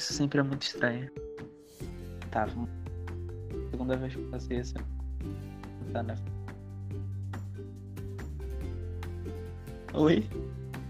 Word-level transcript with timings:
isso 0.00 0.14
sempre 0.14 0.40
é 0.40 0.42
muito 0.42 0.62
estranho. 0.62 1.10
Tá. 2.30 2.48
Segunda 3.70 3.96
vez 3.96 4.14
que 4.14 4.20
eu 4.20 4.30
faço 4.30 4.52
isso. 4.52 4.74
Tá, 5.92 6.02
né? 6.02 6.14
Oi, 9.92 10.26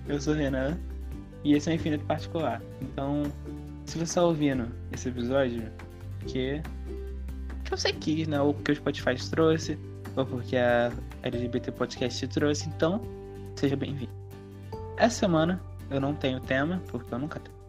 eu 0.06 0.20
sou 0.20 0.34
o 0.34 0.36
Renan 0.36 0.78
e 1.42 1.54
esse 1.54 1.68
é 1.68 1.72
o 1.72 1.74
Infinito 1.74 2.04
Particular. 2.04 2.62
Então, 2.80 3.24
se 3.84 3.98
você 3.98 4.04
está 4.04 4.22
ouvindo 4.22 4.70
esse 4.92 5.08
episódio, 5.08 5.72
que, 6.26 6.62
que 7.64 7.70
você 7.70 7.92
quis, 7.92 8.28
né? 8.28 8.40
Ou 8.40 8.54
porque 8.54 8.72
o 8.72 8.76
Spotify 8.76 9.14
te 9.14 9.28
trouxe, 9.28 9.78
ou 10.14 10.24
porque 10.24 10.56
a 10.56 10.92
LGBT 11.22 11.72
Podcast 11.72 12.26
te 12.26 12.32
trouxe, 12.32 12.68
então, 12.68 13.00
seja 13.56 13.74
bem-vindo. 13.74 14.12
Essa 14.96 15.20
semana 15.20 15.60
eu 15.90 16.00
não 16.00 16.14
tenho 16.14 16.38
tema, 16.40 16.80
porque 16.88 17.12
eu 17.12 17.18
nunca 17.18 17.40
tenho. 17.40 17.59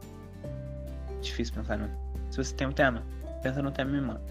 Difícil 1.22 1.54
pensar 1.54 1.78
no. 1.78 1.90
Se 2.30 2.38
você 2.38 2.54
tem 2.56 2.68
um 2.68 2.72
tema, 2.72 3.04
pensa 3.42 3.62
no 3.62 3.72
tema 3.72 3.92
e 3.92 3.94
me 3.94 4.02
manda. 4.02 4.22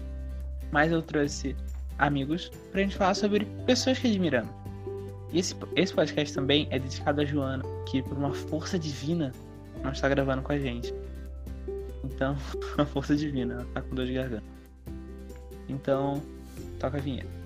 Mas 0.71 0.91
eu 0.91 1.01
trouxe 1.01 1.55
amigos 1.97 2.51
pra 2.71 2.81
gente 2.81 2.95
falar 2.95 3.13
sobre 3.13 3.45
pessoas 3.65 3.99
que 3.99 4.07
admiramos. 4.07 4.51
E 5.31 5.39
esse, 5.39 5.55
esse 5.75 5.93
podcast 5.93 6.33
também 6.33 6.67
é 6.71 6.79
dedicado 6.79 7.21
a 7.21 7.25
Joana, 7.25 7.63
que 7.89 8.01
por 8.01 8.17
uma 8.17 8.33
força 8.33 8.77
divina 8.77 9.31
não 9.83 9.91
está 9.91 10.09
gravando 10.09 10.41
com 10.41 10.51
a 10.51 10.59
gente. 10.59 10.93
Então, 12.03 12.35
uma 12.77 12.85
força 12.85 13.15
divina, 13.15 13.55
ela 13.55 13.65
tá 13.73 13.81
com 13.81 13.95
dor 13.95 14.05
de 14.05 14.13
garganta. 14.13 14.43
Então, 15.69 16.21
toca 16.79 16.97
a 16.97 17.01
vinheta. 17.01 17.40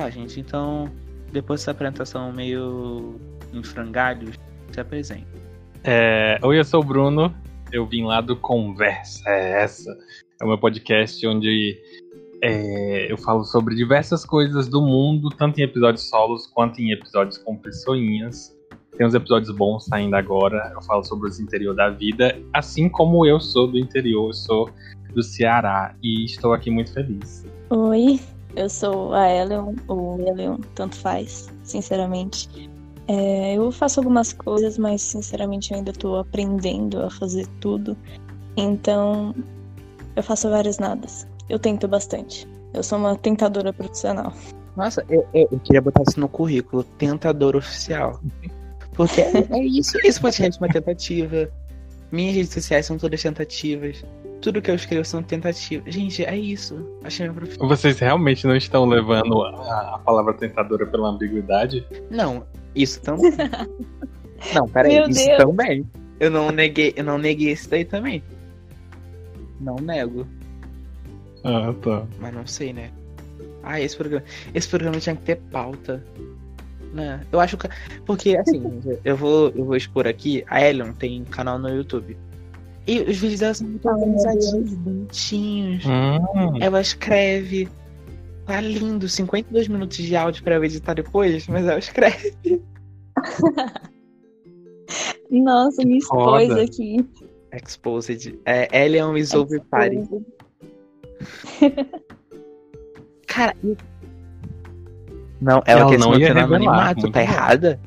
Tá, 0.00 0.08
gente, 0.08 0.40
então 0.40 0.90
depois 1.30 1.60
dessa 1.60 1.72
apresentação 1.72 2.32
meio 2.32 3.20
em 3.52 3.62
frangalhos, 3.62 4.34
se 4.72 4.80
apresente. 4.80 5.26
É, 5.84 6.40
oi, 6.42 6.58
eu 6.58 6.64
sou 6.64 6.80
o 6.80 6.82
Bruno. 6.82 7.34
Eu 7.70 7.84
vim 7.84 8.04
lá 8.04 8.22
do 8.22 8.34
Conversa 8.34 9.28
é 9.28 9.62
Essa. 9.62 9.94
É 10.40 10.44
o 10.46 10.48
meu 10.48 10.56
podcast 10.56 11.26
onde 11.26 11.78
é, 12.42 13.12
eu 13.12 13.18
falo 13.18 13.44
sobre 13.44 13.74
diversas 13.74 14.24
coisas 14.24 14.68
do 14.68 14.80
mundo, 14.80 15.28
tanto 15.28 15.60
em 15.60 15.64
episódios 15.64 16.08
solos 16.08 16.46
quanto 16.46 16.80
em 16.80 16.92
episódios 16.92 17.36
com 17.36 17.54
pessoinhas. 17.54 18.58
Tem 18.96 19.06
uns 19.06 19.12
episódios 19.12 19.54
bons 19.54 19.84
saindo 19.84 20.16
agora. 20.16 20.72
Eu 20.74 20.80
falo 20.80 21.04
sobre 21.04 21.28
os 21.28 21.38
interior 21.38 21.74
da 21.74 21.90
vida, 21.90 22.40
assim 22.54 22.88
como 22.88 23.26
eu 23.26 23.38
sou 23.38 23.66
do 23.66 23.78
interior, 23.78 24.28
eu 24.28 24.32
sou 24.32 24.70
do 25.12 25.22
Ceará 25.22 25.94
e 26.02 26.24
estou 26.24 26.54
aqui 26.54 26.70
muito 26.70 26.90
feliz. 26.90 27.44
Oi, 27.68 28.18
eu 28.56 28.68
sou 28.68 29.12
a 29.12 29.28
Eleon, 29.28 29.74
ou 29.88 30.20
Eleon, 30.20 30.58
tanto 30.74 30.96
faz, 30.96 31.48
sinceramente. 31.64 32.48
É, 33.08 33.54
eu 33.54 33.72
faço 33.72 34.00
algumas 34.00 34.32
coisas, 34.32 34.78
mas 34.78 35.02
sinceramente 35.02 35.72
eu 35.72 35.78
ainda 35.78 35.92
tô 35.92 36.16
aprendendo 36.16 37.02
a 37.02 37.10
fazer 37.10 37.46
tudo. 37.60 37.96
Então, 38.56 39.34
eu 40.14 40.22
faço 40.22 40.48
vários 40.48 40.78
nadas. 40.78 41.26
Eu 41.48 41.58
tento 41.58 41.88
bastante. 41.88 42.46
Eu 42.72 42.82
sou 42.82 42.98
uma 42.98 43.16
tentadora 43.16 43.72
profissional. 43.72 44.32
Nossa, 44.76 45.04
eu, 45.08 45.26
eu, 45.34 45.48
eu 45.50 45.58
queria 45.60 45.80
botar 45.80 46.02
isso 46.08 46.20
no 46.20 46.28
currículo, 46.28 46.84
tentador 46.84 47.56
oficial. 47.56 48.20
Porque 48.94 49.20
é, 49.20 49.46
é 49.50 49.64
isso, 49.64 49.98
esse 50.04 50.20
podcast 50.20 50.60
é 50.60 50.64
uma 50.64 50.72
tentativa. 50.72 51.50
Minhas 52.12 52.36
redes 52.36 52.52
sociais 52.52 52.86
são 52.86 52.96
todas 52.98 53.22
tentativas. 53.22 54.04
Tudo 54.40 54.62
que 54.62 54.70
eu 54.70 54.74
escrevo 54.74 55.04
são 55.04 55.22
tentativas. 55.22 55.92
Gente, 55.92 56.24
é 56.24 56.36
isso. 56.36 56.86
Achei 57.04 57.26
minha 57.26 57.34
profissão. 57.38 57.68
Vocês 57.68 57.98
realmente 57.98 58.46
não 58.46 58.56
estão 58.56 58.86
levando 58.86 59.42
a, 59.42 59.96
a 59.96 59.98
palavra 59.98 60.32
tentadora 60.34 60.86
pela 60.86 61.10
ambiguidade? 61.10 61.86
Não, 62.10 62.44
isso 62.74 63.00
também. 63.02 63.32
não, 64.54 64.66
peraí, 64.68 64.94
Meu 64.94 65.08
isso 65.08 65.26
Deus. 65.26 65.38
também. 65.38 65.86
Eu 66.18 66.30
não 66.30 66.50
neguei, 66.50 66.92
eu 66.96 67.04
não 67.04 67.18
neguei 67.18 67.52
isso 67.52 67.68
daí 67.68 67.84
também. 67.84 68.22
Não 69.60 69.76
nego, 69.76 70.26
Ah, 71.44 71.74
tá. 71.82 72.06
mas 72.18 72.32
não 72.34 72.46
sei, 72.46 72.72
né? 72.72 72.90
Ah, 73.62 73.78
esse 73.78 73.94
programa, 73.96 74.24
esse 74.54 74.68
programa 74.68 74.98
tinha 74.98 75.14
que 75.16 75.22
ter 75.22 75.36
pauta. 75.36 76.02
Né? 76.94 77.20
Eu 77.30 77.38
acho 77.40 77.56
que 77.58 77.68
porque 78.06 78.36
assim, 78.36 78.80
eu 79.04 79.16
vou 79.16 79.50
eu 79.50 79.64
vou 79.64 79.76
expor 79.76 80.06
aqui, 80.06 80.42
a 80.48 80.66
Ellen 80.66 80.92
tem 80.94 81.24
canal 81.24 81.58
no 81.58 81.68
YouTube. 81.68 82.16
E 82.86 83.00
os 83.00 83.18
vídeos 83.18 83.40
dela 83.40 83.54
são 83.54 83.66
muito 83.68 83.88
organizadinhos, 83.88 84.74
bonitinhos. 84.74 85.84
Hum, 85.86 86.58
Ela 86.60 86.80
escreve. 86.80 87.68
Tá 88.46 88.60
lindo, 88.60 89.08
52 89.08 89.68
minutos 89.68 89.96
de 89.98 90.16
áudio 90.16 90.42
pra 90.42 90.54
eu 90.56 90.64
editar 90.64 90.94
depois, 90.94 91.46
mas 91.46 91.66
ela 91.66 91.78
escreve. 91.78 92.34
Nossa, 95.30 95.84
me 95.84 95.98
expôs 95.98 96.48
foda. 96.48 96.62
aqui. 96.62 97.06
Exposed. 97.52 98.34
É, 98.44 98.68
Alien 98.84 99.16
is 99.16 99.32
over 99.34 99.60
party. 99.70 100.08
Cara, 103.26 103.54
Não, 105.40 105.62
ela, 105.64 105.82
Ela 105.82 105.90
quer 105.90 105.98
não 105.98 106.14
se 106.14 106.20
ia 106.20 106.28
manter 106.28 106.40
anonimato, 106.42 107.10
tá 107.12 107.22
errada? 107.22 107.80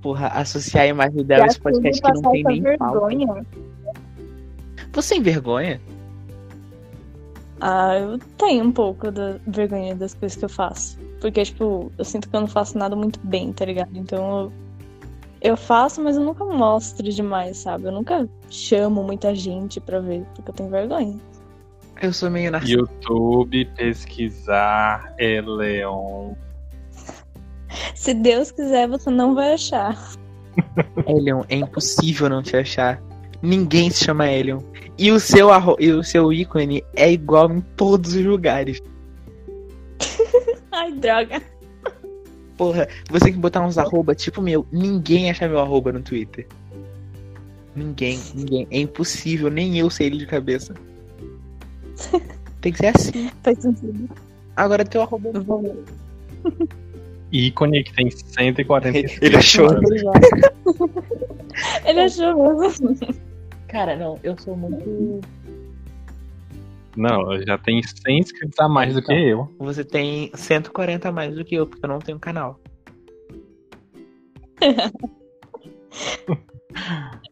Porra, 0.00 0.28
associar 0.28 0.84
a 0.84 0.88
imagem 0.88 1.24
dela 1.24 1.44
a 1.44 1.46
esse 1.46 1.58
podcast 1.60 2.00
que 2.00 2.12
não 2.12 2.30
tem 2.30 2.44
nem 2.44 2.62
vergonha. 2.62 3.44
Você 4.94 5.14
tem 5.14 5.22
vergonha? 5.22 5.80
Ah, 7.60 7.96
eu 7.96 8.18
tenho 8.36 8.64
um 8.64 8.72
pouco 8.72 9.10
da 9.10 9.38
vergonha 9.46 9.94
das 9.94 10.14
coisas 10.14 10.36
que 10.36 10.44
eu 10.44 10.48
faço. 10.48 10.98
Porque, 11.20 11.42
tipo, 11.44 11.90
eu 11.96 12.04
sinto 12.04 12.28
que 12.28 12.36
eu 12.36 12.40
não 12.40 12.46
faço 12.46 12.76
nada 12.76 12.94
muito 12.94 13.18
bem, 13.24 13.52
tá 13.52 13.64
ligado? 13.64 13.90
Então 13.94 14.40
eu, 14.40 14.52
eu 15.40 15.56
faço, 15.56 16.02
mas 16.02 16.16
eu 16.16 16.22
nunca 16.22 16.44
mostro 16.44 17.08
demais, 17.10 17.58
sabe? 17.58 17.86
Eu 17.86 17.92
nunca 17.92 18.28
chamo 18.50 19.02
muita 19.02 19.34
gente 19.34 19.80
pra 19.80 20.00
ver, 20.00 20.24
porque 20.34 20.50
eu 20.50 20.54
tenho 20.54 20.70
vergonha. 20.70 21.18
Eu 22.02 22.12
sou 22.12 22.30
meio 22.30 22.50
narcisista. 22.50 22.80
YouTube, 22.80 23.64
pesquisar, 23.76 25.14
Eleon. 25.18 26.34
Se 27.94 28.12
Deus 28.12 28.50
quiser, 28.50 28.88
você 28.88 29.10
não 29.10 29.34
vai 29.34 29.54
achar. 29.54 29.98
Elion, 31.06 31.42
é 31.48 31.56
impossível 31.56 32.28
não 32.28 32.42
te 32.42 32.56
achar. 32.56 33.00
Ninguém 33.44 33.90
se 33.90 34.02
chama 34.02 34.26
Elion. 34.30 34.60
E 34.96 35.12
o 35.12 35.20
seu, 35.20 35.52
arro... 35.52 35.76
e 35.78 35.92
o 35.92 36.02
seu 36.02 36.32
ícone 36.32 36.82
é 36.96 37.12
igual 37.12 37.52
em 37.52 37.60
todos 37.76 38.14
os 38.14 38.24
lugares. 38.24 38.80
Ai, 40.72 40.90
droga. 40.92 41.42
Porra, 42.56 42.88
você 43.10 43.26
tem 43.26 43.34
que 43.34 43.38
botar 43.38 43.60
uns 43.60 43.76
arroba 43.76 44.14
tipo 44.14 44.40
meu. 44.40 44.66
Ninguém 44.72 45.30
acha 45.30 45.46
meu 45.46 45.58
arroba 45.58 45.92
no 45.92 46.00
Twitter. 46.00 46.46
Ninguém, 47.76 48.18
ninguém. 48.34 48.66
É 48.70 48.78
impossível, 48.78 49.50
nem 49.50 49.78
eu 49.78 49.90
sei 49.90 50.06
ele 50.06 50.16
de 50.16 50.26
cabeça. 50.26 50.72
Tem 52.62 52.72
que 52.72 52.78
ser 52.78 52.96
assim. 52.96 53.30
Faz 53.42 53.60
sentido. 53.60 54.08
Agora 54.56 54.86
teu 54.86 55.02
arroba. 55.02 55.30
Ver. 55.32 55.76
Ícone 57.30 57.84
que 57.84 57.92
tem 57.92 58.10
145. 58.10 59.22
Ele 59.22 59.36
achou. 59.36 59.68
Ele 61.84 62.00
achou 62.00 62.58
mesmo. 62.58 62.96
Cara, 63.74 63.96
não, 63.96 64.16
eu 64.22 64.38
sou 64.38 64.56
muito. 64.56 65.20
Não, 66.96 67.42
já 67.42 67.58
tem 67.58 67.82
100 67.82 68.18
inscritos 68.20 68.60
a 68.60 68.68
mais 68.68 68.94
do 68.94 69.02
que 69.02 69.12
eu. 69.12 69.52
Você 69.58 69.82
tem 69.84 70.30
140 70.32 71.08
a 71.08 71.12
mais 71.12 71.34
do 71.34 71.44
que 71.44 71.56
eu, 71.56 71.66
porque 71.66 71.84
eu 71.84 71.88
não 71.88 71.98
tenho 71.98 72.20
canal. 72.20 72.60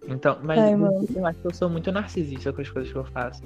Então, 0.06 0.38
mas 0.42 0.58
Ai, 0.58 0.74
eu, 0.74 1.26
acho 1.26 1.38
que 1.40 1.46
eu 1.46 1.54
sou 1.54 1.68
muito 1.68 1.90
narcisista 1.90 2.52
com 2.52 2.60
as 2.60 2.68
coisas 2.68 2.92
que 2.92 2.98
eu 2.98 3.04
faço. 3.04 3.42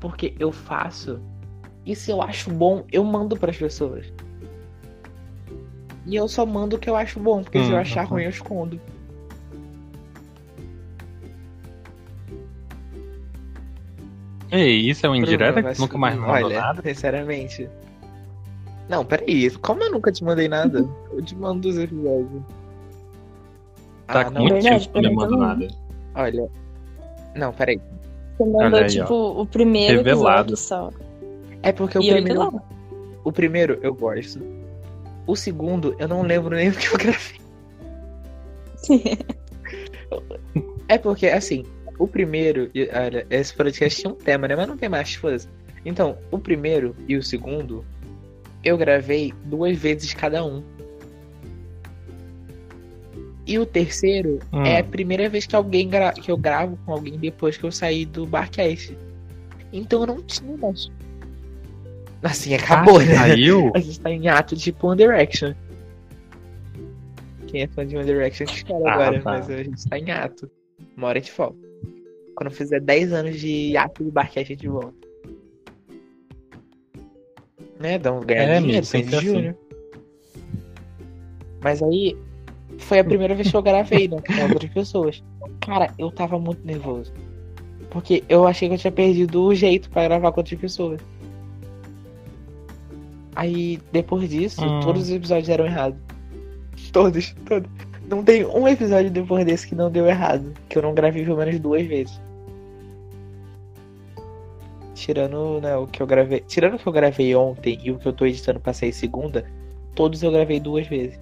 Porque 0.00 0.34
eu 0.38 0.50
faço, 0.50 1.20
e 1.84 1.94
se 1.94 2.10
eu 2.10 2.20
acho 2.20 2.50
bom, 2.50 2.84
eu 2.90 3.04
mando 3.04 3.36
pras 3.36 3.56
pessoas. 3.56 4.12
E 6.06 6.16
eu 6.16 6.26
só 6.26 6.44
mando 6.44 6.76
o 6.76 6.78
que 6.78 6.90
eu 6.90 6.96
acho 6.96 7.20
bom, 7.20 7.42
porque 7.42 7.62
se 7.62 7.70
eu 7.70 7.76
Hum, 7.76 7.80
achar 7.80 8.04
uhum. 8.04 8.10
ruim, 8.10 8.24
eu 8.24 8.30
escondo. 8.30 8.80
Ei, 14.52 14.88
isso 14.90 15.06
é 15.06 15.08
uma 15.08 15.16
indireta 15.16 15.62
que 15.62 15.78
nunca 15.80 15.96
mais 15.98 16.16
mandou 16.16 16.34
Olha, 16.34 16.60
nada? 16.60 16.82
sinceramente. 16.82 17.68
Não, 18.88 19.04
peraí. 19.04 19.48
Como 19.50 19.82
eu 19.84 19.90
nunca 19.92 20.10
te 20.10 20.24
mandei 20.24 20.48
nada? 20.48 20.84
Eu 21.12 21.22
te 21.22 21.36
mando 21.36 21.68
os 21.68 21.78
episódios. 21.78 22.42
Tá 24.08 24.20
Ah, 24.22 24.24
com 24.24 24.40
muito 24.40 24.62
tempo 24.64 24.88
que 24.92 25.00
não 25.02 25.16
também. 25.16 25.38
nada. 25.38 25.68
Olha. 26.16 26.48
Não, 27.36 27.52
peraí. 27.52 27.80
Você 28.36 28.44
mandou, 28.50 28.80
aí, 28.80 28.84
ó. 28.84 28.88
tipo, 28.88 29.14
o 29.40 29.46
primeiro 29.46 29.98
Revelado. 29.98 30.52
episódio 30.52 30.56
só. 30.56 30.90
É 31.62 31.70
porque 31.72 31.98
o 31.98 32.02
E 32.02 32.10
primeiro. 32.12 32.60
O 33.22 33.30
primeiro 33.30 33.78
eu 33.82 33.94
gosto. 33.94 34.40
O 35.26 35.36
segundo, 35.36 35.94
eu 35.98 36.08
não 36.08 36.22
lembro 36.22 36.56
nem 36.56 36.70
o 36.70 36.72
que 36.74 36.86
eu 36.88 36.98
gravei. 36.98 37.40
É 40.88 40.98
porque, 40.98 41.28
assim, 41.28 41.64
o 42.02 42.08
primeiro, 42.08 42.70
olha, 42.94 43.26
esse 43.30 43.54
podcast 43.54 44.00
tinha 44.00 44.12
um 44.12 44.16
tema, 44.16 44.48
né? 44.48 44.56
Mas 44.56 44.66
não 44.66 44.76
tem 44.76 44.88
mais, 44.88 45.14
foda-se. 45.14 45.48
Então, 45.84 46.16
o 46.30 46.38
primeiro 46.38 46.96
e 47.06 47.16
o 47.16 47.22
segundo, 47.22 47.84
eu 48.64 48.76
gravei 48.76 49.32
duas 49.44 49.76
vezes 49.78 50.12
cada 50.14 50.44
um. 50.44 50.62
E 53.46 53.58
o 53.58 53.66
terceiro 53.66 54.38
Hum. 54.52 54.62
é 54.64 54.78
a 54.78 54.84
primeira 54.84 55.28
vez 55.28 55.46
que 55.46 55.56
alguém 55.56 55.88
gra- 55.88 56.12
que 56.12 56.30
eu 56.30 56.36
gravo 56.36 56.78
com 56.84 56.92
alguém 56.92 57.18
depois 57.18 57.56
que 57.56 57.64
eu 57.64 57.72
saí 57.72 58.04
do 58.04 58.24
Barcast. 58.26 58.96
Então 59.72 60.02
eu 60.02 60.06
não 60.06 60.22
tinha 60.22 60.56
mais. 60.56 60.90
Assim, 62.22 62.54
acabou, 62.54 62.98
Ah, 62.98 63.04
né? 63.04 63.14
Saiu? 63.14 63.72
A 63.74 63.78
gente 63.80 63.98
tá 64.00 64.10
em 64.10 64.28
ato 64.28 64.54
tipo 64.56 64.86
One 64.86 64.98
Direction. 64.98 65.54
Quem 67.46 67.62
é 67.62 67.66
fã 67.66 67.84
de 67.84 67.96
One 67.96 68.06
Direction 68.06 68.46
que 68.46 68.54
espera 68.54 68.78
Ah, 68.86 68.92
agora, 68.92 69.22
tá. 69.22 69.30
mas 69.32 69.50
a 69.50 69.62
gente 69.62 69.88
tá 69.88 69.98
em 69.98 70.10
ato. 70.10 70.48
Uma 70.96 71.08
hora 71.08 71.20
de 71.20 71.32
folga. 71.32 71.58
Quando 72.40 72.52
fizer 72.52 72.80
10 72.80 73.12
anos 73.12 73.38
de 73.38 73.76
ato 73.76 74.02
de 74.02 74.10
Barcast, 74.10 74.40
a 74.40 74.54
gente 74.56 74.66
volta. 74.66 74.94
Né? 77.78 77.98
Dá 77.98 78.14
um 78.14 78.20
ganhar 78.20 78.44
É, 78.44 78.58
dinheiro, 78.60 78.66
amigo, 78.78 78.86
sempre 78.86 79.14
assim. 79.16 79.54
Mas 81.62 81.82
aí, 81.82 82.16
foi 82.78 83.00
a 83.00 83.04
primeira 83.04 83.34
vez 83.34 83.50
que 83.50 83.54
eu 83.58 83.60
gravei, 83.60 84.08
né? 84.08 84.16
Com 84.26 84.52
outras 84.54 84.72
pessoas. 84.72 85.22
Cara, 85.60 85.92
eu 85.98 86.10
tava 86.10 86.38
muito 86.38 86.66
nervoso. 86.66 87.12
Porque 87.90 88.24
eu 88.26 88.46
achei 88.46 88.68
que 88.70 88.74
eu 88.74 88.78
tinha 88.78 88.90
perdido 88.92 89.42
o 89.42 89.54
jeito 89.54 89.90
pra 89.90 90.04
gravar 90.04 90.32
com 90.32 90.40
outras 90.40 90.58
pessoas. 90.58 90.98
Aí, 93.36 93.78
depois 93.92 94.30
disso, 94.30 94.64
Hum. 94.64 94.80
todos 94.80 95.02
os 95.02 95.10
episódios 95.10 95.50
eram 95.50 95.66
errados. 95.66 95.98
Todos, 96.90 97.34
todos. 97.46 97.70
Não 98.08 98.24
tem 98.24 98.46
um 98.46 98.66
episódio 98.66 99.10
depois 99.10 99.44
desse 99.44 99.68
que 99.68 99.74
não 99.74 99.90
deu 99.90 100.06
errado. 100.06 100.54
Que 100.70 100.78
eu 100.78 100.82
não 100.82 100.94
gravei 100.94 101.22
pelo 101.22 101.36
menos 101.36 101.60
duas 101.60 101.86
vezes. 101.86 102.18
Tirando 105.00 105.62
né, 105.62 105.74
o 105.78 105.86
que 105.86 106.02
eu 106.02 106.06
gravei. 106.06 106.40
Tirando 106.40 106.74
o 106.74 106.78
que 106.78 106.86
eu 106.86 106.92
gravei 106.92 107.34
ontem 107.34 107.78
e 107.82 107.90
o 107.90 107.98
que 107.98 108.06
eu 108.06 108.12
tô 108.12 108.26
editando 108.26 108.60
pra 108.60 108.74
sair 108.74 108.92
segunda, 108.92 109.46
todos 109.94 110.22
eu 110.22 110.30
gravei 110.30 110.60
duas 110.60 110.86
vezes. 110.86 111.18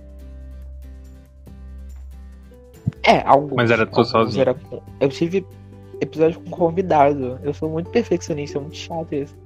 É, 3.04 3.20
alguns. 3.24 3.54
Mas 3.54 3.70
era 3.70 3.86
tu 3.86 4.04
sozinho? 4.04 4.40
era 4.40 4.52
com- 4.54 4.82
Eu 5.00 5.08
tive 5.08 5.46
episódio 6.00 6.40
com 6.40 6.50
convidado. 6.50 7.38
Eu 7.44 7.54
sou 7.54 7.70
muito 7.70 7.88
perfeccionista, 7.90 8.58
é 8.58 8.60
muito 8.60 8.76
chato 8.76 9.14
isso. 9.14 9.36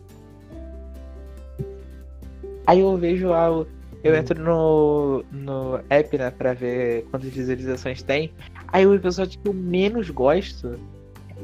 Aí 2.67 2.81
eu 2.81 2.97
vejo 2.97 3.29
o- 3.29 3.67
eu 4.03 4.15
entro 4.17 4.43
no, 4.43 5.23
no 5.31 5.79
app, 5.91 6.17
né, 6.17 6.31
pra 6.31 6.55
ver 6.55 7.03
quantas 7.11 7.29
visualizações 7.29 8.03
tem. 8.03 8.33
Aí 8.69 8.87
o 8.87 8.95
episódio 8.95 9.39
que 9.39 9.47
eu 9.47 9.53
menos 9.53 10.09
gosto 10.09 10.77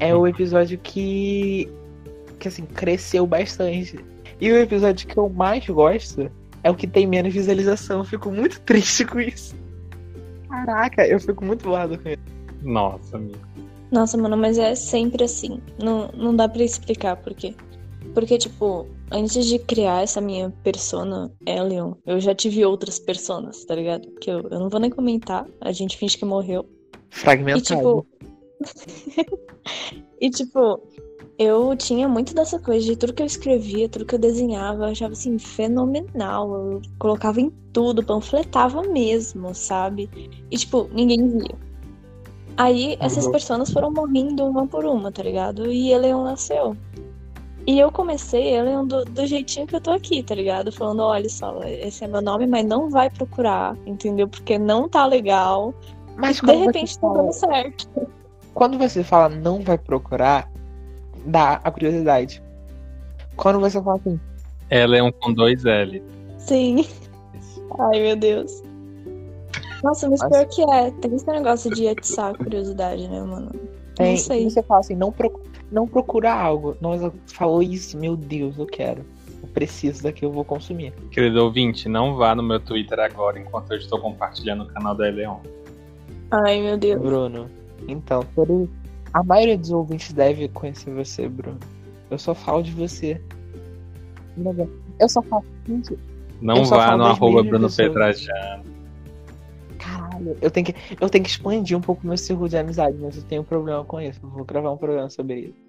é 0.00 0.14
o 0.14 0.26
episódio 0.26 0.78
que, 0.78 1.70
que 2.38 2.48
assim, 2.48 2.64
cresceu 2.64 3.26
bastante. 3.26 3.98
E 4.40 4.50
o 4.50 4.56
episódio 4.56 5.06
que 5.06 5.16
eu 5.16 5.28
mais 5.28 5.66
gosto 5.66 6.30
é 6.62 6.70
o 6.70 6.74
que 6.74 6.86
tem 6.86 7.06
menos 7.06 7.32
visualização. 7.32 7.98
Eu 7.98 8.04
fico 8.04 8.30
muito 8.30 8.60
triste 8.62 9.04
com 9.04 9.20
isso. 9.20 9.54
Caraca, 10.48 11.06
eu 11.06 11.20
fico 11.20 11.44
muito 11.44 11.64
zoado 11.64 11.98
com 11.98 12.08
isso. 12.08 12.22
Nossa, 12.62 13.16
amigo. 13.16 13.38
Nossa, 13.90 14.16
mano, 14.18 14.36
mas 14.36 14.58
é 14.58 14.74
sempre 14.74 15.24
assim. 15.24 15.60
Não, 15.82 16.10
não 16.14 16.34
dá 16.34 16.48
pra 16.48 16.62
explicar 16.62 17.16
por 17.16 17.34
quê. 17.34 17.54
Porque, 18.14 18.38
tipo, 18.38 18.86
antes 19.10 19.46
de 19.46 19.58
criar 19.58 20.02
essa 20.02 20.20
minha 20.20 20.50
persona, 20.62 21.32
Elion, 21.46 21.94
eu 22.06 22.20
já 22.20 22.34
tive 22.34 22.64
outras 22.64 22.98
personas, 22.98 23.64
tá 23.64 23.74
ligado? 23.74 24.08
Que 24.20 24.30
eu, 24.30 24.40
eu 24.50 24.58
não 24.58 24.68
vou 24.68 24.80
nem 24.80 24.90
comentar, 24.90 25.46
a 25.60 25.72
gente 25.72 25.96
finge 25.96 26.16
que 26.16 26.24
morreu. 26.24 26.66
E, 27.10 27.14
Fragmentado. 27.14 27.62
tipo. 27.62 28.06
e, 30.20 30.30
tipo, 30.30 30.82
eu 31.38 31.76
tinha 31.76 32.08
muito 32.08 32.34
dessa 32.34 32.58
coisa 32.58 32.84
de 32.84 32.96
tudo 32.96 33.12
que 33.12 33.22
eu 33.22 33.26
escrevia, 33.26 33.88
tudo 33.88 34.04
que 34.04 34.14
eu 34.16 34.18
desenhava, 34.18 34.86
eu 34.86 34.90
achava 34.90 35.12
assim, 35.12 35.38
fenomenal. 35.38 36.52
Eu 36.52 36.82
colocava 36.98 37.40
em 37.40 37.48
tudo, 37.72 38.04
panfletava 38.04 38.82
mesmo, 38.82 39.54
sabe? 39.54 40.10
E, 40.50 40.56
tipo, 40.56 40.88
ninguém 40.92 41.28
via. 41.28 41.54
Aí 42.56 42.96
essas 42.98 43.24
Uhum. 43.26 43.32
pessoas 43.32 43.70
foram 43.70 43.92
morrendo 43.92 44.44
uma 44.44 44.66
por 44.66 44.84
uma, 44.84 45.12
tá 45.12 45.22
ligado? 45.22 45.70
E 45.70 45.92
Eleon 45.92 46.24
nasceu. 46.24 46.76
E 47.68 47.78
eu 47.78 47.92
comecei 47.92 48.56
Eleon 48.56 48.84
do, 48.84 49.04
do 49.04 49.26
jeitinho 49.26 49.66
que 49.66 49.76
eu 49.76 49.80
tô 49.80 49.92
aqui, 49.92 50.24
tá 50.24 50.34
ligado? 50.34 50.72
Falando, 50.72 51.02
olha 51.02 51.28
só, 51.28 51.62
esse 51.62 52.02
é 52.02 52.08
meu 52.08 52.20
nome, 52.20 52.48
mas 52.48 52.66
não 52.66 52.90
vai 52.90 53.10
procurar, 53.10 53.76
entendeu? 53.86 54.26
Porque 54.26 54.58
não 54.58 54.88
tá 54.88 55.06
legal. 55.06 55.72
Mas 56.16 56.40
De 56.40 56.52
repente 56.52 56.98
tá 56.98 57.08
dando 57.12 57.32
certo. 57.32 57.88
Quando 58.54 58.76
você 58.76 59.04
fala 59.04 59.28
não 59.28 59.60
vai 59.60 59.78
procurar, 59.78 60.50
dá 61.28 61.60
a 61.62 61.70
curiosidade. 61.70 62.42
Quando 63.36 63.60
você 63.60 63.80
fala 63.82 63.96
assim, 63.96 64.18
Ela 64.70 64.96
é 64.96 65.02
um 65.02 65.12
com 65.12 65.32
dois 65.32 65.64
L. 65.64 66.02
Sim. 66.38 66.84
Ai, 67.78 68.00
meu 68.00 68.16
Deus. 68.16 68.62
Nossa, 69.82 70.08
mas 70.08 70.20
Mas- 70.20 70.30
pior 70.30 70.46
que 70.46 70.62
é. 70.70 70.90
Tem 70.90 71.14
esse 71.14 71.26
negócio 71.26 71.70
de 71.74 71.86
atiçar 71.86 72.34
a 72.34 72.36
curiosidade, 72.36 73.06
né, 73.08 73.20
mano? 73.22 73.50
tem, 73.94 74.10
Não 74.12 74.16
sei. 74.16 74.48
você 74.50 74.62
fala 74.62 74.80
assim, 74.80 74.94
não, 74.94 75.12
procu 75.12 75.40
não 75.70 75.86
procura 75.86 76.32
algo. 76.32 76.76
Nossa, 76.80 77.12
falou 77.26 77.62
isso, 77.62 77.96
meu 77.98 78.16
Deus, 78.16 78.56
eu 78.58 78.64
quero. 78.66 79.04
Eu 79.42 79.48
preciso 79.48 80.02
daqui, 80.02 80.24
eu 80.24 80.32
vou 80.32 80.44
consumir. 80.44 80.92
Querido 81.10 81.44
ouvinte, 81.44 81.88
não 81.88 82.16
vá 82.16 82.34
no 82.34 82.42
meu 82.42 82.58
Twitter 82.58 82.98
agora 82.98 83.38
enquanto 83.38 83.70
eu 83.72 83.76
estou 83.76 84.00
compartilhando 84.00 84.64
o 84.64 84.66
canal 84.66 84.94
da 84.94 85.06
Eleon. 85.08 85.36
Ai, 86.30 86.60
meu 86.62 86.76
Deus. 86.78 87.00
Bruno, 87.02 87.50
então, 87.86 88.24
todo... 88.34 88.68
a 89.12 89.22
maioria 89.22 89.56
dos 89.56 89.70
ouvintes 89.70 90.12
deve 90.12 90.48
conhecer 90.48 90.92
você, 90.92 91.28
Bruno. 91.28 91.58
Eu 92.10 92.18
só 92.18 92.34
falo 92.34 92.62
de 92.62 92.72
você. 92.72 93.20
Eu 94.98 95.08
só 95.08 95.22
falo. 95.22 95.44
Não 96.40 96.64
só 96.64 96.76
vá 96.76 96.86
falo 96.88 96.98
no 96.98 97.04
arroba 97.04 97.42
Bruno. 97.42 97.68
Petrajano. 97.70 98.64
Caralho, 99.78 100.36
eu 100.40 100.50
tenho 100.50 100.66
que, 100.66 100.74
eu 101.00 101.08
tenho 101.08 101.24
que 101.24 101.30
expandir 101.30 101.76
um 101.76 101.80
pouco 101.80 102.06
meu 102.06 102.16
círculo 102.16 102.48
de 102.48 102.56
amizade, 102.56 102.96
mas 103.00 103.16
eu 103.16 103.22
tenho 103.22 103.42
um 103.42 103.44
problema 103.44 103.84
com 103.84 104.00
isso. 104.00 104.20
Eu 104.22 104.28
vou 104.30 104.44
gravar 104.44 104.72
um 104.72 104.76
programa 104.76 105.10
sobre 105.10 105.40
isso. 105.40 105.67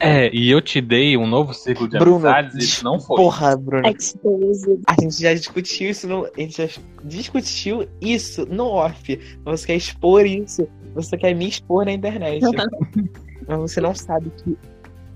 É, 0.00 0.30
e 0.34 0.50
eu 0.50 0.60
te 0.60 0.80
dei 0.80 1.16
um 1.16 1.26
novo 1.26 1.52
círculo 1.54 1.88
de 1.88 1.98
Bruno, 1.98 2.26
amizades 2.28 2.54
e 2.56 2.58
isso 2.58 2.84
não 2.84 2.98
foi. 3.00 3.16
Porra, 3.16 3.56
Bruno. 3.56 3.86
Exposed. 3.88 4.80
A 4.86 4.94
gente 5.00 5.20
já 5.22 5.34
discutiu 5.34 5.90
isso 5.90 6.06
no. 6.08 6.26
A 6.26 6.40
gente 6.40 6.56
já 6.56 6.68
discutiu 7.04 7.88
isso 8.00 8.46
no 8.46 8.66
off. 8.66 9.18
Você 9.44 9.66
quer 9.66 9.76
expor 9.76 10.26
isso. 10.26 10.66
Você 10.94 11.16
quer 11.16 11.34
me 11.34 11.48
expor 11.48 11.84
na 11.84 11.92
internet. 11.92 12.42
mas 13.46 13.58
você 13.58 13.80
não 13.80 13.94
sabe 13.94 14.30
que 14.42 14.56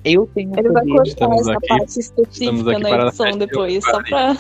eu 0.05 0.27
tenho 0.35 0.53
Ele 0.59 0.71
vai 0.71 0.85
cortar 0.87 1.03
Estamos 1.09 1.41
essa 1.43 1.53
aqui- 1.53 1.67
parte 1.69 2.00
específica 2.00 2.79
na 2.79 2.91
edição 3.07 3.38
depois, 3.38 3.85
o 3.85 3.91
só 3.91 4.03
pra 4.03 4.37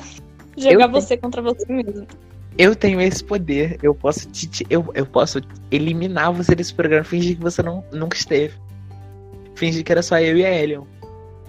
Eu 0.56 0.62
jogar 0.62 0.88
tenho- 0.88 0.90
você 1.00 1.16
contra 1.16 1.42
você 1.42 1.64
mesmo. 1.72 2.06
Eu 2.56 2.74
tenho 2.74 3.00
esse 3.00 3.22
poder. 3.22 3.78
Eu 3.82 3.94
posso 3.94 4.28
te, 4.30 4.46
te- 4.48 4.66
eu, 4.68 4.84
eu 4.94 5.06
posso 5.06 5.40
eliminar 5.70 6.32
você 6.32 6.54
desse 6.56 6.74
programa, 6.74 7.04
fingir 7.04 7.36
que 7.36 7.42
você 7.42 7.62
não, 7.62 7.84
nunca 7.92 8.16
esteve. 8.16 8.54
Fingir 9.58 9.84
que 9.84 9.90
era 9.90 10.02
só 10.02 10.18
eu 10.20 10.36
e 10.36 10.46
a 10.46 10.50
Elion. 10.50 10.84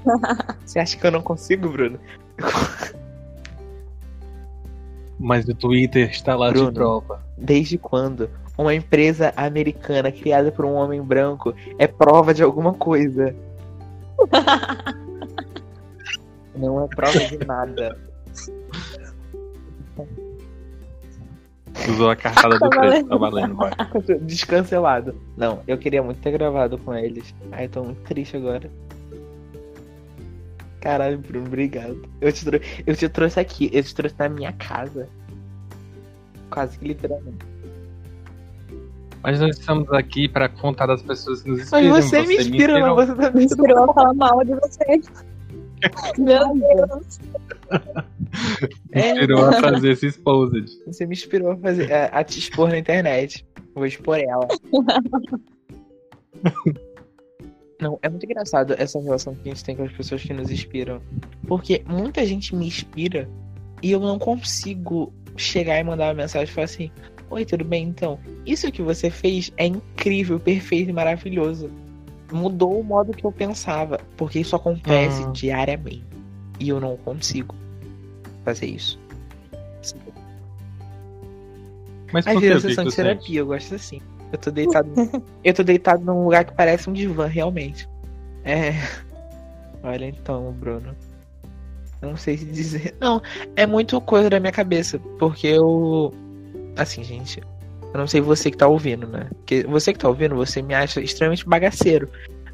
você 0.66 0.80
acha 0.80 0.98
que 0.98 1.06
eu 1.06 1.12
não 1.12 1.22
consigo, 1.22 1.70
Bruno? 1.70 2.00
Mas 5.20 5.48
o 5.48 5.54
Twitter 5.54 6.10
está 6.10 6.36
lá 6.36 6.50
Bruno. 6.50 6.70
de 6.70 6.74
prova. 6.74 7.24
Desde 7.38 7.78
quando 7.78 8.28
uma 8.58 8.74
empresa 8.74 9.32
americana 9.38 10.12
criada 10.12 10.52
por 10.52 10.66
um 10.66 10.74
homem 10.74 11.02
branco 11.02 11.54
é 11.78 11.86
prova 11.86 12.34
de 12.34 12.42
alguma 12.42 12.74
coisa? 12.74 13.36
Não 16.56 16.84
é 16.84 16.88
prova 16.88 17.20
de 17.20 17.46
nada. 17.46 17.98
Usou 21.88 22.10
a 22.10 22.16
cartada 22.16 22.58
do 22.60 22.70
preço, 22.70 23.06
tá 23.08 23.16
valendo, 23.18 23.56
vai. 23.56 23.72
Descancelado. 24.22 25.16
Não, 25.38 25.62
eu 25.68 25.78
queria 25.78 26.02
muito 26.04 26.20
ter 26.22 26.32
gravado 26.32 26.78
com 26.78 26.94
eles. 26.94 27.34
Ai, 27.52 27.66
eu 27.66 27.70
tô 27.70 27.84
muito 27.84 28.02
triste 28.04 28.36
agora. 28.38 28.70
Caralho, 30.82 31.18
Bruno, 31.20 31.46
obrigado. 31.48 32.02
Eu 32.22 32.32
te, 32.32 32.46
trou- 32.46 32.62
eu 32.88 32.96
te 32.96 33.10
trouxe 33.10 33.40
aqui, 33.40 33.70
eu 33.74 33.84
te 33.84 33.94
trouxe 33.94 34.16
na 34.18 34.30
minha 34.30 34.52
casa. 34.54 35.08
Quase 36.50 36.78
que 36.80 36.88
literalmente. 36.88 37.46
Mas 39.22 39.40
nós 39.42 39.58
estamos 39.60 39.92
aqui 39.92 40.30
para 40.30 40.48
contar 40.48 40.86
das 40.86 41.02
pessoas 41.02 41.42
que 41.44 41.50
nos 41.50 41.70
Mas 41.70 41.86
inspiram. 41.86 42.02
você 42.02 42.22
me 42.28 42.36
inspira, 42.38 42.80
mas 42.96 43.08
você 43.10 43.16
tá 43.16 43.32
Me 43.32 43.44
inspirou 43.44 43.90
a 43.90 43.94
falar 43.94 44.14
mal 44.14 44.44
de 44.46 44.54
você. 44.56 45.02
Meu 46.18 46.56
Deus. 46.56 47.20
É, 48.92 49.12
inspirou 49.12 49.46
a 49.46 49.54
fazer 49.54 49.92
esse 49.92 50.08
exposed. 50.08 50.66
Você 50.88 51.06
me 51.06 51.14
inspirou 51.14 51.52
a, 51.52 51.58
fazer, 51.58 51.92
a, 51.92 52.06
a 52.08 52.24
te 52.24 52.40
expor 52.40 52.70
na 52.70 52.78
internet. 52.78 53.46
Vou 53.74 53.86
expor 53.86 54.20
ela. 54.20 54.48
Não, 57.80 57.98
é 58.02 58.10
muito 58.10 58.26
engraçado 58.26 58.76
essa 58.78 59.00
relação 59.00 59.34
que 59.34 59.50
a 59.50 59.54
gente 59.54 59.64
tem 59.64 59.76
com 59.76 59.84
as 59.84 59.94
pessoas 59.94 60.22
que 60.22 60.34
nos 60.34 60.52
inspiram. 60.52 61.02
Porque 61.48 61.82
muita 61.88 62.26
gente 62.26 62.54
me 62.54 62.68
inspira 62.68 63.30
e 63.82 63.92
eu 63.92 64.02
não 64.02 64.20
consigo 64.20 65.14
chegar 65.38 65.80
e 65.80 65.84
mandar 65.84 66.08
uma 66.08 66.16
mensagem 66.16 66.50
e 66.50 66.54
falar 66.54 66.66
assim: 66.66 66.92
Oi, 67.30 67.46
tudo 67.46 67.64
bem? 67.64 67.88
Então, 67.88 68.20
isso 68.46 68.72
que 68.72 68.82
você 68.82 69.10
fez 69.10 69.54
é 69.56 69.68
incrível, 69.68 70.40
perfeito 70.40 70.90
e 70.90 70.94
maravilhoso. 70.94 71.72
Mudou 72.32 72.80
o 72.80 72.84
modo 72.84 73.12
que 73.14 73.26
eu 73.26 73.32
pensava, 73.32 74.00
porque 74.18 74.40
isso 74.40 74.56
acontece 74.56 75.24
Hum. 75.24 75.32
diariamente. 75.32 76.04
E 76.60 76.70
eu 76.70 76.80
não 76.80 76.96
consigo 76.98 77.56
fazer 78.44 78.68
isso. 78.68 79.00
Mas 82.12 82.26
Às 82.28 82.40
vezes 82.40 82.62
que 82.64 82.70
sessão 82.70 82.84
de 82.84 82.90
tu 82.90 82.96
sente? 82.96 83.08
terapia, 83.08 83.40
eu 83.40 83.46
gosto 83.46 83.76
assim. 83.76 84.02
Eu 84.32 84.38
tô 84.38 84.52
deitado. 84.52 84.90
eu 85.44 85.54
tô 85.54 85.64
deitado 85.64 86.04
num 86.04 86.24
lugar 86.24 86.44
que 86.46 86.54
parece 86.54 86.90
um 86.90 86.94
divã, 86.94 87.26
realmente. 87.28 87.88
É. 88.44 88.74
Olha 89.84 90.06
então, 90.06 90.52
Bruno. 90.54 90.96
Não 92.02 92.16
sei 92.16 92.38
se 92.38 92.46
dizer. 92.46 92.96
Não, 93.00 93.22
é 93.56 93.66
muito 93.66 94.00
coisa 94.02 94.30
da 94.30 94.40
minha 94.40 94.52
cabeça. 94.52 94.98
Porque 95.20 95.48
eu. 95.48 96.14
Assim, 96.78 97.04
gente. 97.04 97.42
Eu 97.94 98.00
não 98.00 98.08
sei 98.08 98.22
você 98.22 98.52
que 98.52 98.58
tá 98.58 98.68
ouvindo, 98.68 99.08
né? 99.08 99.28
Porque 99.38 99.64
você 99.64 99.92
que 99.94 100.00
tá 100.00 100.08
ouvindo, 100.08 100.36
você 100.36 100.62
me 100.62 100.74
acha 100.74 101.02
extremamente 101.02 101.48
bagaceiro. 101.48 102.08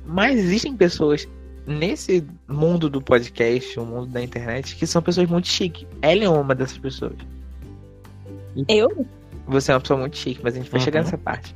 Mas 0.06 0.38
existem 0.39 0.75
pessoas 0.75 1.27
nesse 1.68 2.24
mundo 2.48 2.89
do 2.89 3.01
podcast, 3.01 3.80
o 3.80 3.86
mundo 3.86 4.06
da 4.08 4.22
internet, 4.22 4.75
que 4.75 4.86
são 4.88 5.01
pessoas 5.01 5.27
muito 5.30 5.48
chiques. 5.48 5.86
Ela 6.01 6.24
é 6.24 6.30
uma 6.30 6.54
dessas 6.56 6.77
pessoas. 6.77 7.13
Eu? 8.68 9.06
Você 9.48 9.72
é 9.72 9.75
uma 9.75 9.82
pessoa 9.82 10.00
muito 10.00 10.15
chique, 10.18 10.39
mas 10.44 10.54
a 10.56 10.58
gente 10.60 10.70
vai 10.72 10.80
Uhum. 10.80 10.86
chegar 10.86 11.04
nessa 11.04 11.18
parte. 11.18 11.56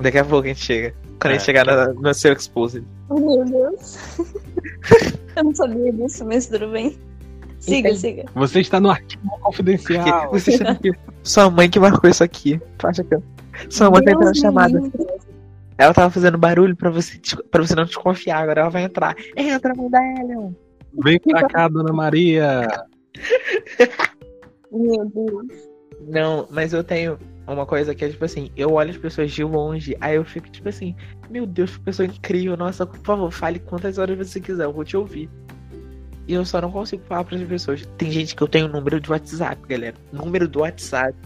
Daqui 0.00 0.18
a 0.18 0.24
pouco 0.24 0.44
a 0.44 0.48
gente 0.48 0.60
chega. 0.64 0.94
Quando 1.20 1.32
a 1.32 1.36
É. 1.36 1.38
gente 1.38 1.46
chegar 1.46 1.64
na- 1.64 1.92
no 1.94 2.12
seu 2.14 2.32
exposed. 2.34 2.84
Oh, 3.08 3.18
meu 3.18 3.44
Deus. 3.46 3.96
eu 5.36 5.44
não 5.44 5.54
sabia 5.54 5.92
disso, 5.92 6.24
mas 6.26 6.46
tudo 6.46 6.68
bem. 6.68 6.98
Siga, 7.58 7.88
Entendi. 7.88 7.98
siga. 8.00 8.24
Você 8.34 8.60
está 8.60 8.78
no 8.78 8.90
arquivo 8.90 9.22
confidencial. 9.40 10.30
Você 10.30 10.58
chama 10.58 10.72
aqui. 10.72 10.92
Sua 11.26 11.50
mãe 11.50 11.68
que 11.68 11.80
marcou 11.80 12.08
isso 12.08 12.22
aqui. 12.22 12.60
Tu 12.78 12.86
acha 12.86 13.02
que. 13.02 13.18
Sua 13.68 13.90
mãe 13.90 14.04
tá 14.04 14.12
entrando 14.12 14.32
Deus 14.32 14.38
chamada. 14.38 14.80
Ela 15.76 15.92
tava 15.92 16.08
fazendo 16.08 16.38
barulho 16.38 16.76
pra 16.76 16.88
você, 16.88 17.20
pra 17.50 17.66
você 17.66 17.74
não 17.74 17.84
desconfiar. 17.84 18.42
Agora 18.42 18.60
ela 18.60 18.70
vai 18.70 18.84
entrar. 18.84 19.16
Entra, 19.36 19.74
mãe 19.74 19.90
da 19.90 20.00
Elion. 20.20 20.52
Vem 21.02 21.18
pra 21.18 21.48
cá, 21.48 21.66
dona 21.66 21.92
Maria. 21.92 22.68
Meu 24.70 25.04
Deus. 25.04 25.68
Não, 26.00 26.46
mas 26.48 26.72
eu 26.72 26.84
tenho 26.84 27.18
uma 27.46 27.66
coisa 27.66 27.92
que 27.92 28.04
é 28.04 28.08
tipo 28.08 28.24
assim, 28.24 28.50
eu 28.56 28.72
olho 28.72 28.90
as 28.90 28.96
pessoas 28.96 29.32
de 29.32 29.42
longe, 29.42 29.96
aí 30.00 30.16
eu 30.16 30.24
fico 30.24 30.48
tipo 30.50 30.68
assim, 30.68 30.94
meu 31.30 31.46
Deus, 31.46 31.76
que 31.76 31.84
pessoa 31.84 32.06
incrível, 32.06 32.56
nossa, 32.56 32.84
por 32.84 32.98
favor, 32.98 33.30
fale 33.30 33.58
quantas 33.58 33.98
horas 33.98 34.18
você 34.18 34.40
quiser, 34.40 34.64
eu 34.64 34.72
vou 34.72 34.84
te 34.84 34.96
ouvir. 34.96 35.30
E 36.26 36.34
eu 36.34 36.44
só 36.44 36.60
não 36.60 36.72
consigo 36.72 37.02
falar 37.04 37.24
para 37.24 37.36
as 37.36 37.42
pessoas. 37.44 37.86
Tem 37.96 38.10
gente 38.10 38.34
que 38.34 38.42
eu 38.42 38.48
tenho 38.48 38.68
número 38.68 39.00
de 39.00 39.10
WhatsApp, 39.10 39.60
galera. 39.68 39.94
Número 40.12 40.48
do 40.48 40.60
WhatsApp. 40.60 41.16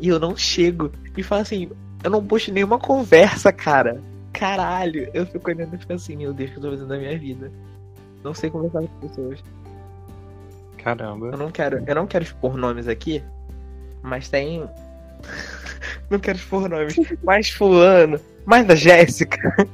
E 0.00 0.08
eu 0.08 0.18
não 0.18 0.36
chego. 0.36 0.90
E 1.16 1.22
falo 1.22 1.42
assim, 1.42 1.70
eu 2.02 2.10
não 2.10 2.24
puxo 2.24 2.52
nenhuma 2.52 2.78
conversa, 2.78 3.52
cara. 3.52 4.00
Caralho. 4.32 5.08
Eu 5.14 5.24
fico 5.26 5.48
olhando 5.48 5.74
e 5.74 5.78
fico 5.78 5.92
assim, 5.92 6.16
meu 6.16 6.32
Deus, 6.32 6.50
o 6.50 6.52
que 6.52 6.58
eu 6.58 6.62
tô 6.62 6.70
fazendo 6.70 6.88
da 6.88 6.98
minha 6.98 7.16
vida? 7.18 7.50
Não 8.24 8.34
sei 8.34 8.50
conversar 8.50 8.80
com 8.80 8.84
as 8.84 9.08
pessoas. 9.08 9.38
Eu 9.40 10.84
Caramba. 10.84 11.36
não 11.36 11.50
quero, 11.50 11.82
eu 11.86 11.94
não 11.94 12.06
quero 12.06 12.24
expor 12.24 12.56
nomes 12.56 12.86
aqui, 12.86 13.22
mas 14.02 14.28
tem. 14.28 14.68
não 16.10 16.18
quero 16.18 16.38
expor 16.38 16.68
nomes. 16.68 16.96
Mas 17.24 17.50
fulano, 17.50 18.20
mais 18.44 18.68
a 18.68 18.74
Jéssica. 18.74 19.68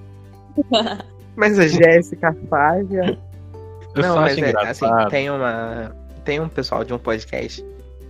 mais 1.36 1.58
a 1.58 1.66
Jéssica, 1.66 2.28
a 2.28 2.34
Fábia. 2.48 3.18
Eu 3.94 4.02
não, 4.02 4.14
só 4.14 4.20
mas 4.22 4.38
acho 4.38 4.44
é, 4.44 4.68
assim, 4.68 5.08
tem 5.10 5.30
uma. 5.30 5.94
Tem 6.24 6.40
um 6.40 6.48
pessoal 6.48 6.84
de 6.84 6.94
um 6.94 6.98
podcast 6.98 7.64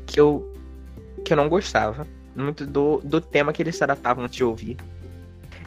que 0.07 0.21
eu. 0.21 0.53
que 1.25 1.33
eu 1.33 1.37
não 1.37 1.49
gostava. 1.49 2.07
Muito 2.35 2.67
do, 2.67 3.01
do 3.05 3.21
tema 3.21 3.53
que 3.53 3.63
eles 3.63 3.79
tratavam 3.79 4.27
de 4.27 4.43
ouvir. 4.43 4.77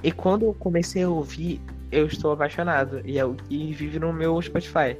E 0.02 0.12
quando 0.12 0.46
eu 0.46 0.54
comecei 0.54 1.04
a 1.04 1.10
ouvir, 1.10 1.62
eu 1.92 2.06
estou 2.08 2.32
apaixonado. 2.32 3.02
E 3.04 3.20
é 3.20 3.24
que 3.48 3.74
vive 3.74 4.00
no 4.00 4.12
meu 4.14 4.42
Spotify. 4.42 4.98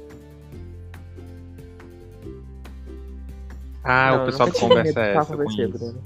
Ah, 3.82 4.10
Não, 4.10 4.22
o 4.22 4.26
pessoal 4.26 4.50
conversa 4.52 5.00
é 5.00 5.14
essa, 5.14 5.36
com 5.36 5.44
você. 5.44 5.66
Bruno. 5.68 6.02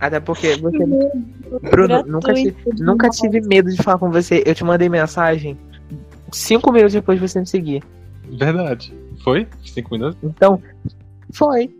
Até 0.00 0.20
porque 0.20 0.56
você. 0.56 0.78
Bruno, 1.70 2.02
nunca, 2.04 2.34
nunca 2.78 3.10
tive 3.10 3.40
medo 3.40 3.70
de 3.70 3.82
falar 3.82 3.98
com 3.98 4.10
você. 4.10 4.42
Eu 4.44 4.54
te 4.54 4.64
mandei 4.64 4.88
mensagem 4.88 5.56
cinco 6.36 6.70
minutos 6.72 6.92
depois 6.92 7.20
de 7.20 7.28
você 7.28 7.40
me 7.40 7.46
seguir. 7.46 7.82
Verdade. 8.30 8.92
Foi? 9.22 9.46
Cinco 9.64 9.94
minutos? 9.94 10.18
Então, 10.22 10.62
foi. 11.32 11.74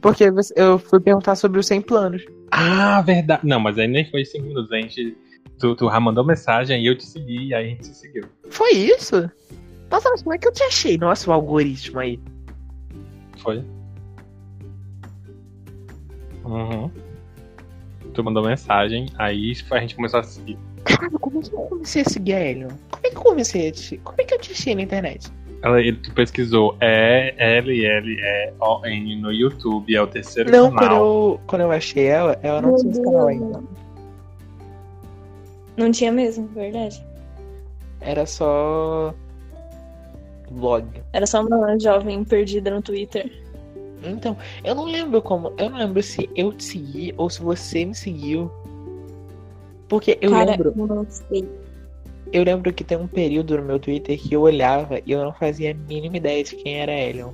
Porque 0.00 0.24
eu 0.56 0.78
fui 0.78 1.00
perguntar 1.00 1.36
sobre 1.36 1.60
os 1.60 1.66
100 1.66 1.82
planos. 1.82 2.24
Ah, 2.50 3.00
verdade. 3.02 3.46
Não, 3.46 3.60
mas 3.60 3.78
aí 3.78 3.86
nem 3.86 4.10
foi 4.10 4.24
cinco 4.24 4.46
minutos. 4.46 4.72
A 4.72 4.76
gente. 4.76 5.16
Tu, 5.58 5.76
tu 5.76 5.88
já 5.88 6.00
mandou 6.00 6.24
mensagem 6.24 6.82
e 6.82 6.86
eu 6.86 6.96
te 6.96 7.04
segui, 7.04 7.48
e 7.48 7.54
aí 7.54 7.66
a 7.66 7.68
gente 7.68 7.86
se 7.86 7.94
seguiu. 7.94 8.24
Foi 8.50 8.72
isso? 8.72 9.30
Nossa, 9.90 10.10
mas 10.10 10.22
como 10.22 10.34
é 10.34 10.38
que 10.38 10.48
eu 10.48 10.52
te 10.52 10.62
achei? 10.64 10.98
Nossa, 10.98 11.30
o 11.30 11.32
algoritmo 11.32 12.00
aí. 12.00 12.18
Foi? 13.38 13.64
Uhum. 16.44 16.90
Tu 18.12 18.24
mandou 18.24 18.44
mensagem, 18.44 19.06
aí 19.18 19.52
a 19.70 19.78
gente 19.78 19.94
começou 19.94 20.20
a 20.20 20.22
seguir. 20.22 20.58
Cara, 20.84 21.10
como 21.20 21.38
é 21.38 21.42
que 21.42 21.54
eu 21.54 22.04
seguir 22.04 22.34
a 22.34 22.40
Helion? 22.40 22.68
Como 22.90 23.06
é 23.06 23.10
que 23.10 23.16
eu 23.16 23.22
comecei 23.22 23.68
a 23.68 23.72
te... 23.72 23.98
Como 23.98 24.20
é 24.20 24.24
que 24.24 24.34
eu 24.34 24.38
te 24.38 24.52
achei 24.52 24.74
na 24.74 24.82
internet? 24.82 25.30
Ela, 25.62 25.80
ele, 25.80 25.96
tu 25.96 26.12
pesquisou 26.12 26.76
é 26.80 27.34
L-L-E-O-N 27.38 29.16
no 29.16 29.32
YouTube, 29.32 29.94
é 29.94 30.02
o 30.02 30.06
terceiro 30.08 30.50
Não, 30.50 30.70
quando 30.70 30.78
canal. 30.80 31.04
eu, 31.04 31.40
quando 31.46 31.62
eu 31.62 31.70
achei 31.70 32.06
ela, 32.06 32.36
ela 32.42 32.60
não 32.60 32.70
Meu 32.70 32.78
tinha 32.78 32.90
esse 32.90 33.02
canal 33.02 33.28
ainda. 33.28 33.62
Não 35.76 35.90
tinha 35.92 36.10
mesmo, 36.10 36.48
verdade. 36.48 37.02
Era 38.00 38.26
só. 38.26 39.14
Blog. 40.50 40.86
Era 41.12 41.26
só 41.26 41.42
uma 41.42 41.78
jovem 41.78 42.24
perdida 42.24 42.70
no 42.70 42.82
Twitter. 42.82 43.30
Então, 44.04 44.36
eu 44.64 44.74
não 44.74 44.84
lembro 44.84 45.22
como. 45.22 45.52
Eu 45.56 45.70
não 45.70 45.78
lembro 45.78 46.02
se 46.02 46.28
eu 46.34 46.52
te 46.52 46.64
segui 46.64 47.14
ou 47.16 47.30
se 47.30 47.40
você 47.40 47.84
me 47.84 47.94
seguiu. 47.94 48.50
Porque 49.92 50.16
eu 50.22 50.30
Cara, 50.30 50.52
lembro. 50.52 50.72
eu 50.74 50.86
não 50.86 51.06
sei. 51.10 51.46
Eu 52.32 52.44
lembro 52.44 52.72
que 52.72 52.82
tem 52.82 52.96
um 52.96 53.06
período 53.06 53.58
no 53.58 53.62
meu 53.62 53.78
Twitter 53.78 54.18
que 54.18 54.32
eu 54.32 54.40
olhava 54.40 54.98
e 55.04 55.12
eu 55.12 55.22
não 55.22 55.34
fazia 55.34 55.72
a 55.72 55.74
mínima 55.74 56.16
ideia 56.16 56.42
de 56.42 56.56
quem 56.56 56.80
era 56.80 56.90
Elion. 56.90 57.32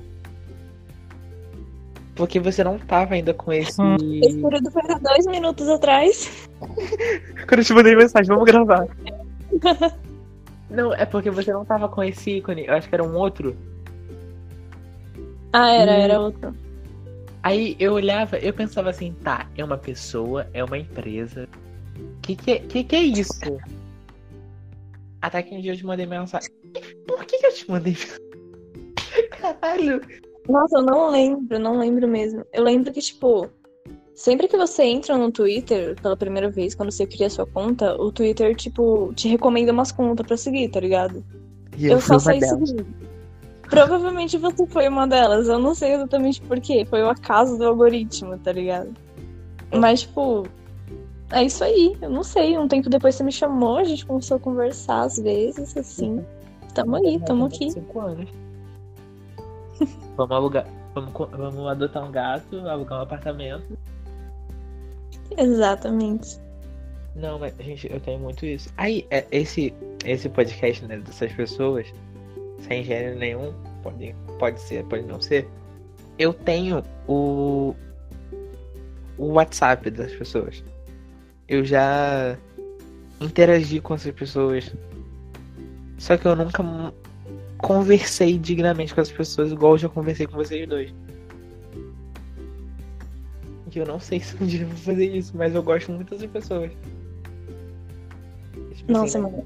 Porque 2.15 2.37
você 2.37 2.61
não 2.61 2.77
tava 2.77 3.13
ainda 3.13 3.33
com 3.33 3.53
esse. 3.53 3.81
Esse 4.21 4.41
período 4.41 4.69
foi 4.71 4.81
há 4.89 4.97
dois 4.97 5.25
minutos 5.27 5.69
atrás. 5.69 6.49
Quando 7.47 7.59
eu 7.59 7.63
te 7.63 7.73
mandei 7.73 7.95
mensagem, 7.95 8.27
vamos 8.27 8.43
gravar. 8.43 8.85
não, 10.69 10.93
é 10.93 11.05
porque 11.05 11.29
você 11.31 11.53
não 11.53 11.63
tava 11.63 11.87
com 11.87 12.03
esse 12.03 12.39
ícone. 12.39 12.65
Eu 12.67 12.73
acho 12.73 12.89
que 12.89 12.95
era 12.95 13.05
um 13.05 13.15
outro. 13.15 13.55
Ah, 15.53 15.71
era, 15.71 15.91
Hum. 15.93 16.01
era 16.01 16.19
outro. 16.19 16.53
Aí 17.41 17.77
eu 17.79 17.93
olhava, 17.93 18.37
eu 18.37 18.51
pensava 18.53 18.89
assim, 18.89 19.15
tá, 19.23 19.47
é 19.57 19.63
uma 19.63 19.77
pessoa, 19.77 20.45
é 20.53 20.61
uma 20.61 20.77
empresa. 20.77 21.47
Que 22.21 22.35
que, 22.35 22.51
é- 22.51 22.59
que, 22.59 22.83
que 22.83 22.95
é 22.95 23.01
isso? 23.01 23.39
Até 25.21 25.43
que 25.43 25.55
um 25.55 25.61
dia 25.61 25.73
eu 25.73 25.77
te 25.77 25.85
mandei 25.85 26.05
mensagem. 26.05 26.49
Por 27.07 27.25
que, 27.25 27.37
que 27.37 27.45
eu 27.45 27.53
te 27.53 27.69
mandei 27.69 27.97
Caralho. 29.31 30.01
Nossa, 30.47 30.77
eu 30.77 30.81
não 30.83 31.11
lembro, 31.11 31.59
não 31.59 31.77
lembro 31.77 32.07
mesmo. 32.07 32.43
Eu 32.53 32.63
lembro 32.63 32.91
que, 32.91 33.01
tipo, 33.01 33.49
sempre 34.15 34.47
que 34.47 34.57
você 34.57 34.83
entra 34.83 35.17
no 35.17 35.31
Twitter 35.31 35.95
pela 36.01 36.17
primeira 36.17 36.49
vez, 36.49 36.73
quando 36.73 36.91
você 36.91 37.05
cria 37.05 37.29
sua 37.29 37.45
conta, 37.45 37.95
o 37.95 38.11
Twitter, 38.11 38.55
tipo, 38.55 39.13
te 39.13 39.27
recomenda 39.27 39.71
umas 39.71 39.91
contas 39.91 40.25
pra 40.25 40.37
seguir, 40.37 40.69
tá 40.69 40.79
ligado? 40.79 41.23
E 41.77 41.87
Eu, 41.87 41.99
fui 41.99 42.15
só 42.15 42.19
saí 42.19 42.41
seguindo. 42.41 42.85
Provavelmente 43.69 44.37
você 44.37 44.65
foi 44.67 44.87
uma 44.87 45.05
delas. 45.07 45.47
Eu 45.47 45.59
não 45.59 45.75
sei 45.75 45.93
exatamente 45.93 46.41
por 46.41 46.59
quê. 46.59 46.85
Foi 46.89 47.03
o 47.03 47.09
acaso 47.09 47.57
do 47.57 47.65
algoritmo, 47.65 48.37
tá 48.39 48.51
ligado? 48.51 48.91
Mas, 49.71 50.01
tipo, 50.01 50.47
é 51.31 51.43
isso 51.43 51.63
aí. 51.63 51.97
Eu 52.01 52.09
não 52.09 52.23
sei. 52.23 52.57
Um 52.57 52.67
tempo 52.67 52.89
depois 52.89 53.15
você 53.15 53.23
me 53.23 53.31
chamou, 53.31 53.77
a 53.77 53.83
gente 53.83 54.05
começou 54.05 54.37
a 54.37 54.39
conversar 54.39 55.01
às 55.01 55.17
vezes, 55.17 55.75
assim. 55.77 56.25
Tamo 56.73 56.95
aí, 56.95 57.19
tamo 57.19 57.45
aqui. 57.45 57.71
Cinco 57.71 57.99
anos. 57.99 58.29
vamos 60.15 60.35
alugar. 60.35 60.65
Vamos, 60.93 61.13
vamos 61.13 61.67
adotar 61.67 62.07
um 62.07 62.11
gato, 62.11 62.57
alugar 62.67 62.99
um 62.99 63.03
apartamento. 63.03 63.77
Exatamente. 65.37 66.39
Não, 67.15 67.37
mas, 67.39 67.55
gente, 67.57 67.91
eu 67.91 67.99
tenho 67.99 68.19
muito 68.19 68.45
isso. 68.45 68.69
Aí, 68.77 69.05
é, 69.09 69.25
esse, 69.31 69.73
esse 70.05 70.29
podcast, 70.29 70.85
né, 70.85 70.97
dessas 70.97 71.31
pessoas, 71.33 71.87
sem 72.61 72.83
gênero 72.83 73.17
nenhum, 73.17 73.53
pode, 73.83 74.15
pode 74.37 74.59
ser, 74.61 74.83
pode 74.85 75.03
não 75.03 75.21
ser. 75.21 75.47
Eu 76.17 76.33
tenho 76.33 76.83
o, 77.07 77.75
o 79.17 79.33
WhatsApp 79.33 79.89
das 79.89 80.13
pessoas. 80.13 80.63
Eu 81.49 81.65
já 81.65 82.37
interagi 83.19 83.81
com 83.81 83.95
essas 83.95 84.13
pessoas. 84.13 84.71
Só 85.97 86.15
que 86.15 86.25
eu 86.25 86.35
nunca 86.35 86.63
conversei 87.57 88.37
dignamente 88.37 88.93
com 88.93 89.01
as 89.01 89.11
pessoas, 89.11 89.51
igual 89.51 89.73
eu 89.73 89.79
já 89.79 89.89
conversei 89.89 90.27
com 90.27 90.37
vocês 90.37 90.67
dois. 90.67 90.93
E 93.73 93.77
eu 93.77 93.85
não 93.85 93.99
sei 93.99 94.19
se 94.21 94.35
um 94.41 94.45
dia 94.45 94.61
eu 94.61 94.67
vou 94.67 94.77
fazer 94.77 95.05
isso, 95.05 95.35
mas 95.35 95.53
eu 95.53 95.63
gosto 95.63 95.91
muito 95.91 96.11
dessas 96.11 96.29
pessoas. 96.29 96.71
Tipo 98.75 98.91
Nossa, 98.91 99.17
assim, 99.17 99.19
mano. 99.19 99.45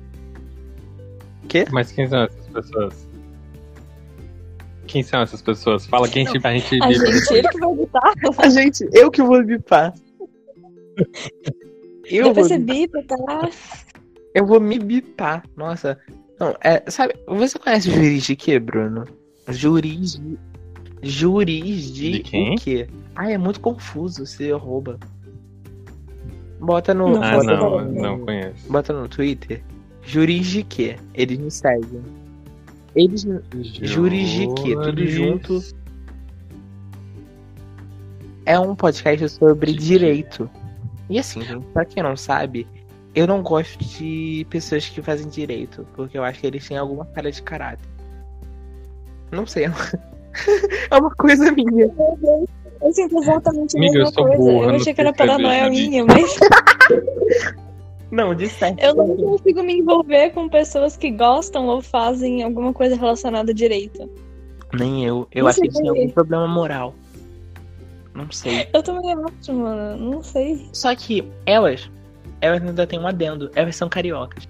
Quê? 1.50 1.66
Mas 1.72 1.92
quem 1.92 2.08
são 2.08 2.24
essas 2.24 2.48
pessoas? 2.48 3.08
Quem 4.88 5.04
são 5.04 5.22
essas 5.22 5.42
pessoas? 5.42 5.86
Fala 5.86 6.08
quem 6.08 6.26
gente, 6.26 6.46
a 6.46 6.54
gente 6.54 6.84
A 6.84 6.92
gente, 6.92 7.34
ele 7.34 7.48
que 7.48 7.60
vai 7.60 7.72
editar. 7.72 8.14
A 8.38 8.50
gente, 8.50 8.90
eu 8.94 9.10
que 9.10 9.22
vou 9.22 9.44
bipar. 9.44 9.94
Eu 12.06 12.18
Eu 12.18 12.26
vou, 12.26 12.34
percebi, 12.36 12.88
tá? 12.88 13.50
eu 14.34 14.46
vou 14.46 14.60
me 14.60 14.78
bipar. 14.80 15.44
Nossa. 15.56 15.98
Não, 16.40 16.56
é, 16.62 16.84
sabe, 16.90 17.14
você 17.28 17.58
conhece 17.58 17.90
o 17.90 17.94
juiz 17.94 18.24
de 18.24 18.36
quê, 18.36 18.60
Bruno? 18.60 19.06
Juiz 19.50 20.14
de. 20.16 20.38
Juiz 21.02 21.94
de, 21.94 22.12
De 22.12 22.20
quem? 22.20 22.54
o 22.54 22.58
quê? 22.58 22.88
Ah, 23.16 23.30
é 23.30 23.38
muito 23.38 23.60
confuso, 23.60 24.26
você 24.26 24.52
rouba. 24.52 24.98
Bota 26.60 26.94
no. 26.94 27.10
Não 27.10 27.24
Ah, 27.24 27.44
não, 27.44 27.86
não 27.92 28.20
conheço. 28.20 28.72
Bota 28.72 28.94
no 28.94 29.08
Twitter. 29.08 29.62
Juris 30.02 30.48
de 30.48 30.64
quê? 30.64 30.96
Eles 31.14 31.38
me 31.38 31.52
seguem. 31.52 32.02
Eles. 32.96 33.26
Juris 33.82 34.30
de 34.30 34.48
quê? 34.56 34.76
Tudo 34.76 35.06
junto. 35.08 35.60
É 38.46 38.60
um 38.60 38.76
podcast 38.76 39.30
sobre 39.30 39.74
direito. 39.74 40.50
E 41.14 41.20
assim, 41.20 41.42
gente, 41.44 41.64
pra 41.68 41.86
quem 41.86 42.02
não 42.02 42.18
sabe, 42.18 42.68
eu 43.14 43.28
não 43.28 43.44
gosto 43.44 43.78
de 43.78 44.48
pessoas 44.50 44.90
que 44.90 45.00
fazem 45.00 45.30
direito, 45.30 45.86
porque 45.96 46.18
eu 46.18 46.24
acho 46.24 46.40
que 46.40 46.48
eles 46.48 46.68
têm 46.68 46.76
alguma 46.76 47.06
cara 47.06 47.32
de 47.32 47.40
caráter. 47.44 47.88
Não 49.32 49.46
sei. 49.46 49.66
É 50.90 50.98
uma 50.98 51.12
coisa 51.12 51.52
minha. 51.52 51.86
Eu 52.82 52.92
sinto 52.92 53.20
exatamente 53.20 53.78
a 53.78 53.80
mesma 53.80 54.12
coisa. 54.12 54.52
eu 54.52 54.68
não 54.68 54.76
achei 54.78 54.92
que 54.92 55.00
era 55.00 55.14
paranoia 55.14 55.70
minha, 55.70 56.04
mas 56.04 56.36
Não, 58.10 58.34
de 58.34 58.50
certo. 58.50 58.82
eu 58.84 58.96
não 58.96 59.16
consigo 59.16 59.62
me 59.62 59.74
envolver 59.78 60.32
com 60.32 60.50
pessoas 60.50 60.98
que 60.98 61.12
gostam 61.12 61.68
ou 61.68 61.84
fazem 61.84 62.42
alguma 62.42 62.74
coisa 62.74 62.96
relacionada 62.96 63.52
a 63.52 63.54
direito. 63.54 64.10
Nem 64.74 65.06
eu. 65.06 65.28
Eu 65.32 65.44
Não 65.44 65.50
acho 65.52 65.62
que 65.62 65.70
têm 65.70 65.88
algum 65.88 66.10
problema 66.10 66.48
moral. 66.48 66.96
Não 68.14 68.30
sei. 68.32 68.68
Eu 68.74 68.84
também 68.84 69.14
acho, 69.14 69.54
mano. 69.54 70.12
Não 70.12 70.24
sei. 70.24 70.70
Só 70.72 70.96
que 70.96 71.28
elas, 71.46 71.90
elas 72.42 72.62
ainda 72.62 72.86
têm 72.86 73.00
um 73.00 73.08
adendo. 73.08 73.50
Elas 73.56 73.76
são 73.76 73.90
cariocas. 73.90 74.48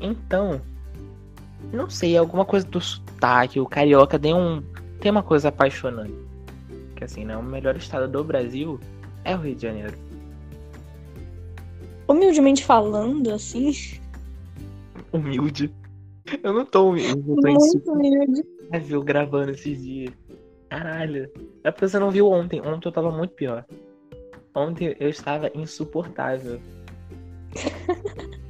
Então, 0.00 0.60
não 1.72 1.88
sei, 1.88 2.16
alguma 2.16 2.44
coisa 2.44 2.66
do 2.66 2.80
sotaque, 2.80 3.60
o 3.60 3.66
carioca 3.66 4.18
tem 4.18 4.34
um 4.34 4.62
tem 5.00 5.10
uma 5.10 5.22
coisa 5.22 5.48
apaixonante. 5.48 6.14
Que 6.96 7.04
assim, 7.04 7.24
né, 7.24 7.36
o 7.36 7.42
melhor 7.42 7.76
estado 7.76 8.10
do 8.10 8.22
Brasil 8.22 8.78
é 9.24 9.34
o 9.34 9.38
Rio 9.38 9.54
de 9.54 9.62
Janeiro. 9.62 9.94
Humildemente 12.06 12.64
falando, 12.64 13.30
assim, 13.30 13.72
Humilde. 15.12 15.72
Eu 16.42 16.52
não 16.52 16.64
tô 16.64 16.90
humilde, 16.90 17.08
eu 17.10 17.36
tô 17.36 17.52
muito 17.52 17.92
humilde. 17.92 18.40
insuportável 18.40 19.02
gravando 19.02 19.50
esses 19.50 19.82
dias. 19.82 20.14
Caralho. 20.72 21.30
É 21.62 21.70
porque 21.70 21.86
você 21.86 21.98
não 21.98 22.10
viu 22.10 22.30
ontem. 22.30 22.58
Ontem 22.62 22.88
eu 22.88 22.92
tava 22.92 23.10
muito 23.10 23.34
pior. 23.34 23.62
Ontem 24.54 24.96
eu 24.98 25.10
estava 25.10 25.50
insuportável. 25.54 26.58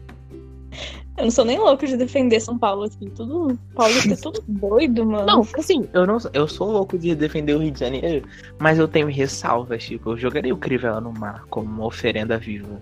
Eu 1.15 1.25
não 1.25 1.31
sou 1.31 1.45
nem 1.45 1.59
louco 1.59 1.87
de 1.87 1.95
defender 1.95 2.41
São 2.41 2.59
Paulo 2.59 2.85
aqui. 2.85 3.11
Tudo. 3.11 3.59
Paulista 3.75 4.15
é 4.15 4.17
tudo 4.17 4.43
doido, 4.49 5.05
mano. 5.05 5.27
Não, 5.27 5.47
assim, 5.59 5.87
eu 5.93 6.07
não 6.07 6.17
eu 6.33 6.49
sou 6.49 6.73
louco 6.73 6.99
de 6.99 7.15
defender 7.15 7.55
o 7.55 7.59
Rio 7.59 7.71
de 7.71 7.81
Janeiro, 7.81 8.27
mas 8.59 8.79
eu 8.79 8.89
tenho 8.89 9.09
ressalvas, 9.09 9.85
tipo, 9.85 10.13
eu 10.13 10.17
jogaria 10.17 10.55
o 10.55 10.57
Crivella 10.57 11.03
no 11.03 11.13
mar 11.13 11.45
como 11.51 11.69
uma 11.69 11.85
oferenda 11.85 12.39
viva. 12.39 12.81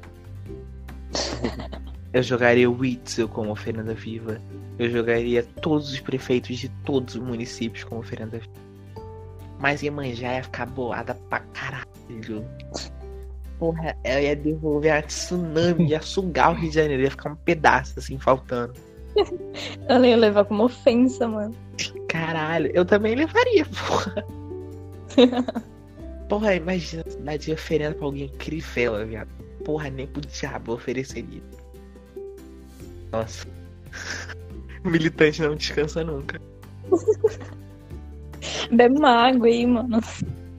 Eu 2.12 2.22
jogaria 2.22 2.70
o 2.70 2.76
Witzel 2.76 3.28
como 3.28 3.50
oferenda 3.50 3.94
viva. 3.94 4.40
Eu 4.78 4.90
jogaria 4.90 5.44
todos 5.60 5.92
os 5.92 6.00
prefeitos 6.00 6.56
de 6.56 6.68
todos 6.84 7.14
os 7.16 7.20
municípios 7.20 7.84
como 7.84 8.00
oferenda 8.00 8.38
viva. 8.38 8.69
Mas 9.60 9.82
Iemanjá 9.82 10.36
ia 10.36 10.42
ficar 10.42 10.66
boada 10.66 11.14
pra 11.28 11.40
caralho. 11.52 12.44
Porra, 13.58 13.94
ela 14.02 14.20
ia 14.22 14.34
devolver 14.34 14.90
a 14.90 15.02
tsunami, 15.02 15.90
ia 15.90 16.00
sugar 16.00 16.52
o 16.52 16.54
Rio 16.54 16.70
de 16.70 16.76
Janeiro, 16.76 17.02
ia 17.02 17.10
ficar 17.10 17.32
um 17.32 17.36
pedaço 17.36 17.98
assim, 17.98 18.18
faltando. 18.18 18.72
Ela 19.86 20.06
ia 20.06 20.16
levar 20.16 20.44
como 20.46 20.64
ofensa, 20.64 21.28
mano. 21.28 21.54
Caralho, 22.08 22.70
eu 22.72 22.86
também 22.86 23.14
levaria, 23.14 23.66
porra. 23.66 24.24
porra, 26.28 26.54
imagina 26.54 27.02
a 27.06 27.10
cidade 27.10 27.52
oferenda 27.52 27.94
pra 27.96 28.06
alguém 28.06 28.28
crivela, 28.38 29.04
viado. 29.04 29.28
Porra, 29.64 29.90
nem 29.90 30.06
pro 30.06 30.22
diabo 30.22 30.72
ofereceria. 30.72 31.42
Nossa. 33.12 33.46
Militante 34.84 35.42
não 35.42 35.54
descansa 35.54 36.02
nunca. 36.02 36.40
Bebe 38.72 38.98
uma 38.98 39.10
água 39.10 39.46
aí, 39.46 39.66
mano. 39.66 40.00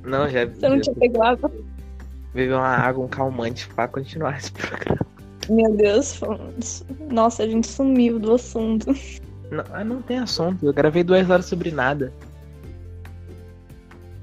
Não, 0.03 0.29
já 0.29 0.45
Você 0.45 0.69
não 0.69 0.79
tinha 0.79 0.95
pego 0.95 1.21
água? 1.21 1.51
bebeu 2.33 2.57
uma 2.57 2.67
água, 2.67 3.05
um 3.05 3.07
calmante 3.07 3.67
pra 3.69 3.87
continuar 3.87 4.37
esse 4.37 4.51
programa. 4.51 5.05
Meu 5.49 5.75
Deus. 5.75 6.15
foi- 6.15 6.37
Nossa, 7.11 7.43
a 7.43 7.47
gente 7.47 7.67
sumiu 7.67 8.19
do 8.19 8.33
assunto. 8.33 8.87
Não, 9.51 9.83
não 9.85 10.01
tem 10.01 10.19
assunto, 10.19 10.65
eu 10.65 10.73
gravei 10.73 11.03
duas 11.03 11.29
horas 11.29 11.45
sobre 11.45 11.71
nada. 11.71 12.13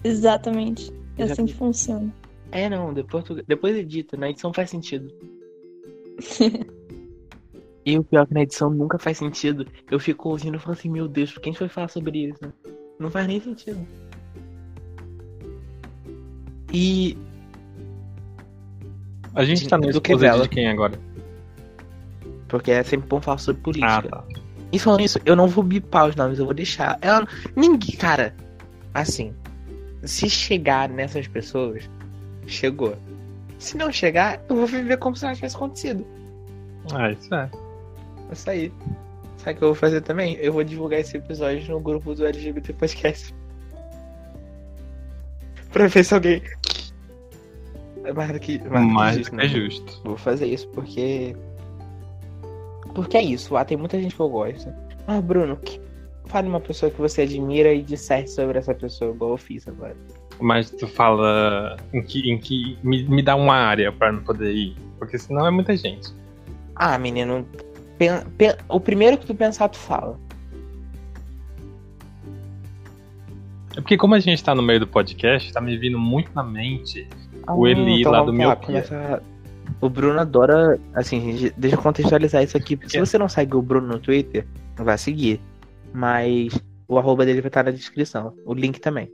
Exatamente. 0.03 0.93
É 1.19 1.25
assim 1.25 1.47
que 1.47 1.55
funciona. 1.55 2.13
É, 2.51 2.69
não, 2.71 2.95
depois, 2.95 3.25
tu, 3.25 3.35
depois 3.47 3.77
edita, 3.77 4.17
na 4.17 4.31
edição 4.31 4.53
faz 4.55 4.71
sentido. 4.71 5.13
e 7.85 7.99
o 7.99 8.05
pior 8.05 8.23
é 8.23 8.27
que 8.27 8.35
na 8.35 8.43
edição 8.43 8.71
nunca 8.71 8.99
faz 8.99 9.19
sentido. 9.19 9.67
Eu 9.91 10.01
fico 10.01 10.31
ouvindo 10.31 10.57
e 10.57 10.61
falo 10.61 10.73
assim, 10.73 10.89
meu 10.89 11.07
Deus, 11.09 11.33
por 11.33 11.41
que 11.43 11.51
a 11.51 11.53
gente 11.53 11.61
vai 11.61 11.69
falar 11.69 11.89
sobre 11.89 12.29
isso? 12.29 12.41
Não 12.99 13.11
faz 13.11 13.27
nem 13.27 13.41
sentido. 13.41 13.87
E 16.73 17.17
A 19.35 19.45
gente 19.45 19.69
tá 19.69 19.77
no 19.77 19.83
Do 19.85 19.89
exposed 19.91 20.03
Crivella. 20.03 20.43
de 20.43 20.49
quem 20.49 20.69
agora? 20.69 20.99
porque 22.49 22.71
é 22.71 22.83
sempre 22.83 23.07
bom 23.09 23.21
falar 23.21 23.37
sobre 23.39 23.61
Ah, 23.61 23.65
política. 23.65 24.09
tá. 24.09 24.25
E 24.73 24.79
falando 24.79 25.01
isso, 25.03 25.21
eu 25.27 25.37
não 25.37 25.47
vou 25.49 25.63
bipar 25.63 26.07
os 26.09 26.17
nomes, 26.17 26.39
eu 26.39 26.47
vou 26.47 26.55
deixar. 26.55 26.99
Ela. 27.03 27.27
Ninguém, 27.55 27.95
cara. 27.97 28.35
Assim. 28.95 29.35
Se 30.03 30.31
chegar 30.31 30.89
nessas 30.89 31.27
pessoas, 31.29 31.89
chegou. 32.47 32.97
Se 33.59 33.77
não 33.77 33.93
chegar, 33.93 34.43
eu 34.49 34.57
vou 34.57 34.67
viver 34.67 34.97
como 34.97 35.15
se 35.15 35.25
nada 35.25 35.35
tivesse 35.35 35.57
acontecido. 35.57 36.07
Ah, 36.93 37.11
isso 37.11 37.35
é. 37.35 37.51
É 38.31 38.33
Isso 38.33 38.51
aí. 38.51 38.73
Sabe 39.39 39.53
o 39.53 39.59
que 39.59 39.65
eu 39.65 39.69
vou 39.69 39.75
fazer 39.75 40.03
também? 40.03 40.37
Eu 40.41 40.53
vou 40.53 40.65
divulgar 40.65 41.01
esse 41.01 41.17
episódio 41.17 41.73
no 41.73 41.81
grupo 41.81 42.15
do 42.15 42.27
LGBT 42.27 42.73
Podcast. 42.75 43.35
pra 45.73 45.87
ver 45.87 46.05
se 46.05 46.15
alguém. 46.15 46.43
É 48.05 48.13
mais 48.13 48.33
do 48.33 48.41
que. 48.41 48.59
Mais, 48.69 48.93
Mais 48.93 49.17
do 49.17 49.23
do 49.23 49.31
que 49.31 49.37
que 49.37 49.43
é 49.43 49.49
justo, 49.49 49.85
né? 49.85 49.93
justo. 49.93 50.03
Vou 50.05 50.17
fazer 50.17 50.47
isso 50.47 50.69
porque. 50.69 51.37
Porque 52.95 53.17
é 53.17 53.23
isso, 53.23 53.55
lá 53.55 53.65
tem 53.65 53.77
muita 53.77 54.01
gente 54.01 54.15
que 54.15 54.21
eu 54.21 54.29
gosto. 54.29 54.73
Ah, 55.07 55.21
Bruno, 55.21 55.57
que... 55.57 55.81
fale 56.27 56.49
uma 56.49 56.61
pessoa 56.61 56.91
que 56.91 57.01
você 57.01 57.23
admira 57.23 57.73
e 57.73 57.83
disserte 57.83 58.31
sobre 58.31 58.59
essa 58.59 58.75
pessoa, 58.75 59.15
igual 59.15 59.33
eu 59.33 59.37
fiz 59.37 59.69
agora. 59.69 59.97
Mas 60.41 60.71
tu 60.71 60.89
fala 60.89 61.77
em 61.93 62.03
que. 62.03 62.31
Em 62.31 62.39
que 62.39 62.79
me, 62.83 63.05
me 63.05 63.23
dá 63.23 63.37
uma 63.37 63.55
área 63.55 63.93
pra 63.93 64.11
não 64.11 64.23
poder 64.23 64.53
ir. 64.53 64.77
Porque 64.99 65.17
senão 65.17 65.47
é 65.47 65.51
muita 65.51 65.77
gente. 65.77 66.13
Ah, 66.75 66.99
menino. 66.99 67.47
Pen- 67.99 68.25
pen- 68.37 68.57
O 68.69 68.79
primeiro 68.81 69.19
que 69.19 69.27
tu 69.27 69.35
pensar, 69.35 69.69
tu 69.69 69.79
fala. 69.79 70.19
É 73.77 73.81
porque 73.81 73.97
como 73.97 74.15
a 74.15 74.19
gente 74.21 74.43
tá 74.43 74.55
no 74.55 74.63
meio 74.63 74.81
do 74.81 74.87
podcast, 74.87 75.53
tá 75.53 75.61
me 75.61 75.77
vindo 75.77 75.99
muito 75.99 76.31
na 76.35 76.43
mente 76.43 77.07
O 77.49 77.67
Eli 77.67 78.01
então 78.01 78.13
lá 78.13 78.21
do 78.23 78.27
lá, 78.27 78.33
Miopia. 78.33 78.67
começa- 78.67 79.23
O 79.81 79.89
Bruno 79.89 80.19
adora. 80.19 80.79
Assim, 80.95 81.51
deixa 81.57 81.77
eu 81.77 81.83
contextualizar 81.83 82.43
isso 82.43 82.57
aqui. 82.57 82.75
Porque 82.77 82.91
se 82.91 82.97
É. 82.97 83.01
você 83.01 83.19
não 83.19 83.29
segue 83.29 83.55
o 83.55 83.63
Bruno 83.63 83.87
no 83.87 83.99
Twitter, 84.01 84.47
vai 84.77 84.97
seguir. 84.99 85.41
Mas 85.93 86.59
o 86.89 86.99
arroba 86.99 87.25
dele 87.27 87.41
vai 87.43 87.49
estar 87.49 87.63
na 87.65 87.71
descrição. 87.71 88.35
O 88.47 88.55
link 88.55 88.81
também. 88.81 89.13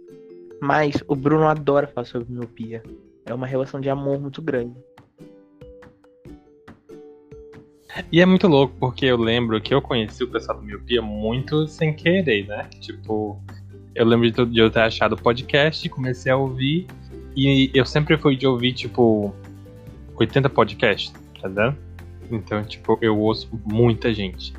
Mas 0.62 1.03
o 1.09 1.14
Bruno 1.16 1.47
adora 1.49 1.87
falar 1.88 2.07
sobre 2.07 2.33
miopia. 2.33 2.83
É 3.27 3.35
uma 3.35 3.47
relação 3.47 3.81
de 3.81 3.90
amor 3.90 4.20
muito 4.20 4.40
grande. 4.40 4.75
E 8.11 8.20
é 8.20 8.26
muito 8.26 8.48
louco, 8.48 8.74
porque 8.78 9.07
eu 9.07 9.16
lembro 9.16 9.61
que 9.61 9.72
eu 9.72 9.80
conheci 9.80 10.24
o 10.24 10.28
pessoal 10.28 10.59
do 10.59 10.64
Miopia 10.64 11.00
muito 11.00 11.66
sem 11.68 11.94
querer, 11.94 12.46
né? 12.46 12.68
Tipo, 12.80 13.40
eu 13.94 14.04
lembro 14.04 14.30
de, 14.30 14.46
de 14.46 14.59
eu 14.59 14.70
ter 14.70 14.80
achado 14.80 15.12
o 15.12 15.16
podcast, 15.16 15.88
comecei 15.88 16.33
a 16.33 16.37
ouvir, 16.37 16.87
e 17.37 17.70
eu 17.74 17.85
sempre 17.85 18.16
fui 18.16 18.37
de 18.37 18.46
ouvir, 18.46 18.72
tipo, 18.72 19.35
80 20.16 20.48
podcasts, 20.50 21.12
tá 21.40 21.48
vendo? 21.48 21.76
Então, 22.30 22.64
tipo, 22.64 22.98
eu 23.00 23.18
ouço 23.18 23.48
muita 23.64 24.12
gente. 24.12 24.52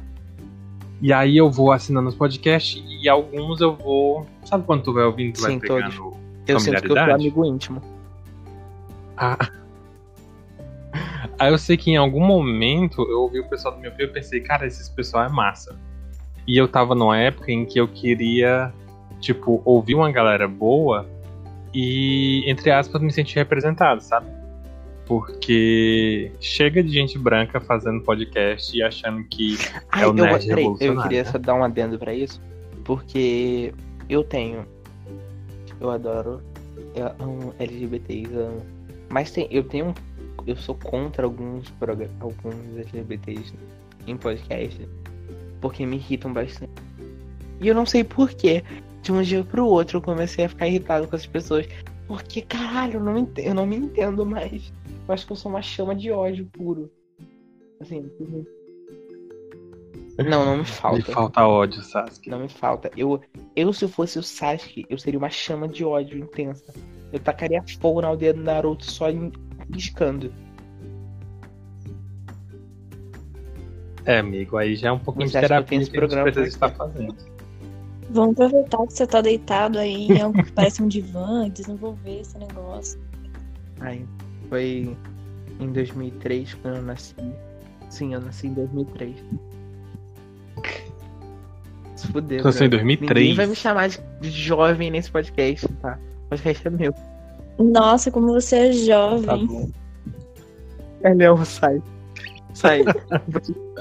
E 1.01 1.11
aí 1.11 1.35
eu 1.35 1.49
vou 1.51 1.71
assinando 1.71 2.07
os 2.07 2.15
podcasts 2.15 2.81
e 3.01 3.09
alguns 3.09 3.59
eu 3.59 3.75
vou. 3.75 4.25
Sabe 4.45 4.63
quando 4.65 4.83
tu 4.83 4.93
vai 4.93 5.03
ouvindo, 5.03 5.33
tu 5.33 5.41
vai 5.41 5.51
Sim, 5.51 5.59
pegando 5.59 6.13
Eu 6.47 6.59
sinto 6.59 6.81
que 6.81 6.91
eu 6.91 6.95
sou 6.95 7.13
amigo 7.13 7.45
íntimo. 7.45 7.81
Ah. 9.17 9.37
Aí 11.37 11.51
eu 11.51 11.57
sei 11.57 11.75
que 11.77 11.91
em 11.91 11.97
algum 11.97 12.25
momento 12.25 13.01
eu 13.09 13.21
ouvi 13.21 13.39
o 13.39 13.47
pessoal 13.49 13.75
do 13.75 13.81
meu 13.81 13.91
e 13.97 14.07
pensei, 14.07 14.39
cara, 14.39 14.65
esse 14.65 14.89
pessoal 14.95 15.25
é 15.25 15.29
massa. 15.29 15.77
E 16.47 16.57
eu 16.57 16.67
tava 16.67 16.93
numa 16.95 17.17
época 17.17 17.51
em 17.51 17.65
que 17.65 17.79
eu 17.79 17.87
queria, 17.87 18.71
tipo, 19.19 19.61
ouvir 19.65 19.95
uma 19.95 20.11
galera 20.11 20.47
boa 20.47 21.05
e, 21.73 22.43
entre 22.49 22.71
aspas, 22.71 23.01
me 23.01 23.11
sentir 23.11 23.35
representado, 23.35 24.01
sabe? 24.01 24.27
Porque 25.05 26.31
chega 26.39 26.81
de 26.83 26.89
gente 26.91 27.17
branca 27.17 27.59
fazendo 27.59 28.01
podcast 28.03 28.75
e 28.75 28.81
achando 28.81 29.23
que 29.25 29.57
Ai, 29.91 30.03
É 30.03 30.05
o 30.07 30.09
eu, 30.09 30.13
nerd 30.13 30.47
peraí, 30.47 30.65
eu 30.79 31.01
queria 31.01 31.23
né? 31.23 31.31
só 31.31 31.37
dar 31.37 31.53
um 31.53 31.63
adendo 31.63 31.97
pra 31.99 32.13
isso, 32.13 32.41
porque 32.83 33.73
eu 34.09 34.23
tenho. 34.23 34.65
Eu 35.79 35.89
adoro. 35.91 36.41
Eu 36.95 37.07
amo 37.19 37.53
LGBTs, 37.59 38.33
eu 38.33 38.47
amo. 38.47 38.61
Mas 39.09 39.31
tem, 39.31 39.47
eu 39.51 39.63
tenho. 39.63 39.87
um- 39.87 39.93
Eu 40.45 40.55
sou 40.55 40.75
contra 40.75 41.25
alguns, 41.25 41.73
alguns 42.19 42.77
LGBTs 42.77 43.53
em 44.05 44.15
podcast, 44.15 44.87
porque 45.59 45.85
me 45.85 45.95
irritam 45.95 46.31
bastante. 46.31 46.71
E 47.59 47.67
eu 47.67 47.75
não 47.75 47.85
sei 47.85 48.03
porquê. 48.03 48.63
De 49.01 49.11
um 49.11 49.21
dia 49.21 49.43
pro 49.43 49.65
outro 49.67 49.97
eu 49.97 50.01
comecei 50.01 50.45
a 50.45 50.49
ficar 50.49 50.67
irritado 50.67 51.07
com 51.07 51.15
as 51.15 51.25
pessoas. 51.25 51.67
Porque, 52.07 52.41
caralho, 52.41 52.95
eu 52.95 53.03
não, 53.03 53.17
ente- 53.17 53.41
eu 53.41 53.53
não 53.53 53.65
me 53.65 53.75
entendo 53.75 54.25
mais. 54.25 54.71
Eu 55.07 55.13
acho 55.13 55.25
que 55.25 55.31
eu 55.31 55.35
sou 55.35 55.51
uma 55.51 55.61
chama 55.61 55.95
de 55.95 56.11
ódio 56.11 56.45
puro. 56.53 56.91
Assim. 57.79 58.09
Não, 60.17 60.45
não 60.45 60.57
me 60.57 60.65
falta. 60.65 60.97
me 60.97 61.03
falta 61.03 61.47
ódio, 61.47 61.81
Sasuke. 61.81 62.29
Não 62.29 62.39
me 62.39 62.47
falta. 62.49 62.89
Eu, 62.95 63.19
eu, 63.55 63.73
se 63.73 63.85
eu 63.85 63.89
fosse 63.89 64.17
o 64.17 64.23
Sasuke, 64.23 64.85
eu 64.89 64.97
seria 64.97 65.19
uma 65.19 65.29
chama 65.29 65.67
de 65.67 65.83
ódio 65.83 66.17
intensa. 66.17 66.73
Eu 67.11 67.19
tacaria 67.19 67.63
fogo 67.79 68.01
na 68.01 68.07
aldeia 68.07 68.33
do 68.33 68.41
Naruto 68.41 68.85
só 68.85 69.09
em- 69.09 69.31
piscando. 69.71 70.31
É, 74.05 74.19
amigo, 74.19 74.57
aí 74.57 74.75
já 74.75 74.89
é 74.89 74.91
um 74.91 74.99
pouquinho 74.99 75.27
Você 75.27 75.33
de 75.33 75.41
que 75.41 75.47
terapia 75.47 75.79
que, 75.79 75.85
gente 75.85 75.93
programa 75.93 76.31
precisa 76.31 76.47
estar 76.47 76.69
fazendo. 76.69 77.15
Vamos 78.11 78.33
aproveitar 78.33 78.85
que 78.85 78.93
você 78.93 79.07
tá 79.07 79.19
deitado 79.19 79.79
aí 79.79 80.07
em 80.07 80.21
algo 80.21 80.43
que 80.43 80.51
parece 80.51 80.83
um 80.83 80.87
divã 80.87 81.47
e 81.47 81.49
desenvolver 81.49 82.19
esse 82.21 82.37
negócio. 82.37 82.99
Aí, 83.79 84.05
foi 84.47 84.95
em 85.59 85.71
2003 85.71 86.53
quando 86.55 86.75
eu 86.75 86.83
nasci. 86.83 87.15
Sim, 87.89 88.13
eu 88.13 88.21
nasci 88.21 88.47
em 88.47 88.53
2003. 88.53 89.15
Se 91.95 92.07
fuder, 92.07 92.39
Então, 92.39 92.49
assim, 92.49 92.65
em 92.65 92.69
bro. 92.69 92.79
2003. 92.79 93.19
Ninguém 93.19 93.35
vai 93.35 93.47
me 93.47 93.55
chamar 93.55 93.89
de 93.89 94.29
jovem 94.29 94.91
nesse 94.91 95.09
podcast, 95.09 95.67
tá? 95.81 95.97
O 96.25 96.29
podcast 96.29 96.67
é 96.67 96.69
meu. 96.69 96.93
Nossa, 97.57 98.11
como 98.11 98.27
você 98.33 98.55
é 98.55 98.67
Tá 98.67 98.73
jovem. 98.73 99.47
bom. 99.47 99.69
É 101.03 101.13
meu, 101.13 101.37
sai. 101.45 101.81
Sai. 102.53 102.83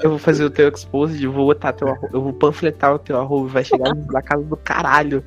eu 0.03 0.09
vou 0.11 0.19
fazer 0.19 0.45
o 0.45 0.49
teu 0.49 0.69
expose, 0.69 1.23
eu 1.23 1.31
vou 1.31 1.47
botar 1.47 1.73
teu 1.73 1.87
arroba, 1.87 2.09
eu 2.13 2.21
vou 2.21 2.33
panfletar 2.33 2.93
o 2.93 2.99
teu 2.99 3.19
arroba, 3.19 3.47
vai 3.47 3.63
chegar 3.63 3.95
na 3.95 4.21
casa 4.21 4.43
do 4.43 4.57
caralho 4.57 5.23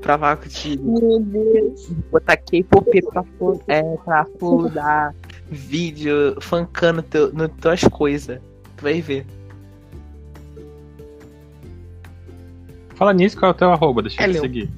pra 0.00 0.18
falar 0.18 0.36
contigo. 0.36 1.00
Meu 1.00 1.20
Deus. 1.20 1.88
Botar 2.10 2.36
K-pop 2.36 3.02
pra, 3.02 3.24
é, 3.68 3.82
pra 3.98 4.26
dar 4.72 5.14
vídeo 5.48 6.36
funkando 6.40 7.02
teu, 7.02 7.32
no 7.32 7.48
tuas 7.48 7.82
coisas. 7.84 8.40
Tu 8.76 8.82
vai 8.82 9.00
ver. 9.00 9.26
Fala 12.94 13.12
nisso, 13.12 13.38
qual 13.38 13.52
é 13.52 13.54
o 13.54 13.58
teu 13.58 13.70
arroba? 13.70 14.02
Deixa 14.02 14.22
eu 14.26 14.32
te 14.32 14.40
seguir. 14.40 14.70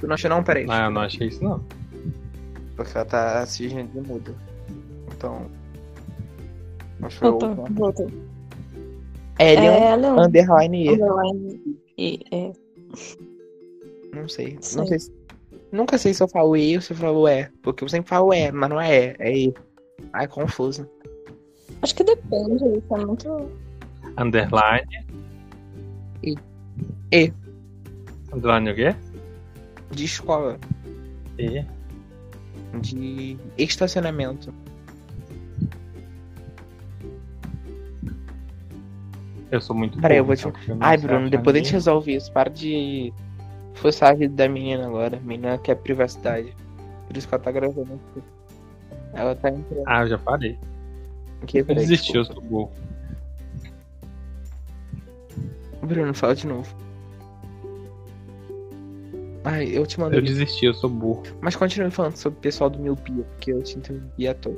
Tu 0.00 0.06
não 0.06 0.14
achou 0.14 0.30
não? 0.30 0.42
Peraí. 0.42 0.66
Ah, 0.68 0.86
eu 0.86 0.90
não 0.90 1.02
achei 1.02 1.28
isso, 1.28 1.44
não. 1.44 1.62
Porque 2.74 2.96
ela 2.96 3.04
tá 3.04 3.40
assistindo 3.42 3.86
de 3.92 4.08
mudo. 4.08 4.34
Então. 5.12 5.46
Acho 7.02 7.16
que 7.16 7.20
foi 7.20 7.30
Voltou, 7.30 7.50
o 7.50 7.74
voltou. 7.74 8.10
Elion 9.38 9.72
É, 9.72 9.96
Leon. 9.96 10.18
underline 10.20 10.84
E. 10.84 10.90
Underline 10.90 11.78
E, 11.98 12.20
é. 12.32 12.52
Não 14.14 14.28
sei. 14.28 14.58
Sei. 14.60 14.80
Não 14.80 14.86
sei 14.86 14.98
se... 14.98 15.12
Nunca 15.72 15.98
sei 15.98 16.12
se 16.12 16.22
eu 16.22 16.28
falo 16.28 16.56
E 16.56 16.74
ou 16.76 16.82
se 16.82 16.92
eu 16.92 16.96
falo 16.96 17.28
E. 17.28 17.48
Porque 17.62 17.84
eu 17.84 17.88
sempre 17.88 18.08
falo 18.08 18.32
E, 18.34 18.50
mas 18.50 18.70
não 18.70 18.80
é 18.80 19.08
E. 19.10 19.16
É 19.18 19.38
E. 19.38 19.54
Ai, 20.14 20.26
confuso. 20.26 20.88
Acho 21.82 21.94
que 21.94 22.04
depende, 22.04 22.64
isso 22.78 22.94
é 22.94 23.04
muito. 23.04 23.50
Underline. 24.18 25.06
E. 26.22 26.34
E. 27.12 27.32
Underline 28.32 28.70
o 28.70 28.74
quê? 28.74 28.94
De 29.90 30.04
escola. 30.04 30.58
E. 31.38 31.64
De 32.80 33.36
estacionamento. 33.58 34.52
Eu 39.50 39.60
sou 39.60 39.74
muito 39.74 39.98
Peraí, 40.00 40.18
eu 40.18 40.24
vou 40.24 40.36
te- 40.36 40.46
então, 40.46 40.76
Ai, 40.80 40.96
Bruno, 40.96 41.28
depois 41.28 41.56
a 41.56 41.58
gente 41.58 41.72
resolve 41.72 42.14
isso. 42.14 42.30
Para 42.30 42.48
de 42.50 43.12
forçar 43.74 44.12
a 44.12 44.14
vida 44.14 44.32
da 44.34 44.48
menina 44.48 44.86
agora. 44.86 45.16
A 45.16 45.20
menina 45.20 45.58
quer 45.58 45.74
privacidade. 45.76 46.54
Por 47.08 47.16
isso 47.16 47.26
que 47.26 47.34
ela 47.34 47.42
tá 47.42 47.50
gravando. 47.50 48.00
Ela 49.12 49.34
tá 49.34 49.48
entrando 49.50 49.82
Ah, 49.86 50.02
eu 50.02 50.08
já 50.08 50.18
parei. 50.18 50.56
aqui. 51.42 51.64
Peraí, 51.64 51.82
desisti, 51.84 52.14
eu 52.16 52.22
desculpa. 52.22 52.40
sou 52.40 52.48
burro. 52.48 52.70
Bruno, 55.82 56.14
fala 56.14 56.36
de 56.36 56.46
novo. 56.46 56.72
Ai, 59.44 59.70
eu 59.72 59.86
te 59.86 59.98
mando. 59.98 60.14
Eu 60.14 60.22
desisti, 60.22 60.66
eu 60.66 60.74
sou 60.74 60.90
burro. 60.90 61.22
Mas 61.40 61.56
continue 61.56 61.90
falando 61.90 62.16
sobre 62.16 62.38
o 62.38 62.42
pessoal 62.42 62.68
do 62.68 62.78
miopia, 62.78 63.24
porque 63.24 63.52
eu 63.52 63.62
te 63.62 63.78
interrompi 63.78 64.28
à 64.28 64.34
toa. 64.34 64.56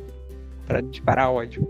Pra 0.66 0.80
disparar 0.80 1.30
ódio. 1.30 1.68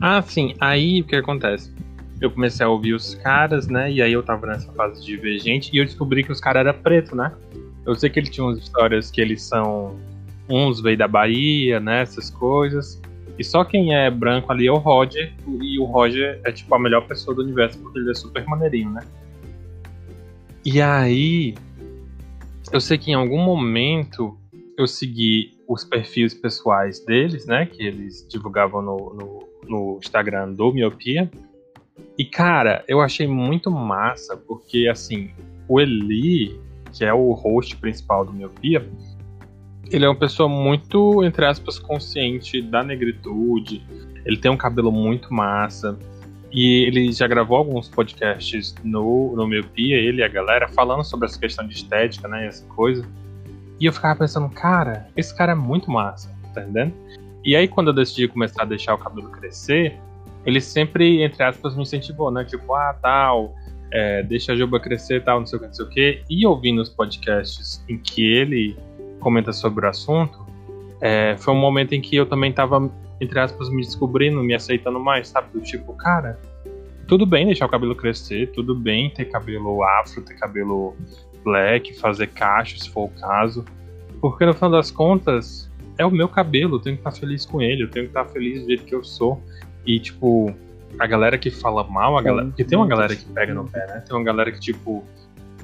Ah, 0.00 0.20
sim. 0.22 0.54
Aí 0.60 1.00
o 1.00 1.04
que 1.04 1.16
acontece? 1.16 1.72
Eu 2.20 2.30
comecei 2.30 2.64
a 2.64 2.68
ouvir 2.68 2.94
os 2.94 3.14
caras, 3.16 3.68
né? 3.68 3.90
E 3.90 4.00
aí 4.00 4.12
eu 4.12 4.22
tava 4.22 4.46
nessa 4.46 4.72
fase 4.72 5.04
de 5.04 5.16
ver 5.16 5.38
gente 5.38 5.70
e 5.72 5.78
eu 5.78 5.84
descobri 5.84 6.24
que 6.24 6.32
os 6.32 6.40
caras 6.40 6.66
eram 6.66 6.78
preto, 6.80 7.14
né? 7.14 7.32
Eu 7.84 7.94
sei 7.94 8.10
que 8.10 8.18
ele 8.18 8.28
tinha 8.28 8.44
umas 8.44 8.58
histórias 8.58 9.10
que 9.10 9.20
eles 9.20 9.42
são. 9.42 9.96
Uns 10.48 10.80
veio 10.80 10.96
da 10.96 11.08
Bahia, 11.08 11.78
né? 11.78 12.02
Essas 12.02 12.30
coisas. 12.30 13.00
E 13.38 13.44
só 13.44 13.64
quem 13.64 13.94
é 13.94 14.10
branco 14.10 14.50
ali 14.50 14.66
é 14.66 14.72
o 14.72 14.78
Roger. 14.78 15.32
E 15.60 15.78
o 15.78 15.84
Roger 15.84 16.40
é 16.44 16.52
tipo 16.52 16.74
a 16.74 16.78
melhor 16.78 17.06
pessoa 17.06 17.34
do 17.34 17.42
universo 17.42 17.78
porque 17.78 17.98
ele 17.98 18.10
é 18.10 18.14
super 18.14 18.44
maneirinho, 18.46 18.90
né? 18.90 19.02
E 20.64 20.80
aí. 20.80 21.54
Eu 22.72 22.80
sei 22.80 22.98
que 22.98 23.12
em 23.12 23.14
algum 23.14 23.38
momento 23.38 24.36
eu 24.76 24.86
segui 24.86 25.56
os 25.68 25.84
perfis 25.84 26.34
pessoais 26.34 27.04
deles, 27.04 27.46
né? 27.46 27.66
Que 27.66 27.86
eles 27.86 28.26
divulgavam 28.28 28.82
no, 28.82 29.14
no, 29.14 29.48
no 29.68 29.98
Instagram 29.98 30.52
do 30.52 30.72
Miopia. 30.72 31.30
E, 32.18 32.24
cara, 32.24 32.84
eu 32.88 33.00
achei 33.00 33.26
muito 33.26 33.70
massa, 33.70 34.36
porque, 34.36 34.88
assim, 34.90 35.30
o 35.68 35.80
Eli, 35.80 36.58
que 36.92 37.04
é 37.04 37.12
o 37.12 37.32
host 37.32 37.76
principal 37.76 38.24
do 38.24 38.32
Miopia, 38.32 38.86
ele 39.90 40.04
é 40.04 40.08
uma 40.08 40.16
pessoa 40.16 40.48
muito, 40.48 41.24
entre 41.24 41.44
aspas, 41.44 41.78
consciente 41.78 42.60
da 42.60 42.82
negritude. 42.82 43.82
Ele 44.24 44.36
tem 44.36 44.50
um 44.50 44.56
cabelo 44.56 44.90
muito 44.90 45.32
massa. 45.32 45.98
E 46.52 46.84
ele 46.86 47.12
já 47.12 47.26
gravou 47.26 47.58
alguns 47.58 47.88
podcasts 47.88 48.74
no, 48.82 49.34
no 49.36 49.46
Miopia, 49.46 49.96
ele 49.96 50.20
e 50.20 50.24
a 50.24 50.28
galera, 50.28 50.68
falando 50.68 51.04
sobre 51.04 51.26
essa 51.26 51.38
questão 51.38 51.66
de 51.66 51.74
estética, 51.74 52.26
né? 52.28 52.46
Essa 52.46 52.64
coisa. 52.68 53.06
E 53.78 53.84
eu 53.84 53.92
ficava 53.92 54.18
pensando, 54.20 54.48
cara, 54.48 55.06
esse 55.16 55.36
cara 55.36 55.52
é 55.52 55.54
muito 55.54 55.90
massa, 55.90 56.34
tá 56.54 56.62
entendendo? 56.62 56.94
E 57.44 57.54
aí, 57.54 57.68
quando 57.68 57.88
eu 57.88 57.92
decidi 57.92 58.26
começar 58.26 58.62
a 58.62 58.64
deixar 58.64 58.94
o 58.94 58.98
cabelo 58.98 59.28
crescer, 59.30 59.98
ele 60.46 60.60
sempre, 60.60 61.22
entre 61.22 61.42
aspas, 61.42 61.76
me 61.76 61.82
incentivou, 61.82 62.30
né? 62.30 62.44
Tipo, 62.44 62.74
ah, 62.74 62.96
tal, 63.02 63.54
é, 63.92 64.22
deixa 64.22 64.52
a 64.52 64.56
juba 64.56 64.80
crescer, 64.80 65.22
tal, 65.24 65.40
não 65.40 65.46
sei 65.46 65.58
o 65.58 65.60
que, 65.60 65.66
não 65.66 65.74
sei 65.74 65.84
o 65.84 65.88
que. 65.88 66.22
E 66.30 66.46
ouvindo 66.46 66.80
os 66.80 66.88
podcasts 66.88 67.84
em 67.88 67.98
que 67.98 68.24
ele 68.24 68.76
comenta 69.26 69.52
sobre 69.52 69.84
o 69.84 69.88
assunto, 69.88 70.46
é, 71.00 71.36
foi 71.36 71.52
um 71.52 71.58
momento 71.58 71.92
em 71.92 72.00
que 72.00 72.14
eu 72.14 72.26
também 72.26 72.52
tava, 72.52 72.88
entre 73.20 73.40
aspas, 73.40 73.68
me 73.68 73.82
descobrindo, 73.82 74.40
me 74.40 74.54
aceitando 74.54 75.00
mais, 75.00 75.26
sabe? 75.26 75.48
Do 75.52 75.60
tipo, 75.60 75.94
cara, 75.94 76.38
tudo 77.08 77.26
bem 77.26 77.44
deixar 77.44 77.66
o 77.66 77.68
cabelo 77.68 77.96
crescer, 77.96 78.52
tudo 78.52 78.72
bem 78.72 79.10
ter 79.10 79.24
cabelo 79.24 79.82
afro, 79.82 80.22
ter 80.22 80.34
cabelo 80.34 80.94
black, 81.42 81.98
fazer 81.98 82.28
cacho, 82.28 82.78
se 82.78 82.88
for 82.88 83.06
o 83.06 83.20
caso. 83.20 83.64
Porque 84.20 84.46
no 84.46 84.54
final 84.54 84.70
das 84.70 84.92
contas, 84.92 85.68
é 85.98 86.06
o 86.06 86.10
meu 86.10 86.28
cabelo, 86.28 86.76
eu 86.76 86.80
tenho 86.80 86.94
que 86.94 87.00
estar 87.00 87.10
feliz 87.10 87.44
com 87.44 87.60
ele, 87.60 87.82
eu 87.82 87.90
tenho 87.90 88.04
que 88.04 88.10
estar 88.10 88.26
feliz 88.26 88.62
do 88.62 88.68
jeito 88.68 88.84
que 88.84 88.94
eu 88.94 89.02
sou. 89.02 89.42
E, 89.84 89.98
tipo, 89.98 90.54
a 91.00 91.06
galera 91.08 91.36
que 91.36 91.50
fala 91.50 91.82
mal, 91.82 92.16
a 92.16 92.22
galera. 92.22 92.46
Porque 92.46 92.62
tem 92.62 92.78
uma 92.78 92.86
galera 92.86 93.16
que 93.16 93.24
pega 93.24 93.52
no 93.52 93.68
pé, 93.68 93.88
né? 93.88 94.04
Tem 94.06 94.16
uma 94.16 94.24
galera 94.24 94.52
que, 94.52 94.60
tipo, 94.60 95.04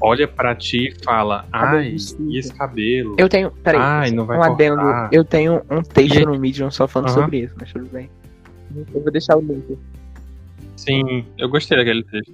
olha 0.03 0.27
pra 0.29 0.55
ti 0.55 0.89
e 0.89 1.05
fala, 1.05 1.47
Cabelo 1.53 1.77
ai, 1.79 1.91
vestido." 1.93 2.31
e 2.31 2.39
esse 2.39 2.53
cabelo? 2.55 3.15
Eu 3.19 3.29
tenho. 3.29 3.51
Peraí. 3.51 3.81
Ai, 3.81 4.11
não 4.11 4.27
vai 4.27 4.39
um 4.39 4.43
adendo. 4.43 4.77
cortar. 4.83 5.09
Eu 5.13 5.25
tenho 5.25 5.63
um 5.71 5.83
texto 5.83 6.17
E- 6.19 6.25
no 6.27 6.39
Medium 6.39 6.71
só 6.71 6.87
falando 6.89 7.11
sobre 7.11 7.39
isso, 7.41 7.55
mas 7.59 7.73
tudo 7.73 7.87
bem. 7.87 8.11
Eu 8.95 9.03
vou 9.03 9.13
deixar 9.13 9.37
o 9.37 9.41
link. 9.41 9.79
Sim, 10.77 11.25
eu 11.39 11.49
gostei 11.49 11.77
daquele 11.79 12.03
texto. 12.05 12.33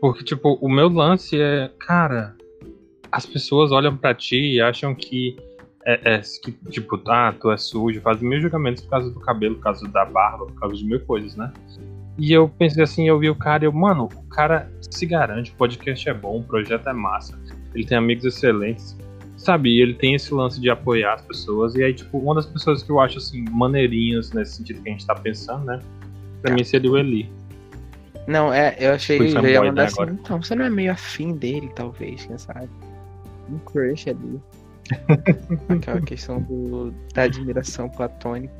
Porque, 0.00 0.22
tipo, 0.22 0.58
o 0.60 0.68
meu 0.68 0.88
lance 0.88 1.40
é, 1.40 1.70
cara, 1.80 2.36
as 3.10 3.24
pessoas 3.26 3.72
olham 3.72 3.96
para 3.96 4.14
ti 4.14 4.54
e 4.54 4.60
acham 4.60 4.94
que 4.94 5.36
é, 5.84 6.14
é, 6.16 6.20
que, 6.42 6.52
tipo, 6.70 7.00
ah, 7.08 7.32
tu 7.40 7.50
é 7.50 7.56
sujo, 7.56 8.00
fazem 8.00 8.28
mil 8.28 8.40
julgamentos 8.40 8.82
por 8.82 8.90
causa 8.90 9.10
do 9.10 9.20
cabelo, 9.20 9.54
por 9.56 9.62
causa 9.62 9.88
da 9.88 10.04
barba, 10.04 10.46
por 10.46 10.54
causa 10.60 10.76
de 10.76 10.84
mil 10.84 11.00
coisas, 11.00 11.34
né? 11.36 11.52
E 12.18 12.32
eu 12.32 12.48
pensei 12.48 12.82
assim, 12.82 13.08
eu 13.08 13.18
vi 13.18 13.28
o 13.28 13.34
cara 13.34 13.64
e 13.64 13.66
eu, 13.66 13.72
mano, 13.72 14.08
o 14.14 14.22
cara 14.28 14.70
se 14.90 15.04
garante, 15.04 15.52
o 15.52 15.54
podcast 15.54 16.08
é 16.08 16.14
bom, 16.14 16.38
o 16.38 16.42
projeto 16.42 16.88
é 16.88 16.92
massa, 16.92 17.38
ele 17.74 17.84
tem 17.84 17.98
amigos 17.98 18.24
excelentes, 18.24 18.96
sabe? 19.36 19.70
E 19.70 19.82
ele 19.82 19.94
tem 19.94 20.14
esse 20.14 20.32
lance 20.32 20.60
de 20.60 20.70
apoiar 20.70 21.14
as 21.14 21.22
pessoas. 21.22 21.74
E 21.74 21.84
aí, 21.84 21.92
tipo, 21.92 22.18
uma 22.18 22.34
das 22.34 22.46
pessoas 22.46 22.82
que 22.82 22.90
eu 22.90 22.98
acho, 22.98 23.18
assim, 23.18 23.44
maneirinhas 23.50 24.32
nesse 24.32 24.56
sentido 24.56 24.82
que 24.82 24.88
a 24.88 24.92
gente 24.92 25.06
tá 25.06 25.14
pensando, 25.14 25.64
né? 25.66 25.78
Pra 26.40 26.54
mim 26.54 26.64
seria 26.64 26.90
o 26.90 26.96
Eli. 26.96 27.30
Não, 28.26 28.52
é, 28.52 28.76
eu 28.80 28.92
achei 28.92 29.18
que 29.18 29.24
eu 29.26 29.32
fanboy, 29.32 29.50
ia 29.50 29.60
né, 29.60 29.68
mandar 29.68 29.84
assim, 29.84 30.02
agora. 30.02 30.18
então, 30.18 30.42
você 30.42 30.54
não 30.54 30.64
é 30.64 30.70
meio 30.70 30.90
afim 30.90 31.34
dele, 31.34 31.70
talvez, 31.74 32.24
quem 32.24 32.36
sabe? 32.38 32.68
Um 33.48 33.58
crush 33.58 34.08
ali. 34.08 34.40
Aquela 35.68 36.00
questão 36.00 36.40
do, 36.40 36.92
da 37.14 37.22
admiração 37.22 37.88
platônica. 37.88 38.54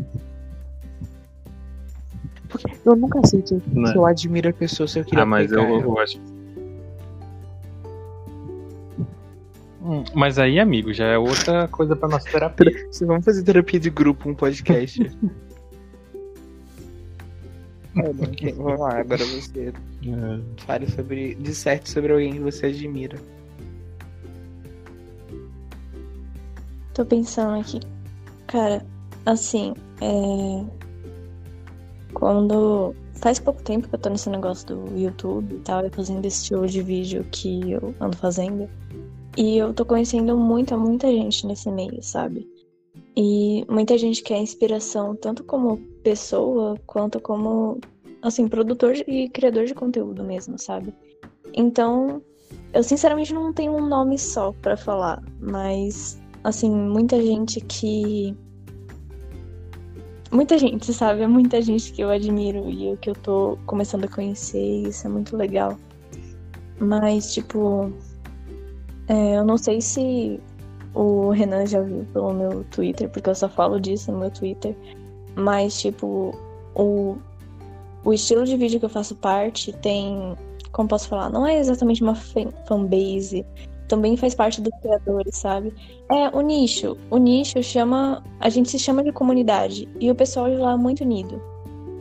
Porque 2.48 2.72
eu 2.85 2.96
nunca 2.96 3.20
sei 3.26 3.42
que, 3.42 3.54
Né? 3.54 3.92
que 3.92 3.98
eu 3.98 4.06
admiro 4.06 4.48
a 4.48 4.52
pessoa 4.52 4.87
se 4.87 4.98
eu 5.00 5.04
queria 5.04 5.22
Ah, 5.22 5.26
mas 5.26 5.50
eu, 5.52 5.62
eu 5.62 5.98
acho. 5.98 6.18
Hum, 9.82 10.02
Mas 10.14 10.37
aí, 10.38 10.59
amigo, 10.59 10.92
já 10.92 11.04
é 11.06 11.18
outra 11.18 11.68
coisa 11.68 11.94
pra 11.94 12.09
nossa 12.09 12.28
terapia. 12.28 12.72
Se 12.90 13.04
Vamos 13.04 13.24
fazer 13.24 13.44
terapia 13.44 13.78
de 13.78 13.90
grupo, 13.90 14.28
um 14.28 14.35
podcast. 14.35 15.00
É, 17.98 18.52
Vamos 18.52 18.78
lá, 18.78 18.98
agora 19.00 19.24
você 19.24 19.72
É. 20.04 20.40
fale 20.66 20.87
sobre. 20.90 21.35
Disserte 21.37 21.88
sobre 21.88 22.12
alguém 22.12 22.35
que 22.35 22.40
você 22.40 22.66
admira. 22.66 23.16
Tô 26.92 27.06
pensando 27.06 27.59
aqui. 27.59 27.80
Cara, 28.48 28.85
assim, 29.24 29.72
é. 30.02 30.86
Quando. 32.16 32.94
Faz 33.14 33.38
pouco 33.38 33.62
tempo 33.62 33.88
que 33.88 33.94
eu 33.94 33.98
tô 33.98 34.09
nesse 34.09 34.29
negócio 34.31 34.66
do 34.66 34.98
YouTube 34.98 35.55
e 35.55 35.59
tal, 35.61 35.85
e 35.87 35.90
fazendo 35.90 36.24
esse 36.24 36.42
estilo 36.42 36.66
de 36.66 36.83
vídeo 36.83 37.26
que 37.31 37.72
eu 37.72 37.94
ando 38.00 38.16
fazendo. 38.16 38.68
E 39.37 39.59
eu 39.59 39.72
tô 39.74 39.85
conhecendo 39.85 40.37
muita, 40.37 40.76
muita 40.76 41.09
gente 41.09 41.46
nesse 41.46 41.70
meio, 41.70 42.02
sabe? 42.02 42.48
E 43.14 43.64
muita 43.70 43.96
gente 43.98 44.22
que 44.22 44.33
é 44.33 44.38
inspiração, 44.38 45.14
tanto 45.14 45.44
como 45.44 45.79
pessoa, 46.02 46.79
quanto 46.87 47.20
como, 47.20 47.79
assim, 48.22 48.48
produtor 48.48 48.94
e 49.07 49.29
criador 49.29 49.64
de 49.64 49.74
conteúdo 49.74 50.22
mesmo, 50.24 50.59
sabe? 50.59 50.94
Então, 51.55 52.22
eu 52.72 52.83
sinceramente 52.83 53.33
não 53.33 53.52
tenho 53.52 53.72
um 53.72 53.87
nome 53.87 54.18
só 54.18 54.52
pra 54.62 54.76
falar, 54.76 55.22
mas 55.40 56.18
assim, 56.44 56.70
muita 56.70 57.20
gente 57.20 57.61
que. 57.61 58.35
Muita 60.30 60.58
gente, 60.58 60.92
sabe? 60.92 61.22
É 61.22 61.26
muita 61.26 61.62
gente 61.62 61.92
que 61.92 62.02
eu 62.02 62.10
admiro 62.10 62.68
e 62.68 62.92
o 62.92 62.96
que 62.96 63.10
eu 63.10 63.14
tô 63.14 63.58
começando 63.66 64.04
a 64.04 64.08
conhecer, 64.08 64.58
e 64.58 64.88
isso 64.88 65.06
é 65.06 65.10
muito 65.10 65.36
legal. 65.36 65.78
Mas, 66.78 67.32
tipo. 67.32 67.92
é, 69.08 69.36
eu 69.36 69.44
não 69.44 69.56
sei 69.56 69.80
se 69.80 70.40
o 70.94 71.30
Renan 71.30 71.66
já 71.66 71.80
viu 71.80 72.06
pelo 72.12 72.32
meu 72.32 72.64
Twitter, 72.64 73.08
porque 73.10 73.30
eu 73.30 73.34
só 73.34 73.48
falo 73.48 73.80
disso 73.80 74.10
no 74.10 74.18
meu 74.18 74.30
Twitter. 74.30 74.74
Mas, 75.36 75.80
tipo, 75.80 76.34
o, 76.74 77.16
o 78.04 78.12
estilo 78.12 78.44
de 78.44 78.56
vídeo 78.56 78.80
que 78.80 78.86
eu 78.86 78.90
faço 78.90 79.14
parte 79.14 79.72
tem. 79.72 80.34
Como 80.72 80.88
posso 80.88 81.08
falar? 81.08 81.30
Não 81.30 81.46
é 81.46 81.58
exatamente 81.58 82.02
uma 82.02 82.14
fan- 82.14 82.52
fanbase. 82.66 83.44
Também 83.88 84.16
faz 84.16 84.35
parte 84.35 84.61
dos 84.61 84.72
criadores, 84.81 85.37
sabe? 85.37 85.72
É, 86.11 86.29
o 86.37 86.40
nicho. 86.40 86.96
O 87.11 87.18
nicho 87.18 87.62
chama. 87.62 88.22
A 88.40 88.49
gente 88.49 88.70
se 88.70 88.79
chama 88.79 89.03
de 89.03 89.12
comunidade. 89.12 89.88
E 90.01 90.11
o 90.11 90.14
pessoal 90.14 90.49
de 90.49 90.57
lá 90.57 90.72
é 90.72 90.77
muito 90.77 91.03
unido. 91.03 91.40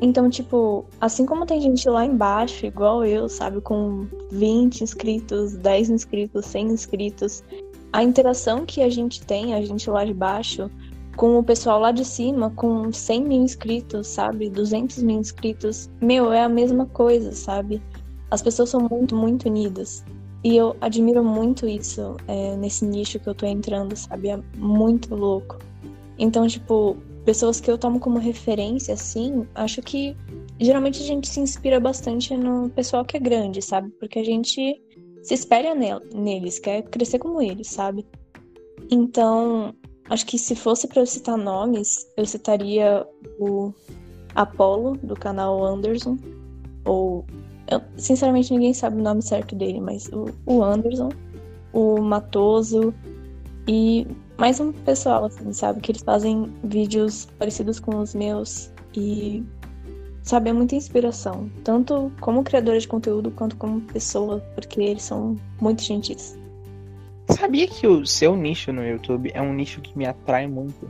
Então, 0.02 0.30
tipo, 0.30 0.86
assim 1.00 1.26
como 1.26 1.46
tem 1.46 1.62
gente 1.62 1.88
lá 1.90 2.06
embaixo, 2.06 2.66
igual 2.66 3.06
eu, 3.06 3.30
sabe, 3.30 3.62
com 3.62 4.06
20 4.30 4.82
inscritos, 4.82 5.56
10 5.56 5.90
inscritos, 5.90 6.46
100 6.46 6.68
inscritos, 6.68 7.44
a 7.94 8.04
interação 8.04 8.66
que 8.66 8.82
a 8.82 8.90
gente 8.90 9.26
tem, 9.26 9.54
a 9.54 9.62
gente 9.62 9.90
lá 9.90 10.04
de 10.04 10.14
baixo, 10.14 10.70
com 11.16 11.40
o 11.40 11.44
pessoal 11.44 11.80
lá 11.80 11.92
de 11.92 12.04
cima, 12.04 12.52
com 12.52 12.92
100 12.92 13.24
mil 13.24 13.42
inscritos, 13.42 14.08
sabe, 14.08 14.50
200 14.50 15.02
mil 15.02 15.18
inscritos, 15.18 15.90
meu, 16.02 16.32
é 16.34 16.44
a 16.44 16.50
mesma 16.50 16.86
coisa, 16.88 17.32
sabe? 17.32 17.82
As 18.30 18.42
pessoas 18.42 18.70
são 18.70 18.82
muito, 18.92 19.16
muito 19.16 19.48
unidas. 19.48 20.04
E 20.46 20.56
eu 20.58 20.76
admiro 20.80 21.24
muito 21.24 21.68
isso 21.68 22.18
é, 22.28 22.56
nesse 22.56 22.86
nicho 22.86 23.20
que 23.20 23.28
eu 23.28 23.34
tô 23.34 23.48
entrando, 23.48 23.96
sabe? 23.96 24.30
É 24.30 24.40
muito 24.56 25.16
louco. 25.16 25.58
Então, 26.20 26.48
tipo, 26.48 26.96
pessoas 27.26 27.60
que 27.60 27.70
eu 27.72 27.80
tomo 27.80 28.00
como 28.00 28.20
referência, 28.20 28.94
assim, 28.94 29.48
acho 29.56 29.82
que 29.82 30.16
geralmente 30.60 31.02
a 31.02 31.04
gente 31.04 31.28
se 31.28 31.40
inspira 31.40 31.80
bastante 31.80 32.38
no 32.38 32.70
pessoal 32.70 33.04
que 33.04 33.18
é 33.18 33.20
grande, 33.20 33.60
sabe? 33.60 33.90
Porque 34.00 34.20
a 34.20 34.24
gente 34.24 34.80
se 35.24 35.34
espelha 35.34 35.74
nel- 35.74 36.04
neles, 36.14 36.60
quer 36.60 36.84
crescer 36.84 37.18
como 37.18 37.42
eles, 37.42 37.70
sabe? 37.70 38.06
Então, 38.92 39.74
acho 40.12 40.28
que 40.28 40.38
se 40.38 40.56
fosse 40.56 40.88
pra 40.88 41.02
eu 41.02 41.08
citar 41.08 41.40
nomes, 41.40 42.06
eu 42.16 42.24
citaria 42.24 43.04
o 43.40 43.74
Apollo, 44.36 44.96
do 45.02 45.16
canal 45.16 45.66
Anderson, 45.66 46.20
ou 46.86 47.26
eu- 47.68 47.82
sinceramente, 47.98 48.54
ninguém 48.54 48.74
sabe 48.74 49.00
o 49.00 49.04
nome 49.04 49.22
certo 49.22 49.56
dele, 49.56 49.80
mas 49.80 50.08
o, 50.08 50.26
o 50.46 50.64
Anderson, 50.64 51.10
o 51.74 52.00
Matoso 52.02 52.94
e 53.68 54.08
mais 54.38 54.60
um 54.60 54.72
pessoal, 54.72 55.26
assim, 55.26 55.52
sabe? 55.54 55.82
Que 55.82 55.92
eles 55.92 56.02
fazem 56.02 56.52
vídeos 56.64 57.28
parecidos 57.40 57.80
com 57.80 57.98
os 58.00 58.14
meus 58.14 58.72
e, 58.94 59.44
sabe, 60.22 60.50
é 60.50 60.54
muita 60.54 60.76
inspiração. 60.76 61.50
Tanto 61.64 62.12
como 62.20 62.44
criadora 62.44 62.80
de 62.80 62.88
conteúdo 62.88 63.32
quanto 63.32 63.56
como 63.58 63.82
pessoa, 63.82 64.40
porque 64.54 64.82
eles 64.82 65.04
são 65.04 65.36
muito 65.60 65.82
gentis. 65.82 66.38
Sabia 67.30 67.68
que 67.68 67.88
o 67.88 68.06
seu 68.06 68.36
nicho 68.36 68.72
no 68.72 68.86
YouTube 68.86 69.32
é 69.34 69.42
um 69.42 69.54
nicho 69.54 69.82
que 69.82 69.98
me 69.98 70.06
atrai 70.06 70.48
muito? 70.48 70.90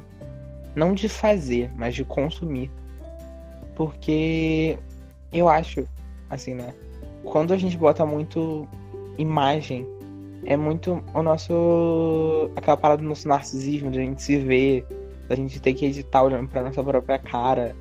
Não 0.75 0.93
de 0.93 1.07
fazer, 1.07 1.71
mas 1.77 1.95
de 1.95 2.03
consumir. 2.03 2.69
Porque 3.75 4.77
eu 5.31 5.47
acho, 5.47 5.87
assim, 6.29 6.53
né? 6.53 6.73
Quando 7.23 7.53
a 7.53 7.57
gente 7.57 7.77
bota 7.77 8.05
muito 8.05 8.67
imagem, 9.17 9.87
é 10.45 10.55
muito 10.55 11.03
o 11.13 11.23
nosso. 11.23 12.51
aquela 12.55 12.77
parada 12.77 13.01
do 13.01 13.07
nosso 13.07 13.27
narcisismo, 13.27 13.91
de 13.91 13.99
a 13.99 14.03
gente 14.03 14.21
se 14.21 14.37
ver, 14.37 14.85
da 15.27 15.35
gente 15.35 15.59
ter 15.59 15.73
que 15.73 15.85
editar 15.85 16.23
olhando 16.23 16.47
pra 16.47 16.63
nossa 16.63 16.83
própria 16.83 17.17
cara. 17.17 17.75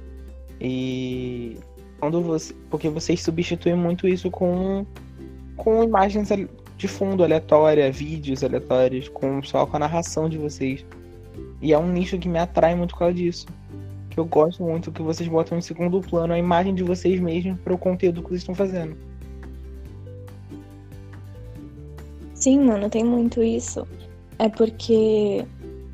E. 0.60 1.58
Quando 2.00 2.22
você. 2.22 2.54
Porque 2.70 2.88
vocês 2.88 3.22
substituem 3.22 3.76
muito 3.76 4.08
isso 4.08 4.30
com. 4.30 4.86
com 5.56 5.84
imagens 5.84 6.28
de 6.76 6.88
fundo 6.88 7.22
aleatória, 7.22 7.90
vídeos 7.92 8.42
aleatórios, 8.42 9.08
com 9.08 9.42
só 9.42 9.66
com 9.66 9.76
a 9.76 9.80
narração 9.80 10.28
de 10.28 10.38
vocês. 10.38 10.84
E 11.60 11.72
é 11.72 11.78
um 11.78 11.90
nicho 11.90 12.18
que 12.18 12.28
me 12.28 12.38
atrai 12.38 12.74
muito 12.74 12.92
por 12.92 13.00
causa 13.00 13.14
disso. 13.14 13.46
Que 14.14 14.20
eu 14.20 14.24
gosto 14.24 14.62
muito 14.62 14.92
que 14.92 15.02
vocês 15.02 15.28
botam 15.28 15.58
em 15.58 15.60
segundo 15.60 16.00
plano 16.00 16.32
a 16.32 16.38
imagem 16.38 16.72
de 16.72 16.84
vocês 16.84 17.20
mesmos 17.20 17.58
para 17.60 17.74
o 17.74 17.78
conteúdo 17.78 18.22
que 18.22 18.28
vocês 18.28 18.42
estão 18.42 18.54
fazendo. 18.54 18.96
Sim, 22.32 22.60
mano, 22.60 22.88
tem 22.88 23.02
muito 23.02 23.42
isso. 23.42 23.84
É 24.38 24.48
porque, 24.48 25.44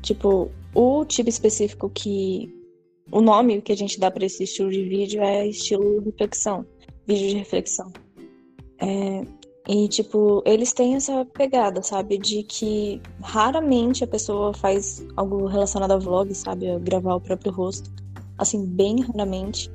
tipo, 0.03 0.51
o 0.75 1.03
tipo 1.03 1.29
específico 1.29 1.89
que. 1.89 2.55
O 3.11 3.21
nome 3.21 3.59
que 3.61 3.71
a 3.71 3.75
gente 3.75 3.99
dá 3.99 4.11
pra 4.11 4.25
esse 4.25 4.43
estilo 4.43 4.69
de 4.69 4.83
vídeo 4.83 5.21
é 5.23 5.47
estilo 5.47 6.01
reflexão. 6.01 6.63
Vídeo 7.07 7.29
de 7.29 7.37
reflexão. 7.37 7.91
É, 8.79 9.25
e, 9.67 9.87
tipo, 9.87 10.43
eles 10.45 10.73
têm 10.73 10.95
essa 10.95 11.25
pegada, 11.25 11.81
sabe? 11.81 12.17
De 12.17 12.43
que 12.43 13.01
raramente 13.21 14.03
a 14.03 14.07
pessoa 14.07 14.53
faz 14.53 15.05
algo 15.15 15.45
relacionado 15.45 15.91
a 15.91 15.97
vlog, 15.97 16.33
sabe? 16.35 16.69
A 16.69 16.79
gravar 16.79 17.15
o 17.15 17.21
próprio 17.21 17.51
rosto. 17.51 17.91
Assim, 18.41 18.65
bem 18.65 19.01
raramente. 19.01 19.71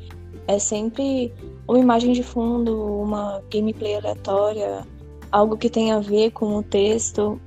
É 0.49 0.59
sempre 0.59 1.33
uma 1.69 1.79
imagem 1.79 2.13
de 2.13 2.23
fundo, 2.25 3.01
uma 3.01 3.41
gameplay 3.49 3.95
aleatória, 3.95 4.85
algo 5.31 5.57
que 5.57 5.71
tenha 5.71 5.97
a 5.97 6.01
ver 6.01 6.33
com 6.33 6.57
o 6.57 6.63
texto. 6.65 7.41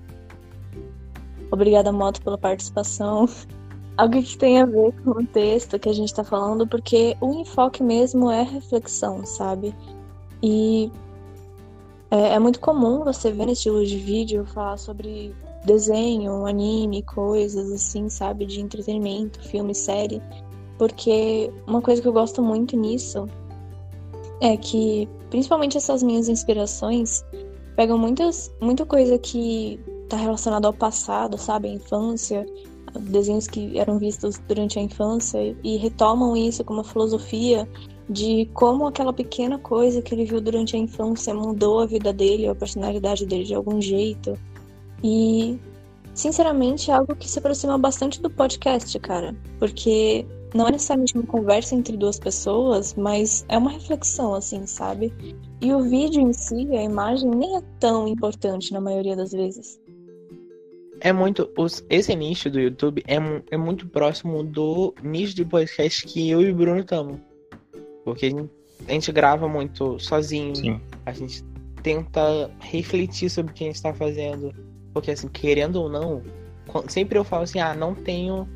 Obrigada, 1.51 1.91
Moto, 1.91 2.21
pela 2.21 2.37
participação. 2.37 3.27
algo 3.97 4.23
que 4.23 4.37
tenha 4.37 4.63
a 4.63 4.65
ver 4.65 4.93
com 5.03 5.11
o 5.11 5.27
texto 5.27 5.77
que 5.77 5.89
a 5.89 5.93
gente 5.93 6.13
tá 6.13 6.23
falando, 6.23 6.65
porque 6.65 7.17
o 7.19 7.33
enfoque 7.33 7.83
mesmo 7.83 8.31
é 8.31 8.43
reflexão, 8.43 9.25
sabe? 9.25 9.75
E 10.41 10.89
é, 12.09 12.35
é 12.35 12.39
muito 12.39 12.61
comum 12.61 13.03
você 13.03 13.29
ver 13.29 13.45
nesse 13.45 13.59
estilo 13.59 13.85
de 13.85 13.97
vídeo 13.97 14.45
falar 14.45 14.77
sobre 14.77 15.35
desenho, 15.65 16.45
anime, 16.45 17.03
coisas 17.03 17.69
assim, 17.73 18.07
sabe? 18.07 18.45
De 18.45 18.61
entretenimento, 18.61 19.41
filme, 19.41 19.75
série. 19.75 20.21
Porque 20.79 21.51
uma 21.67 21.81
coisa 21.81 22.01
que 22.01 22.07
eu 22.07 22.13
gosto 22.13 22.41
muito 22.41 22.75
nisso 22.77 23.27
é 24.41 24.55
que, 24.55 25.07
principalmente 25.29 25.77
essas 25.77 26.01
minhas 26.01 26.29
inspirações, 26.29 27.23
pegam 27.75 27.97
muitas, 27.97 28.49
muita 28.61 28.85
coisa 28.85 29.19
que 29.19 29.77
tá 30.07 30.15
relacionada 30.15 30.65
ao 30.65 30.73
passado, 30.73 31.37
sabe? 31.37 31.67
A 31.67 31.73
infância, 31.73 32.45
desenhos 33.01 33.45
que 33.45 33.77
eram 33.77 33.99
vistos 33.99 34.39
durante 34.47 34.79
a 34.79 34.81
infância 34.81 35.55
e 35.61 35.75
retomam 35.75 36.35
isso 36.35 36.63
com 36.63 36.73
uma 36.73 36.83
filosofia 36.83 37.67
de 38.09 38.49
como 38.53 38.87
aquela 38.87 39.11
pequena 39.11 39.59
coisa 39.59 40.01
que 40.01 40.15
ele 40.15 40.25
viu 40.25 40.39
durante 40.39 40.77
a 40.77 40.79
infância 40.79 41.33
mudou 41.33 41.81
a 41.81 41.85
vida 41.85 42.13
dele, 42.13 42.47
a 42.47 42.55
personalidade 42.55 43.25
dele 43.25 43.43
de 43.43 43.53
algum 43.53 43.81
jeito. 43.81 44.33
E, 45.03 45.59
sinceramente, 46.13 46.89
é 46.89 46.93
algo 46.93 47.15
que 47.15 47.29
se 47.29 47.37
aproxima 47.37 47.77
bastante 47.77 48.21
do 48.21 48.29
podcast, 48.29 48.97
cara. 48.99 49.35
Porque 49.59 50.25
não 50.53 50.67
é 50.67 50.71
necessariamente 50.71 51.15
uma 51.15 51.25
conversa 51.25 51.75
entre 51.75 51.95
duas 51.95 52.19
pessoas, 52.19 52.95
mas 52.95 53.45
é 53.49 53.57
uma 53.57 53.71
reflexão, 53.71 54.33
assim, 54.33 54.65
sabe? 54.65 55.13
E 55.61 55.73
o 55.73 55.81
vídeo 55.81 56.21
em 56.21 56.33
si, 56.33 56.67
a 56.75 56.83
imagem, 56.83 57.29
nem 57.29 57.57
é 57.57 57.61
tão 57.79 58.07
importante 58.07 58.73
na 58.73 58.81
maioria 58.81 59.15
das 59.15 59.31
vezes. 59.31 59.79
É 61.01 61.13
muito. 61.13 61.49
Os, 61.57 61.83
esse 61.89 62.13
nicho 62.15 62.49
do 62.49 62.59
YouTube 62.59 63.03
é, 63.07 63.17
é 63.51 63.57
muito 63.57 63.87
próximo 63.87 64.43
do 64.43 64.93
nicho 65.01 65.35
de 65.35 65.45
podcast 65.45 66.05
que 66.05 66.29
eu 66.29 66.41
e 66.41 66.51
o 66.51 66.55
Bruno 66.55 66.81
estamos. 66.81 67.17
Porque 68.03 68.25
a 68.25 68.29
gente, 68.29 68.49
a 68.87 68.91
gente, 68.91 69.11
grava 69.11 69.47
muito 69.47 69.99
sozinho. 69.99 70.55
Sim. 70.55 70.81
A 71.05 71.13
gente 71.13 71.43
tenta 71.83 72.51
refletir 72.59 73.29
sobre 73.29 73.51
o 73.51 73.55
que 73.55 73.63
a 73.63 73.67
gente 73.67 73.75
está 73.75 73.93
fazendo. 73.93 74.53
Porque, 74.93 75.11
assim, 75.11 75.27
querendo 75.29 75.77
ou 75.77 75.89
não, 75.89 76.21
sempre 76.87 77.17
eu 77.17 77.23
falo 77.23 77.43
assim: 77.43 77.59
ah, 77.59 77.73
não 77.73 77.95
tenho. 77.95 78.47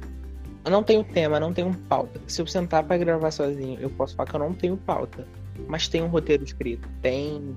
Eu 0.65 0.71
não 0.71 0.81
tenho 0.81 1.03
tema, 1.03 1.39
não 1.39 1.53
tenho 1.53 1.73
pauta. 1.89 2.21
Se 2.25 2.41
eu 2.41 2.47
sentar 2.47 2.83
para 2.83 2.97
gravar 2.97 3.31
sozinho, 3.31 3.79
eu 3.79 3.89
posso 3.89 4.15
falar 4.15 4.29
que 4.29 4.35
eu 4.35 4.39
não 4.39 4.53
tenho 4.53 4.77
pauta. 4.77 5.27
Mas 5.67 5.87
tem 5.87 6.01
um 6.01 6.07
roteiro 6.07 6.43
escrito. 6.43 6.87
Tem 7.01 7.55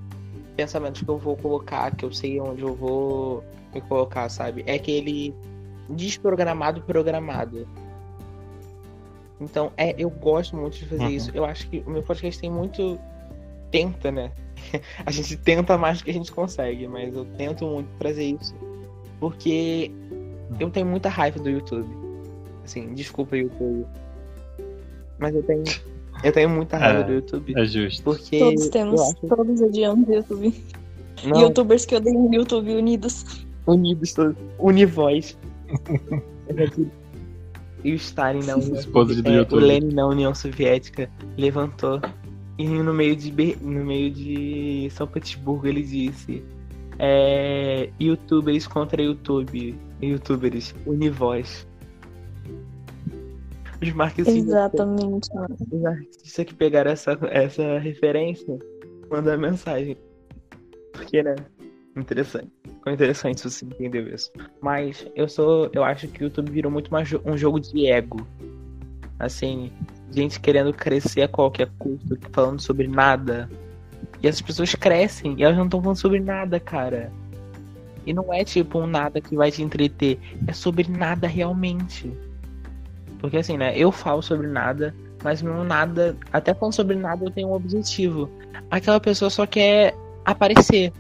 pensamentos 0.57 1.03
que 1.03 1.09
eu 1.09 1.19
vou 1.19 1.37
colocar, 1.37 1.95
que 1.95 2.05
eu 2.05 2.13
sei 2.13 2.41
onde 2.41 2.63
eu 2.63 2.75
vou 2.75 3.45
me 3.73 3.81
colocar, 3.83 4.29
sabe? 4.29 4.65
É 4.67 4.75
aquele 4.75 5.35
desprogramado 5.89 6.83
programado. 6.83 7.69
Então, 9.41 9.71
é, 9.77 9.95
eu 9.99 10.11
gosto 10.11 10.57
muito 10.57 10.79
de 10.79 10.87
fazer 10.87 11.05
uhum. 11.05 11.11
isso. 11.11 11.31
Eu 11.33 11.45
acho 11.45 11.69
que 11.69 11.85
o 11.87 11.91
meu 11.91 12.03
podcast 12.03 12.41
tem 12.41 12.51
muito. 12.51 12.99
Tenta, 13.71 14.11
né? 14.11 14.33
a 15.05 15.11
gente 15.11 15.37
tenta 15.37 15.77
mais 15.77 15.99
do 15.99 16.05
que 16.05 16.11
a 16.11 16.15
gente 16.15 16.33
consegue, 16.33 16.89
mas 16.89 17.15
eu 17.15 17.25
tento 17.37 17.67
muito 17.67 17.89
trazer 17.99 18.25
isso. 18.25 18.55
Porque 19.21 19.93
eu 20.59 20.71
tenho 20.71 20.87
muita 20.87 21.09
raiva 21.09 21.39
do 21.39 21.51
YouTube. 21.51 22.06
Assim, 22.67 22.93
desculpa, 22.95 23.37
YouTube. 23.37 23.87
Mas 25.21 25.35
eu 25.35 25.43
tenho. 25.45 25.63
Eu 26.25 26.33
tenho 26.33 26.51
muita 26.51 26.77
raiva 26.77 27.01
é, 27.01 27.05
do 27.05 27.13
YouTube. 27.13 27.55
É 27.57 27.65
justo. 27.65 28.03
Porque 28.03 28.39
todos 28.41 28.69
temos, 28.69 29.01
acho... 29.01 29.27
todos 29.29 29.61
odiamos 29.61 30.09
o 30.09 30.13
YouTube. 30.13 30.65
Não. 31.25 31.41
Youtubers 31.43 31.87
que 31.87 31.95
odeiam 31.95 32.29
o 32.29 32.35
YouTube 32.35 32.75
unidos. 32.75 33.25
Unidos 33.67 34.13
todos. 34.13 34.37
Univoz. 34.59 35.39
e 37.85 37.93
o 37.93 37.95
Stalin 37.95 38.45
na 38.45 38.57
União 38.57 38.75
Soviética. 38.83 39.31
É, 39.31 39.57
o 39.57 39.61
Lenin 39.61 39.95
na 39.95 40.07
União 40.09 40.35
Soviética 40.35 41.11
levantou. 41.39 42.01
E 42.59 42.67
no 42.67 42.93
meio 42.93 43.15
de, 43.15 43.31
no 43.61 43.85
meio 43.85 44.11
de 44.11 44.89
São 44.91 45.07
Petersburgo 45.07 45.69
ele 45.69 45.85
disse: 45.85 46.43
é, 46.99 47.91
Youtubers 48.01 48.67
contra 48.67 49.01
YouTube. 49.01 49.77
Youtubers, 50.03 50.75
Univoz. 50.85 51.65
Os 53.81 53.93
marxistas. 53.93 54.35
Exatamente. 54.35 55.29
Os 55.71 55.81
marxistas 55.81 56.45
que 56.45 56.55
pegaram 56.55 56.91
essa, 56.91 57.19
essa 57.31 57.79
referência 57.79 58.59
mandam 59.11 59.39
mensagem. 59.39 59.97
Porque, 60.93 61.23
né? 61.23 61.37
Interessante. 61.97 62.51
Ficou 62.65 62.93
interessante 62.93 63.41
se 63.41 63.51
você 63.51 63.65
entendeu 63.65 64.07
isso. 64.09 64.31
Mas 64.61 65.07
eu 65.15 65.29
sou. 65.29 65.71
Eu 65.73 65.85
acho 65.85 66.09
que 66.09 66.23
o 66.23 66.25
YouTube 66.25 66.51
virou 66.51 66.71
muito 66.71 66.91
mais 66.91 67.09
um 67.25 67.37
jogo 67.37 67.59
de 67.59 67.87
ego. 67.87 68.27
Assim, 69.19 69.73
gente 70.11 70.39
querendo 70.41 70.73
crescer 70.75 71.23
a 71.23 71.29
qualquer 71.29 71.71
custo, 71.79 72.19
falando 72.33 72.61
sobre 72.61 72.87
nada. 72.87 73.49
E 74.23 74.29
essas 74.29 74.43
pessoas 74.43 74.75
crescem 74.75 75.35
e 75.39 75.43
elas 75.43 75.57
não 75.57 75.65
estão 75.65 75.81
falando 75.81 75.97
sobre 75.97 76.21
nada, 76.21 76.61
cara. 76.61 77.11
E 78.05 78.13
não 78.13 78.33
é 78.33 78.45
tipo 78.45 78.79
um 78.79 78.87
nada 78.87 79.21
que 79.21 79.35
vai 79.35 79.51
te 79.51 79.63
entreter. 79.63 80.19
É 80.47 80.53
sobre 80.53 80.89
nada 80.89 81.27
realmente. 81.27 82.13
Porque 83.19 83.39
assim, 83.39 83.57
né? 83.57 83.77
Eu 83.77 83.91
falo 83.91 84.23
sobre 84.23 84.47
nada, 84.47 84.95
mas 85.23 85.43
não 85.43 85.65
nada. 85.65 86.17
Até 86.33 86.55
falando 86.55 86.75
sobre 86.75 86.97
nada 86.97 87.25
eu 87.25 87.31
tenho 87.31 87.49
um 87.49 87.55
objetivo. 87.55 88.31
Aquela 88.71 89.01
pessoa 89.01 89.31
só 89.31 89.47
quer 89.47 89.95
aparecer 90.25 90.93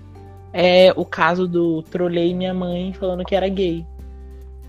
é 0.58 0.90
o 0.96 1.04
caso 1.04 1.46
do 1.46 1.82
trolei 1.82 2.34
minha 2.34 2.54
mãe 2.54 2.90
falando 2.94 3.24
que 3.26 3.34
era 3.34 3.46
gay. 3.46 3.86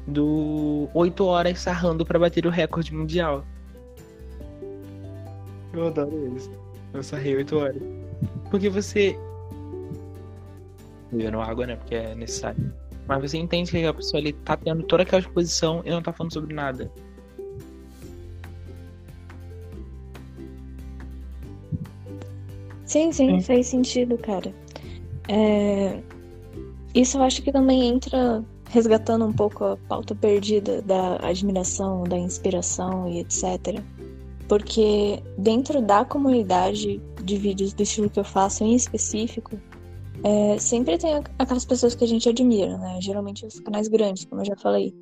Do 0.06 0.90
8 0.94 1.24
horas 1.26 1.60
sarrando 1.60 2.06
para 2.06 2.20
bater 2.20 2.46
o 2.46 2.50
recorde 2.50 2.94
mundial. 2.94 3.46
Eu 5.74 5.88
adoro 5.88 6.36
isso. 6.36 6.52
Eu 6.94 7.02
sarrei 7.02 7.38
8 7.38 7.58
horas. 7.58 7.82
Porque 8.50 8.70
você. 8.70 9.18
Bebendo 11.10 11.40
água, 11.40 11.66
né? 11.66 11.78
Porque 11.78 11.96
é 11.96 12.16
necessário. 12.16 12.74
Mas 13.08 13.22
você 13.22 13.38
entende 13.38 13.72
que 13.72 13.86
a 13.86 13.94
pessoa 13.94 14.20
ali 14.20 14.34
tá 14.34 14.58
tendo 14.58 14.84
toda 14.84 15.04
aquela 15.04 15.22
exposição 15.22 15.82
e 15.86 15.90
não 15.90 16.02
tá 16.02 16.12
falando 16.12 16.34
sobre 16.34 16.54
nada. 16.54 16.92
Sim, 22.88 23.12
sim, 23.12 23.41
faz 23.41 23.67
sentido, 23.67 24.17
cara. 24.17 24.54
É... 25.28 26.02
Isso 26.95 27.17
eu 27.17 27.23
acho 27.23 27.43
que 27.43 27.52
também 27.52 27.88
entra 27.88 28.43
resgatando 28.69 29.26
um 29.26 29.34
pouco 29.34 29.63
a 29.63 29.78
pauta 29.78 30.15
perdida 30.15 30.82
da 30.82 31.17
admiração, 31.17 32.04
da 32.04 32.17
inspiração 32.17 33.08
e 33.08 33.19
etc. 33.19 33.82
Porque 34.47 35.21
dentro 35.38 35.82
da 35.82 36.06
comunidade 36.06 37.02
de 37.21 37.38
vídeos 37.38 37.73
do 37.73 37.84
estilo 37.84 38.10
que 38.10 38.19
eu 38.19 38.23
faço 38.23 38.63
em 38.63 38.73
específico, 38.73 39.60
é, 40.23 40.58
sempre 40.58 40.97
tem 40.97 41.21
aquelas 41.38 41.65
pessoas 41.65 41.93
que 41.93 42.04
a 42.04 42.08
gente 42.08 42.28
admira, 42.28 42.78
né? 42.78 43.00
Geralmente 43.02 43.45
os 43.45 43.60
canais 43.60 43.88
grandes, 43.88 44.26
como 44.26 44.41
eu 44.41 44.45
já 44.45 44.56
falei. 44.56 44.93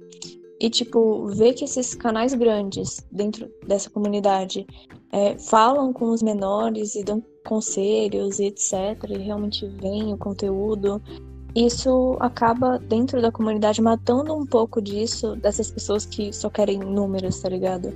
E, 0.60 0.70
tipo, 0.70 1.28
ver 1.28 1.54
que 1.54 1.66
esses 1.66 1.94
canais 1.94 2.34
grandes 2.34 3.06
dentro 3.12 3.50
dessa 3.68 3.90
comunidade 3.90 4.66
é, 5.12 5.38
falam 5.38 5.92
com 5.92 6.10
os 6.12 6.22
menores 6.22 6.96
e 6.96 7.04
dão 7.04 7.22
conselhos 7.46 8.40
e 8.40 8.46
etc. 8.46 8.74
E 9.10 9.18
realmente 9.18 9.68
veem 9.68 10.14
o 10.14 10.18
conteúdo. 10.18 11.02
Isso 11.54 12.18
acaba, 12.20 12.80
dentro 12.80 13.22
da 13.22 13.32
comunidade, 13.32 13.82
matando 13.82 14.34
um 14.34 14.46
pouco 14.46 14.82
disso, 14.82 15.36
dessas 15.38 15.72
pessoas 15.72 16.06
que 16.06 16.34
só 16.34 16.50
querem 16.50 16.80
números, 16.80 17.40
tá 17.40 17.50
ligado? 17.50 17.94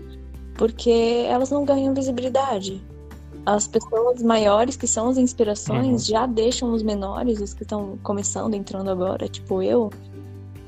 Porque 0.58 1.26
elas 1.28 1.50
não 1.50 1.66
ganham 1.66 1.94
visibilidade. 1.94 2.82
As 3.46 3.68
pessoas 3.68 4.22
maiores, 4.22 4.76
que 4.76 4.88
são 4.88 5.10
as 5.10 5.18
inspirações, 5.18 5.88
uhum. 5.88 5.98
já 5.98 6.26
deixam 6.26 6.72
os 6.74 6.84
menores, 6.84 7.42
os 7.42 7.54
que 7.54 7.64
estão 7.64 7.98
começando, 8.04 8.54
entrando 8.54 8.90
agora, 8.90 9.28
tipo 9.28 9.62
eu, 9.62 9.90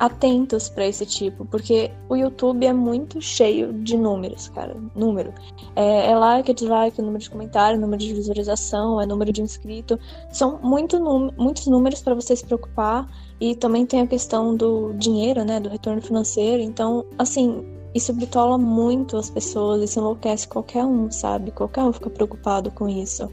atentos 0.02 0.68
para 0.68 0.88
esse 0.88 1.06
tipo, 1.06 1.46
porque 1.46 1.92
o 2.10 2.16
YouTube 2.16 2.66
é 2.66 2.74
muito 2.74 3.22
cheio 3.22 3.72
de 3.72 3.96
números, 3.96 4.50
cara. 4.50 4.76
Número. 4.96 5.32
É, 5.76 6.10
é 6.10 6.16
like, 6.16 6.50
é 6.50 6.54
dislike, 6.56 7.00
é 7.00 7.04
número 7.04 7.24
de 7.24 7.30
comentário, 7.30 7.80
número 7.80 8.02
de 8.02 8.12
visualização, 8.12 9.00
é 9.00 9.06
número 9.06 9.32
de 9.32 9.44
inscrito. 9.44 10.00
São 10.32 10.60
muito 10.64 11.00
muitos 11.38 11.68
números 11.68 12.02
para 12.02 12.16
você 12.16 12.36
se 12.36 12.44
preocupar. 12.44 13.08
E 13.40 13.56
também 13.56 13.86
tem 13.86 14.02
a 14.02 14.08
questão 14.08 14.56
do 14.56 14.92
dinheiro, 14.94 15.46
né? 15.46 15.60
Do 15.60 15.70
retorno 15.70 16.02
financeiro. 16.02 16.64
Então, 16.64 17.06
assim, 17.20 17.64
isso 17.94 18.12
bitola 18.12 18.58
muito 18.58 19.18
as 19.18 19.30
pessoas, 19.30 19.84
isso 19.84 20.00
enlouquece 20.00 20.48
qualquer 20.48 20.84
um, 20.84 21.12
sabe? 21.12 21.52
Qualquer 21.52 21.84
um 21.84 21.94
fica 21.94 22.10
preocupado 22.10 22.72
com 22.72 22.90
isso. 22.90 23.30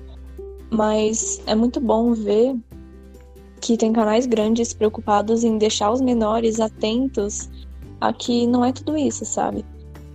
Mas 0.71 1.41
é 1.47 1.55
muito 1.55 1.81
bom 1.81 2.13
ver 2.13 2.55
que 3.61 3.77
tem 3.77 3.93
canais 3.93 4.27
grandes 4.27 4.73
preocupados 4.73 5.45
em 5.45 5.59
deixar 5.59 5.91
os 5.91 6.01
menores 6.01 6.61
atentos 6.61 7.49
a 8.01 8.13
que 8.13 8.47
não 8.47 8.65
é 8.65 8.73
tudo 8.73 8.97
isso, 8.97 9.25
sabe? 9.25 9.65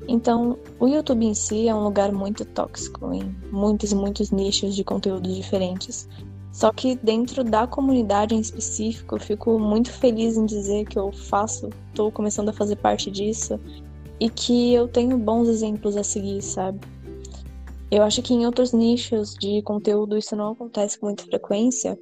Então, 0.07 0.57
o 0.79 0.87
YouTube 0.87 1.25
em 1.25 1.33
si 1.33 1.67
é 1.67 1.75
um 1.75 1.83
lugar 1.83 2.11
muito 2.11 2.43
tóxico 2.45 3.13
em 3.13 3.35
muitos 3.51 3.91
e 3.91 3.95
muitos 3.95 4.31
nichos 4.31 4.75
de 4.75 4.83
conteúdos 4.83 5.33
diferentes. 5.35 6.07
Só 6.51 6.71
que 6.71 6.95
dentro 6.95 7.43
da 7.43 7.65
comunidade 7.65 8.35
em 8.35 8.39
específico, 8.39 9.15
eu 9.15 9.19
fico 9.19 9.57
muito 9.57 9.91
feliz 9.91 10.37
em 10.37 10.45
dizer 10.45 10.85
que 10.85 10.99
eu 10.99 11.11
faço, 11.11 11.69
estou 11.89 12.11
começando 12.11 12.49
a 12.49 12.53
fazer 12.53 12.75
parte 12.75 13.09
disso 13.09 13.59
e 14.19 14.29
que 14.29 14.73
eu 14.73 14.87
tenho 14.87 15.17
bons 15.17 15.47
exemplos 15.47 15.97
a 15.97 16.03
seguir, 16.03 16.41
sabe? 16.41 16.79
Eu 17.89 18.03
acho 18.03 18.21
que 18.21 18.33
em 18.33 18.45
outros 18.45 18.71
nichos 18.71 19.35
de 19.35 19.61
conteúdo 19.63 20.17
isso 20.17 20.35
não 20.35 20.51
acontece 20.51 20.99
com 20.99 21.07
muita 21.07 21.23
frequência, 21.23 21.97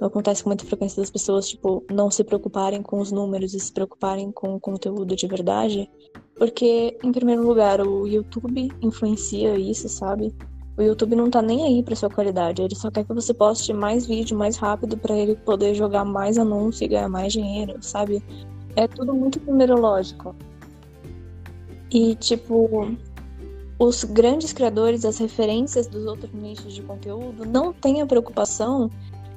Acontece 0.00 0.42
com 0.42 0.50
muita 0.50 0.64
frequência 0.66 1.00
das 1.00 1.10
pessoas, 1.10 1.48
tipo, 1.48 1.82
não 1.90 2.10
se 2.10 2.22
preocuparem 2.22 2.82
com 2.82 3.00
os 3.00 3.10
números 3.10 3.54
e 3.54 3.60
se 3.60 3.72
preocuparem 3.72 4.30
com 4.30 4.54
o 4.54 4.60
conteúdo 4.60 5.16
de 5.16 5.26
verdade. 5.26 5.88
Porque, 6.34 6.98
em 7.02 7.12
primeiro 7.12 7.46
lugar, 7.46 7.80
o 7.80 8.06
YouTube 8.06 8.70
influencia 8.82 9.56
isso, 9.56 9.88
sabe? 9.88 10.34
O 10.76 10.82
YouTube 10.82 11.16
não 11.16 11.30
tá 11.30 11.40
nem 11.40 11.64
aí 11.64 11.82
pra 11.82 11.96
sua 11.96 12.10
qualidade, 12.10 12.60
ele 12.60 12.74
só 12.74 12.90
quer 12.90 13.04
que 13.04 13.14
você 13.14 13.32
poste 13.32 13.72
mais 13.72 14.04
vídeo 14.04 14.36
mais 14.36 14.58
rápido 14.58 14.98
para 14.98 15.16
ele 15.16 15.34
poder 15.34 15.74
jogar 15.74 16.04
mais 16.04 16.36
anúncio 16.36 16.84
e 16.84 16.88
ganhar 16.88 17.08
mais 17.08 17.32
dinheiro, 17.32 17.78
sabe? 17.80 18.22
É 18.76 18.86
tudo 18.86 19.14
muito 19.14 19.40
numerológico. 19.40 20.36
E, 21.90 22.14
tipo, 22.16 22.94
os 23.78 24.04
grandes 24.04 24.52
criadores, 24.52 25.06
as 25.06 25.16
referências 25.16 25.86
dos 25.86 26.04
outros 26.04 26.30
nichos 26.34 26.74
de 26.74 26.82
conteúdo, 26.82 27.46
não 27.46 27.72
têm 27.72 28.02
a 28.02 28.06
preocupação 28.06 28.90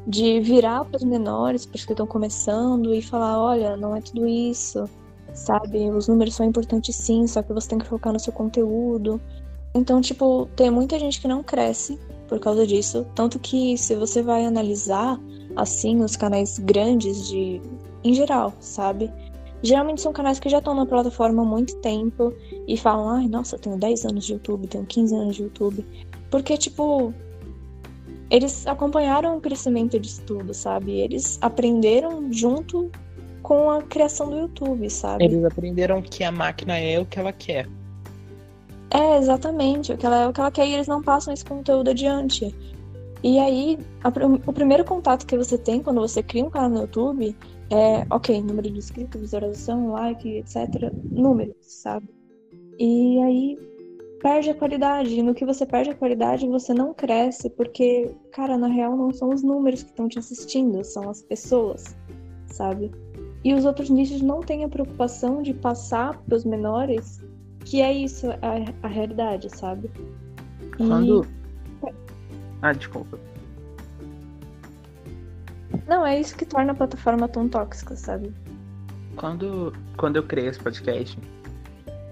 de 0.07 0.39
virar 0.39 0.85
para 0.85 0.97
os 0.97 1.03
menores, 1.03 1.65
para 1.65 1.77
os 1.77 1.85
que 1.85 1.93
estão 1.93 2.07
começando, 2.07 2.93
e 2.93 3.01
falar: 3.01 3.39
olha, 3.39 3.77
não 3.77 3.95
é 3.95 4.01
tudo 4.01 4.27
isso, 4.27 4.89
sabe? 5.33 5.89
Os 5.89 6.07
números 6.07 6.35
são 6.35 6.45
importantes 6.45 6.95
sim, 6.95 7.27
só 7.27 7.41
que 7.41 7.53
você 7.53 7.69
tem 7.69 7.79
que 7.79 7.87
focar 7.87 8.13
no 8.13 8.19
seu 8.19 8.33
conteúdo. 8.33 9.19
Então, 9.73 10.01
tipo, 10.01 10.47
tem 10.55 10.69
muita 10.71 10.97
gente 10.97 11.21
que 11.21 11.27
não 11.27 11.43
cresce 11.43 11.99
por 12.27 12.39
causa 12.39 12.65
disso. 12.65 13.05
Tanto 13.15 13.39
que 13.39 13.77
se 13.77 13.95
você 13.95 14.21
vai 14.21 14.45
analisar, 14.45 15.19
assim, 15.55 16.01
os 16.01 16.15
canais 16.15 16.59
grandes 16.59 17.27
de. 17.27 17.61
em 18.03 18.13
geral, 18.13 18.53
sabe? 18.59 19.11
Geralmente 19.61 20.01
são 20.01 20.13
canais 20.13 20.39
que 20.39 20.47
já 20.47 20.59
estão 20.59 20.73
na 20.73 20.85
plataforma 20.85 21.41
há 21.41 21.45
muito 21.45 21.75
tempo 21.77 22.33
e 22.67 22.77
falam, 22.77 23.09
ai, 23.09 23.27
nossa, 23.27 23.55
eu 23.55 23.59
tenho 23.59 23.77
10 23.77 24.05
anos 24.05 24.25
de 24.25 24.33
YouTube, 24.33 24.67
tenho 24.67 24.85
15 24.85 25.15
anos 25.15 25.35
de 25.35 25.43
YouTube. 25.43 25.85
Porque, 26.31 26.57
tipo, 26.57 27.13
eles 28.29 28.67
acompanharam 28.67 29.37
o 29.37 29.41
crescimento 29.41 29.99
disso 29.99 30.21
tudo, 30.25 30.53
sabe? 30.53 30.91
Eles 30.99 31.37
aprenderam 31.41 32.31
junto 32.31 32.91
com 33.41 33.71
a 33.71 33.81
criação 33.81 34.29
do 34.29 34.37
YouTube, 34.37 34.89
sabe? 34.89 35.23
Eles 35.23 35.43
aprenderam 35.43 36.01
que 36.01 36.23
a 36.23 36.31
máquina 36.31 36.77
é 36.77 36.99
o 36.99 37.05
que 37.05 37.19
ela 37.19 37.33
quer. 37.33 37.67
É, 38.91 39.17
exatamente. 39.17 39.93
O 39.93 39.97
que 39.97 40.05
ela, 40.05 40.29
o 40.29 40.33
que 40.33 40.39
ela 40.39 40.51
quer 40.51 40.67
e 40.67 40.73
eles 40.73 40.87
não 40.87 41.01
passam 41.01 41.33
esse 41.33 41.45
conteúdo 41.45 41.89
adiante. 41.89 42.53
E 43.23 43.39
aí, 43.39 43.77
a, 44.03 44.09
o 44.45 44.53
primeiro 44.53 44.83
contato 44.83 45.25
que 45.25 45.37
você 45.37 45.57
tem 45.57 45.81
quando 45.81 45.99
você 45.99 46.21
cria 46.23 46.45
um 46.45 46.49
canal 46.49 46.69
no 46.69 46.81
YouTube 46.81 47.35
é, 47.69 48.05
ok, 48.09 48.41
número 48.41 48.69
de 48.69 48.77
inscritos, 48.77 49.21
visualização, 49.21 49.91
like, 49.91 50.27
etc. 50.37 50.91
Números, 51.11 51.55
sabe? 51.59 52.09
E 52.79 53.21
aí 53.21 53.68
perde 54.21 54.49
a 54.49 54.55
qualidade. 54.55 55.13
E 55.17 55.23
no 55.23 55.33
que 55.33 55.45
você 55.45 55.65
perde 55.65 55.91
a 55.91 55.95
qualidade, 55.95 56.47
você 56.47 56.73
não 56.73 56.93
cresce, 56.93 57.49
porque, 57.49 58.13
cara, 58.31 58.57
na 58.57 58.67
real 58.67 58.95
não 58.95 59.13
são 59.13 59.29
os 59.29 59.43
números 59.43 59.83
que 59.83 59.89
estão 59.89 60.07
te 60.07 60.19
assistindo, 60.19 60.83
são 60.83 61.09
as 61.09 61.21
pessoas, 61.21 61.95
sabe? 62.47 62.91
E 63.43 63.53
os 63.53 63.65
outros 63.65 63.89
nichos 63.89 64.21
não 64.21 64.41
têm 64.41 64.63
a 64.63 64.69
preocupação 64.69 65.41
de 65.41 65.53
passar 65.53 66.17
para 66.23 66.35
os 66.35 66.43
menores 66.43 67.21
que 67.65 67.81
é 67.81 67.93
isso, 67.93 68.27
a, 68.31 68.85
a 68.85 68.87
realidade, 68.87 69.49
sabe? 69.55 69.91
E... 70.79 70.87
Quando. 70.87 71.25
Ah, 72.61 72.73
desculpa. 72.73 73.19
Não, 75.87 76.05
é 76.05 76.19
isso 76.19 76.35
que 76.35 76.45
torna 76.45 76.71
a 76.71 76.75
plataforma 76.75 77.27
tão 77.27 77.47
tóxica, 77.47 77.95
sabe? 77.95 78.33
Quando, 79.15 79.73
quando 79.97 80.15
eu 80.15 80.23
criei 80.23 80.47
esse 80.47 80.59
podcast, 80.59 81.17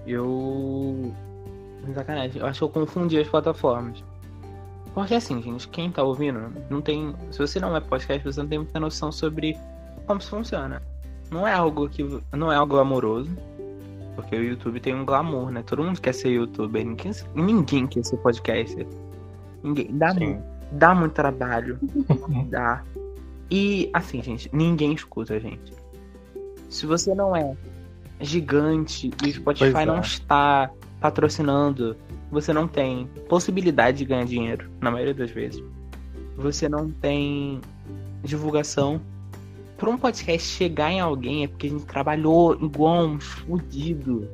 eu. 0.06 1.12
Sacanagem, 1.94 2.40
eu 2.40 2.46
acho 2.46 2.58
que 2.58 2.64
eu 2.64 2.68
confundi 2.68 3.18
as 3.18 3.28
plataformas. 3.28 4.02
Porque 4.94 5.14
assim, 5.14 5.40
gente, 5.42 5.68
quem 5.68 5.90
tá 5.90 6.02
ouvindo, 6.02 6.52
não 6.68 6.80
tem. 6.80 7.14
Se 7.30 7.38
você 7.38 7.60
não 7.60 7.76
é 7.76 7.80
podcast, 7.80 8.24
você 8.24 8.40
não 8.40 8.48
tem 8.48 8.58
muita 8.58 8.80
noção 8.80 9.12
sobre 9.12 9.56
como 10.06 10.20
isso 10.20 10.30
funciona. 10.30 10.82
Não 11.30 11.46
é 11.46 11.52
algo 11.52 11.88
que. 11.88 12.02
Não 12.32 12.50
é 12.50 12.56
algo 12.56 12.78
amoroso. 12.78 13.30
Porque 14.16 14.34
o 14.34 14.42
YouTube 14.42 14.80
tem 14.80 14.94
um 14.94 15.04
glamour, 15.04 15.50
né? 15.52 15.62
Todo 15.62 15.84
mundo 15.84 16.00
quer 16.00 16.12
ser 16.12 16.30
youtuber. 16.30 16.84
Ninguém, 16.84 17.12
ninguém 17.34 17.86
quer 17.86 18.04
ser 18.04 18.16
podcaster. 18.16 18.86
Ninguém. 19.62 19.96
Dá, 19.96 20.12
muito, 20.12 20.42
dá 20.72 20.94
muito 20.94 21.12
trabalho. 21.12 21.78
dá. 22.50 22.82
E, 23.48 23.88
assim, 23.92 24.20
gente, 24.20 24.50
ninguém 24.52 24.92
escuta 24.92 25.34
a 25.34 25.38
gente. 25.38 25.72
Se 26.68 26.84
você 26.86 27.14
não 27.14 27.36
é 27.36 27.56
gigante 28.20 29.10
e 29.24 29.28
o 29.28 29.32
Spotify 29.32 29.82
é. 29.82 29.86
não 29.86 30.00
está 30.00 30.70
patrocinando, 31.00 31.96
você 32.30 32.52
não 32.52 32.66
tem 32.66 33.06
possibilidade 33.28 33.98
de 33.98 34.04
ganhar 34.04 34.24
dinheiro, 34.24 34.70
na 34.80 34.90
maioria 34.90 35.14
das 35.14 35.30
vezes. 35.30 35.62
Você 36.36 36.68
não 36.68 36.90
tem 36.90 37.60
divulgação 38.22 39.00
pra 39.78 39.88
um 39.88 39.96
podcast 39.96 40.46
chegar 40.46 40.90
em 40.90 41.00
alguém 41.00 41.44
é 41.44 41.48
porque 41.48 41.68
a 41.68 41.70
gente 41.70 41.86
trabalhou 41.86 42.54
igual 42.60 43.06
uns 43.06 43.24
fudidos. 43.24 44.26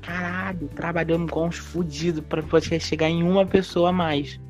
Caralho, 0.00 0.68
trabalhamos 0.68 1.28
igual 1.28 1.46
uns 1.46 1.58
fudidos 1.58 2.24
pra 2.24 2.40
o 2.40 2.46
podcast 2.46 2.88
chegar 2.88 3.10
em 3.10 3.22
uma 3.22 3.44
pessoa 3.44 3.90
a 3.90 3.92
mais. 3.92 4.40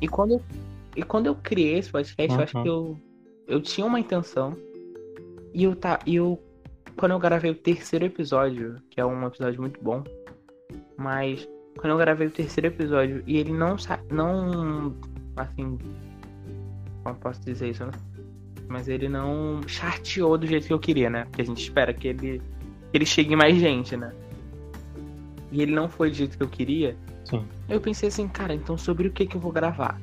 E 0.00 0.08
quando 0.08 0.32
eu, 0.32 0.42
e 0.96 1.02
quando 1.02 1.26
eu 1.26 1.34
criei 1.36 1.78
esse 1.78 1.90
podcast, 1.90 2.32
uhum. 2.32 2.38
eu 2.38 2.44
acho 2.44 2.62
que 2.62 2.68
eu, 2.68 3.00
eu 3.46 3.62
tinha 3.62 3.86
uma 3.86 4.00
intenção. 4.00 4.56
E 5.54 5.64
eu, 5.64 5.74
tá, 5.74 6.00
e 6.04 6.16
eu. 6.16 6.42
Quando 6.96 7.12
eu 7.12 7.18
gravei 7.18 7.50
o 7.50 7.54
terceiro 7.54 8.04
episódio, 8.04 8.76
que 8.90 9.00
é 9.00 9.06
um 9.06 9.26
episódio 9.26 9.60
muito 9.60 9.82
bom, 9.82 10.02
mas 10.96 11.48
quando 11.78 11.92
eu 11.92 11.98
gravei 11.98 12.26
o 12.26 12.30
terceiro 12.30 12.68
episódio 12.68 13.22
e 13.26 13.36
ele 13.36 13.52
não. 13.52 13.76
Não. 14.10 14.94
Assim. 15.36 15.78
Como 17.02 17.16
posso 17.16 17.40
dizer 17.42 17.70
isso? 17.70 17.84
Né? 17.84 17.92
mas 18.68 18.88
ele 18.88 19.08
não 19.08 19.60
charteou 19.66 20.36
do 20.36 20.46
jeito 20.46 20.66
que 20.66 20.72
eu 20.72 20.78
queria, 20.78 21.08
né? 21.08 21.24
Porque 21.24 21.42
a 21.42 21.44
gente 21.44 21.62
espera 21.62 21.92
que 21.92 22.08
ele, 22.08 22.42
que 22.90 22.96
ele 22.96 23.06
chegue 23.06 23.36
mais 23.36 23.56
gente, 23.56 23.96
né? 23.96 24.12
E 25.52 25.62
ele 25.62 25.72
não 25.72 25.88
foi 25.88 26.10
do 26.10 26.16
jeito 26.16 26.36
que 26.36 26.42
eu 26.42 26.48
queria. 26.48 26.96
Sim. 27.24 27.44
Eu 27.68 27.80
pensei 27.80 28.08
assim, 28.08 28.28
cara, 28.28 28.54
então 28.54 28.76
sobre 28.76 29.08
o 29.08 29.12
que 29.12 29.26
que 29.26 29.36
eu 29.36 29.40
vou 29.40 29.52
gravar? 29.52 30.00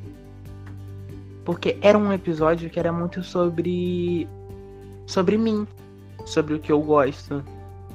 Porque 1.44 1.78
era 1.82 1.98
um 1.98 2.12
episódio 2.14 2.70
que 2.70 2.80
era 2.80 2.92
muito 2.92 3.24
sobre 3.24 4.28
sobre 5.06 5.38
mim, 5.38 5.68
sobre 6.26 6.54
o 6.54 6.60
que 6.60 6.72
eu 6.72 6.82
gosto, 6.82 7.44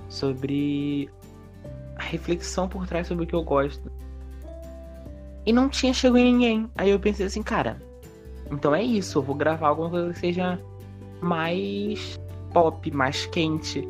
sobre 0.08 1.08
a 1.98 2.02
reflexão 2.02 2.68
por 2.68 2.86
trás 2.86 3.06
sobre 3.06 3.24
o 3.24 3.26
que 3.26 3.34
eu 3.34 3.42
gosto. 3.42 3.90
E 5.44 5.52
não 5.52 5.68
tinha 5.68 5.92
chegado 5.92 6.18
em 6.18 6.32
ninguém. 6.32 6.70
Aí 6.76 6.90
eu 6.90 7.00
pensei 7.00 7.26
assim, 7.26 7.42
cara, 7.42 7.80
então 8.50 8.74
é 8.74 8.82
isso, 8.82 9.18
eu 9.18 9.22
vou 9.22 9.34
gravar 9.34 9.68
alguma 9.68 9.90
coisa 9.90 10.12
que 10.12 10.18
seja 10.18 10.60
mais 11.20 12.18
pop, 12.52 12.90
mais 12.90 13.26
quente. 13.26 13.86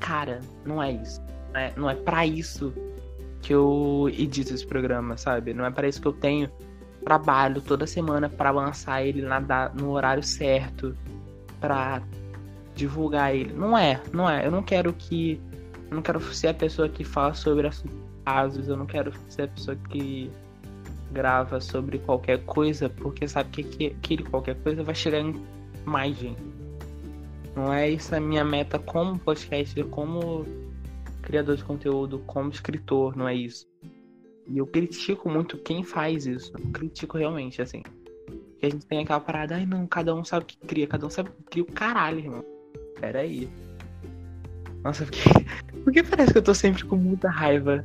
Cara, 0.00 0.40
não 0.64 0.82
é 0.82 0.92
isso. 0.92 1.20
Não 1.52 1.60
é, 1.60 1.72
não 1.76 1.90
é 1.90 1.94
para 1.94 2.26
isso 2.26 2.72
que 3.40 3.54
eu 3.54 4.10
edito 4.12 4.52
esse 4.52 4.66
programa, 4.66 5.16
sabe? 5.16 5.54
Não 5.54 5.64
é 5.64 5.70
para 5.70 5.88
isso 5.88 6.00
que 6.00 6.08
eu 6.08 6.12
tenho 6.12 6.50
trabalho 7.04 7.60
toda 7.60 7.86
semana 7.86 8.28
para 8.28 8.50
lançar 8.50 9.06
ele 9.06 9.22
na, 9.22 9.68
no 9.68 9.90
horário 9.90 10.22
certo, 10.22 10.96
para 11.60 12.02
divulgar 12.74 13.34
ele. 13.34 13.52
Não 13.52 13.78
é, 13.78 14.00
não 14.12 14.28
é. 14.28 14.44
Eu 14.44 14.50
não 14.50 14.62
quero 14.62 14.92
que. 14.92 15.40
Eu 15.90 15.94
não 15.96 16.02
quero 16.02 16.20
ser 16.20 16.48
a 16.48 16.54
pessoa 16.54 16.88
que 16.88 17.04
fala 17.04 17.34
sobre 17.34 17.66
assuntos 17.66 18.06
eu 18.66 18.76
não 18.76 18.86
quero 18.86 19.12
ser 19.28 19.42
a 19.42 19.48
pessoa 19.48 19.76
que 19.88 20.30
grava 21.12 21.60
sobre 21.60 21.98
qualquer 21.98 22.44
coisa, 22.44 22.88
porque 22.88 23.28
sabe 23.28 23.50
que, 23.50 23.62
que 23.62 23.86
aquele 23.86 24.24
qualquer 24.24 24.56
coisa 24.62 24.82
vai 24.82 24.94
chegar 24.94 25.20
em 25.20 25.34
mais 25.84 26.16
gente. 26.16 26.42
Não 27.54 27.72
é 27.72 27.88
isso 27.88 28.14
a 28.14 28.20
minha 28.20 28.44
meta 28.44 28.78
como 28.78 29.18
podcaster, 29.18 29.86
como 29.86 30.44
criador 31.22 31.56
de 31.56 31.64
conteúdo, 31.64 32.18
como 32.26 32.50
escritor, 32.50 33.16
não 33.16 33.28
é 33.28 33.34
isso. 33.34 33.66
E 34.48 34.58
eu 34.58 34.66
critico 34.66 35.30
muito 35.30 35.56
quem 35.58 35.82
faz 35.82 36.26
isso. 36.26 36.52
Eu 36.56 36.70
critico 36.70 37.16
realmente, 37.16 37.62
assim. 37.62 37.82
Que 38.58 38.66
a 38.66 38.70
gente 38.70 38.86
tem 38.86 39.00
aquela 39.00 39.20
parada, 39.20 39.56
ai 39.56 39.66
não, 39.66 39.86
cada 39.86 40.14
um 40.14 40.24
sabe 40.24 40.44
o 40.44 40.46
que 40.46 40.58
cria, 40.58 40.86
cada 40.86 41.06
um 41.06 41.10
sabe 41.10 41.30
o 41.30 41.32
que 41.32 41.42
cria 41.44 41.62
o 41.62 41.66
caralho, 41.66 42.18
irmão. 42.18 42.44
Pera 43.00 43.20
aí. 43.20 43.48
Nossa, 44.86 45.04
porque, 45.04 45.20
porque 45.82 46.02
parece 46.04 46.30
que 46.32 46.38
eu 46.38 46.42
tô 46.42 46.54
sempre 46.54 46.84
com 46.84 46.94
muita 46.94 47.28
raiva. 47.28 47.82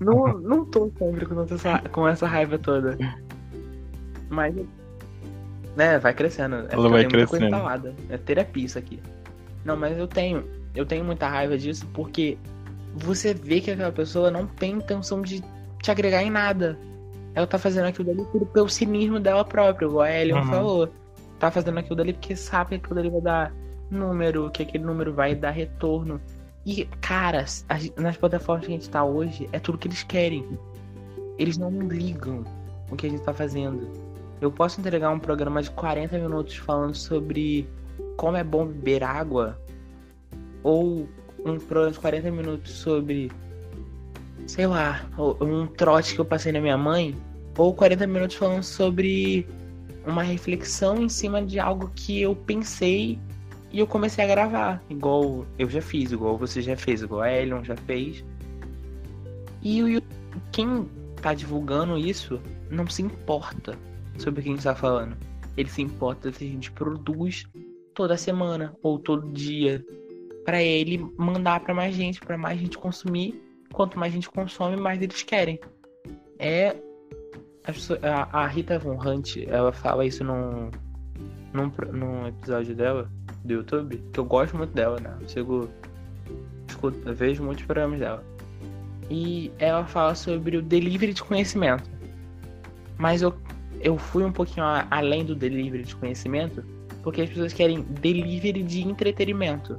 Não, 0.00 0.38
não 0.38 0.64
tô 0.64 0.90
sempre 0.98 1.26
com 1.26 1.42
essa, 1.42 1.78
com 1.90 2.08
essa 2.08 2.26
raiva 2.26 2.58
toda. 2.58 2.96
Mas. 4.30 4.54
Né, 5.76 5.98
vai 5.98 6.14
crescendo. 6.14 6.56
É 6.56 6.68
Ela 6.70 6.88
vai 6.88 7.04
crescendo. 7.04 7.54
É 8.08 8.16
terapia 8.16 8.64
isso 8.64 8.78
aqui. 8.78 8.98
Não, 9.62 9.76
mas 9.76 9.98
eu 9.98 10.08
tenho. 10.08 10.42
Eu 10.74 10.86
tenho 10.86 11.04
muita 11.04 11.28
raiva 11.28 11.58
disso 11.58 11.86
porque 11.92 12.38
você 12.94 13.34
vê 13.34 13.60
que 13.60 13.70
aquela 13.70 13.92
pessoa 13.92 14.30
não 14.30 14.46
tem 14.46 14.76
intenção 14.76 15.20
de 15.20 15.44
te 15.82 15.90
agregar 15.90 16.22
em 16.22 16.30
nada. 16.30 16.78
Ela 17.34 17.46
tá 17.46 17.58
fazendo 17.58 17.88
aquilo 17.88 18.06
dali 18.06 18.46
pelo 18.54 18.70
cinismo 18.70 19.20
dela 19.20 19.44
própria, 19.44 19.84
igual 19.84 20.02
a 20.02 20.10
Elion 20.10 20.38
uhum. 20.38 20.46
falou. 20.46 20.88
Tá 21.38 21.50
fazendo 21.50 21.76
aquilo 21.76 21.96
dali 21.96 22.14
porque 22.14 22.34
sabe 22.34 22.70
que 22.70 22.74
aquilo 22.76 22.94
dali 22.94 23.10
vai 23.10 23.20
dar 23.20 23.52
número, 23.94 24.50
que 24.50 24.62
aquele 24.62 24.84
número 24.84 25.12
vai 25.12 25.34
dar 25.34 25.50
retorno. 25.50 26.20
E, 26.66 26.86
cara, 27.00 27.44
nas 27.96 28.16
plataformas 28.16 28.66
que 28.66 28.72
a 28.72 28.76
gente 28.76 28.90
tá 28.90 29.04
hoje, 29.04 29.48
é 29.52 29.58
tudo 29.58 29.78
que 29.78 29.88
eles 29.88 30.02
querem. 30.02 30.58
Eles 31.38 31.56
não 31.56 31.70
ligam 31.88 32.44
o 32.90 32.96
que 32.96 33.06
a 33.06 33.10
gente 33.10 33.22
tá 33.22 33.34
fazendo. 33.34 33.88
Eu 34.40 34.50
posso 34.50 34.80
entregar 34.80 35.10
um 35.10 35.18
programa 35.18 35.62
de 35.62 35.70
40 35.70 36.18
minutos 36.18 36.56
falando 36.56 36.94
sobre 36.94 37.68
como 38.16 38.36
é 38.36 38.44
bom 38.44 38.66
beber 38.66 39.02
água, 39.02 39.58
ou 40.62 41.08
um 41.44 41.58
programa 41.58 41.92
de 41.92 41.98
40 41.98 42.30
minutos 42.30 42.72
sobre, 42.72 43.30
sei 44.46 44.66
lá, 44.66 45.06
um 45.40 45.66
trote 45.66 46.14
que 46.14 46.20
eu 46.20 46.24
passei 46.24 46.52
na 46.52 46.60
minha 46.60 46.78
mãe, 46.78 47.14
ou 47.56 47.74
40 47.74 48.06
minutos 48.06 48.36
falando 48.36 48.62
sobre 48.62 49.46
uma 50.06 50.22
reflexão 50.22 51.02
em 51.02 51.08
cima 51.08 51.42
de 51.42 51.58
algo 51.58 51.90
que 51.94 52.20
eu 52.20 52.34
pensei 52.34 53.18
e 53.74 53.80
eu 53.80 53.88
comecei 53.88 54.22
a 54.22 54.28
gravar, 54.28 54.80
igual 54.88 55.44
eu 55.58 55.68
já 55.68 55.82
fiz, 55.82 56.12
igual 56.12 56.38
você 56.38 56.62
já 56.62 56.76
fez, 56.76 57.02
igual 57.02 57.22
a 57.22 57.32
Elion 57.32 57.64
já 57.64 57.76
fez. 57.76 58.24
E 59.60 59.82
o 59.82 60.00
quem 60.52 60.88
tá 61.20 61.34
divulgando 61.34 61.98
isso 61.98 62.40
não 62.70 62.86
se 62.86 63.02
importa 63.02 63.76
sobre 64.16 64.42
quem 64.42 64.54
está 64.54 64.76
falando. 64.76 65.16
Ele 65.56 65.68
se 65.68 65.82
importa 65.82 66.30
se 66.30 66.44
a 66.44 66.46
gente 66.46 66.70
produz 66.70 67.48
toda 67.94 68.16
semana 68.16 68.76
ou 68.80 68.96
todo 68.96 69.32
dia 69.32 69.84
para 70.44 70.62
ele 70.62 71.04
mandar 71.16 71.58
para 71.58 71.74
mais 71.74 71.96
gente, 71.96 72.20
para 72.20 72.38
mais 72.38 72.60
gente 72.60 72.78
consumir. 72.78 73.42
Quanto 73.72 73.98
mais 73.98 74.12
gente 74.12 74.30
consome, 74.30 74.76
mais 74.76 75.02
eles 75.02 75.24
querem. 75.24 75.58
É 76.38 76.76
a, 78.02 78.44
a 78.44 78.46
Rita 78.46 78.78
Von 78.78 79.00
Hunt, 79.04 79.38
ela 79.48 79.72
fala 79.72 80.06
isso 80.06 80.22
num, 80.22 80.70
num, 81.52 81.72
num 81.92 82.28
episódio 82.28 82.76
dela 82.76 83.10
do 83.44 83.52
YouTube, 83.52 84.02
que 84.12 84.18
eu 84.18 84.24
gosto 84.24 84.56
muito 84.56 84.72
dela, 84.72 84.98
né? 84.98 85.14
Eu 85.20 85.28
sigo, 85.28 85.68
escuto, 86.66 86.98
eu 87.06 87.14
vejo 87.14 87.42
muitos 87.42 87.64
programas 87.64 88.00
dela. 88.00 88.24
E 89.10 89.52
ela 89.58 89.84
fala 89.84 90.14
sobre 90.14 90.56
o 90.56 90.62
delivery 90.62 91.12
de 91.12 91.22
conhecimento. 91.22 91.88
Mas 92.96 93.20
eu, 93.20 93.34
eu 93.80 93.98
fui 93.98 94.24
um 94.24 94.32
pouquinho 94.32 94.64
além 94.90 95.24
do 95.24 95.34
delivery 95.34 95.84
de 95.84 95.94
conhecimento, 95.94 96.64
porque 97.02 97.20
as 97.20 97.28
pessoas 97.28 97.52
querem 97.52 97.82
delivery 97.82 98.62
de 98.62 98.82
entretenimento. 98.82 99.78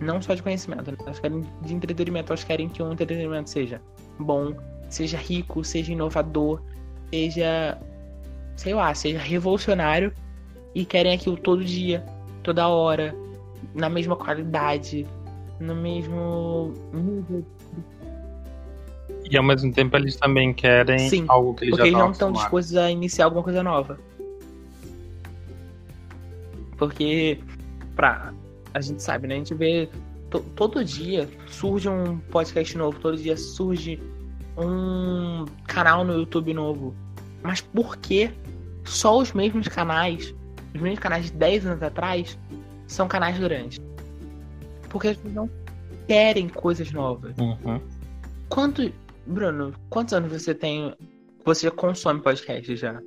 Não 0.00 0.22
só 0.22 0.34
de 0.34 0.42
conhecimento, 0.42 0.90
né? 0.90 0.96
elas 1.00 1.18
querem 1.18 1.42
de 1.62 1.74
entretenimento, 1.74 2.30
elas 2.30 2.44
querem 2.44 2.68
que 2.68 2.82
o 2.82 2.92
entretenimento 2.92 3.50
seja 3.50 3.80
bom, 4.18 4.54
seja 4.88 5.16
rico, 5.16 5.64
seja 5.64 5.92
inovador, 5.92 6.62
seja, 7.10 7.78
sei 8.56 8.74
lá, 8.74 8.94
seja 8.94 9.18
revolucionário 9.18 10.12
e 10.74 10.84
querem 10.84 11.14
aquilo 11.14 11.36
todo 11.36 11.64
dia, 11.64 12.04
toda 12.46 12.68
hora, 12.68 13.14
na 13.74 13.88
mesma 13.90 14.14
qualidade, 14.14 15.04
no 15.58 15.74
mesmo. 15.74 16.72
E 19.28 19.36
ao 19.36 19.42
mesmo 19.42 19.72
tempo 19.72 19.96
eles 19.96 20.14
também 20.16 20.54
querem 20.54 21.10
Sim, 21.10 21.24
algo 21.26 21.54
que 21.54 21.64
eles 21.64 21.70
porque 21.72 21.82
já 21.82 21.88
eles 21.88 21.98
não 21.98 22.12
estão 22.12 22.28
estão 22.28 22.42
dispostos 22.42 22.76
a 22.76 22.88
iniciar 22.90 23.24
alguma 23.24 23.42
coisa 23.42 23.62
nova. 23.64 23.98
Porque, 26.78 27.40
pra. 27.96 28.32
A 28.72 28.80
gente 28.80 29.02
sabe, 29.02 29.26
né? 29.26 29.34
A 29.34 29.38
gente 29.38 29.54
vê. 29.54 29.88
to- 30.30 30.44
todo 30.54 30.84
dia 30.84 31.28
surge 31.48 31.88
um 31.88 32.18
podcast 32.30 32.76
novo, 32.78 32.98
todo 33.00 33.16
dia 33.16 33.36
surge 33.36 34.00
um 34.56 35.44
canal 35.66 36.04
no 36.04 36.14
YouTube 36.14 36.54
novo. 36.54 36.94
Mas 37.42 37.60
por 37.60 37.96
que 37.96 38.30
só 38.84 39.18
os 39.18 39.32
mesmos 39.32 39.66
canais, 39.66 40.34
os 40.76 40.82
mesmos 40.82 41.00
canais 41.00 41.26
de 41.26 41.32
10 41.32 41.66
anos 41.66 41.82
atrás, 41.82 42.38
são 42.86 43.08
canais 43.08 43.38
grandes? 43.38 43.78
Porque 44.88 45.08
as 45.08 45.16
pessoas 45.16 45.34
não 45.34 45.50
querem 46.06 46.48
coisas 46.48 46.90
novas. 46.92 47.34
Uhum. 47.38 47.80
Quanto. 48.48 48.92
Bruno, 49.26 49.74
quantos 49.90 50.14
anos 50.14 50.30
você 50.30 50.54
tem. 50.54 50.94
Você 51.44 51.70
consome 51.70 52.20
podcast 52.22 52.76
já? 52.76 53.00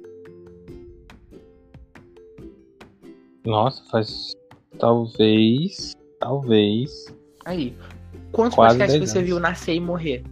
Nossa, 3.46 3.84
faz 3.90 4.34
talvez, 4.78 5.96
talvez. 6.20 7.06
Aí. 7.46 7.76
Quantos 8.32 8.56
Quase 8.56 8.78
podcasts 8.78 9.00
10 9.00 9.10
você 9.12 9.18
anos. 9.18 9.30
viu 9.30 9.40
nascer 9.40 9.76
e 9.76 9.80
morrer? 9.80 10.24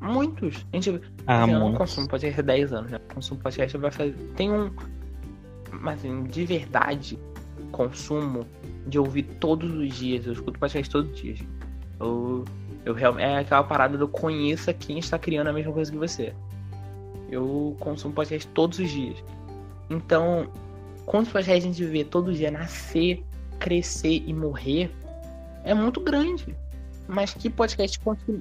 Muitos. 0.00 0.66
A 0.72 0.76
gente, 0.76 1.00
Ah, 1.26 1.44
assim, 1.44 1.52
eu 1.52 1.58
não 1.60 1.74
consumo 1.74 2.08
podcast 2.08 2.40
há 2.40 2.42
10 2.42 2.72
anos. 2.72 2.90
Já 2.90 2.98
consumo 3.14 3.40
podcast 3.40 3.78
vai 3.78 3.90
fazer. 3.90 4.14
Tem 4.36 4.50
um. 4.52 4.70
Mas 5.82 5.98
assim, 5.98 6.22
de 6.22 6.46
verdade, 6.46 7.18
consumo 7.72 8.46
de 8.86 8.98
ouvir 9.00 9.24
todos 9.40 9.70
os 9.74 9.92
dias. 9.92 10.24
Eu 10.24 10.32
escuto 10.32 10.58
podcast 10.58 10.88
todos 10.88 11.10
os 11.10 11.20
dias. 11.20 11.40
Eu, 11.98 12.44
eu. 12.84 12.96
É 13.18 13.38
aquela 13.38 13.64
parada 13.64 13.98
do 13.98 14.06
conheça 14.06 14.72
quem 14.72 15.00
está 15.00 15.18
criando 15.18 15.48
a 15.48 15.52
mesma 15.52 15.72
coisa 15.72 15.90
que 15.90 15.98
você. 15.98 16.32
Eu 17.28 17.76
consumo 17.80 18.14
podcast 18.14 18.46
todos 18.48 18.78
os 18.78 18.88
dias. 18.88 19.22
Então, 19.90 20.48
quantos 21.04 21.32
podcasts 21.32 21.64
a 21.64 21.66
gente 21.66 21.84
vê 21.84 22.04
todo 22.04 22.32
dia 22.32 22.50
nascer, 22.50 23.24
crescer 23.58 24.22
e 24.24 24.32
morrer 24.32 24.88
é 25.64 25.74
muito 25.74 26.00
grande. 26.00 26.54
Mas 27.08 27.34
que 27.34 27.50
podcast 27.50 27.98
continua. 27.98 28.40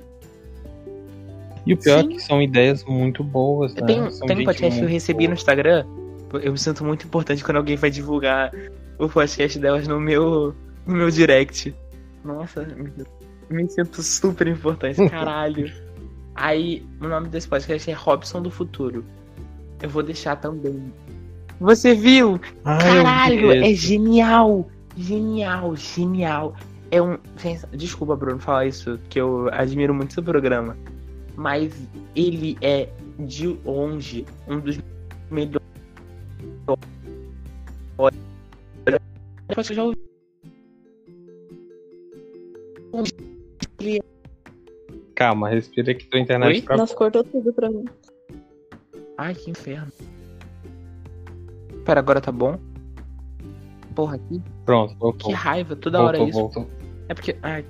E 1.65 1.73
o 1.73 1.77
pior 1.77 1.99
é 1.99 2.01
Sim. 2.01 2.09
que 2.09 2.19
são 2.19 2.41
ideias 2.41 2.83
muito 2.85 3.23
boas, 3.23 3.73
né? 3.73 3.85
Tem, 3.85 4.11
São 4.11 4.27
tem 4.27 4.41
um 4.41 4.45
podcast 4.45 4.79
que 4.79 4.85
eu 4.85 4.89
recebi 4.89 5.23
no 5.23 5.29
boa. 5.29 5.35
Instagram. 5.35 6.00
Eu 6.39 6.51
me 6.51 6.57
sinto 6.57 6.84
muito 6.84 7.05
importante 7.05 7.43
quando 7.43 7.57
alguém 7.57 7.75
vai 7.75 7.89
divulgar 7.89 8.51
o 8.97 9.09
podcast 9.09 9.57
delas 9.59 9.88
no 9.88 9.99
meu, 9.99 10.55
no 10.86 10.95
meu 10.95 11.09
direct. 11.09 11.73
Nossa, 12.23 12.63
me, 12.63 12.91
me 13.49 13.69
sinto 13.69 14.01
super 14.01 14.47
importante, 14.47 14.97
caralho. 15.09 15.71
Aí, 16.36 16.86
o 17.01 17.07
nome 17.07 17.27
desse 17.29 17.47
podcast 17.47 17.89
é 17.89 17.93
Robson 17.93 18.41
do 18.41 18.51
Futuro. 18.51 19.03
Eu 19.82 19.89
vou 19.89 20.03
deixar 20.03 20.36
também. 20.36 20.93
Você 21.59 21.93
viu? 21.93 22.39
Ai, 22.63 22.79
Caralho, 22.79 23.51
é 23.51 23.73
genial! 23.73 24.69
Genial, 24.97 25.75
genial. 25.75 26.55
É 26.89 27.01
um. 27.01 27.17
Desculpa, 27.71 28.15
Bruno, 28.15 28.39
falar 28.39 28.65
isso, 28.65 28.99
que 29.09 29.19
eu 29.19 29.49
admiro 29.51 29.93
muito 29.93 30.13
seu 30.13 30.23
programa. 30.23 30.77
Mas 31.36 31.73
ele 32.15 32.57
é, 32.61 32.89
de 33.19 33.47
longe, 33.65 34.25
um 34.47 34.59
dos 34.59 34.77
melhores. 35.29 35.61
Que 39.53 39.59
eu 39.59 39.63
já 39.63 39.84
ouvi. 39.84 39.97
Calma, 45.15 45.49
respira 45.49 45.93
que 45.93 46.05
tua 46.05 46.19
internet 46.19 46.55
Oi? 46.55 46.61
tá 46.61 46.78
Nossa, 46.78 46.95
cortou 46.95 47.24
tudo 47.24 47.53
pra 47.53 47.69
mim. 47.69 47.86
Ai, 49.17 49.36
que 49.36 49.51
inferno. 49.51 49.91
Pera, 51.86 51.99
agora 51.99 52.19
tá 52.22 52.32
bom? 52.32 52.57
Porra, 53.95 54.17
que, 54.17 54.41
Pronto, 54.65 54.93
que 54.93 54.99
voltou. 54.99 55.32
raiva, 55.32 55.76
toda 55.76 56.01
hora 56.01 56.17
é 56.17 56.19
voltou, 56.19 56.30
isso. 56.49 56.59
voltou. 56.59 56.67
É 57.09 57.13
porque. 57.13 57.36
Ai, 57.43 57.65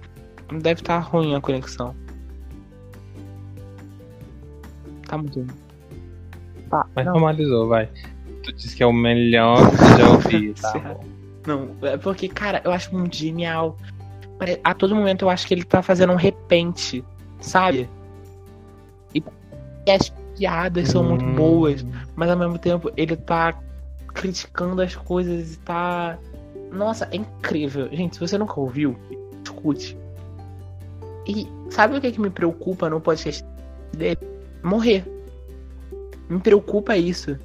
deve 0.62 0.82
estar 0.82 1.00
ruim 1.00 1.36
a 1.36 1.42
conexão. 1.42 1.96
Tá 5.08 5.18
muito 5.18 5.40
ruim. 5.40 5.48
Tá, 6.70 6.88
Mas 6.96 7.06
não, 7.06 7.14
normalizou, 7.14 7.68
vai. 7.68 7.90
Tu 8.44 8.54
disse 8.54 8.76
que 8.76 8.84
é 8.84 8.86
o 8.86 8.94
melhor 8.94 9.58
que 9.72 9.78
tu 9.78 9.98
já 9.98 10.10
ouvi, 10.10 10.54
tá 10.62 10.98
não, 11.46 11.72
é 11.82 11.98
porque, 11.98 12.28
cara, 12.28 12.62
eu 12.64 12.72
acho 12.72 12.96
muito 12.96 13.16
genial. 13.16 13.76
A 14.64 14.74
todo 14.74 14.96
momento 14.96 15.24
eu 15.24 15.30
acho 15.30 15.48
que 15.48 15.54
ele 15.54 15.64
tá 15.64 15.82
fazendo 15.82 16.14
um 16.14 16.16
repente, 16.16 17.04
sabe? 17.40 17.90
E 19.14 19.24
as 19.92 20.10
piadas 20.38 20.90
são 20.90 21.04
muito 21.04 21.26
Hum. 21.26 21.36
boas, 21.36 21.86
mas 22.16 22.30
ao 22.30 22.38
mesmo 22.38 22.58
tempo 22.58 22.92
ele 22.96 23.16
tá 23.16 23.60
criticando 24.14 24.82
as 24.82 24.96
coisas 24.96 25.54
e 25.54 25.58
tá. 25.60 26.18
Nossa, 26.72 27.08
é 27.12 27.18
incrível. 27.18 27.90
Gente, 27.92 28.16
se 28.16 28.20
você 28.20 28.38
nunca 28.38 28.60
ouviu, 28.60 28.96
escute. 29.44 29.98
E 31.28 31.48
sabe 31.70 31.98
o 31.98 32.02
que, 32.02 32.08
é 32.08 32.12
que 32.12 32.22
me 32.22 32.30
preocupa 32.30 32.90
no 32.90 33.00
podcast 33.02 33.44
dele? 33.96 34.20
Morrer. 34.64 35.04
Me 36.30 36.40
preocupa 36.40 36.96
isso. 36.98 37.38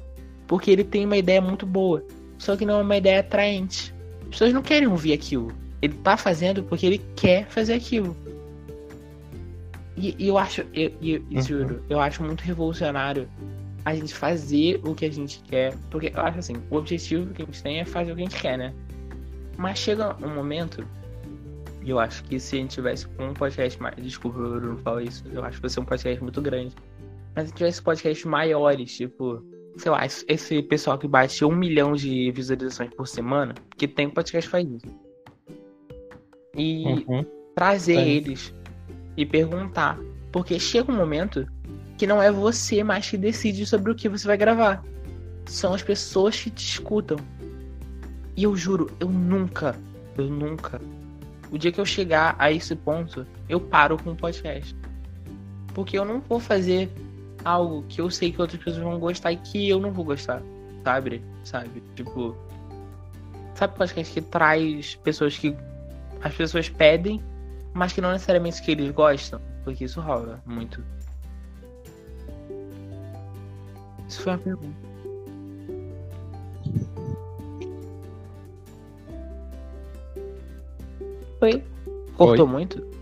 Porque 0.47 0.71
ele 0.71 0.83
tem 0.83 1.05
uma 1.05 1.17
ideia 1.17 1.41
muito 1.41 1.65
boa. 1.65 2.03
Só 2.37 2.55
que 2.55 2.65
não 2.65 2.79
é 2.79 2.81
uma 2.81 2.97
ideia 2.97 3.19
atraente. 3.19 3.93
As 4.23 4.29
pessoas 4.29 4.53
não 4.53 4.61
querem 4.61 4.87
ouvir 4.87 5.13
aquilo. 5.13 5.51
Ele 5.81 5.93
tá 5.95 6.15
fazendo 6.17 6.63
porque 6.63 6.85
ele 6.85 7.01
quer 7.15 7.47
fazer 7.47 7.73
aquilo. 7.73 8.15
E, 9.95 10.15
e 10.17 10.27
eu 10.27 10.37
acho, 10.37 10.61
eu, 10.73 10.91
eu, 11.01 11.21
Uhum. 11.31 11.41
juro, 11.41 11.83
eu 11.89 11.99
acho 11.99 12.23
muito 12.23 12.41
revolucionário 12.41 13.27
a 13.83 13.95
gente 13.95 14.13
fazer 14.13 14.79
o 14.83 14.93
que 14.93 15.05
a 15.05 15.11
gente 15.11 15.41
quer. 15.47 15.75
Porque 15.89 16.11
eu 16.15 16.21
acho 16.21 16.39
assim, 16.39 16.55
o 16.69 16.75
objetivo 16.75 17.33
que 17.33 17.41
a 17.41 17.45
gente 17.45 17.63
tem 17.63 17.79
é 17.79 17.85
fazer 17.85 18.11
o 18.11 18.15
que 18.15 18.21
a 18.21 18.25
gente 18.25 18.39
quer, 18.41 18.57
né? 18.57 18.73
Mas 19.57 19.79
chega 19.79 20.15
um 20.23 20.33
momento, 20.35 20.85
e 21.83 21.89
eu 21.89 21.99
acho 21.99 22.23
que 22.25 22.39
se 22.39 22.57
a 22.57 22.59
gente 22.59 22.75
tivesse 22.75 23.07
um 23.17 23.33
podcast 23.33 23.81
mais. 23.81 23.95
Desculpa, 23.95 24.37
o 24.37 24.59
Bruno 24.59 24.77
falar 24.77 25.03
isso. 25.03 25.23
Eu 25.31 25.43
acho 25.43 25.55
que 25.55 25.61
vai 25.61 25.69
ser 25.69 25.79
um 25.79 25.85
podcast 25.85 26.21
muito 26.21 26.41
grande. 26.41 26.75
Mas 27.35 27.47
se 27.49 27.55
tivesse 27.55 27.81
podcasts 27.81 28.25
maiores, 28.25 28.95
tipo, 28.95 29.43
sei 29.77 29.91
lá, 29.91 30.05
esse- 30.05 30.61
pessoal 30.63 30.97
que 30.97 31.07
bate 31.07 31.43
um 31.45 31.55
milhão 31.55 31.93
de 31.93 32.31
visualizações 32.31 32.89
por 32.95 33.07
semana, 33.07 33.53
que 33.77 33.87
tem 33.87 34.09
podcast 34.09 34.47
que 34.47 34.51
faz 34.51 34.67
isso. 34.67 34.95
E 36.55 36.83
Uhum. 37.07 37.25
trazer 37.55 37.99
eles 38.07 38.53
e 39.15 39.25
perguntar. 39.25 39.97
Porque 40.31 40.59
chega 40.59 40.91
um 40.91 40.95
momento 40.95 41.45
que 41.97 42.07
não 42.07 42.21
é 42.21 42.31
você 42.31 42.83
mais 42.83 43.09
que 43.09 43.17
decide 43.17 43.65
sobre 43.65 43.91
o 43.91 43.95
que 43.95 44.09
você 44.09 44.27
vai 44.27 44.37
gravar. 44.37 44.83
São 45.45 45.73
as 45.73 45.81
pessoas 45.83 46.39
que 46.41 46.49
te 46.49 46.65
escutam. 46.65 47.17
E 48.35 48.43
eu 48.43 48.55
juro, 48.55 48.91
eu 48.99 49.09
nunca, 49.09 49.75
eu 50.17 50.25
nunca. 50.25 50.79
O 51.51 51.57
dia 51.57 51.71
que 51.71 51.79
eu 51.79 51.85
chegar 51.85 52.35
a 52.37 52.51
esse 52.51 52.75
ponto, 52.75 53.25
eu 53.47 53.59
paro 53.59 53.97
com 53.97 54.11
o 54.11 54.15
podcast. 54.15 54.75
Porque 55.73 55.97
eu 55.97 56.03
não 56.05 56.19
vou 56.19 56.39
fazer 56.39 56.89
algo 57.47 57.83
que 57.87 58.01
eu 58.01 58.09
sei 58.09 58.31
que 58.31 58.41
outras 58.41 58.61
pessoas 58.61 58.83
vão 58.83 58.99
gostar 58.99 59.31
e 59.31 59.37
que 59.37 59.69
eu 59.69 59.79
não 59.79 59.91
vou 59.91 60.03
gostar. 60.03 60.41
Sabe? 60.83 61.23
Sabe? 61.43 61.81
Tipo. 61.95 62.35
Sabe 63.55 63.75
podcast 63.75 64.13
que 64.13 64.21
traz 64.21 64.95
pessoas 64.95 65.37
que 65.37 65.55
as 66.21 66.35
pessoas 66.35 66.69
pedem, 66.69 67.21
mas 67.73 67.93
que 67.93 68.01
não 68.01 68.11
necessariamente 68.11 68.61
que 68.61 68.71
eles 68.71 68.91
gostam? 68.91 69.41
Porque 69.63 69.85
isso 69.85 69.99
rola 70.01 70.41
muito. 70.45 70.83
Isso 74.07 74.21
foi 74.21 74.33
uma 74.33 74.37
pergunta. 74.39 74.87
Oi? 81.41 81.63
Cortou 82.15 82.45
Oi. 82.45 82.51
muito? 82.51 82.96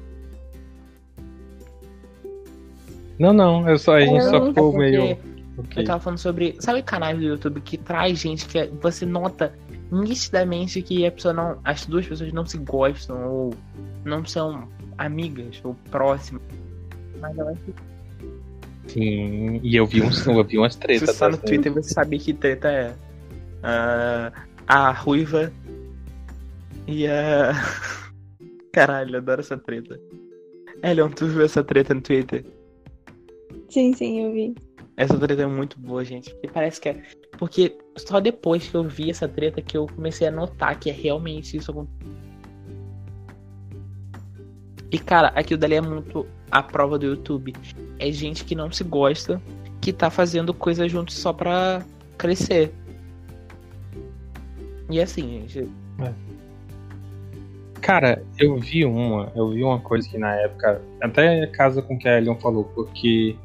Não, 3.19 3.33
não, 3.33 3.69
eu 3.69 3.77
só, 3.77 3.95
a 3.95 4.01
gente 4.01 4.23
Não, 4.23 4.29
só 4.29 4.45
ficou 4.47 4.77
meio. 4.77 5.11
Eu 5.11 5.17
Ok. 5.57 5.83
tava 5.85 5.99
falando 6.01 6.19
sobre. 6.19 6.55
Sabe 6.59 6.81
canais 6.83 7.17
do 7.17 7.23
YouTube 7.23 7.61
que 7.61 7.77
traz 7.77 8.19
gente 8.19 8.45
que 8.45 8.67
você 8.81 9.05
nota 9.05 9.53
nitidamente 9.91 10.81
que 10.81 11.05
a 11.05 11.11
pessoa 11.11 11.33
não. 11.33 11.59
As 11.63 11.85
duas 11.85 12.05
pessoas 12.05 12.33
não 12.33 12.45
se 12.45 12.57
gostam 12.57 13.25
ou 13.27 13.53
não 14.03 14.25
são 14.25 14.67
amigas 14.97 15.61
ou 15.63 15.75
próximas. 15.89 16.41
Mas 17.21 17.37
elas 17.37 17.57
Sim, 18.87 19.59
e 19.63 19.75
eu 19.75 19.85
vi, 19.85 20.01
uns, 20.01 20.25
eu 20.27 20.43
vi 20.43 20.57
umas 20.57 20.73
Se 20.73 20.79
tretas. 20.79 21.09
você 21.09 21.19
tá 21.19 21.25
no 21.25 21.31
dessas. 21.37 21.49
Twitter, 21.49 21.73
você 21.73 21.89
sabe 21.93 22.19
que 22.19 22.33
treta 22.33 22.69
é. 22.69 22.93
ah, 23.63 24.31
a 24.67 24.91
ruiva 24.91 25.51
e 26.87 27.07
a. 27.07 27.53
Caralho, 28.71 29.15
eu 29.15 29.19
adoro 29.19 29.39
essa 29.41 29.57
treta. 29.57 29.99
Elion, 30.83 31.09
tu 31.09 31.27
viu 31.27 31.43
essa 31.43 31.63
treta 31.63 31.93
no 31.93 32.01
Twitter? 32.01 32.45
Sim, 33.75 33.91
sim, 33.91 34.21
eu 34.21 34.31
vi. 34.31 34.55
Essa 34.95 35.19
treta 35.19 35.41
é 35.41 35.45
muito 35.45 35.77
boa, 35.77 36.05
gente. 36.05 36.29
Porque 36.29 36.47
parece 36.47 36.79
que 36.79 36.87
é. 36.87 37.03
Porque 37.37 37.77
só 37.97 38.21
depois 38.21 38.69
que 38.69 38.73
eu 38.73 38.85
vi 38.85 39.09
essa 39.09 39.27
treta 39.27 39.61
que 39.61 39.75
eu 39.75 39.85
comecei 39.85 40.29
a 40.29 40.31
notar 40.31 40.79
que 40.79 40.89
é 40.89 40.93
realmente 40.93 41.57
isso. 41.57 41.85
E 44.89 44.97
cara, 44.97 45.27
aquilo 45.35 45.59
dali 45.59 45.75
é 45.75 45.81
muito 45.81 46.25
a 46.49 46.63
prova 46.63 46.97
do 46.97 47.05
YouTube. 47.05 47.53
É 47.99 48.09
gente 48.13 48.45
que 48.45 48.55
não 48.55 48.71
se 48.71 48.85
gosta, 48.85 49.41
que 49.81 49.91
tá 49.91 50.09
fazendo 50.09 50.53
coisa 50.53 50.87
junto 50.87 51.11
só 51.11 51.33
pra 51.33 51.83
crescer. 52.17 52.73
E 54.89 55.01
assim, 55.01 55.45
gente. 55.49 55.69
Cara, 57.81 58.23
eu 58.39 58.57
vi 58.57 58.85
uma, 58.85 59.33
eu 59.35 59.49
vi 59.49 59.61
uma 59.61 59.81
coisa 59.81 60.07
que 60.07 60.17
na 60.17 60.33
época 60.35 60.81
até 61.01 61.45
casa 61.47 61.81
com 61.81 61.95
o 61.95 61.99
que 61.99 62.07
a 62.07 62.17
Elion 62.17 62.37
falou, 62.37 62.63
porque 62.73 63.35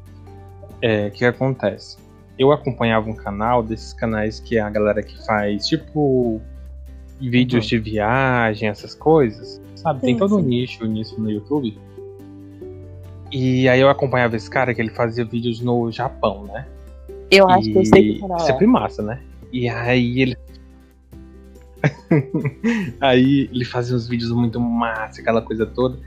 é, 0.81 1.07
o 1.07 1.11
que 1.11 1.25
acontece? 1.25 1.97
Eu 2.37 2.51
acompanhava 2.51 3.09
um 3.09 3.15
canal 3.15 3.61
desses 3.61 3.93
canais 3.93 4.39
que 4.39 4.57
é 4.57 4.61
a 4.61 4.69
galera 4.69 5.03
que 5.03 5.23
faz 5.25 5.67
tipo 5.67 6.41
vídeos 7.19 7.65
Uhum. 7.65 7.69
de 7.69 7.77
viagem, 7.77 8.67
essas 8.69 8.95
coisas, 8.95 9.61
sabe? 9.75 10.01
Tem 10.01 10.13
Sim, 10.13 10.19
todo 10.19 10.37
um 10.37 10.41
sim. 10.41 10.47
nicho 10.47 10.85
nisso 10.85 11.21
no 11.21 11.29
YouTube. 11.29 11.77
E 13.31 13.69
aí 13.69 13.79
eu 13.79 13.89
acompanhava 13.89 14.35
esse 14.35 14.49
cara 14.49 14.73
que 14.73 14.81
ele 14.81 14.89
fazia 14.89 15.23
vídeos 15.23 15.61
no 15.61 15.91
Japão, 15.91 16.45
né? 16.45 16.65
Eu 17.29 17.47
e 17.47 17.53
acho 17.53 17.71
que 17.71 17.77
eu 17.77 17.85
sei 17.85 18.13
que 18.13 18.19
canal 18.19 18.37
é. 18.37 18.41
sempre 18.41 18.67
massa, 18.67 19.01
né? 19.01 19.21
E 19.53 19.69
aí 19.69 20.21
ele. 20.21 20.37
aí 22.99 23.49
ele 23.53 23.65
fazia 23.65 23.95
uns 23.95 24.07
vídeos 24.07 24.31
muito 24.31 24.59
massa, 24.59 25.21
aquela 25.21 25.41
coisa 25.41 25.65
toda. 25.65 25.97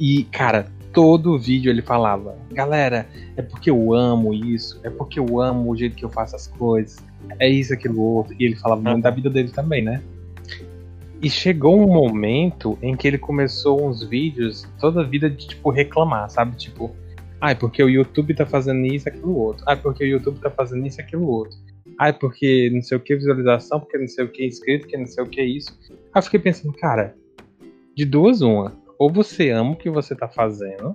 E, 0.00 0.24
cara, 0.24 0.72
todo 0.92 1.38
vídeo 1.38 1.70
ele 1.70 1.82
falava: 1.82 2.36
Galera, 2.50 3.06
é 3.36 3.42
porque 3.42 3.70
eu 3.70 3.94
amo 3.94 4.32
isso, 4.32 4.80
é 4.82 4.90
porque 4.90 5.18
eu 5.18 5.40
amo 5.40 5.70
o 5.70 5.76
jeito 5.76 5.96
que 5.96 6.04
eu 6.04 6.10
faço 6.10 6.36
as 6.36 6.46
coisas, 6.46 7.02
é 7.38 7.48
isso, 7.48 7.72
aquilo, 7.72 8.00
outro. 8.00 8.34
E 8.38 8.44
ele 8.44 8.56
falava 8.56 8.80
muito 8.80 9.02
da 9.02 9.10
vida 9.10 9.30
dele 9.30 9.50
também, 9.50 9.82
né? 9.82 10.02
E 11.20 11.30
chegou 11.30 11.80
um 11.80 11.86
momento 11.86 12.76
em 12.82 12.96
que 12.96 13.06
ele 13.06 13.18
começou 13.18 13.88
uns 13.88 14.02
vídeos 14.02 14.66
toda 14.80 15.02
a 15.02 15.04
vida 15.04 15.30
de, 15.30 15.46
tipo, 15.46 15.70
reclamar, 15.70 16.28
sabe? 16.28 16.56
Tipo, 16.56 16.90
ah, 17.40 17.52
é 17.52 17.54
porque 17.54 17.82
o 17.82 17.88
YouTube 17.88 18.34
tá 18.34 18.44
fazendo 18.44 18.84
isso, 18.86 19.08
aquilo, 19.08 19.36
outro. 19.36 19.64
Ah, 19.66 19.72
é 19.72 19.76
porque 19.76 20.04
o 20.04 20.06
YouTube 20.06 20.40
tá 20.40 20.50
fazendo 20.50 20.86
isso, 20.86 21.00
aquilo, 21.00 21.26
outro. 21.26 21.56
Ah, 21.98 22.08
é 22.08 22.12
porque 22.12 22.70
não 22.72 22.82
sei 22.82 22.96
o 22.96 23.00
que 23.00 23.14
visualização, 23.14 23.80
porque 23.80 23.98
não 23.98 24.08
sei 24.08 24.24
o 24.24 24.28
que 24.28 24.46
inscrito, 24.46 24.82
porque 24.82 24.96
não 24.96 25.06
sei 25.06 25.22
o 25.22 25.26
que 25.26 25.42
isso. 25.42 25.76
Aí 25.90 25.96
eu 26.16 26.22
fiquei 26.22 26.40
pensando, 26.40 26.72
cara, 26.74 27.14
de 27.94 28.04
duas 28.04 28.42
uma. 28.42 28.72
Ou 29.02 29.10
você 29.10 29.50
ama 29.50 29.72
o 29.72 29.76
que 29.76 29.90
você 29.90 30.14
tá 30.14 30.28
fazendo, 30.28 30.94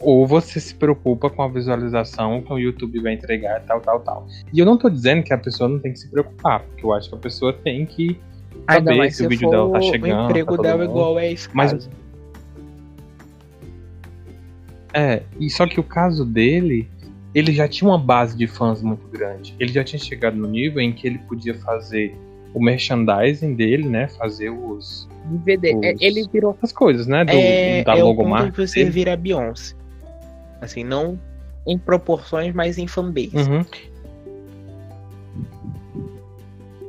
ou 0.00 0.26
você 0.26 0.58
se 0.58 0.74
preocupa 0.74 1.28
com 1.28 1.42
a 1.42 1.48
visualização 1.48 2.40
que 2.40 2.50
o 2.50 2.58
YouTube 2.58 3.00
vai 3.02 3.12
entregar, 3.12 3.60
tal, 3.66 3.82
tal, 3.82 4.00
tal. 4.00 4.26
E 4.50 4.58
eu 4.58 4.64
não 4.64 4.78
tô 4.78 4.88
dizendo 4.88 5.22
que 5.22 5.30
a 5.30 5.36
pessoa 5.36 5.68
não 5.68 5.78
tem 5.78 5.92
que 5.92 5.98
se 5.98 6.08
preocupar, 6.08 6.60
porque 6.62 6.86
eu 6.86 6.94
acho 6.94 7.10
que 7.10 7.14
a 7.14 7.18
pessoa 7.18 7.52
tem 7.52 7.84
que 7.84 8.18
Ainda 8.66 8.94
saber 8.94 9.10
se 9.10 9.16
se 9.18 9.26
o 9.26 9.28
vídeo 9.28 9.50
dela 9.50 9.70
tá 9.72 9.78
o 9.78 9.82
chegando. 9.82 10.24
emprego 10.30 10.56
todo 10.56 10.62
dela 10.62 10.78
mundo. 10.78 10.90
igual 10.90 11.18
é 11.18 11.30
esse 11.30 11.50
Mas- 11.52 11.72
caso. 11.72 11.90
É, 14.94 15.22
e 15.38 15.50
só 15.50 15.66
que 15.66 15.78
o 15.78 15.82
caso 15.84 16.24
dele, 16.24 16.88
ele 17.34 17.52
já 17.52 17.68
tinha 17.68 17.90
uma 17.90 17.98
base 17.98 18.34
de 18.38 18.46
fãs 18.46 18.80
muito 18.80 19.06
grande. 19.08 19.54
Ele 19.60 19.70
já 19.70 19.84
tinha 19.84 20.00
chegado 20.00 20.34
no 20.38 20.48
nível 20.48 20.80
em 20.80 20.94
que 20.94 21.06
ele 21.06 21.18
podia 21.18 21.52
fazer 21.56 22.16
o 22.54 22.62
merchandising 22.62 23.54
dele, 23.54 23.88
né? 23.88 24.08
Fazer 24.08 24.50
os 24.50 25.08
DVD. 25.24 25.70
É, 25.82 25.94
os- 25.94 26.00
ele 26.02 26.28
virou 26.32 26.56
as 26.62 26.72
coisas, 26.72 27.06
né? 27.06 27.24
Do, 27.24 27.32
é, 27.32 27.82
da 27.84 27.96
é 27.96 28.02
logomarca. 28.02 28.50
que 28.52 28.66
você 28.66 28.80
dele. 28.80 28.90
vira 28.90 29.12
a 29.12 29.16
Beyoncé. 29.16 29.74
Assim, 30.60 30.84
não 30.84 31.18
em 31.66 31.76
proporções, 31.76 32.54
mas 32.54 32.78
em 32.78 32.86
fanbase. 32.86 33.36
Uhum. 33.36 33.64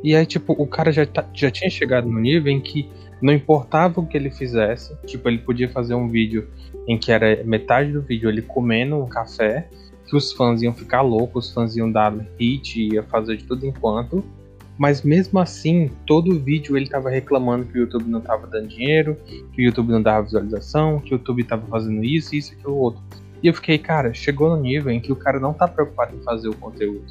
E 0.03 0.16
aí, 0.16 0.26
tipo, 0.26 0.53
o 0.53 0.68
cara 0.68 0.91
já, 0.91 1.05
tá- 1.05 1.26
já 1.34 1.49
tinha 1.49 1.70
chegado 1.70 2.08
no 2.08 2.20
nível 2.20 2.51
em 2.51 2.62
que 2.62 2.89
não 3.22 3.34
importava 3.34 3.99
o 3.99 4.05
que 4.05 4.16
ele 4.16 4.30
fizesse, 4.30 4.95
tipo, 5.05 5.28
ele 5.28 5.39
podia 5.39 5.68
fazer 5.70 5.95
um 5.95 6.08
vídeo 6.08 6.47
em 6.88 6.97
que 6.97 7.12
era 7.12 7.43
metade 7.43 7.91
do 7.91 8.01
vídeo 8.01 8.30
ele 8.30 8.41
comendo 8.43 8.95
um 8.95 9.08
café, 9.08 9.68
que 10.08 10.16
os 10.16 10.32
fãs 10.32 10.62
iam 10.62 10.74
ficar 10.74 11.01
loucos, 11.01 11.47
os 11.47 11.53
fãs 11.53 11.76
iam 11.76 11.91
dar 11.91 12.14
hit, 12.39 12.93
ia 12.93 13.03
fazer 13.03 13.36
de 13.38 13.43
tudo 13.43 13.66
enquanto. 13.66 14.24
Mas 14.78 15.01
mesmo 15.01 15.39
assim, 15.39 15.89
todo 16.05 16.39
vídeo 16.39 16.78
ele 16.78 16.88
tava 16.88 17.09
reclamando 17.09 17.65
que 17.65 17.78
o 17.78 17.82
YouTube 17.82 18.05
não 18.05 18.21
tava 18.21 18.45
dando 18.45 18.67
dinheiro, 18.67 19.17
que 19.53 19.61
o 19.61 19.65
YouTube 19.65 19.91
não 19.91 20.01
dava 20.01 20.23
visualização, 20.23 20.99
que 20.99 21.13
o 21.13 21.15
YouTube 21.15 21.43
tava 21.43 21.65
fazendo 21.67 22.03
isso, 22.03 22.36
isso, 22.36 22.53
aquilo, 22.53 22.75
outro. 22.75 23.01
E 23.41 23.47
eu 23.47 23.53
fiquei, 23.53 23.78
cara, 23.78 24.13
chegou 24.13 24.49
no 24.49 24.61
nível 24.61 24.91
em 24.91 24.99
que 24.99 25.11
o 25.11 25.15
cara 25.15 25.39
não 25.39 25.53
tá 25.53 25.67
preocupado 25.67 26.15
em 26.15 26.21
fazer 26.21 26.47
o 26.47 26.55
conteúdo. 26.55 27.05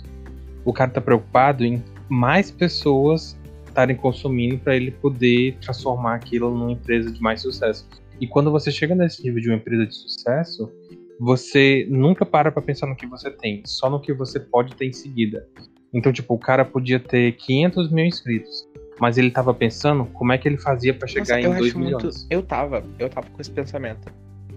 O 0.65 0.73
cara 0.73 0.91
tá 0.91 1.01
preocupado 1.01 1.65
em 1.65 1.83
mais 2.09 2.51
pessoas 2.51 3.37
estarem 3.67 3.97
consumindo 3.97 4.59
para 4.59 4.75
ele 4.75 4.91
poder 4.91 5.57
transformar 5.61 6.15
aquilo 6.15 6.51
numa 6.51 6.73
empresa 6.73 7.11
de 7.11 7.21
mais 7.21 7.43
sucesso. 7.43 7.87
E 8.21 8.27
quando 8.27 8.51
você 8.51 8.71
chega 8.71 8.95
nesse 8.95 9.23
nível 9.23 9.41
de 9.41 9.49
uma 9.49 9.57
empresa 9.57 9.87
de 9.87 9.95
sucesso, 9.95 10.73
você 11.21 11.87
nunca 11.91 12.25
para 12.25 12.51
pra 12.51 12.63
pensar 12.63 12.87
no 12.87 12.97
que 12.97 13.07
você 13.07 13.31
tem, 13.31 13.63
só 13.67 13.91
no 13.91 14.01
que 14.01 14.13
você 14.13 14.41
pode 14.41 14.75
ter 14.77 14.87
em 14.87 14.93
seguida. 14.93 15.47
Então, 15.93 16.13
tipo, 16.13 16.35
o 16.35 16.39
cara 16.39 16.65
podia 16.65 17.01
ter 17.01 17.33
500 17.33 17.91
mil 17.91 18.05
inscritos, 18.05 18.69
mas 19.01 19.17
ele 19.17 19.31
tava 19.31 19.55
pensando 19.55 20.05
como 20.07 20.33
é 20.33 20.39
que 20.39 20.49
ele 20.49 20.59
fazia 20.59 20.93
para 20.93 21.07
chegar 21.07 21.37
Nossa, 21.37 21.41
em 21.41 21.43
2 21.43 21.67
acho 21.67 21.79
muito. 21.79 21.97
milhões. 21.97 22.27
Eu 22.31 22.43
tava, 22.43 22.85
eu 22.99 23.09
tava 23.09 23.29
com 23.29 23.41
esse 23.41 23.51
pensamento. 23.51 24.13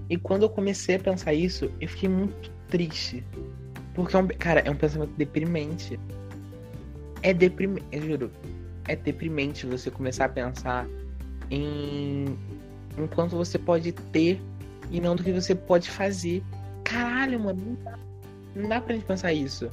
E 0.10 0.18
quando 0.18 0.44
eu 0.44 0.50
comecei 0.50 0.96
a 0.96 1.00
pensar 1.00 1.34
isso, 1.34 1.72
eu 1.80 1.88
fiquei 1.88 2.10
muito 2.10 2.52
triste. 2.68 3.24
Porque 3.94 4.16
é 4.16 4.20
um, 4.20 4.28
cara, 4.28 4.62
é 4.62 4.72
um 4.72 4.76
pensamento 4.76 5.12
deprimente. 5.18 6.00
É 7.22 7.34
deprimente, 7.34 7.86
eu 7.92 8.02
juro. 8.02 8.32
É 8.88 8.96
deprimente 8.96 9.66
você 9.66 9.92
começar 9.92 10.26
a 10.26 10.30
pensar 10.30 10.88
em 11.52 12.26
em 12.98 13.08
quanto 13.08 13.36
você 13.36 13.58
pode 13.58 13.92
ter 13.92 14.42
e 14.92 15.00
não 15.00 15.16
do 15.16 15.24
que 15.24 15.32
você 15.32 15.56
pode 15.56 15.90
fazer. 15.90 16.44
Caralho, 16.84 17.40
mano, 17.40 17.62
não 17.66 17.76
dá, 17.84 18.00
não 18.56 18.70
dá 18.70 18.82
pra 18.82 18.96
gente 18.96 19.06
pensar 19.06 19.32
isso. 19.34 19.70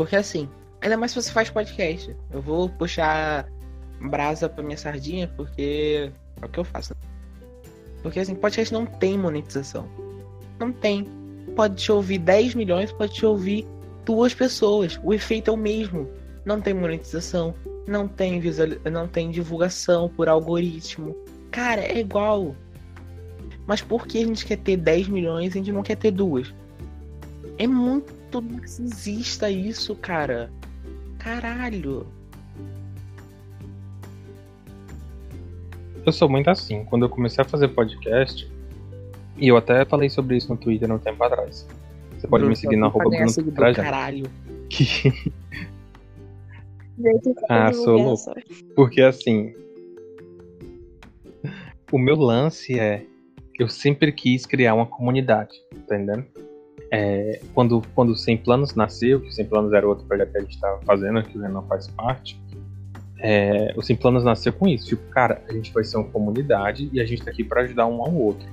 Porque 0.00 0.16
assim, 0.16 0.48
ainda 0.80 0.96
mais 0.96 1.12
se 1.12 1.20
você 1.20 1.30
faz 1.30 1.50
podcast. 1.50 2.16
Eu 2.32 2.40
vou 2.40 2.70
puxar 2.70 3.46
brasa 4.00 4.48
pra 4.48 4.64
minha 4.64 4.78
sardinha 4.78 5.30
porque 5.36 6.10
é 6.40 6.46
o 6.46 6.48
que 6.48 6.58
eu 6.58 6.64
faço. 6.64 6.96
Porque 8.02 8.18
assim, 8.18 8.34
podcast 8.34 8.72
não 8.72 8.86
tem 8.86 9.18
monetização. 9.18 9.86
Não 10.58 10.72
tem. 10.72 11.04
Pode 11.54 11.74
te 11.74 11.92
ouvir 11.92 12.16
10 12.16 12.54
milhões, 12.54 12.90
pode 12.92 13.12
te 13.12 13.26
ouvir 13.26 13.66
duas 14.06 14.32
pessoas. 14.32 14.98
O 15.04 15.12
efeito 15.12 15.50
é 15.50 15.52
o 15.52 15.56
mesmo. 15.58 16.08
Não 16.46 16.62
tem 16.62 16.72
monetização, 16.72 17.54
não 17.86 18.08
tem 18.08 18.40
visual... 18.40 18.68
não 18.90 19.06
tem 19.06 19.30
divulgação 19.30 20.08
por 20.08 20.30
algoritmo. 20.30 21.14
Cara, 21.50 21.82
é 21.82 21.98
igual. 21.98 22.56
Mas 23.66 23.82
por 23.82 24.06
que 24.06 24.16
a 24.16 24.26
gente 24.26 24.46
quer 24.46 24.56
ter 24.56 24.78
10 24.78 25.08
milhões 25.08 25.54
e 25.54 25.58
a 25.58 25.60
gente 25.60 25.72
não 25.72 25.82
quer 25.82 25.96
ter 25.96 26.10
duas? 26.10 26.54
É 27.58 27.66
muito 27.66 28.18
narcisista 28.38 29.50
isso, 29.50 29.96
cara. 29.96 30.50
Caralho. 31.18 32.06
Eu 36.04 36.12
sou 36.12 36.28
muito 36.28 36.50
assim. 36.50 36.84
Quando 36.84 37.06
eu 37.06 37.08
comecei 37.08 37.42
a 37.42 37.48
fazer 37.48 37.68
podcast, 37.68 38.50
e 39.36 39.48
eu 39.48 39.56
até 39.56 39.84
falei 39.86 40.10
sobre 40.10 40.36
isso 40.36 40.50
no 40.52 40.58
Twitter 40.58 40.90
um 40.92 40.98
tempo 40.98 41.22
atrás. 41.24 41.66
Você 42.12 42.26
pode 42.26 42.42
Bruno, 42.42 42.48
me 42.50 42.56
seguir 42.56 42.76
na 42.76 42.86
arroba 42.86 43.08
Bruno 43.08 43.28
seguidor, 43.30 43.54
Trajano. 43.56 43.84
Caralho. 43.90 44.30
Que- 44.68 45.32
Ah, 47.48 47.72
sou 47.72 47.96
louco. 47.96 48.34
Porque 48.76 49.00
assim. 49.00 49.54
O 51.90 51.98
meu 51.98 52.14
lance 52.14 52.78
é. 52.78 53.06
Eu 53.58 53.68
sempre 53.68 54.12
quis 54.12 54.44
criar 54.44 54.74
uma 54.74 54.84
comunidade, 54.84 55.54
tá 55.88 55.96
entendendo? 55.96 56.26
É, 56.90 57.40
quando, 57.54 57.82
quando 57.94 58.10
o 58.10 58.16
Sem 58.16 58.36
Planos 58.36 58.74
nasceu, 58.74 59.20
que 59.20 59.28
o 59.28 59.32
Sem 59.32 59.44
Planos 59.44 59.72
era 59.72 59.86
outro 59.86 60.04
projeto 60.06 60.32
que 60.32 60.38
a 60.38 60.40
gente 60.40 60.54
estava 60.54 60.80
fazendo, 60.82 61.22
que 61.22 61.38
o 61.38 61.40
Renan 61.40 61.62
faz 61.62 61.86
parte, 61.88 62.40
é, 63.18 63.72
o 63.76 63.82
Sem 63.82 63.94
Planos 63.94 64.24
nasceu 64.24 64.52
com 64.52 64.66
isso. 64.66 64.86
Tipo, 64.86 65.02
cara, 65.10 65.42
a 65.48 65.52
gente 65.52 65.72
vai 65.72 65.84
ser 65.84 65.98
uma 65.98 66.08
comunidade 66.08 66.90
e 66.92 67.00
a 67.00 67.06
gente 67.06 67.22
tá 67.22 67.30
aqui 67.30 67.44
para 67.44 67.62
ajudar 67.62 67.86
um 67.86 68.02
ao 68.02 68.12
outro. 68.12 68.46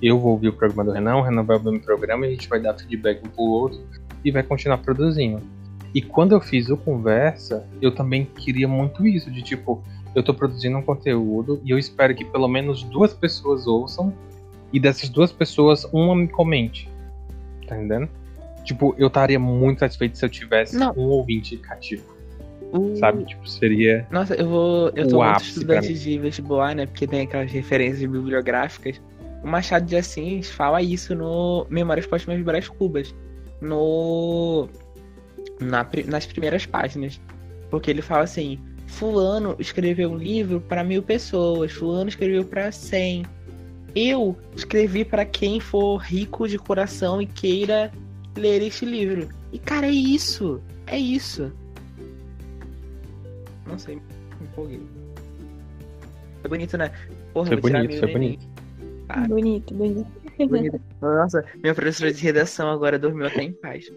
Eu 0.00 0.18
vou 0.18 0.32
ouvir 0.32 0.48
o 0.48 0.52
programa 0.52 0.84
do 0.84 0.92
Renan, 0.92 1.16
o 1.16 1.22
Renan 1.22 1.42
vai 1.42 1.56
ouvir 1.56 1.68
o 1.68 1.72
meu 1.72 1.80
programa 1.80 2.26
e 2.26 2.30
a 2.30 2.32
gente 2.32 2.48
vai 2.48 2.60
dar 2.60 2.74
feedback 2.74 3.26
um 3.26 3.30
pro 3.30 3.42
outro 3.44 3.80
e 4.24 4.30
vai 4.30 4.42
continuar 4.42 4.78
produzindo. 4.78 5.42
E 5.94 6.02
quando 6.02 6.32
eu 6.32 6.40
fiz 6.40 6.68
o 6.70 6.76
Conversa, 6.76 7.66
eu 7.80 7.94
também 7.94 8.24
queria 8.24 8.66
muito 8.66 9.06
isso, 9.06 9.30
de 9.30 9.42
tipo, 9.42 9.82
eu 10.14 10.22
tô 10.22 10.34
produzindo 10.34 10.76
um 10.76 10.82
conteúdo 10.82 11.60
e 11.64 11.70
eu 11.70 11.78
espero 11.78 12.14
que 12.14 12.24
pelo 12.24 12.48
menos 12.48 12.82
duas 12.82 13.12
pessoas 13.12 13.66
ouçam 13.66 14.12
e 14.72 14.80
dessas 14.80 15.08
duas 15.08 15.30
pessoas, 15.30 15.84
uma 15.92 16.16
me 16.16 16.26
comente. 16.26 16.88
Tá 17.66 17.76
entendendo? 17.76 18.08
Tipo, 18.64 18.94
eu 18.98 19.08
estaria 19.08 19.38
muito 19.38 19.80
satisfeito 19.80 20.16
se 20.16 20.24
eu 20.24 20.28
tivesse 20.28 20.76
Não. 20.76 20.92
um 20.96 21.08
ouvinte 21.08 21.56
cativo, 21.58 22.04
sabe? 22.98 23.24
Tipo, 23.24 23.46
seria. 23.46 24.06
Nossa, 24.10 24.34
eu 24.34 24.48
vou. 24.48 24.90
Eu 24.94 25.06
tô 25.06 25.22
muito 25.22 25.42
estudante 25.42 25.92
de 25.92 26.18
vestibular, 26.18 26.74
né? 26.74 26.86
Porque 26.86 27.06
tem 27.06 27.22
aquelas 27.22 27.52
referências 27.52 28.10
bibliográficas. 28.10 29.00
O 29.42 29.46
Machado 29.46 29.84
de 29.84 29.96
Assis 29.96 30.48
fala 30.50 30.80
isso 30.80 31.14
no 31.14 31.66
Memórias 31.68 32.06
Póstumas 32.06 32.40
Brás 32.42 32.66
Cubas. 32.66 33.14
No. 33.60 34.66
na 35.60 35.86
nas 36.06 36.24
primeiras 36.24 36.64
páginas. 36.64 37.20
Porque 37.70 37.90
ele 37.90 38.00
fala 38.00 38.24
assim: 38.24 38.58
Fulano 38.86 39.56
escreveu 39.58 40.10
um 40.10 40.16
livro 40.16 40.60
para 40.60 40.82
mil 40.82 41.02
pessoas, 41.02 41.72
Fulano 41.72 42.08
escreveu 42.08 42.44
para 42.44 42.72
cem. 42.72 43.24
Eu 43.94 44.36
escrevi 44.56 45.04
para 45.04 45.24
quem 45.24 45.60
for 45.60 45.98
rico 45.98 46.48
de 46.48 46.58
coração 46.58 47.22
e 47.22 47.26
queira 47.26 47.92
ler 48.36 48.62
este 48.62 48.84
livro. 48.84 49.28
E 49.52 49.58
cara, 49.58 49.86
é 49.86 49.90
isso. 49.90 50.60
É 50.86 50.98
isso. 50.98 51.52
Não 53.66 53.78
sei, 53.78 53.96
me 53.96 54.02
empolguei. 54.42 54.80
Foi 56.40 56.50
bonito, 56.50 56.76
né? 56.76 56.90
Porra, 57.32 57.48
Foi 57.48 57.60
tirar 57.60 57.82
bonito, 57.82 57.98
foi 57.98 58.08
neném. 58.14 58.38
bonito. 58.38 58.48
Ah. 59.08 59.26
Bonito, 59.28 59.74
bonito. 59.74 60.24
Bonito. 60.48 60.80
Nossa, 61.00 61.44
minha 61.62 61.74
professora 61.74 62.12
de 62.12 62.20
redação 62.22 62.68
agora 62.68 62.98
dormiu 62.98 63.26
até 63.26 63.42
em 63.42 63.52
paz. 63.52 63.90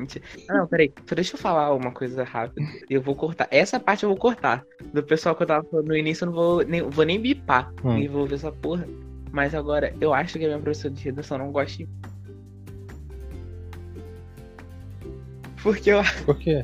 Mentira. 0.00 0.24
Ah, 0.48 0.54
não, 0.58 0.66
peraí. 0.66 0.92
Só 1.06 1.14
deixa 1.14 1.34
eu 1.34 1.38
falar 1.38 1.74
uma 1.74 1.92
coisa 1.92 2.24
rápida. 2.24 2.66
Eu 2.88 3.02
vou 3.02 3.14
cortar. 3.14 3.46
Essa 3.50 3.78
parte 3.78 4.02
eu 4.04 4.08
vou 4.08 4.18
cortar. 4.18 4.64
Do 4.92 5.02
pessoal 5.02 5.34
que 5.36 5.42
eu 5.42 5.46
tava 5.46 5.64
falando 5.64 5.88
no 5.88 5.96
início, 5.96 6.24
eu 6.24 6.26
não 6.26 6.34
vou 6.34 6.64
nem, 6.64 6.82
vou 6.82 7.04
nem 7.04 7.20
bipar. 7.20 7.72
Hum. 7.84 7.98
E 7.98 8.08
vou 8.08 8.26
ver 8.26 8.36
essa 8.36 8.50
porra. 8.50 8.88
Mas 9.30 9.54
agora, 9.54 9.94
eu 10.00 10.14
acho 10.14 10.38
que 10.38 10.44
a 10.44 10.48
minha 10.48 10.58
professora 10.58 10.94
de 10.94 11.04
redação 11.04 11.38
não 11.38 11.52
gosta 11.52 11.76
de. 11.76 11.88
Porque 15.62 15.90
eu 15.90 16.00
Por 16.24 16.38
quê? 16.38 16.62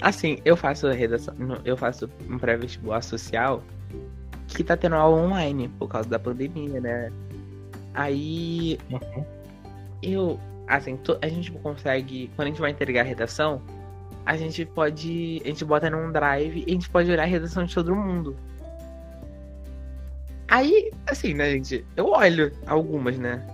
Assim, 0.00 0.38
eu 0.44 0.56
faço 0.56 0.88
redação, 0.88 1.34
eu 1.64 1.76
faço 1.76 2.08
um 2.28 2.38
pré-vestibular 2.38 3.02
social 3.02 3.62
que 4.46 4.64
tá 4.64 4.76
tendo 4.76 4.94
aula 4.94 5.20
online 5.20 5.68
por 5.78 5.88
causa 5.88 6.08
da 6.08 6.18
pandemia, 6.18 6.80
né? 6.80 7.12
Aí 7.92 8.78
Uhum. 8.90 9.24
eu, 10.02 10.40
assim, 10.68 10.98
a 11.20 11.28
gente 11.28 11.50
consegue, 11.52 12.30
quando 12.36 12.48
a 12.48 12.50
gente 12.50 12.60
vai 12.60 12.70
entregar 12.70 13.00
a 13.00 13.04
redação, 13.04 13.62
a 14.24 14.36
gente 14.36 14.64
pode, 14.64 15.40
a 15.44 15.48
gente 15.48 15.64
bota 15.64 15.88
num 15.88 16.12
drive 16.12 16.64
e 16.66 16.70
a 16.70 16.74
gente 16.74 16.90
pode 16.90 17.10
olhar 17.10 17.22
a 17.22 17.26
redação 17.26 17.64
de 17.64 17.74
todo 17.74 17.94
mundo. 17.94 18.36
Aí, 20.48 20.90
assim, 21.06 21.34
né, 21.34 21.50
gente, 21.50 21.84
eu 21.96 22.08
olho 22.08 22.52
algumas, 22.66 23.18
né? 23.18 23.46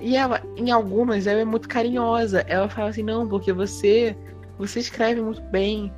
E 0.00 0.16
ela, 0.16 0.40
em 0.56 0.70
algumas, 0.70 1.26
ela 1.26 1.40
é 1.40 1.44
muito 1.44 1.68
carinhosa. 1.68 2.40
Ela 2.46 2.68
fala 2.68 2.90
assim, 2.90 3.02
não, 3.02 3.28
porque 3.28 3.52
você, 3.52 4.16
você 4.56 4.78
escreve 4.80 5.20
muito 5.20 5.42
bem, 5.42 5.92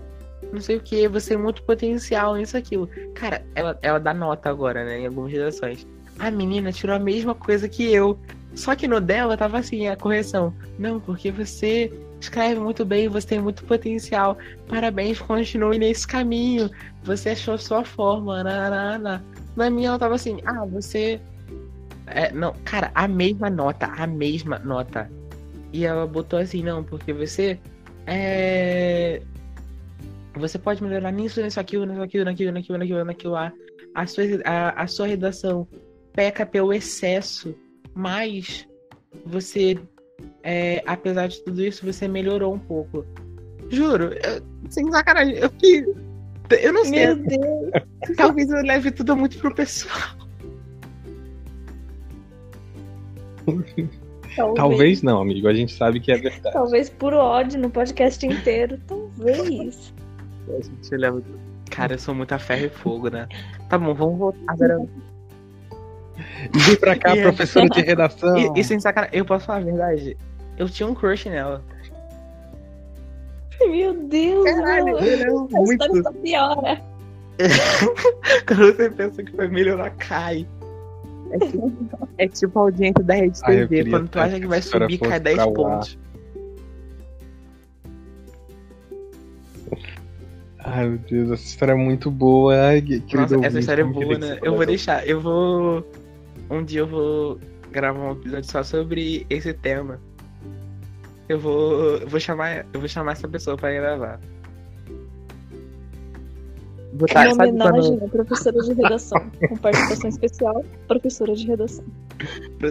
não 0.52 0.60
sei 0.60 0.76
o 0.76 0.80
que, 0.80 1.06
você 1.08 1.30
tem 1.34 1.38
muito 1.38 1.62
potencial, 1.62 2.38
isso, 2.38 2.56
aquilo. 2.56 2.88
Cara, 3.14 3.44
ela, 3.54 3.78
ela 3.82 4.00
dá 4.00 4.14
nota 4.14 4.48
agora, 4.48 4.84
né, 4.84 5.00
em 5.00 5.06
algumas 5.06 5.30
redações. 5.30 5.86
A 6.18 6.30
menina 6.30 6.72
tirou 6.72 6.96
a 6.96 6.98
mesma 6.98 7.34
coisa 7.34 7.68
que 7.68 7.92
eu. 7.92 8.18
Só 8.54 8.74
que 8.74 8.88
no 8.88 9.00
dela 9.00 9.36
tava 9.36 9.58
assim, 9.58 9.86
a 9.86 9.96
correção. 9.96 10.54
Não, 10.78 10.98
porque 11.00 11.30
você 11.30 11.92
escreve 12.20 12.60
muito 12.60 12.84
bem, 12.84 13.08
você 13.08 13.26
tem 13.26 13.40
muito 13.40 13.64
potencial. 13.64 14.36
Parabéns, 14.68 15.20
continue 15.20 15.78
nesse 15.78 16.06
caminho. 16.06 16.70
Você 17.04 17.30
achou 17.30 17.56
sua 17.56 17.84
forma. 17.84 18.42
Nanana. 18.42 19.24
Na 19.56 19.70
minha 19.70 19.88
ela 19.88 19.98
tava 19.98 20.14
assim, 20.14 20.38
ah, 20.44 20.64
você. 20.66 21.20
É, 22.06 22.32
não, 22.32 22.52
cara, 22.64 22.90
a 22.94 23.06
mesma 23.06 23.48
nota, 23.48 23.86
a 23.86 24.06
mesma 24.06 24.58
nota. 24.58 25.10
E 25.72 25.84
ela 25.84 26.06
botou 26.06 26.38
assim, 26.38 26.62
não, 26.62 26.82
porque 26.82 27.12
você. 27.12 27.58
É. 28.06 29.22
Você 30.34 30.58
pode 30.58 30.82
melhorar 30.82 31.10
nisso, 31.10 31.42
nisso, 31.42 31.58
aquilo, 31.58 31.84
nisso, 31.84 32.02
aquilo, 32.02 32.24
naquilo, 32.24 32.52
naquilo, 32.52 32.78
naquilo, 32.78 33.04
naquilo 33.04 33.32
lá. 33.32 33.52
A 33.94 34.06
sua, 34.06 34.24
a, 34.44 34.82
a 34.82 34.86
sua 34.86 35.06
redação 35.06 35.66
peca 36.12 36.46
pelo 36.46 36.72
excesso, 36.72 37.54
mas 37.94 38.68
você, 39.24 39.78
é, 40.42 40.82
apesar 40.86 41.28
de 41.28 41.42
tudo 41.44 41.62
isso, 41.62 41.84
você 41.84 42.06
melhorou 42.08 42.54
um 42.54 42.58
pouco. 42.58 43.04
Juro, 43.68 44.12
eu, 44.12 44.42
sem 44.68 44.90
sacanagem, 44.90 45.36
eu 45.36 45.50
fiquei. 45.50 45.86
Eu 46.62 46.72
não 46.72 46.84
sei, 46.84 47.06
Meu 47.06 47.16
Deus. 47.16 47.70
talvez 48.16 48.50
eu 48.50 48.62
leve 48.62 48.90
tudo 48.90 49.16
muito 49.16 49.38
pro 49.38 49.54
pessoal. 49.54 50.16
Talvez, 53.46 53.88
Talvez 54.54 55.02
não, 55.02 55.20
amigo. 55.20 55.48
A 55.48 55.54
gente 55.54 55.72
sabe 55.72 56.00
que 56.00 56.12
é 56.12 56.18
verdade. 56.18 56.52
talvez 56.52 56.88
por 56.88 57.12
ódio 57.14 57.60
no 57.60 57.70
podcast 57.70 58.24
inteiro. 58.26 58.78
Talvez. 58.86 59.92
A 60.48 60.62
gente 60.62 60.96
leva. 60.96 61.22
Cara, 61.70 61.94
eu 61.94 61.98
sou 61.98 62.14
muito 62.14 62.32
a 62.32 62.38
ferro 62.38 62.66
e 62.66 62.68
fogo, 62.68 63.08
né? 63.08 63.28
Tá 63.68 63.78
bom, 63.78 63.94
vamos 63.94 64.18
voltar. 64.18 64.40
Agora, 64.48 64.86
Vem 66.54 66.76
pra 66.76 66.96
cá, 66.96 67.14
professora 67.20 67.68
de 67.68 67.80
redação. 67.82 68.36
e, 68.56 68.60
e 68.60 68.64
sem 68.64 68.78
sacanagem, 68.80 69.18
eu 69.18 69.24
posso 69.24 69.46
falar 69.46 69.58
a 69.58 69.62
verdade? 69.62 70.16
Eu 70.56 70.68
tinha 70.68 70.88
um 70.88 70.94
crush 70.94 71.28
nela. 71.28 71.62
Meu 73.60 73.92
Deus, 73.94 74.44
Caralho, 74.44 74.92
mano. 74.94 74.98
eu 75.06 75.12
era 75.12 75.30
A 75.30 75.62
história 75.62 75.92
muito. 75.92 76.02
só 76.02 76.12
piora. 76.12 76.80
Quando 78.46 78.74
você 78.76 78.90
pensa 78.90 79.22
que 79.22 79.32
foi 79.32 79.48
melhorar, 79.48 79.90
cai. 79.90 80.46
É 81.32 81.38
tipo, 81.38 81.72
é 82.18 82.28
tipo 82.28 82.58
a 82.58 82.62
audiência 82.62 83.04
da 83.04 83.14
Rede 83.14 83.40
TV. 83.42 83.68
queria 83.68 83.90
Quando 83.92 84.08
tu 84.08 84.18
acha 84.18 84.40
que 84.40 84.46
vai 84.46 84.58
história 84.58 84.86
subir, 84.88 84.98
cai 84.98 85.20
10 85.20 85.36
pra 85.36 85.44
lá. 85.46 85.52
pontos. 85.52 85.98
Ai, 90.58 90.88
meu 90.88 90.98
Deus, 90.98 91.30
essa 91.30 91.44
história 91.44 91.72
é 91.72 91.76
muito 91.76 92.10
boa. 92.10 92.54
Ai, 92.54 92.82
Nossa, 93.14 93.46
essa 93.46 93.58
história 93.58 93.82
é 93.82 93.84
boa, 93.84 94.18
né? 94.18 94.38
Eu 94.42 94.56
vou 94.56 94.66
deixar, 94.66 95.06
eu 95.06 95.20
vou. 95.20 95.86
Um 96.50 96.64
dia 96.64 96.80
eu 96.80 96.86
vou 96.86 97.38
gravar 97.70 98.00
um 98.00 98.12
episódio 98.12 98.50
só 98.50 98.62
sobre 98.62 99.24
esse 99.30 99.52
tema. 99.54 100.00
Eu 101.28 101.38
vou. 101.38 101.96
Eu 101.98 102.08
vou 102.08 102.18
chamar. 102.18 102.66
Eu 102.72 102.80
vou 102.80 102.88
chamar 102.88 103.12
essa 103.12 103.28
pessoa 103.28 103.56
pra 103.56 103.72
gravar. 103.72 104.20
Vou 106.92 107.06
Uma 107.08 107.34
sabe 107.34 107.50
homenagem 107.50 107.98
quando- 107.98 108.04
à 108.04 108.08
professora 108.24 108.58
de 108.62 108.72
redação. 108.72 109.30
Com 109.48 109.56
participação 109.58 110.10
especial, 110.10 110.64
professora 110.88 111.34
de 111.36 111.46
redação. 111.46 111.84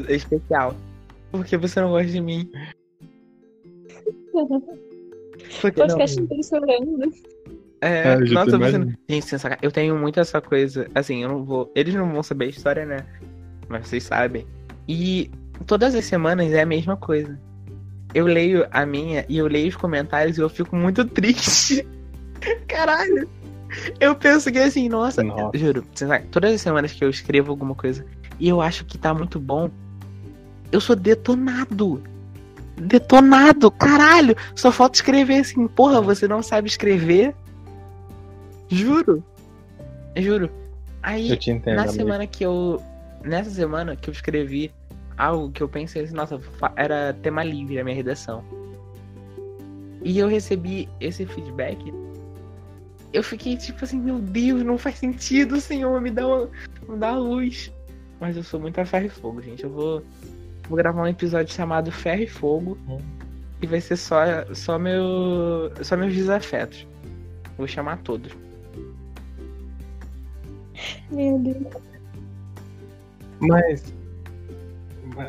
especial. 0.10 0.76
Porque 1.32 1.56
você 1.56 1.80
não 1.80 1.92
gosta 1.92 2.12
de 2.12 2.20
mim. 2.20 2.52
Porque 5.62 5.80
não, 5.80 5.88
Podcast 5.88 6.20
inteiro 6.20 6.44
chorando. 6.44 6.98
né? 6.98 7.08
é, 7.82 8.16
eu 8.16 8.26
já 8.26 8.34
nossa, 8.46 8.58
você 8.58 8.78
não... 8.78 8.88
Gente, 9.10 9.36
eu 9.62 9.72
tenho 9.72 9.98
muito 9.98 10.20
essa 10.20 10.42
coisa. 10.42 10.88
Assim, 10.94 11.24
eu 11.24 11.30
não 11.30 11.46
vou. 11.46 11.72
Eles 11.74 11.94
não 11.96 12.12
vão 12.12 12.22
saber 12.22 12.46
a 12.46 12.50
história, 12.50 12.86
né? 12.86 13.06
Mas 13.70 13.88
vocês 13.88 14.04
sabem. 14.04 14.46
E 14.88 15.30
todas 15.66 15.94
as 15.96 16.06
semanas 16.06 16.52
é 16.52 16.62
a 16.62 16.66
mesma 16.66 16.98
coisa. 16.98 17.40
Eu 18.14 18.26
leio 18.26 18.66
a 18.72 18.86
minha 18.86 19.24
e 19.30 19.38
eu 19.38 19.48
leio 19.48 19.70
os 19.70 19.76
comentários 19.76 20.38
e 20.38 20.42
eu 20.42 20.50
fico 20.50 20.76
muito 20.76 21.06
triste. 21.06 21.88
Caralho. 22.68 23.30
Eu 24.00 24.16
penso 24.16 24.52
que 24.52 24.58
assim, 24.58 24.90
nossa, 24.90 25.22
Nossa. 25.22 25.56
juro, 25.56 25.86
todas 26.32 26.56
as 26.56 26.62
semanas 26.62 26.92
que 26.92 27.06
eu 27.06 27.10
escrevo 27.10 27.52
alguma 27.52 27.76
coisa 27.76 28.04
e 28.40 28.50
eu 28.50 28.62
acho 28.62 28.84
que 28.84 28.98
tá 28.98 29.14
muito 29.14 29.40
bom, 29.40 29.70
eu 30.72 30.82
sou 30.82 30.96
detonado. 30.96 32.02
detonado, 32.76 33.70
caralho. 33.70 34.36
Só 34.56 34.72
falta 34.72 34.96
escrever 34.98 35.42
assim, 35.42 35.68
porra, 35.68 36.02
você 36.02 36.28
não 36.28 36.42
sabe 36.42 36.68
escrever? 36.68 37.36
Juro. 38.70 39.24
Juro. 40.16 40.50
Aí, 41.02 41.32
entendo, 41.32 41.76
na 41.76 41.84
amigo. 41.84 41.96
semana 41.96 42.26
que 42.28 42.44
eu. 42.44 42.82
Nessa 43.24 43.50
semana 43.50 43.96
que 43.96 44.10
eu 44.10 44.12
escrevi 44.12 44.72
algo 45.18 45.52
que 45.52 45.62
eu 45.62 45.68
pensei 45.68 46.04
assim, 46.04 46.14
nossa, 46.14 46.40
era 46.76 47.14
tema 47.22 47.44
livre 47.44 47.80
a 47.80 47.84
minha 47.84 47.96
redação. 47.96 48.44
E 50.02 50.18
eu 50.18 50.28
recebi 50.28 50.88
esse 51.00 51.26
feedback. 51.26 51.94
Eu 53.12 53.24
fiquei 53.24 53.58
tipo 53.58 53.84
assim, 53.84 54.00
meu 54.00 54.20
Deus, 54.20 54.64
não 54.64 54.78
faz 54.78 54.98
sentido, 54.98 55.60
senhor, 55.60 56.00
me 56.00 56.10
dá 56.10 56.26
uma, 56.26 56.50
me 56.88 56.98
dá 56.98 57.16
luz. 57.16 57.72
Mas 58.20 58.38
eu 58.38 58.44
sou 58.44 58.60
muito 58.60 58.80
a 58.80 58.86
ferro 58.86 59.08
e 59.08 59.10
fogo, 59.10 59.42
gente. 59.42 59.64
Eu 59.64 59.70
vou, 59.70 60.04
vou 60.68 60.78
gravar 60.78 61.04
um 61.04 61.08
episódio 61.08 61.54
chamado 61.54 61.92
Ferro 61.92 62.22
e 62.22 62.28
Fogo. 62.28 62.78
Hum. 62.88 62.98
E 63.62 63.68
vai 63.68 63.82
ser 63.82 63.98
só, 63.98 64.24
só, 64.54 64.78
meu, 64.80 65.72
só 65.82 65.98
meus 65.98 66.14
desafetos. 66.14 66.88
Vou 67.58 67.68
chamar 67.68 67.98
todos. 68.00 68.32
Meu 71.12 71.40
Deus. 71.40 71.89
Mas. 73.40 73.94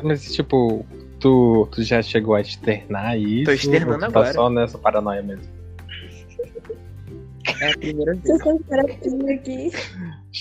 Mas, 0.03 0.33
tipo, 0.33 0.85
tu, 1.19 1.67
tu 1.71 1.83
já 1.83 2.01
chegou 2.01 2.35
a 2.35 2.41
externar 2.41 3.17
isso? 3.17 3.45
Tô 3.45 3.51
externando 3.51 3.93
ou 3.93 3.99
tu 3.99 4.05
agora. 4.05 4.27
Tá 4.27 4.33
só 4.33 4.49
nessa 4.49 4.77
paranoia 4.77 5.21
mesmo. 5.21 5.61
É 7.59 7.71
a 7.71 7.77
primeira 7.77 8.13
vez. 8.13 8.23
Vocês 8.23 8.37
estão 8.37 8.55
esperando 8.57 9.29
aqui. 9.29 9.71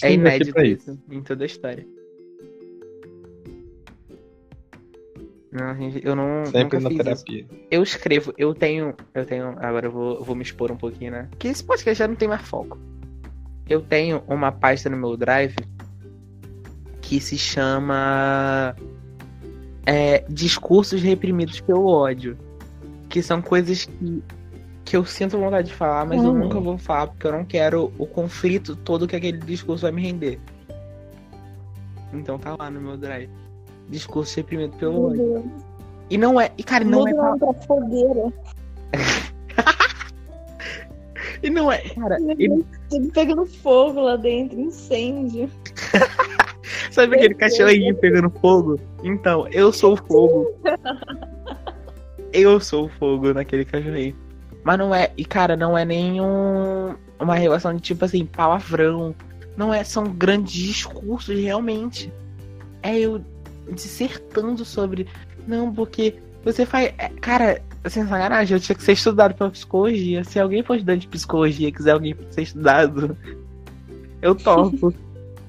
É 0.03 0.13
inédito 0.13 0.61
isso 0.61 0.99
em 1.11 1.23
toda 1.23 1.45
a 1.45 1.47
história. 1.47 1.87
Não, 5.53 5.77
eu 6.03 6.15
não. 6.15 6.47
Sempre 6.47 6.79
nunca 6.79 6.81
na 6.81 6.89
fiz 6.91 6.99
isso. 6.99 7.05
terapia. 7.05 7.47
Eu 7.71 7.83
escrevo, 7.83 8.33
eu 8.39 8.55
tenho. 8.55 8.95
Eu 9.13 9.27
tenho. 9.27 9.49
Agora 9.59 9.87
eu 9.87 9.91
vou, 9.91 10.15
eu 10.19 10.25
vou 10.25 10.37
me 10.37 10.43
expor 10.43 10.71
um 10.71 10.77
pouquinho, 10.77 11.11
né? 11.11 11.27
Porque 11.31 11.49
esse 11.49 11.65
podcast 11.65 11.99
já 11.99 12.07
não 12.07 12.15
tem 12.15 12.29
mais 12.29 12.43
foco. 12.43 12.79
Eu 13.69 13.81
tenho 13.81 14.23
uma 14.29 14.53
pasta 14.53 14.89
no 14.89 14.97
meu 14.97 15.17
drive 15.17 15.57
que 17.11 17.21
se 17.21 17.37
chama. 17.37 18.73
é, 19.85 20.25
discursos 20.29 21.03
reprimidos 21.03 21.61
pelo 21.61 21.85
ódio. 21.87 22.39
Que 23.09 23.21
são 23.21 23.43
coisas 23.43 23.87
que, 23.87 24.23
que 24.85 24.97
eu 24.97 25.05
sinto 25.05 25.37
vontade 25.37 25.69
de 25.69 25.75
falar, 25.75 26.07
mas 26.07 26.23
eu 26.23 26.31
Hum. 26.31 26.39
nunca 26.39 26.61
vou 26.61 26.79
falar, 26.79 27.09
porque 27.09 27.27
eu 27.27 27.33
não 27.33 27.45
quero 27.45 27.93
o 27.99 28.07
conflito 28.07 28.77
todo 28.77 29.09
que 29.09 29.17
aquele 29.17 29.39
discurso 29.39 29.83
vai 29.83 29.91
me 29.91 30.03
render. 30.03 30.39
Então 32.13 32.39
tá 32.39 32.55
lá 32.57 32.71
no 32.71 32.81
meu 32.81 32.97
drive. 32.97 33.29
Discurso 33.89 34.37
reprimido 34.37 34.77
pelo 34.77 34.93
Meu 34.93 35.03
ódio. 35.11 35.43
Deus. 35.51 35.63
E 36.11 36.17
não 36.17 36.41
é. 36.41 36.53
E 36.57 36.63
cara, 36.63 36.85
não 36.85 37.09
é. 37.09 37.13
Nome 37.13 37.39
pra 37.41 37.53
fogueira. 37.67 38.33
E 41.43 41.51
não 41.51 41.71
é. 41.73 41.79
Cara, 41.79 42.19
e 42.39 42.49
Tudo 42.89 43.13
pegando 43.13 43.47
fogo 43.47 44.01
lá 44.01 44.17
dentro, 44.17 44.61
incêndio. 44.61 45.51
Sabe 46.91 47.17
aquele 47.17 47.35
cachorrinho 47.35 47.95
pegando 47.97 48.31
fogo? 48.31 48.79
Então, 49.03 49.49
eu 49.49 49.73
sou 49.73 49.95
o 49.95 49.97
fogo. 49.97 50.55
Eu 52.33 52.61
sou 52.61 52.87
o 52.87 52.89
fogo 52.89 53.33
naquele 53.33 53.65
cachorrinho. 53.65 54.17
Mas 54.63 54.79
não 54.79 54.95
é. 54.95 55.11
E 55.17 55.25
cara, 55.25 55.57
não 55.57 55.77
é 55.77 55.85
nenhum. 55.85 56.95
Uma 57.19 57.35
relação 57.35 57.75
de 57.75 57.81
tipo 57.81 58.05
assim, 58.05 58.25
palavrão. 58.27 59.15
Não 59.57 59.73
é. 59.73 59.83
São 59.83 60.05
grandes 60.05 60.53
discursos, 60.53 61.39
realmente. 61.39 62.13
É 62.83 62.99
eu 62.99 63.25
dissertando 63.73 64.65
sobre. 64.65 65.07
Não, 65.47 65.73
porque 65.73 66.17
você 66.45 66.65
faz. 66.67 66.93
é, 66.99 67.09
cara, 67.21 67.63
sem 67.89 68.07
sacanagem, 68.07 68.57
eu 68.57 68.61
tinha 68.61 68.77
que 68.77 68.83
ser 68.83 68.93
estudado 68.93 69.35
pela 69.35 69.51
psicologia. 69.51 70.25
Se 70.25 70.39
alguém 70.39 70.63
for 70.63 70.75
estudante 70.75 71.03
de 71.03 71.09
psicologia 71.09 71.69
e 71.69 71.73
quiser 71.73 71.93
alguém 71.93 72.15
pra 72.15 72.31
ser 72.31 72.43
estudado, 72.43 73.17
eu 74.23 74.35
topo. 74.35 74.93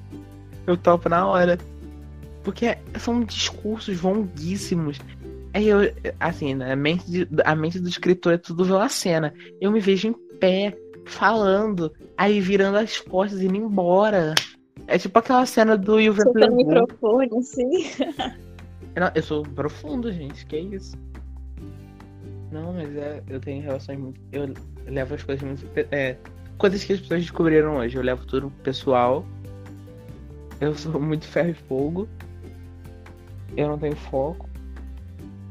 eu 0.66 0.76
topo 0.76 1.08
na 1.08 1.26
hora. 1.26 1.58
Porque 2.42 2.76
são 2.98 3.22
discursos 3.22 4.00
longuíssimos. 4.00 4.98
Aí 5.54 5.68
eu, 5.68 5.80
assim, 6.18 6.54
né, 6.54 6.72
a 6.72 6.76
mente, 6.76 7.08
de- 7.10 7.28
a 7.44 7.54
mente 7.54 7.78
do 7.78 7.88
escritor 7.88 8.32
é 8.32 8.38
tudo 8.38 8.64
pela 8.64 8.88
cena. 8.88 9.32
Eu 9.60 9.70
me 9.70 9.80
vejo 9.80 10.08
em 10.08 10.38
pé, 10.38 10.76
falando, 11.04 11.92
aí 12.16 12.40
virando 12.40 12.78
as 12.78 12.98
costas 12.98 13.40
e 13.40 13.46
indo 13.46 13.56
embora. 13.56 14.34
É 14.86 14.98
tipo 14.98 15.16
aquela 15.18 15.46
cena 15.46 15.76
do 15.76 16.00
Yuval 16.00 16.24
Soltando 16.24 16.52
o 16.52 16.56
microfone, 16.56 17.28
assim. 17.38 17.86
Eu 19.14 19.22
sou 19.22 19.42
profundo, 19.42 20.12
gente. 20.12 20.44
Que 20.46 20.58
isso? 20.58 20.96
Não, 22.50 22.74
mas 22.74 22.94
é, 22.94 23.22
eu 23.28 23.40
tenho 23.40 23.62
relações 23.62 23.98
muito. 23.98 24.20
Eu 24.30 24.52
levo 24.86 25.14
as 25.14 25.22
coisas 25.22 25.42
muito. 25.42 25.66
É, 25.90 26.16
coisas 26.58 26.84
que 26.84 26.92
as 26.92 27.00
pessoas 27.00 27.22
descobriram 27.22 27.76
hoje. 27.76 27.96
Eu 27.96 28.02
levo 28.02 28.26
tudo 28.26 28.50
pessoal. 28.62 29.24
Eu 30.60 30.74
sou 30.74 31.00
muito 31.00 31.26
ferro 31.26 31.50
e 31.50 31.54
fogo. 31.54 32.08
Eu 33.56 33.68
não 33.68 33.78
tenho 33.78 33.96
foco. 33.96 34.48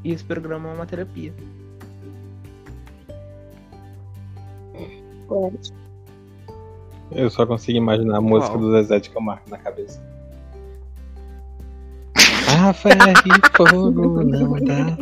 E 0.04 0.12
esse 0.12 0.24
programa 0.24 0.70
é 0.70 0.74
uma 0.74 0.86
terapia. 0.86 1.34
Eu 7.12 7.30
só 7.30 7.46
consigo 7.46 7.78
imaginar 7.78 8.18
a 8.18 8.22
música 8.22 8.54
Qual? 8.54 8.60
do 8.60 8.72
Zezé 8.72 9.00
de 9.00 9.10
Camargo 9.10 9.50
na 9.50 9.58
cabeça. 9.58 10.11
Ah, 12.64 12.74
ferro 12.74 12.96
e 13.26 13.58
fogo 13.58 14.24
não 14.24 14.54
dá. 14.64 14.96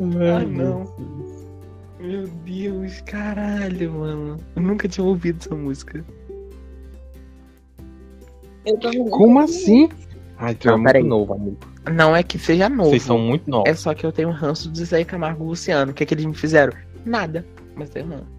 Ah, 0.00 0.40
não. 0.44 0.84
Meu 2.00 2.26
Deus, 2.44 3.00
caralho, 3.02 3.92
mano. 3.92 4.36
Eu 4.56 4.62
nunca 4.62 4.88
tinha 4.88 5.04
ouvido 5.04 5.38
essa 5.40 5.54
música. 5.54 6.04
Eu 8.66 8.76
tô 8.78 8.90
Como 9.10 9.38
assim? 9.38 9.88
Ai, 10.36 10.56
tu 10.56 10.68
é 10.68 10.72
Não, 10.72 10.78
muito 10.78 10.86
peraí. 10.88 11.04
novo, 11.04 11.32
amigo. 11.34 11.58
Não 11.92 12.14
é 12.16 12.24
que 12.24 12.40
seja 12.40 12.68
novo. 12.68 12.90
Vocês 12.90 13.02
são 13.04 13.18
muito 13.20 13.48
novos. 13.48 13.70
É 13.70 13.74
só 13.74 13.94
que 13.94 14.04
eu 14.04 14.10
tenho 14.10 14.30
um 14.30 14.32
ranço 14.32 14.68
do 14.68 14.84
Zé 14.84 15.04
Camargo 15.04 15.44
e 15.44 15.48
Luciano. 15.48 15.92
O 15.92 15.94
que 15.94 16.02
é 16.02 16.06
que 16.06 16.14
eles 16.14 16.24
me 16.26 16.34
fizeram? 16.34 16.72
Nada. 17.04 17.46
Mas 17.76 17.90
tenho 17.90 18.08
ranço. 18.08 18.37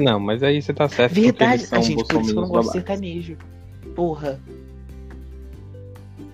Não, 0.00 0.18
mas 0.18 0.42
aí 0.42 0.62
você 0.62 0.72
tá 0.72 0.88
certo 0.88 1.14
Verdade, 1.14 1.66
a 1.70 1.80
gente, 1.80 2.04
por 2.06 2.22
isso 2.22 2.32
que 2.32 2.38
eu 2.38 2.42
não 2.42 2.48
gosto 2.48 2.68
de 2.68 2.72
sertanejo. 2.72 3.36
Porra. 3.94 4.40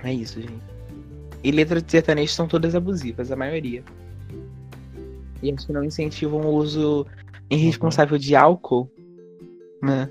É 0.04 0.12
isso, 0.12 0.40
gente. 0.40 0.62
E 1.42 1.50
letras 1.50 1.82
de 1.82 1.90
sertanejo 1.90 2.32
são 2.32 2.46
todas 2.46 2.76
abusivas, 2.76 3.32
a 3.32 3.36
maioria. 3.36 3.82
E 5.42 5.52
acho 5.52 5.66
que 5.66 5.72
não 5.72 5.82
incentivam 5.82 6.42
o 6.42 6.54
uso 6.54 7.04
irresponsável 7.50 8.16
de 8.16 8.36
álcool. 8.36 8.88
Né? 9.82 10.10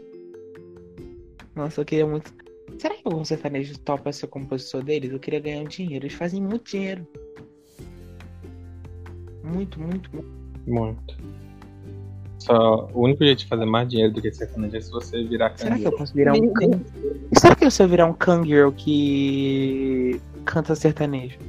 Nossa, 1.55 1.79
eu 1.79 1.85
queria 1.85 2.05
muito. 2.05 2.33
Será 2.77 2.93
que 2.93 3.01
algum 3.05 3.23
sertanejo 3.23 3.79
topa 3.79 4.11
ser 4.11 4.27
compositor 4.27 4.83
deles? 4.83 5.11
Eu 5.11 5.19
queria 5.19 5.39
ganhar 5.39 5.61
um 5.61 5.67
dinheiro. 5.67 6.05
Eles 6.05 6.17
fazem 6.17 6.41
muito 6.41 6.71
dinheiro. 6.71 7.07
Muito, 9.41 9.79
muito, 9.79 10.09
muito. 10.13 10.29
Muito. 10.67 11.17
Só, 12.37 12.89
o 12.93 13.01
único 13.01 13.23
jeito 13.23 13.39
de 13.39 13.47
fazer 13.47 13.65
mais 13.65 13.87
dinheiro 13.87 14.13
do 14.13 14.21
que 14.21 14.31
sertanejo 14.31 14.75
é 14.75 14.81
se 14.81 14.91
você 14.91 15.23
virar 15.23 15.53
Será 15.55 15.77
que 15.77 15.87
eu 15.87 15.91
posso 15.91 16.13
virar 16.13 16.33
um 16.33 16.53
can... 16.53 16.79
Será 17.33 17.55
que 17.55 17.65
eu 17.65 17.71
sou 17.71 17.87
virar 17.87 18.05
um 18.05 18.13
kangirl 18.13 18.71
que 18.71 20.19
canta 20.43 20.75
sertanejo? 20.75 21.39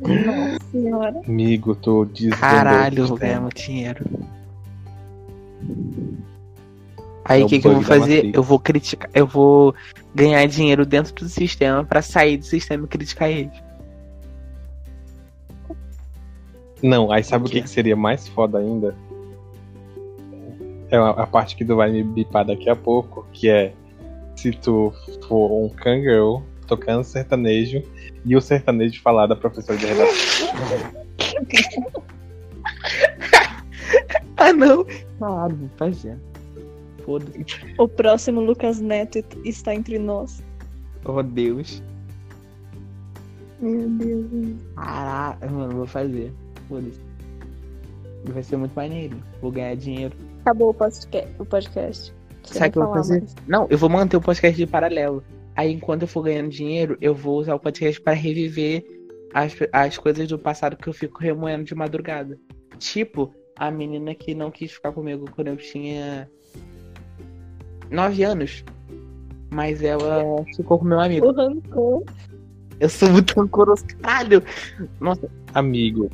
Nossa 0.00 0.58
senhora. 0.70 1.20
Amigo, 1.26 1.74
tô 1.74 2.04
desvendando. 2.04 2.40
Caralho, 2.40 2.98
eu 2.98 3.06
vou 3.06 3.16
ganhar 3.16 3.40
muito 3.40 3.62
dinheiro. 3.62 4.04
Aí 7.24 7.42
o 7.42 7.46
o 7.46 7.48
que, 7.48 7.60
que 7.60 7.66
eu 7.66 7.74
vou 7.74 7.82
fazer? 7.82 8.16
Matrix. 8.16 8.34
Eu 8.34 8.42
vou 8.42 8.58
criticar. 8.58 9.10
Eu 9.14 9.26
vou 9.26 9.74
ganhar 10.14 10.44
dinheiro 10.46 10.84
dentro 10.84 11.14
do 11.14 11.28
sistema 11.28 11.84
pra 11.84 12.02
sair 12.02 12.36
do 12.36 12.44
sistema 12.44 12.84
e 12.84 12.88
criticar 12.88 13.30
eles. 13.30 13.52
Não, 16.82 17.12
aí 17.12 17.22
sabe 17.22 17.46
O 17.46 17.50
que, 17.50 17.62
que 17.62 17.70
seria 17.70 17.94
mais 17.94 18.26
foda 18.28 18.58
ainda? 18.58 18.94
É 20.90 20.96
a, 20.96 21.10
a 21.10 21.26
parte 21.26 21.56
que 21.56 21.64
tu 21.64 21.76
vai 21.76 21.90
me 21.90 22.02
bipar 22.02 22.44
daqui 22.44 22.68
a 22.68 22.76
pouco, 22.76 23.26
que 23.32 23.48
é 23.48 23.72
se 24.36 24.52
tu 24.52 24.92
for 25.28 25.50
um 25.52 25.68
kangaroo 25.68 26.42
tocando 26.66 27.04
sertanejo 27.04 27.82
e 28.24 28.36
o 28.36 28.40
sertanejo 28.40 29.00
falar 29.02 29.26
da 29.26 29.36
professora 29.36 29.78
de 29.78 29.86
redação. 29.86 30.48
Ah, 34.36 34.52
não! 34.52 34.84
Claro, 35.18 35.54
vou 35.54 35.68
fazer. 35.76 36.18
Foda-se. 37.04 37.44
O 37.78 37.86
próximo 37.86 38.40
Lucas 38.40 38.80
Neto 38.80 39.22
está 39.44 39.72
entre 39.72 40.00
nós. 40.00 40.42
Oh, 41.04 41.22
Deus. 41.22 41.80
Meu 43.60 43.88
Deus. 43.88 44.56
Caraca, 44.74 45.46
mano, 45.48 45.76
vou 45.76 45.86
fazer. 45.86 46.32
Foda-se. 46.72 47.00
Vai 48.24 48.42
ser 48.42 48.56
muito 48.56 48.72
maneiro. 48.72 49.22
Vou 49.42 49.52
ganhar 49.52 49.76
dinheiro. 49.76 50.16
Acabou 50.40 50.70
o 50.70 50.74
podcast. 50.74 51.30
O 51.38 51.44
podcast. 51.44 52.14
Sabe 52.44 52.68
o 52.68 52.72
que 52.72 52.78
eu 52.78 52.84
vou 52.86 52.94
fazer? 52.94 53.18
mais. 53.20 53.34
Não, 53.46 53.66
eu 53.68 53.76
vou 53.76 53.90
manter 53.90 54.16
o 54.16 54.22
podcast 54.22 54.56
de 54.56 54.66
paralelo. 54.66 55.22
Aí, 55.54 55.70
enquanto 55.70 56.02
eu 56.02 56.08
for 56.08 56.22
ganhando 56.22 56.48
dinheiro, 56.48 56.96
eu 56.98 57.14
vou 57.14 57.38
usar 57.38 57.54
o 57.54 57.60
podcast 57.60 58.00
para 58.00 58.14
reviver 58.14 58.84
as, 59.34 59.54
as 59.70 59.98
coisas 59.98 60.26
do 60.26 60.38
passado 60.38 60.76
que 60.76 60.88
eu 60.88 60.94
fico 60.94 61.20
remoendo 61.20 61.64
de 61.64 61.74
madrugada. 61.74 62.38
Tipo, 62.78 63.34
a 63.54 63.70
menina 63.70 64.14
que 64.14 64.34
não 64.34 64.50
quis 64.50 64.72
ficar 64.72 64.92
comigo 64.92 65.30
quando 65.34 65.48
eu 65.48 65.56
tinha 65.58 66.26
nove 67.90 68.22
anos. 68.22 68.64
Mas 69.52 69.82
ela 69.82 70.24
ficou 70.56 70.78
com 70.78 70.86
meu 70.86 71.00
amigo. 71.00 71.26
O 71.26 71.32
rancor. 71.32 72.02
Eu 72.80 72.88
sou 72.88 73.10
muito 73.10 73.38
rancoroso, 73.38 73.84
caralho. 74.00 74.42
Nossa, 74.98 75.28
Amigo. 75.54 76.08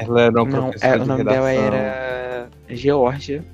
Ela 0.00 0.22
era 0.22 0.42
uma 0.42 0.50
não, 0.50 0.62
professora 0.70 0.94
é, 0.94 0.96
de 0.96 1.02
o 1.02 1.06
nome 1.06 1.18
redação. 1.18 1.42
dela 1.42 1.52
era 1.52 2.50
Geórgia. 2.68 3.44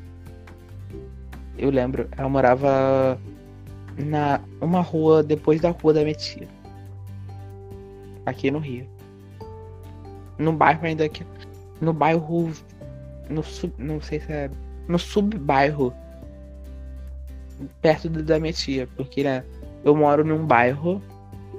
Eu 1.58 1.70
lembro, 1.70 2.08
ela 2.16 2.28
morava 2.28 3.18
na 3.98 4.40
uma 4.60 4.80
rua 4.80 5.22
depois 5.22 5.60
da 5.60 5.70
rua 5.70 5.94
da 5.94 6.02
minha 6.02 6.14
tia. 6.14 6.46
Aqui 8.24 8.50
no 8.50 8.58
Rio. 8.58 8.86
No 10.38 10.52
bairro 10.52 10.84
ainda 10.86 11.04
aqui. 11.04 11.24
No 11.80 11.92
bairro. 11.92 12.52
No 13.30 13.42
sub. 13.42 13.72
Não 13.78 14.00
sei 14.00 14.20
se 14.20 14.32
é. 14.32 14.50
No 14.86 14.98
sub-bairro. 14.98 15.92
Perto 17.80 18.08
da 18.08 18.38
minha 18.38 18.52
tia. 18.52 18.88
Porque, 18.96 19.24
né? 19.24 19.44
Eu 19.84 19.96
moro 19.96 20.24
num 20.24 20.44
bairro. 20.44 21.00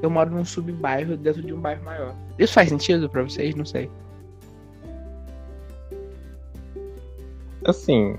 Eu 0.01 0.09
moro 0.09 0.29
num 0.29 0.45
sub-bairro 0.45 1.17
dentro 1.17 1.41
de 1.41 1.53
um 1.53 1.59
bairro 1.59 1.83
maior. 1.83 2.13
Isso 2.37 2.53
faz 2.53 2.69
sentido 2.69 3.09
pra 3.09 3.23
vocês? 3.23 3.55
Não 3.55 3.65
sei. 3.65 3.89
Assim, 7.67 8.15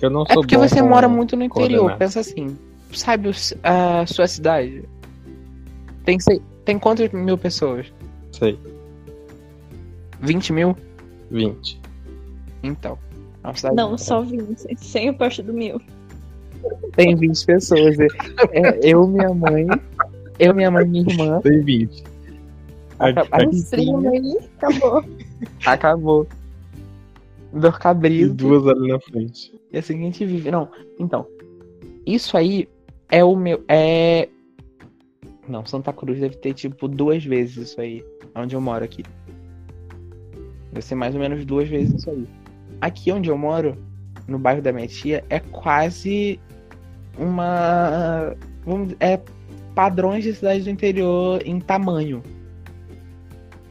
eu 0.00 0.10
não 0.10 0.22
É 0.28 0.32
sou 0.34 0.42
porque 0.42 0.56
bom 0.56 0.68
você 0.68 0.80
com 0.80 0.88
mora 0.88 1.08
muito 1.08 1.36
no 1.36 1.44
interior. 1.44 1.96
Pensa 1.96 2.20
assim. 2.20 2.56
Sabe 2.92 3.30
a 3.62 4.06
sua 4.06 4.26
cidade? 4.28 4.84
Tem, 6.04 6.20
sei- 6.20 6.42
tem 6.64 6.78
quantas 6.78 7.10
mil 7.12 7.38
pessoas? 7.38 7.92
Sei, 8.32 8.58
20 10.20 10.52
mil? 10.52 10.76
20. 11.30 11.80
Então. 12.62 12.98
É 13.44 13.72
Não, 13.74 13.96
só 13.98 14.20
20. 14.22 14.76
Sem 14.78 15.08
a 15.08 15.12
parte 15.14 15.42
do 15.42 15.52
mil. 15.52 15.80
Tem 16.94 17.16
20 17.16 17.44
pessoas. 17.44 17.96
É, 17.98 18.78
eu, 18.82 19.06
minha 19.06 19.32
mãe. 19.34 19.66
Eu, 20.38 20.54
minha 20.54 20.70
mãe 20.70 20.84
e 20.84 20.88
minha 20.88 21.04
irmã. 21.08 21.40
Tem 21.40 21.60
20. 21.60 22.04
Aca- 22.98 23.26
Aqui, 23.32 23.46
Os 23.56 23.64
primos 23.70 24.06
aí, 24.06 24.38
acabou. 24.58 25.04
Acabou. 25.66 26.26
Dor 27.52 27.74
e 27.74 27.78
cabrito. 27.78 28.34
duas 28.34 28.66
ali 28.66 28.88
na 28.88 29.00
frente. 29.00 29.54
E 29.72 29.78
assim 29.78 29.94
que 29.94 30.00
a 30.00 30.04
gente 30.04 30.24
vive. 30.24 30.50
Não, 30.50 30.68
então. 30.98 31.26
Isso 32.06 32.36
aí 32.36 32.68
é 33.10 33.22
o 33.22 33.36
meu. 33.36 33.62
É. 33.68 34.28
Não, 35.48 35.64
Santa 35.66 35.92
Cruz 35.92 36.18
deve 36.18 36.36
ter 36.36 36.54
tipo 36.54 36.88
duas 36.88 37.24
vezes 37.24 37.68
isso 37.68 37.80
aí. 37.80 38.04
Onde 38.34 38.56
eu 38.56 38.60
moro 38.60 38.84
aqui. 38.84 39.04
Deve 40.72 40.84
ser 40.84 40.94
mais 40.94 41.14
ou 41.14 41.20
menos 41.20 41.44
duas 41.44 41.68
vezes 41.68 42.00
isso 42.00 42.10
aí. 42.10 42.26
Aqui 42.80 43.12
onde 43.12 43.28
eu 43.28 43.36
moro, 43.36 43.76
no 44.26 44.38
bairro 44.38 44.62
da 44.62 44.72
minha 44.72 44.88
tia, 44.88 45.24
é 45.28 45.38
quase 45.38 46.40
uma. 47.18 48.34
Vamos 48.64 48.94
é 48.98 49.20
padrões 49.74 50.24
de 50.24 50.34
cidade 50.34 50.64
do 50.64 50.70
interior 50.70 51.42
em 51.44 51.60
tamanho. 51.60 52.22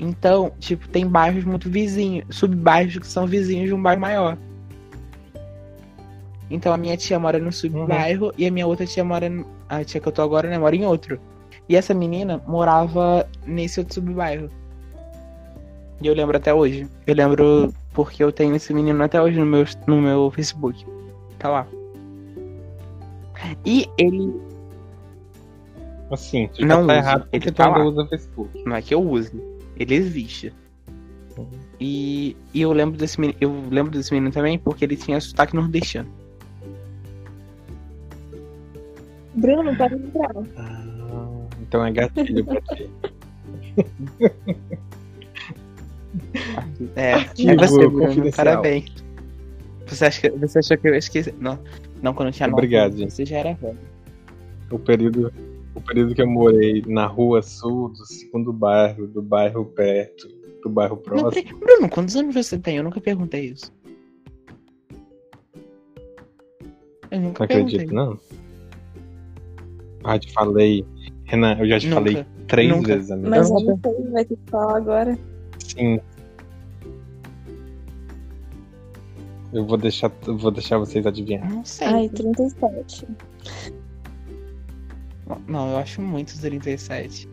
Então, 0.04 0.52
tipo, 0.58 0.88
tem 0.88 1.06
bairros 1.08 1.44
muito 1.44 1.70
vizinhos, 1.70 2.26
subbairros 2.36 2.98
que 2.98 3.06
são 3.06 3.28
vizinhos 3.28 3.68
de 3.68 3.76
um 3.76 3.82
bairro 3.82 4.02
maior. 4.02 4.36
Então 6.50 6.74
a 6.74 6.78
minha 6.78 6.98
tia 6.98 7.20
mora 7.20 7.38
no 7.38 7.52
subbairro 7.52 8.34
e 8.36 8.48
a 8.48 8.52
minha 8.52 8.66
outra 8.66 8.84
tia 8.84 9.04
mora. 9.04 9.32
A 9.70 9.84
tia 9.84 10.02
que 10.02 10.08
eu 10.08 10.12
tô 10.12 10.24
agora, 10.24 10.50
né, 10.50 10.58
mora 10.58 10.76
em 10.76 10.86
outro. 10.86 11.20
E 11.70 11.76
essa 11.76 11.94
menina 11.94 12.42
morava 12.48 13.30
nesse 13.46 13.80
outro 13.80 13.94
subbairro. 13.94 14.50
E 16.02 16.08
eu 16.08 16.16
lembro 16.16 16.36
até 16.36 16.52
hoje. 16.52 16.88
Eu 17.06 17.14
lembro 17.14 17.72
porque 17.94 18.24
eu 18.24 18.32
tenho 18.32 18.56
esse 18.56 18.74
menino 18.74 19.02
até 19.04 19.22
hoje 19.22 19.40
no 19.40 19.46
meu, 19.46 19.64
no 19.86 20.02
meu 20.02 20.32
Facebook. 20.32 20.84
Tá 21.38 21.48
lá. 21.48 21.68
E 23.64 23.88
ele. 24.00 24.34
Assim, 26.10 26.50
tu 26.54 26.66
Não 26.66 26.88
tá 26.88 26.94
uso, 26.94 27.02
errado 27.02 27.28
ele 27.32 27.40
porque 27.40 27.52
tu 27.52 27.56
tá 27.56 27.68
ainda 27.68 27.80
lá. 27.80 27.86
usa 27.86 28.08
Facebook. 28.08 28.64
Não 28.66 28.76
é 28.76 28.82
que 28.82 28.94
eu 28.96 29.02
use. 29.02 29.51
Ele 29.82 29.96
existe. 29.96 30.54
E, 31.80 32.38
e 32.54 32.62
eu 32.62 32.72
lembro 32.72 32.96
desse 32.96 33.20
menino. 33.20 33.38
Eu 33.42 33.52
lembro 33.72 33.92
desse 33.92 34.14
menino 34.14 34.32
também 34.32 34.60
porque 34.60 34.86
ele 34.86 34.96
tinha 34.96 35.20
sotaque 35.20 35.56
nordestino. 35.56 36.08
Bruno, 39.34 39.64
não 39.64 39.76
pode 39.76 39.96
entrar. 39.96 40.30
Ah, 40.56 41.48
então 41.64 41.84
é 41.84 41.92
gatilho 41.92 42.46
pra 42.46 42.62
ti. 42.62 42.90
É, 46.96 47.14
Arquivo 47.26 47.52
é 47.52 47.56
você, 47.56 47.88
Bruno. 47.88 48.32
Parabéns. 48.34 49.04
Você, 49.88 50.06
acha 50.06 50.22
que, 50.22 50.30
você 50.30 50.60
achou 50.60 50.78
que 50.78 50.88
eu 50.88 50.96
esqueci? 50.96 51.34
Não, 51.40 51.58
não 52.04 52.14
quando 52.14 52.28
eu 52.28 52.34
tinha 52.34 52.48
nove 52.48 52.60
Obrigado, 52.60 52.96
gente. 52.96 53.14
Você 53.14 53.26
já 53.26 53.40
era 53.40 53.54
velho. 53.56 53.80
O 54.70 54.78
período, 54.78 55.34
o 55.82 55.86
período 55.86 56.16
que 56.16 56.22
eu 56.22 56.30
morei 56.30 56.82
na 56.88 57.06
rua 57.06 57.42
sul 57.42 57.90
do 57.90 58.06
segundo 58.06 58.54
bairro, 58.54 59.08
do 59.08 59.22
bairro 59.22 59.66
perto, 59.66 60.28
do 60.64 60.70
bairro 60.70 60.96
Não, 60.96 61.02
próximo. 61.04 61.32
peraí. 61.32 61.60
Bruno, 61.60 61.90
quantos 61.90 62.16
anos 62.16 62.34
você 62.34 62.58
tem? 62.58 62.78
Eu 62.78 62.84
nunca 62.84 63.02
perguntei 63.02 63.46
isso. 63.46 63.72
Eu 67.10 67.20
nunca 67.20 67.40
Não 67.40 67.46
acredito, 67.46 67.78
perguntei. 67.90 67.96
não. 67.98 68.20
Ah, 70.04 70.18
te 70.18 70.32
falei. 70.32 70.86
Renan, 71.26 71.58
eu 71.60 71.68
já 71.68 71.80
te 71.80 71.88
Nunca. 71.88 72.02
falei 72.02 72.26
três 72.48 72.70
Nunca. 72.70 72.88
vezes, 72.96 73.12
amigo. 73.12 73.30
Mas 73.30 73.50
Eu 73.50 73.56
não 73.56 73.64
não 73.66 73.80
sei, 73.84 74.12
vai 74.12 74.26
ter 74.26 74.36
que 74.36 74.50
falar 74.52 74.78
agora. 74.78 75.18
Sim. 75.60 76.00
Eu 79.54 79.66
vou 79.66 79.78
deixar, 79.78 80.10
vou 80.26 80.52
deixar 80.52 80.78
vocês 80.78 81.06
adivinhar. 81.06 81.50
Não 81.50 81.64
sei. 81.66 81.88
Ai, 81.88 82.10
37. 82.10 83.06
Não, 85.48 85.72
eu 85.72 85.78
acho 85.78 86.02
muito 86.02 86.40
37. 86.40 87.28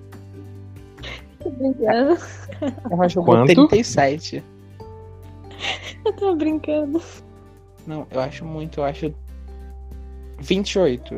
Tô 1.40 1.50
brincando. 1.50 2.18
Eu 2.90 3.02
acho 3.02 3.22
Quanto? 3.22 3.46
37. 3.46 4.42
Eu 6.04 6.12
tô 6.14 6.34
brincando. 6.34 7.00
Não, 7.86 8.06
eu 8.11 8.20
acho 8.20 8.44
muito, 8.44 8.80
eu 8.80 8.84
acho 8.84 9.14
28. 10.40 11.16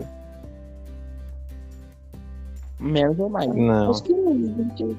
Menos 2.78 3.18
ou 3.18 3.28
mais. 3.28 3.54
Não. 3.54 3.90
Acho 3.90 4.02
que 4.02 4.12
não, 4.12 4.34
gente. 4.34 4.96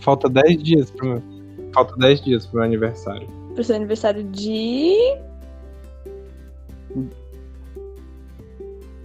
Falta 0.00 0.28
10 0.28 0.62
dias 0.62 0.90
pro 0.90 1.06
meu. 1.06 1.22
Falta 1.72 1.96
10 1.96 2.20
dias 2.22 2.46
pro 2.46 2.56
meu 2.56 2.64
aniversário. 2.64 3.26
Pro 3.54 3.62
seu 3.62 3.76
aniversário 3.76 4.24
de. 4.24 4.96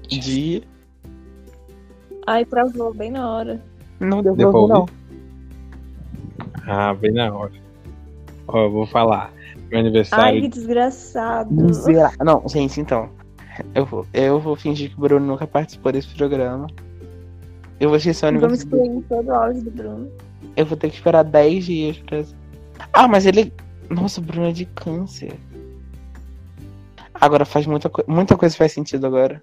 De. 0.08 0.64
Ai, 2.30 2.46
travou 2.46 2.94
bem 2.94 3.10
na 3.10 3.28
hora. 3.28 3.60
Não 4.00 4.22
deu 4.22 4.36
pra 4.36 4.44
Deu 4.44 4.52
pra 4.52 4.60
ouvir, 4.60 4.74
não. 4.74 4.86
Ah, 6.68 6.94
bem 6.94 7.12
na 7.12 7.34
hora. 7.36 7.52
Ó, 8.48 8.66
eu 8.66 8.72
vou 8.72 8.86
falar. 8.86 9.34
Meu 9.72 9.80
aniversário. 9.80 10.36
Ai, 10.36 10.42
que 10.42 10.48
desgraçado. 10.48 11.50
Não, 12.24 12.44
gente, 12.48 12.80
então. 12.80 13.10
Eu 13.74 13.84
vou, 13.84 14.06
eu 14.14 14.40
vou 14.40 14.56
fingir 14.56 14.92
que 14.92 14.96
o 14.96 15.02
Bruno 15.02 15.26
nunca 15.26 15.48
participou 15.48 15.92
desse 15.92 16.16
programa. 16.16 16.68
Eu 17.80 17.90
vou 17.90 17.98
esquecer 17.98 18.28
o 18.28 18.40
Vamos 18.40 18.44
aniversário. 18.44 18.84
excluir 18.86 19.06
todo 19.10 19.28
o 19.28 19.34
áudio 19.34 19.64
do 19.64 19.72
Bruno. 19.72 20.12
Eu 20.56 20.66
vou 20.68 20.78
ter 20.78 20.90
que 20.92 20.98
esperar 20.98 21.24
10 21.24 21.66
dias 21.66 21.98
pra. 21.98 22.24
Ah, 22.94 23.08
mas 23.08 23.26
ele. 23.26 23.52
Nossa, 23.90 24.22
o 24.22 24.24
Bruno 24.24 24.50
é 24.50 24.52
de 24.52 24.66
câncer. 24.66 25.34
Agora 27.12 27.44
faz 27.44 27.66
muita 27.66 27.90
coisa. 27.90 28.10
Muita 28.12 28.38
coisa 28.38 28.56
faz 28.56 28.72
sentido 28.72 29.08
agora. 29.08 29.42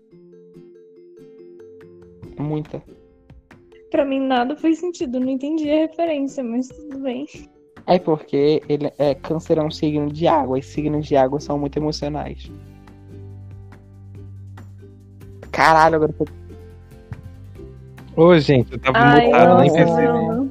Muita. 2.39 2.83
Pra 3.91 4.05
mim 4.05 4.21
nada 4.21 4.57
faz 4.57 4.79
sentido, 4.79 5.19
não 5.21 5.29
entendi 5.31 5.71
a 5.71 5.77
referência, 5.87 6.43
mas 6.43 6.69
tudo 6.69 6.99
bem. 6.99 7.27
É 7.87 7.99
porque 7.99 8.61
ele 8.69 8.91
é 8.99 9.15
câncer 9.15 9.59
é 9.59 9.63
um 9.63 9.71
signo 9.71 10.13
de 10.13 10.27
água. 10.27 10.59
E 10.59 10.63
signos 10.63 11.07
de 11.07 11.17
água 11.17 11.39
são 11.39 11.57
muito 11.59 11.77
emocionais. 11.79 12.51
Caralho, 15.53 15.97
agora 15.97 16.15
eu 16.19 16.27
tô... 16.27 16.33
Ô, 18.23 18.39
gente, 18.39 18.73
eu 18.73 18.79
tava 18.79 18.99
Ai, 18.99 19.27
mutado, 19.27 19.61
nem 19.61 19.73
percebi. 19.73 20.51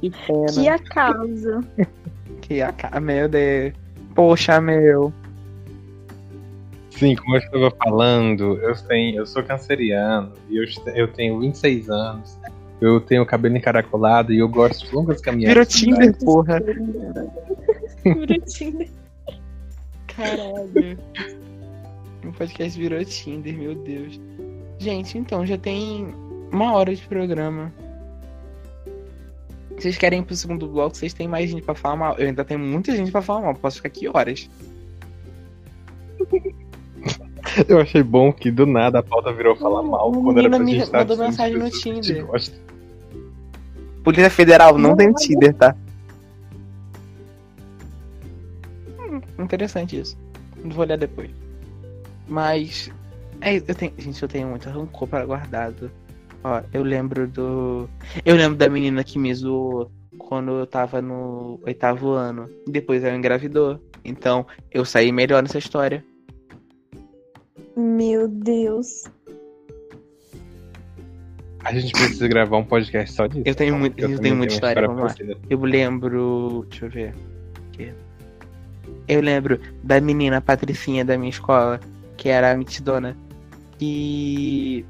Que 0.00 0.10
pena. 0.10 0.52
Que 0.52 0.68
acaso. 0.68 1.60
Que 2.42 2.62
a 2.62 2.72
ca- 2.72 3.00
Meu 3.00 3.28
Deus. 3.28 3.72
Poxa, 4.14 4.60
meu. 4.60 5.12
Sim, 6.96 7.14
como 7.14 7.36
eu 7.36 7.40
estava 7.40 7.70
falando, 7.70 8.58
eu, 8.62 8.74
tenho, 8.74 9.18
eu 9.18 9.26
sou 9.26 9.42
canceriano 9.42 10.32
e 10.48 10.56
eu, 10.56 10.64
eu 10.94 11.08
tenho 11.12 11.38
26 11.38 11.90
anos. 11.90 12.38
Eu 12.80 13.00
tenho 13.00 13.24
cabelo 13.24 13.56
encaracolado 13.56 14.32
e 14.32 14.38
eu 14.38 14.48
gosto 14.48 14.86
de 14.86 14.94
longas 14.94 15.20
Virou 15.20 15.24
caminhadas. 15.24 15.68
Tinder, 15.68 16.16
porra. 16.18 16.60
Virou 18.04 18.40
Tinder. 18.46 18.88
Caralho. 20.06 20.98
O 22.24 22.32
podcast 22.32 22.78
virou 22.78 23.04
Tinder, 23.04 23.56
meu 23.56 23.74
Deus. 23.74 24.20
Gente, 24.78 25.18
então, 25.18 25.44
já 25.46 25.56
tem 25.56 26.14
uma 26.50 26.72
hora 26.74 26.94
de 26.94 27.06
programa. 27.06 27.72
Vocês 29.76 29.98
querem 29.98 30.20
ir 30.20 30.24
pro 30.24 30.34
segundo 30.34 30.66
bloco? 30.66 30.96
Vocês 30.96 31.12
têm 31.12 31.28
mais 31.28 31.50
gente 31.50 31.62
pra 31.62 31.74
falar 31.74 31.96
mal? 31.96 32.14
Eu 32.18 32.26
ainda 32.26 32.44
tenho 32.44 32.60
muita 32.60 32.96
gente 32.96 33.10
pra 33.10 33.20
falar 33.20 33.42
mal. 33.42 33.54
Posso 33.54 33.76
ficar 33.76 33.88
aqui 33.88 34.08
horas. 34.08 34.48
Eu 37.68 37.80
achei 37.80 38.02
bom 38.02 38.32
que 38.32 38.50
do 38.50 38.66
nada 38.66 38.98
a 38.98 39.02
pauta 39.02 39.32
virou 39.32 39.56
falar 39.56 39.82
mal 39.82 40.10
Uma 40.10 40.22
quando 40.22 40.38
era 40.38 40.50
pra 40.50 40.58
me 40.58 40.72
gente 40.72 40.84
estar 40.84 40.98
mandou 40.98 41.16
mensagem 41.16 41.58
no 41.58 41.70
Tinder. 41.70 42.26
Polícia 44.04 44.30
Federal 44.30 44.78
não 44.78 44.94
tem 44.94 45.12
Tinder, 45.12 45.54
tá? 45.54 45.74
Interessante 49.38 49.98
isso. 49.98 50.16
Vou 50.64 50.80
olhar 50.80 50.96
depois. 50.96 51.30
Mas. 52.28 52.90
É, 53.40 53.56
eu 53.56 53.74
tenho. 53.74 53.92
Gente, 53.98 54.22
eu 54.22 54.28
tenho 54.28 54.48
muito 54.48 54.68
rancor 54.68 55.08
para 55.08 55.26
guardado. 55.26 55.90
Ó, 56.42 56.62
eu 56.72 56.82
lembro 56.82 57.26
do. 57.26 57.88
Eu 58.24 58.36
lembro 58.36 58.56
da 58.56 58.68
menina 58.68 59.04
que 59.04 59.18
me 59.18 59.34
zoou 59.34 59.90
quando 60.18 60.52
eu 60.52 60.66
tava 60.66 61.02
no 61.02 61.60
oitavo 61.64 62.10
ano. 62.10 62.48
Depois 62.66 63.04
ela 63.04 63.16
engravidou. 63.16 63.80
Então, 64.04 64.46
eu 64.70 64.84
saí 64.84 65.10
melhor 65.12 65.42
nessa 65.42 65.58
história. 65.58 66.04
Meu 67.76 68.26
Deus. 68.26 69.04
A 71.62 71.72
gente 71.72 71.92
precisa 71.92 72.28
gravar 72.28 72.58
um 72.58 72.64
podcast 72.64 73.14
só 73.14 73.26
disso. 73.26 73.42
Eu 73.44 73.54
tenho 73.54 73.74
tá? 73.74 73.78
muito- 73.80 73.98
eu 73.98 74.08
também 74.08 74.22
tenho 74.22 74.36
muita 74.36 74.52
uma 74.52 74.56
história, 74.56 74.88
vamos 74.88 75.02
lá. 75.02 75.36
Eu 75.50 75.60
lembro. 75.60 76.66
Deixa 76.70 76.86
eu 76.86 76.90
ver. 76.90 77.14
Eu 79.08 79.20
lembro 79.20 79.60
da 79.82 80.00
menina 80.00 80.40
Patricinha 80.40 81.04
da 81.04 81.16
minha 81.16 81.30
escola, 81.30 81.80
que 82.16 82.28
era 82.28 82.52
a 82.52 82.56
mitidona. 82.56 83.16
E. 83.80 84.84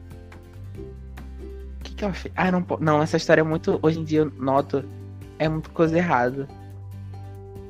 O 1.81 1.83
que, 1.83 1.95
que 1.95 2.05
ela 2.05 2.15
fez? 2.15 2.33
Ah, 2.37 2.51
não, 2.51 2.65
não, 2.81 3.03
essa 3.03 3.17
história 3.17 3.41
é 3.41 3.45
muito. 3.45 3.79
Hoje 3.83 3.99
em 4.01 4.05
dia 4.05 4.21
eu 4.21 4.33
noto. 4.39 4.85
É 5.39 5.49
muito 5.49 5.71
coisa 5.71 5.97
errada. 5.97 6.47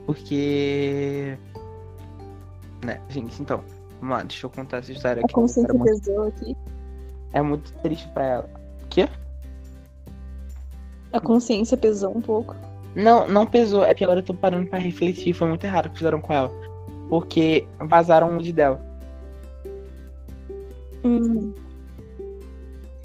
Porque. 0.05 1.37
Né, 2.85 3.01
gente, 3.09 3.41
então. 3.41 3.65
Lá, 4.09 4.23
deixa 4.23 4.47
eu 4.47 4.51
contar 4.51 4.79
essa 4.79 4.93
história 4.93 5.23
A 5.23 5.25
aqui. 5.25 5.35
consciência 5.35 5.71
Era 5.71 5.79
muito- 5.79 6.01
pesou 6.01 6.23
aqui. 6.29 6.57
É 7.33 7.43
muito 7.43 7.73
triste 7.83 8.09
pra 8.09 8.25
ela. 8.25 8.51
Quê? 8.89 9.09
A 11.13 11.21
consciência 11.21 11.77
pesou 11.77 12.17
um 12.17 12.21
pouco. 12.21 12.55
Não, 12.95 13.27
não 13.29 13.47
pesou. 13.47 13.85
É 13.85 13.95
que 13.95 14.05
agora 14.05 14.21
eu 14.21 14.25
tô 14.25 14.33
parando 14.35 14.69
pra 14.69 14.79
refletir. 14.79 15.33
Foi 15.35 15.49
muito 15.49 15.65
errado 15.65 15.87
o 15.87 15.91
que 15.91 15.99
fizeram 15.99 16.21
com 16.21 16.33
ela. 16.33 16.51
Porque 17.09 17.67
vazaram 17.79 18.29
o 18.31 18.33
nude 18.35 18.53
dela. 18.53 18.81
Hum, 21.05 21.53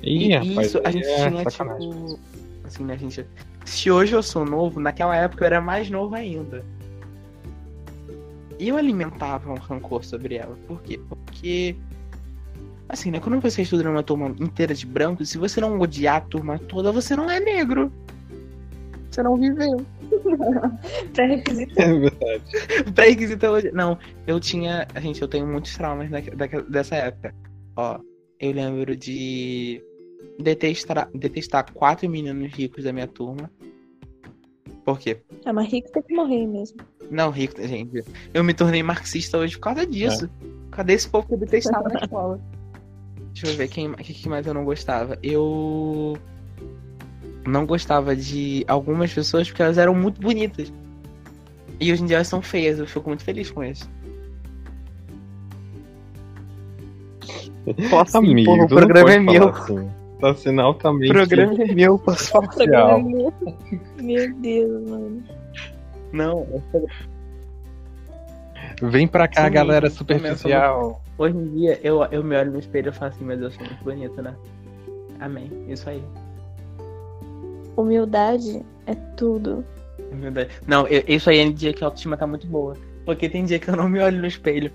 Ih, 0.01 0.33
rapaz, 0.33 0.67
isso 0.67 0.81
a 0.83 0.89
gente 0.91 1.05
é 1.07 1.29
tinha, 1.29 1.49
sacanagem. 1.49 1.89
tipo. 1.91 2.19
Assim, 2.65 2.83
né, 2.83 2.97
gente? 2.97 3.25
Se 3.65 3.91
hoje 3.91 4.13
eu 4.15 4.23
sou 4.23 4.43
novo, 4.45 4.79
naquela 4.79 5.15
época 5.15 5.43
eu 5.43 5.47
era 5.47 5.61
mais 5.61 5.89
novo 5.89 6.15
ainda. 6.15 6.65
E 8.61 8.67
eu 8.67 8.77
alimentava 8.77 9.51
um 9.51 9.55
rancor 9.55 10.05
sobre 10.05 10.35
ela. 10.35 10.55
Por 10.67 10.79
quê? 10.83 10.99
Porque. 11.09 11.75
Assim, 12.87 13.09
né? 13.09 13.19
Quando 13.19 13.41
você 13.41 13.63
estuda 13.63 13.83
numa 13.83 14.03
turma 14.03 14.35
inteira 14.39 14.75
de 14.75 14.85
branco, 14.85 15.25
se 15.25 15.39
você 15.39 15.59
não 15.59 15.79
odiar 15.79 16.17
a 16.17 16.21
turma 16.21 16.59
toda, 16.59 16.91
você 16.91 17.15
não 17.15 17.27
é 17.27 17.39
negro. 17.39 17.91
Você 19.09 19.23
não 19.23 19.35
viveu. 19.35 19.83
pré-requisito. 21.11 21.81
É 21.81 21.87
verdade. 21.87 22.43
Pré-requisito 22.93 23.45
é 23.47 23.49
odiar. 23.49 23.73
Não, 23.73 23.97
eu 24.27 24.39
tinha. 24.39 24.87
Gente, 25.01 25.19
eu 25.23 25.27
tenho 25.27 25.47
muitos 25.47 25.75
traumas 25.75 26.07
da, 26.11 26.19
da- 26.19 26.61
dessa 26.61 26.95
época. 26.97 27.33
Ó, 27.75 27.99
eu 28.39 28.51
lembro 28.51 28.95
de 28.95 29.81
detestar, 30.39 31.09
detestar 31.15 31.73
quatro 31.73 32.07
meninos 32.07 32.53
ricos 32.53 32.83
da 32.83 32.93
minha 32.93 33.07
turma. 33.07 33.49
Por 34.83 34.99
quê? 34.99 35.17
Ah, 35.45 35.53
mas 35.53 35.71
rico 35.71 35.91
tem 35.91 36.01
que 36.01 36.13
morrer 36.13 36.47
mesmo. 36.47 36.77
Não, 37.09 37.29
rico, 37.29 37.61
gente. 37.61 38.03
Eu 38.33 38.43
me 38.43 38.53
tornei 38.53 38.81
marxista 38.81 39.37
hoje 39.37 39.55
por 39.55 39.63
causa 39.63 39.85
disso. 39.85 40.29
Cadê 40.71 40.93
esse 40.93 41.09
povo 41.09 41.27
que 41.27 41.33
eu 41.33 41.37
detestava 41.37 41.89
na 41.89 41.99
escola? 41.99 42.39
Deixa 43.33 43.47
eu 43.47 43.57
ver 43.57 43.67
quem 43.67 43.89
o 43.89 43.95
que, 43.95 44.13
que 44.13 44.29
mais 44.29 44.47
eu 44.47 44.53
não 44.53 44.65
gostava. 44.65 45.17
Eu 45.21 46.17
não 47.45 47.65
gostava 47.65 48.15
de 48.15 48.63
algumas 48.67 49.13
pessoas 49.13 49.47
porque 49.47 49.61
elas 49.61 49.77
eram 49.77 49.93
muito 49.93 50.19
bonitas. 50.21 50.71
E 51.79 51.91
hoje 51.91 52.03
em 52.03 52.05
dia 52.05 52.17
elas 52.17 52.27
são 52.27 52.41
feias, 52.41 52.79
eu 52.79 52.87
fico 52.87 53.09
muito 53.09 53.23
feliz 53.23 53.49
com 53.51 53.63
isso. 53.63 53.89
Posso 57.89 58.17
Amigo, 58.17 58.43
porra, 58.45 58.65
o 58.65 58.67
programa 58.67 59.13
é 59.13 59.19
meu. 59.19 59.49
assim. 59.49 59.89
Tá 60.21 60.35
sendo 60.35 60.61
altamente 60.61 61.09
O 61.09 61.13
programa 61.13 61.63
é 61.63 61.73
meu, 61.73 61.97
posso 61.97 62.29
falar. 62.29 62.47
parcial. 62.47 63.01
Meu 63.01 64.33
Deus, 64.35 64.89
mano. 64.89 65.23
Não, 66.13 66.47
Vem 68.83 69.07
pra 69.07 69.27
cá, 69.27 69.45
Sim, 69.45 69.51
galera 69.51 69.89
superficial. 69.89 71.01
hoje 71.17 71.35
em 71.37 71.55
dia 71.55 71.79
eu, 71.83 72.03
eu 72.05 72.23
me 72.23 72.35
olho 72.35 72.51
no 72.51 72.59
espelho 72.59 72.89
e 72.89 72.93
falo 72.93 73.11
assim, 73.11 73.23
mas 73.25 73.41
eu 73.41 73.51
sou 73.51 73.63
muito 73.65 73.83
bonito, 73.83 74.21
né? 74.21 74.35
Amém. 75.19 75.51
Isso 75.67 75.89
aí. 75.89 76.01
Humildade 77.75 78.63
é 78.85 78.95
tudo. 79.15 79.63
Humildade. 80.11 80.49
Não, 80.67 80.87
eu- 80.87 81.03
isso 81.07 81.29
aí 81.29 81.39
é 81.39 81.49
dia 81.49 81.73
que 81.73 81.83
a 81.83 81.87
autoestima 81.87 82.17
tá 82.17 82.27
muito 82.27 82.45
boa. 82.47 82.75
Porque 83.05 83.29
tem 83.29 83.45
dia 83.45 83.59
que 83.59 83.69
eu 83.69 83.75
não 83.75 83.87
me 83.89 83.99
olho 83.99 84.19
no 84.19 84.27
espelho. 84.27 84.71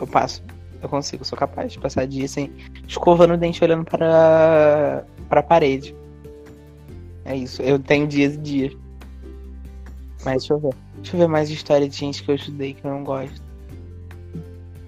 Eu 0.00 0.06
passo. 0.06 0.42
Eu 0.86 0.88
consigo, 0.88 1.24
sou 1.24 1.36
capaz 1.36 1.72
de 1.72 1.80
passar 1.80 2.06
dia 2.06 2.28
sem 2.28 2.52
escovando 2.86 3.34
o 3.34 3.36
dente 3.36 3.62
olhando 3.62 3.84
para 3.84 5.04
para 5.28 5.40
a 5.40 5.42
parede. 5.42 5.96
É 7.24 7.34
isso. 7.34 7.60
Eu 7.60 7.76
tenho 7.76 8.06
dias 8.06 8.34
e 8.34 8.38
dias. 8.38 8.76
Mas 10.24 10.42
deixa 10.42 10.54
eu 10.54 10.60
ver. 10.60 10.74
Deixa 10.98 11.16
eu 11.16 11.20
ver 11.20 11.26
mais 11.26 11.50
história 11.50 11.88
de 11.88 11.96
gente 11.96 12.22
que 12.22 12.30
eu 12.30 12.36
estudei 12.36 12.72
que 12.72 12.86
eu 12.86 12.90
não 12.92 13.02
gosto. 13.02 13.42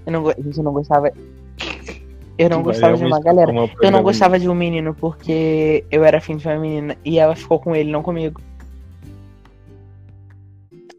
Eu 0.06 0.12
não, 0.12 0.24
gente, 0.30 0.58
eu 0.58 0.62
não 0.62 0.72
gostava. 0.72 1.10
Eu 2.38 2.48
não 2.48 2.62
gostava 2.62 2.96
de 2.96 3.04
uma 3.04 3.20
galera. 3.20 3.52
Eu 3.82 3.90
não 3.90 4.02
gostava 4.04 4.38
de 4.38 4.48
um 4.48 4.54
menino 4.54 4.94
porque 4.94 5.84
eu 5.90 6.04
era 6.04 6.18
afim 6.18 6.36
de 6.36 6.46
uma 6.46 6.60
menina 6.60 6.96
e 7.04 7.18
ela 7.18 7.34
ficou 7.34 7.58
com 7.58 7.74
ele, 7.74 7.90
não 7.90 8.04
comigo. 8.04 8.40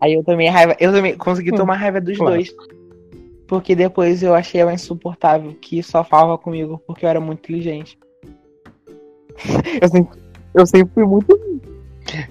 Aí 0.01 0.13
eu 0.13 0.23
tomei 0.25 0.47
raiva, 0.47 0.75
eu 0.77 0.91
também 0.91 1.15
consegui 1.15 1.53
Hum, 1.53 1.57
tomar 1.57 1.75
raiva 1.75 2.01
dos 2.01 2.17
dois. 2.17 2.53
Porque 3.49 3.75
depois 3.75 4.21
eu 4.21 4.35
achei 4.35 4.61
ela 4.61 4.71
insuportável, 4.71 5.57
que 5.59 5.81
só 5.81 6.03
falava 6.03 6.37
comigo 6.37 6.79
porque 6.85 7.03
eu 7.03 7.09
era 7.09 7.19
muito 7.19 7.39
inteligente. 7.39 7.97
eu, 9.81 9.89
sempre, 9.89 10.19
eu 10.53 10.67
sempre 10.67 10.93
fui 10.93 11.03
muito. 11.03 11.35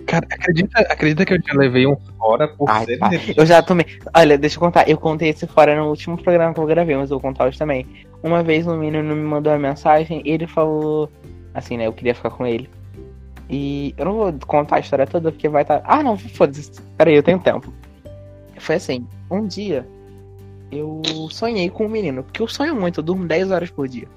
Cara, 0.06 0.24
acredita, 0.30 0.80
acredita 0.82 1.24
que 1.24 1.34
eu 1.34 1.40
já 1.44 1.58
levei 1.58 1.88
um 1.88 1.96
fora 2.16 2.46
por 2.46 2.70
Ai, 2.70 2.84
ser? 2.84 2.98
Eu 3.36 3.44
já 3.44 3.60
tomei. 3.60 3.84
Olha, 4.16 4.38
deixa 4.38 4.56
eu 4.56 4.60
contar. 4.60 4.88
Eu 4.88 4.96
contei 4.96 5.30
esse 5.30 5.44
fora 5.44 5.74
no 5.74 5.88
último 5.88 6.16
programa 6.16 6.54
que 6.54 6.60
eu 6.60 6.66
gravei, 6.66 6.96
mas 6.96 7.10
eu 7.10 7.18
vou 7.18 7.20
contar 7.20 7.46
hoje 7.46 7.58
também. 7.58 7.84
Uma 8.22 8.44
vez 8.44 8.64
um 8.68 8.76
menino 8.76 9.16
me 9.16 9.22
mandou 9.22 9.52
uma 9.52 9.58
mensagem, 9.58 10.22
ele 10.24 10.46
falou. 10.46 11.10
Assim, 11.52 11.76
né? 11.76 11.88
Eu 11.88 11.92
queria 11.92 12.14
ficar 12.14 12.30
com 12.30 12.46
ele. 12.46 12.70
E 13.50 13.92
eu 13.98 14.04
não 14.04 14.12
vou 14.14 14.32
contar 14.46 14.76
a 14.76 14.80
história 14.80 15.06
toda 15.06 15.32
porque 15.32 15.48
vai 15.48 15.62
estar. 15.62 15.82
Ah, 15.84 16.00
não, 16.00 16.16
foda-se. 16.16 16.80
Peraí, 16.96 17.16
eu 17.16 17.24
tenho 17.24 17.40
tempo. 17.40 17.72
Foi 18.58 18.76
assim: 18.76 19.04
um 19.28 19.46
dia 19.46 19.84
eu 20.70 21.02
sonhei 21.30 21.70
com 21.70 21.86
um 21.86 21.88
menino, 21.88 22.22
porque 22.22 22.42
eu 22.42 22.48
sonho 22.48 22.74
muito, 22.74 23.00
eu 23.00 23.04
durmo 23.04 23.26
10 23.26 23.50
horas 23.50 23.70
por 23.70 23.88
dia. 23.88 24.08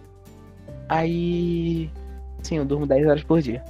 Aí. 0.90 1.90
Sim, 2.44 2.58
eu 2.58 2.66
durmo 2.66 2.86
10 2.86 3.08
horas 3.08 3.24
por 3.24 3.42
dia. 3.42 3.64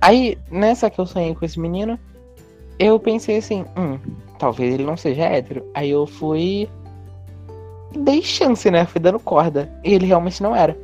Aí, 0.00 0.38
nessa 0.50 0.90
que 0.90 1.00
eu 1.00 1.06
sonhei 1.06 1.34
com 1.34 1.44
esse 1.44 1.58
menino, 1.58 1.98
eu 2.78 2.98
pensei 2.98 3.38
assim, 3.38 3.64
hum, 3.76 3.98
talvez 4.38 4.74
ele 4.74 4.84
não 4.84 4.96
seja 4.96 5.22
hétero. 5.22 5.64
Aí 5.74 5.90
eu 5.90 6.06
fui. 6.06 6.68
Dei 7.96 8.22
chance, 8.22 8.70
né? 8.70 8.84
Fui 8.86 9.00
dando 9.00 9.18
corda. 9.18 9.72
E 9.84 9.92
ele 9.92 10.06
realmente 10.06 10.42
não 10.42 10.54
era. 10.54 10.76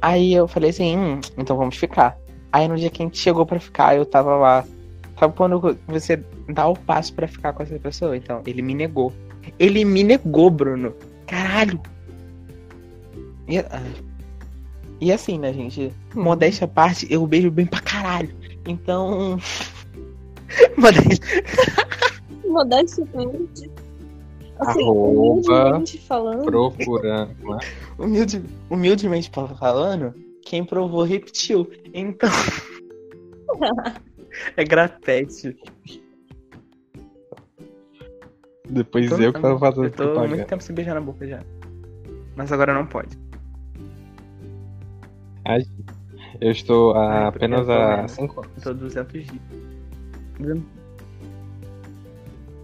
Aí 0.00 0.34
eu 0.34 0.48
falei 0.48 0.70
assim, 0.70 0.96
hum, 0.96 1.20
então 1.38 1.56
vamos 1.56 1.76
ficar. 1.76 2.18
Aí 2.52 2.68
no 2.68 2.76
dia 2.76 2.90
que 2.90 3.02
a 3.02 3.06
gente 3.06 3.18
chegou 3.18 3.46
pra 3.46 3.58
ficar, 3.58 3.96
eu 3.96 4.04
tava 4.04 4.36
lá. 4.36 4.64
Sabe 5.18 5.34
quando 5.36 5.78
você 5.86 6.16
dá 6.48 6.66
o 6.66 6.76
passo 6.76 7.14
pra 7.14 7.28
ficar 7.28 7.52
com 7.52 7.62
essa 7.62 7.78
pessoa? 7.78 8.16
Então, 8.16 8.42
ele 8.44 8.60
me 8.60 8.74
negou. 8.74 9.12
Ele 9.58 9.84
me 9.84 10.02
negou, 10.02 10.50
Bruno. 10.50 10.94
Caralho. 11.26 11.80
E, 13.48 13.58
ah. 13.58 13.82
e 15.00 15.12
assim, 15.12 15.38
né, 15.38 15.52
gente? 15.52 15.92
Modéstia 16.14 16.64
à 16.64 16.68
parte, 16.68 17.06
eu 17.10 17.26
beijo 17.26 17.50
bem 17.50 17.66
pra 17.66 17.80
caralho. 17.80 18.34
Então. 18.66 19.38
Modéstia. 20.76 21.42
Modestamente. 22.44 23.70
Assim, 24.58 24.82
Arroba 24.82 25.64
humildemente 25.64 25.98
falando. 25.98 26.44
Procurando. 26.44 27.34
né? 27.40 27.58
Humilde, 27.98 28.44
humildemente 28.70 29.30
falando, 29.30 30.14
quem 30.44 30.64
provou 30.64 31.02
repetiu. 31.02 31.68
Então. 31.92 32.30
é 34.56 34.64
gratete. 34.64 35.56
Depois 38.72 39.08
Tô- 39.10 39.16
eu 39.18 39.32
que 39.32 39.40
tava 39.40 39.54
Eu 39.54 39.58
fazendo 39.58 39.74
tô 39.90 40.02
muito 40.04 40.12
propaganda. 40.14 40.44
tempo 40.44 40.62
sem 40.62 40.74
beijar 40.74 40.94
na 40.94 41.00
boca 41.00 41.26
já. 41.26 41.40
Mas 42.34 42.50
agora 42.50 42.72
não 42.72 42.86
pode. 42.86 43.18
Ai, 45.44 45.62
Eu 46.40 46.50
estou 46.50 46.94
a 46.96 47.18
Ai, 47.20 47.26
apenas 47.26 47.60
eu 47.60 47.66
tô 47.66 47.72
a 47.72 47.96
vendo. 47.96 48.08
5 48.08 48.40
anos. 48.40 48.56
Eu 48.56 48.62
tô 48.62 48.74
200 48.74 49.26
dias. 49.26 49.38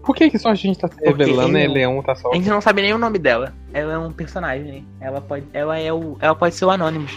Por 0.03 0.15
que, 0.15 0.29
que 0.31 0.39
só 0.39 0.49
a 0.49 0.55
gente 0.55 0.79
tá 0.79 0.87
se 0.87 0.99
revelando 1.05 1.55
e 1.57 1.65
eu- 1.65 1.71
Leão 1.71 2.01
tá 2.01 2.15
só. 2.15 2.31
A 2.31 2.35
gente 2.35 2.49
não 2.49 2.59
sabe 2.61 2.81
nem 2.81 2.93
o 2.93 2.97
nome 2.97 3.19
dela. 3.19 3.53
Ela 3.71 3.93
é 3.93 3.97
um 3.99 4.11
personagem. 4.11 4.83
Ela 4.99 5.21
pode, 5.21 5.45
ela 5.53 5.77
é 5.77 5.93
o, 5.93 6.17
ela 6.19 6.33
pode 6.33 6.55
ser 6.55 6.65
o 6.65 6.71
Anonymous. 6.71 7.15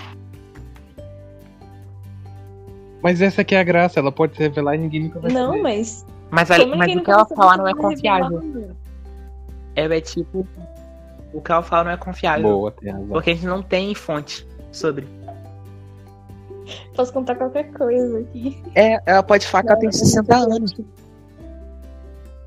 Mas 3.02 3.22
essa 3.22 3.40
aqui 3.40 3.54
é 3.54 3.60
a 3.60 3.64
graça, 3.64 3.98
ela 3.98 4.12
pode 4.12 4.36
se 4.36 4.42
revelar 4.42 4.74
e 4.74 4.78
ninguém 4.78 5.04
nunca 5.04 5.18
vai 5.20 5.32
Não, 5.32 5.46
saber. 5.48 5.62
mas. 5.62 6.06
Mas, 6.30 6.50
a- 6.50 6.58
como 6.58 6.76
mas 6.76 6.86
o 6.86 6.90
que 6.90 6.94
nunca 6.96 7.12
ela 7.12 7.24
vai 7.24 7.36
fala 7.36 7.50
saber 7.56 7.62
não 7.62 7.68
é 7.68 7.74
confiável. 7.74 8.42
Ela 9.74 9.96
é 9.96 10.00
tipo. 10.00 10.46
O 11.32 11.40
que 11.40 11.50
ela 11.50 11.62
fala 11.62 11.84
não 11.84 11.90
é 11.92 11.96
confiável. 11.96 12.42
Boa, 12.42 12.70
tem 12.72 12.92
razão. 12.92 13.08
Porque 13.08 13.30
a 13.30 13.34
gente 13.34 13.46
não 13.46 13.62
tem 13.62 13.94
fonte 13.94 14.46
sobre. 14.70 15.06
Posso 16.94 17.12
contar 17.12 17.34
qualquer 17.36 17.72
coisa 17.72 18.20
aqui. 18.20 18.62
É, 18.74 18.98
ela 19.06 19.22
pode 19.22 19.46
falar 19.46 19.64
que 19.64 19.70
ela 19.70 19.80
tem 19.80 19.92
60 19.92 20.36
anos. 20.36 20.74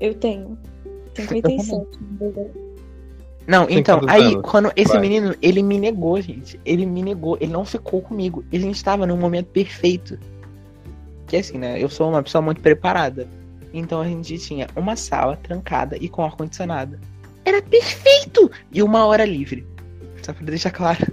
Eu 0.00 0.14
tenho. 0.14 0.58
Tenho 1.14 1.28
57, 1.28 1.98
na 2.00 2.18
verdade. 2.18 2.50
Não, 3.46 3.66
então, 3.70 4.00
aí, 4.08 4.34
anos? 4.34 4.50
quando 4.50 4.72
esse 4.74 4.92
Vai. 4.92 5.00
menino, 5.00 5.34
ele 5.40 5.62
me 5.62 5.78
negou, 5.78 6.20
gente. 6.20 6.60
Ele 6.64 6.84
me 6.84 7.02
negou, 7.02 7.36
ele 7.40 7.52
não 7.52 7.64
ficou 7.64 8.02
comigo. 8.02 8.44
A 8.52 8.58
gente 8.58 8.74
estava 8.74 9.06
num 9.06 9.16
momento 9.16 9.46
perfeito. 9.46 10.18
Que 11.26 11.36
assim, 11.36 11.58
né? 11.58 11.80
Eu 11.80 11.88
sou 11.88 12.08
uma 12.08 12.22
pessoa 12.22 12.42
muito 12.42 12.60
preparada. 12.60 13.28
Então 13.72 14.00
a 14.00 14.04
gente 14.06 14.38
tinha 14.38 14.66
uma 14.74 14.96
sala 14.96 15.36
trancada 15.36 15.96
e 16.00 16.08
com 16.08 16.24
ar-condicionado. 16.24 16.98
Era 17.46 17.62
perfeito! 17.62 18.50
E 18.72 18.82
uma 18.82 19.06
hora 19.06 19.24
livre. 19.24 19.64
Só 20.20 20.32
pra 20.32 20.44
deixar 20.44 20.72
claro. 20.72 21.06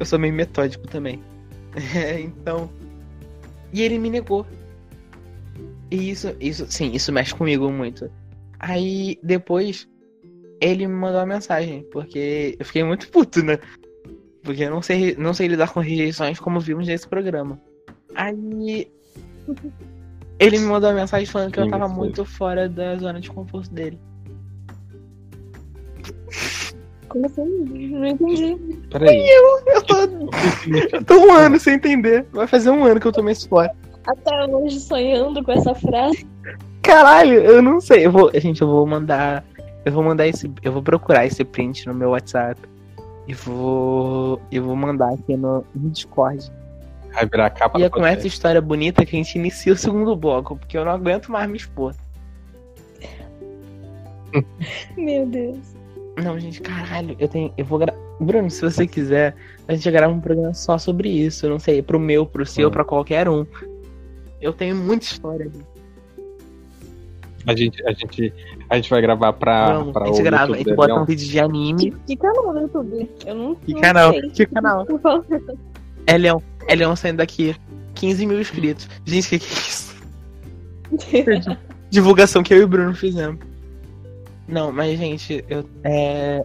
Eu 0.00 0.04
sou 0.04 0.18
meio 0.18 0.34
metódico 0.34 0.86
também. 0.88 1.22
É, 1.96 2.20
então. 2.20 2.70
E 3.72 3.82
ele 3.82 3.98
me 3.98 4.08
negou. 4.08 4.46
E 5.90 6.10
isso, 6.10 6.32
isso, 6.38 6.70
sim, 6.70 6.92
isso 6.92 7.12
mexe 7.12 7.34
comigo 7.34 7.68
muito. 7.68 8.08
Aí 8.60 9.18
depois 9.20 9.88
ele 10.60 10.86
me 10.86 10.94
mandou 10.94 11.18
uma 11.18 11.26
mensagem, 11.26 11.84
porque 11.90 12.56
eu 12.58 12.64
fiquei 12.64 12.84
muito 12.84 13.08
puto, 13.08 13.42
né? 13.42 13.58
Porque 14.44 14.62
eu 14.62 14.70
não 14.70 14.82
sei, 14.82 15.16
não 15.16 15.34
sei 15.34 15.48
lidar 15.48 15.72
com 15.72 15.80
rejeições 15.80 16.38
como 16.38 16.60
vimos 16.60 16.86
nesse 16.86 17.08
programa. 17.08 17.60
Aí 18.14 18.88
ele 20.38 20.58
me 20.58 20.66
mandou 20.66 20.90
uma 20.90 21.00
mensagem 21.00 21.26
falando 21.26 21.52
que 21.52 21.58
eu 21.58 21.68
tava 21.68 21.88
muito 21.88 22.24
fora 22.24 22.68
da 22.68 22.96
zona 22.98 23.20
de 23.20 23.30
conforto 23.30 23.72
dele. 23.72 23.98
Como 27.14 27.26
assim? 27.26 27.44
Não 27.90 28.06
entendi. 28.06 28.56
Peraí. 28.90 29.24
Eu 29.68 29.82
tô, 29.84 29.94
que 30.26 30.50
significa? 30.58 30.96
eu 30.96 31.04
tô 31.04 31.14
um 31.14 31.32
ano 31.32 31.60
sem 31.60 31.74
entender. 31.74 32.26
Vai 32.32 32.48
fazer 32.48 32.70
um 32.70 32.84
ano 32.84 32.98
que 32.98 33.06
eu 33.06 33.12
tô 33.12 33.22
meio 33.22 33.36
fora. 33.48 33.72
Até 34.04 34.44
hoje 34.46 34.80
sonhando 34.80 35.40
com 35.44 35.52
essa 35.52 35.76
frase. 35.76 36.26
Caralho, 36.82 37.34
eu 37.34 37.62
não 37.62 37.80
sei. 37.80 38.04
Eu 38.04 38.10
vou, 38.10 38.32
gente, 38.34 38.60
eu 38.62 38.66
vou 38.66 38.84
mandar. 38.84 39.44
Eu 39.84 39.92
vou 39.92 40.02
mandar 40.02 40.26
esse. 40.26 40.50
Eu 40.60 40.72
vou 40.72 40.82
procurar 40.82 41.24
esse 41.24 41.44
print 41.44 41.86
no 41.86 41.94
meu 41.94 42.10
WhatsApp. 42.10 42.60
E 43.28 43.32
vou. 43.32 44.42
Eu 44.50 44.64
vou 44.64 44.74
mandar 44.74 45.14
aqui 45.14 45.36
no, 45.36 45.64
no 45.72 45.90
Discord. 45.90 46.50
Vai 47.12 47.26
virar 47.26 47.46
a 47.46 47.50
capa 47.50 47.78
E 47.78 47.84
é 47.84 47.88
com 47.88 48.04
essa 48.04 48.26
história 48.26 48.60
bonita 48.60 49.06
que 49.06 49.14
a 49.14 49.18
gente 49.20 49.38
inicia 49.38 49.72
o 49.72 49.76
segundo 49.76 50.16
bloco, 50.16 50.56
porque 50.56 50.76
eu 50.76 50.84
não 50.84 50.90
aguento 50.90 51.30
mais 51.30 51.48
me 51.48 51.56
expor. 51.56 51.94
Meu 54.98 55.24
Deus. 55.26 55.74
Não, 56.22 56.38
gente, 56.38 56.60
caralho, 56.60 57.16
eu 57.18 57.26
tenho. 57.28 57.52
Eu 57.56 57.64
vou 57.64 57.78
gravar. 57.78 57.98
Bruno, 58.20 58.48
se 58.50 58.60
você 58.62 58.86
quiser, 58.86 59.34
a 59.66 59.74
gente 59.74 59.90
grava 59.90 60.12
um 60.12 60.20
programa 60.20 60.54
só 60.54 60.78
sobre 60.78 61.08
isso. 61.08 61.44
Eu 61.46 61.50
não 61.50 61.58
sei, 61.58 61.82
pro 61.82 61.98
meu, 61.98 62.24
pro 62.24 62.46
seu, 62.46 62.68
Hum. 62.68 62.70
pra 62.70 62.84
qualquer 62.84 63.28
um. 63.28 63.44
Eu 64.40 64.52
tenho 64.52 64.76
muita 64.76 65.04
história. 65.06 65.50
A 67.46 67.54
gente, 67.54 67.84
a 67.86 67.92
gente, 67.92 68.32
a 68.70 68.76
gente 68.76 68.88
vai 68.88 69.02
gravar 69.02 69.32
pra, 69.34 69.74
Vamos, 69.78 69.92
pra 69.92 70.04
a 70.04 70.06
gente 70.06 70.22
grava, 70.22 70.54
a 70.54 70.56
gente 70.56 70.72
bota 70.74 70.94
um 70.94 71.04
vídeo 71.04 71.28
de 71.28 71.38
anime. 71.38 71.90
Que, 71.90 71.96
que 72.06 72.16
canal 72.16 72.54
no 72.54 72.60
YouTube? 72.60 73.10
Eu 73.26 73.34
não, 73.34 73.54
Que 73.56 73.74
não 73.74 73.80
canal? 73.82 74.12
sei. 74.12 74.30
Que 74.30 74.46
canal? 74.46 74.86
É 76.06 76.18
Leão. 76.18 76.42
É 76.68 76.74
Leão 76.74 76.94
saindo 76.94 77.16
daqui. 77.18 77.56
15 77.94 78.26
mil 78.26 78.40
inscritos. 78.40 78.88
Gente, 79.04 79.28
que 79.30 79.38
que 79.38 79.46
é 81.16 81.36
isso? 81.38 81.56
Divulgação 81.90 82.42
que 82.42 82.52
eu 82.54 82.58
e 82.58 82.64
o 82.64 82.68
Bruno 82.68 82.94
fizemos. 82.94 83.38
Não, 84.46 84.70
mas, 84.72 84.98
gente, 84.98 85.44
eu. 85.48 85.64
É. 85.84 86.44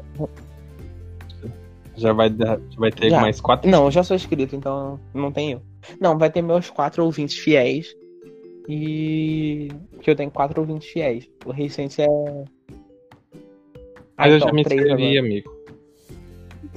Já 1.95 2.13
vai, 2.13 2.29
dar- 2.29 2.59
já 2.69 2.79
vai 2.79 2.91
ter 2.91 3.09
Já. 3.09 3.19
mais 3.19 3.41
quatro. 3.41 3.69
Não, 3.69 3.85
eu 3.85 3.91
já 3.91 4.03
sou 4.03 4.15
inscrito, 4.15 4.55
então 4.55 4.99
não 5.13 5.31
tem 5.31 5.51
eu. 5.51 5.61
Não, 5.99 6.17
vai 6.17 6.29
ter 6.31 6.41
meus 6.41 6.69
quatro 6.69 7.03
ouvintes 7.03 7.37
fiéis. 7.37 7.93
E. 8.67 9.67
Que 10.01 10.09
eu 10.11 10.15
tenho 10.15 10.31
quatro 10.31 10.61
ouvintes 10.61 10.87
fiéis. 10.89 11.29
O 11.45 11.51
recente 11.51 12.01
é. 12.01 12.05
Ah, 14.17 14.23
Mas 14.25 14.31
eu 14.31 14.37
então, 14.37 14.47
já 14.49 14.53
me 14.53 14.63
três 14.63 14.81
inscrevi, 14.81 15.17
amigo. 15.17 15.51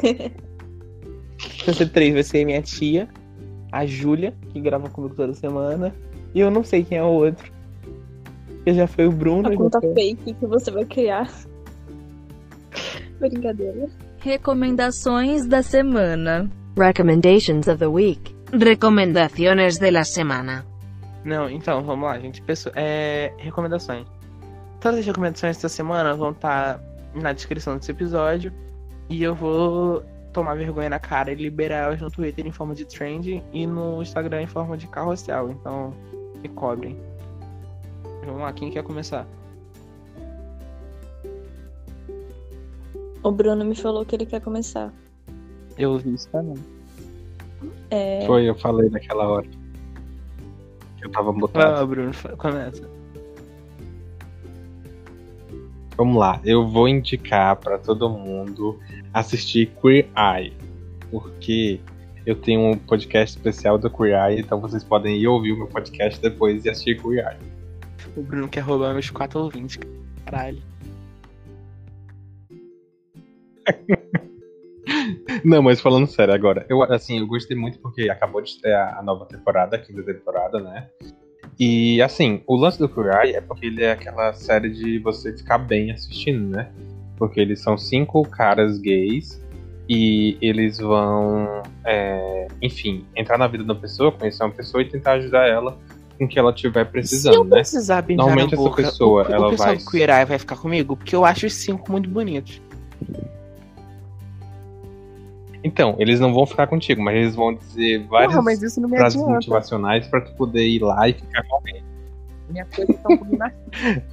Ser 1.74 1.88
três, 1.90 2.12
vai 2.14 2.22
ser 2.22 2.44
minha 2.44 2.62
tia, 2.62 3.08
a 3.70 3.84
Júlia, 3.86 4.34
que 4.52 4.60
grava 4.60 4.88
comigo 4.88 5.14
toda 5.14 5.34
semana. 5.34 5.94
E 6.34 6.40
eu 6.40 6.50
não 6.50 6.64
sei 6.64 6.82
quem 6.84 6.98
é 6.98 7.02
o 7.02 7.06
outro. 7.08 7.52
Que 8.64 8.74
já 8.74 8.86
foi 8.86 9.06
o 9.06 9.12
Bruno. 9.12 9.48
A 9.48 9.56
conta 9.56 9.80
foi- 9.80 9.94
fake 9.94 10.34
que 10.34 10.46
você 10.46 10.70
vai 10.70 10.84
criar. 10.84 11.28
Brincadeira. 13.18 13.88
Recomendações 14.18 15.46
da 15.46 15.62
semana. 15.62 16.50
Recommendations 16.76 17.66
of 17.68 17.78
the 17.78 17.86
week. 17.86 18.34
Recomendaciones 18.52 19.78
de 19.78 19.90
la 19.90 20.04
semana. 20.04 20.64
Não, 21.24 21.48
então, 21.48 21.82
vamos 21.82 22.04
lá, 22.08 22.18
gente. 22.18 22.42
Pessoa, 22.42 22.72
é, 22.76 23.32
recomendações. 23.38 24.06
Todas 24.80 25.00
as 25.00 25.06
recomendações 25.06 25.56
dessa 25.56 25.68
semana 25.68 26.14
vão 26.14 26.30
estar 26.32 26.80
na 27.14 27.32
descrição 27.32 27.76
desse 27.76 27.90
episódio. 27.90 28.52
E 29.08 29.22
eu 29.22 29.34
vou 29.34 30.02
tomar 30.32 30.54
vergonha 30.54 30.88
na 30.88 30.98
cara 30.98 31.30
e 31.30 31.34
liberar 31.34 31.84
elas 31.86 32.00
no 32.00 32.10
Twitter 32.10 32.46
em 32.46 32.52
forma 32.52 32.74
de 32.74 32.84
trend 32.84 33.42
e 33.52 33.66
no 33.66 34.02
Instagram 34.02 34.42
em 34.42 34.46
forma 34.46 34.76
de 34.76 34.86
carrossel. 34.88 35.50
Então, 35.50 35.92
me 36.42 36.48
cobrem. 36.48 36.98
Vamos 38.24 38.40
lá, 38.40 38.52
quem 38.52 38.70
quer 38.70 38.82
começar? 38.82 39.26
O 43.22 43.30
Bruno 43.30 43.64
me 43.64 43.74
falou 43.74 44.04
que 44.04 44.16
ele 44.16 44.26
quer 44.26 44.40
começar. 44.40 44.92
Eu 45.78 45.92
ouvi 45.92 46.14
isso 46.14 46.28
também. 46.30 46.56
É, 47.90 48.24
Foi, 48.26 48.48
eu 48.48 48.54
falei 48.54 48.90
naquela 48.90 49.28
hora. 49.28 49.46
Eu 51.00 51.10
tava 51.10 51.32
botado. 51.32 51.80
Ah, 51.80 51.86
Bruno, 51.86 52.12
começa. 52.38 52.88
Vamos 55.96 56.16
lá, 56.16 56.40
eu 56.44 56.66
vou 56.66 56.88
indicar 56.88 57.56
pra 57.56 57.78
todo 57.78 58.08
mundo 58.08 58.78
assistir 59.12 59.66
Queer 59.80 60.08
Eye, 60.16 60.52
porque 61.10 61.80
eu 62.24 62.34
tenho 62.34 62.60
um 62.60 62.78
podcast 62.78 63.36
especial 63.36 63.76
do 63.76 63.90
Queer 63.90 64.30
Eye, 64.30 64.40
então 64.40 64.58
vocês 64.58 64.82
podem 64.82 65.18
ir 65.18 65.28
ouvir 65.28 65.52
o 65.52 65.58
meu 65.58 65.66
podcast 65.66 66.20
depois 66.20 66.64
e 66.64 66.70
assistir 66.70 67.00
Queer 67.00 67.26
Eye. 67.32 67.61
O 68.16 68.22
Bruno 68.22 68.48
quer 68.48 68.60
roubar 68.60 68.92
meus 68.92 69.10
quatro 69.10 69.40
ouvintes. 69.40 69.78
Caralho. 70.24 70.62
Não, 75.44 75.62
mas 75.62 75.80
falando 75.80 76.06
sério 76.06 76.34
agora, 76.34 76.66
eu 76.68 76.82
assim, 76.82 77.18
eu 77.18 77.26
gostei 77.26 77.56
muito 77.56 77.78
porque 77.78 78.10
acabou 78.10 78.42
de 78.42 78.50
estrear 78.50 78.98
a 78.98 79.02
nova 79.02 79.24
temporada, 79.26 79.76
a 79.76 79.78
quinta 79.78 80.02
temporada, 80.02 80.60
né? 80.60 80.88
E 81.58 82.00
assim, 82.02 82.42
o 82.46 82.56
lance 82.56 82.78
do 82.78 82.86
Eye 82.86 83.34
é 83.34 83.40
porque 83.40 83.66
ele 83.66 83.82
é 83.82 83.92
aquela 83.92 84.32
série 84.32 84.70
de 84.70 84.98
você 84.98 85.36
ficar 85.36 85.58
bem 85.58 85.90
assistindo, 85.90 86.48
né? 86.48 86.70
Porque 87.16 87.40
eles 87.40 87.60
são 87.60 87.78
cinco 87.78 88.22
caras 88.28 88.78
gays 88.78 89.40
e 89.88 90.36
eles 90.40 90.78
vão, 90.78 91.62
é, 91.84 92.48
enfim, 92.60 93.04
entrar 93.14 93.38
na 93.38 93.46
vida 93.46 93.64
da 93.64 93.74
pessoa, 93.74 94.12
conhecer 94.12 94.42
uma 94.42 94.52
pessoa 94.52 94.82
e 94.82 94.88
tentar 94.88 95.12
ajudar 95.12 95.48
ela 95.48 95.78
com 96.22 96.26
o 96.26 96.28
que 96.28 96.38
ela 96.38 96.50
estiver 96.52 96.84
Se 96.84 96.86
eu 96.88 96.92
precisando, 96.92 97.44
né? 97.44 97.56
precisar 97.56 98.02
beijar 98.02 98.22
Normalmente 98.22 98.54
essa 98.54 98.62
boca, 98.62 98.82
pessoa, 98.82 99.22
o, 99.24 99.28
o 99.28 99.32
ela 99.34 99.50
pessoal 99.50 99.68
vai- 99.74 99.84
Queer 99.84 100.10
Eye 100.10 100.24
vai 100.24 100.38
ficar 100.38 100.56
comigo? 100.56 100.96
Porque 100.96 101.14
eu 101.16 101.24
acho 101.24 101.46
os 101.46 101.54
cinco 101.54 101.90
muito 101.90 102.08
bonitos. 102.08 102.60
Então, 105.64 105.94
eles 105.98 106.18
não 106.18 106.34
vão 106.34 106.44
ficar 106.44 106.66
contigo, 106.66 107.00
mas 107.02 107.14
eles 107.16 107.34
vão 107.36 107.54
dizer 107.54 108.04
várias 108.08 108.32
Porra, 108.32 108.42
mas 108.42 108.62
isso 108.62 108.80
não 108.80 108.88
me 108.88 108.96
frases 108.96 109.16
adianta. 109.16 109.34
motivacionais 109.36 110.06
pra 110.08 110.20
tu 110.20 110.32
poder 110.34 110.66
ir 110.66 110.80
lá 110.82 111.08
e 111.08 111.12
ficar 111.12 111.42
com 111.44 111.54
alguém. 111.56 111.82
Minha 112.50 112.66
coisa 112.66 112.92
tá 112.94 113.08
um 113.08 113.16
pouquinho 113.16 113.38
mais... 113.38 113.52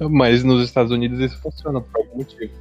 Mas 0.10 0.44
nos 0.44 0.64
Estados 0.64 0.92
Unidos 0.92 1.18
isso 1.20 1.38
funciona 1.42 1.80
por 1.80 2.00
algum 2.00 2.18
motivo. 2.18 2.52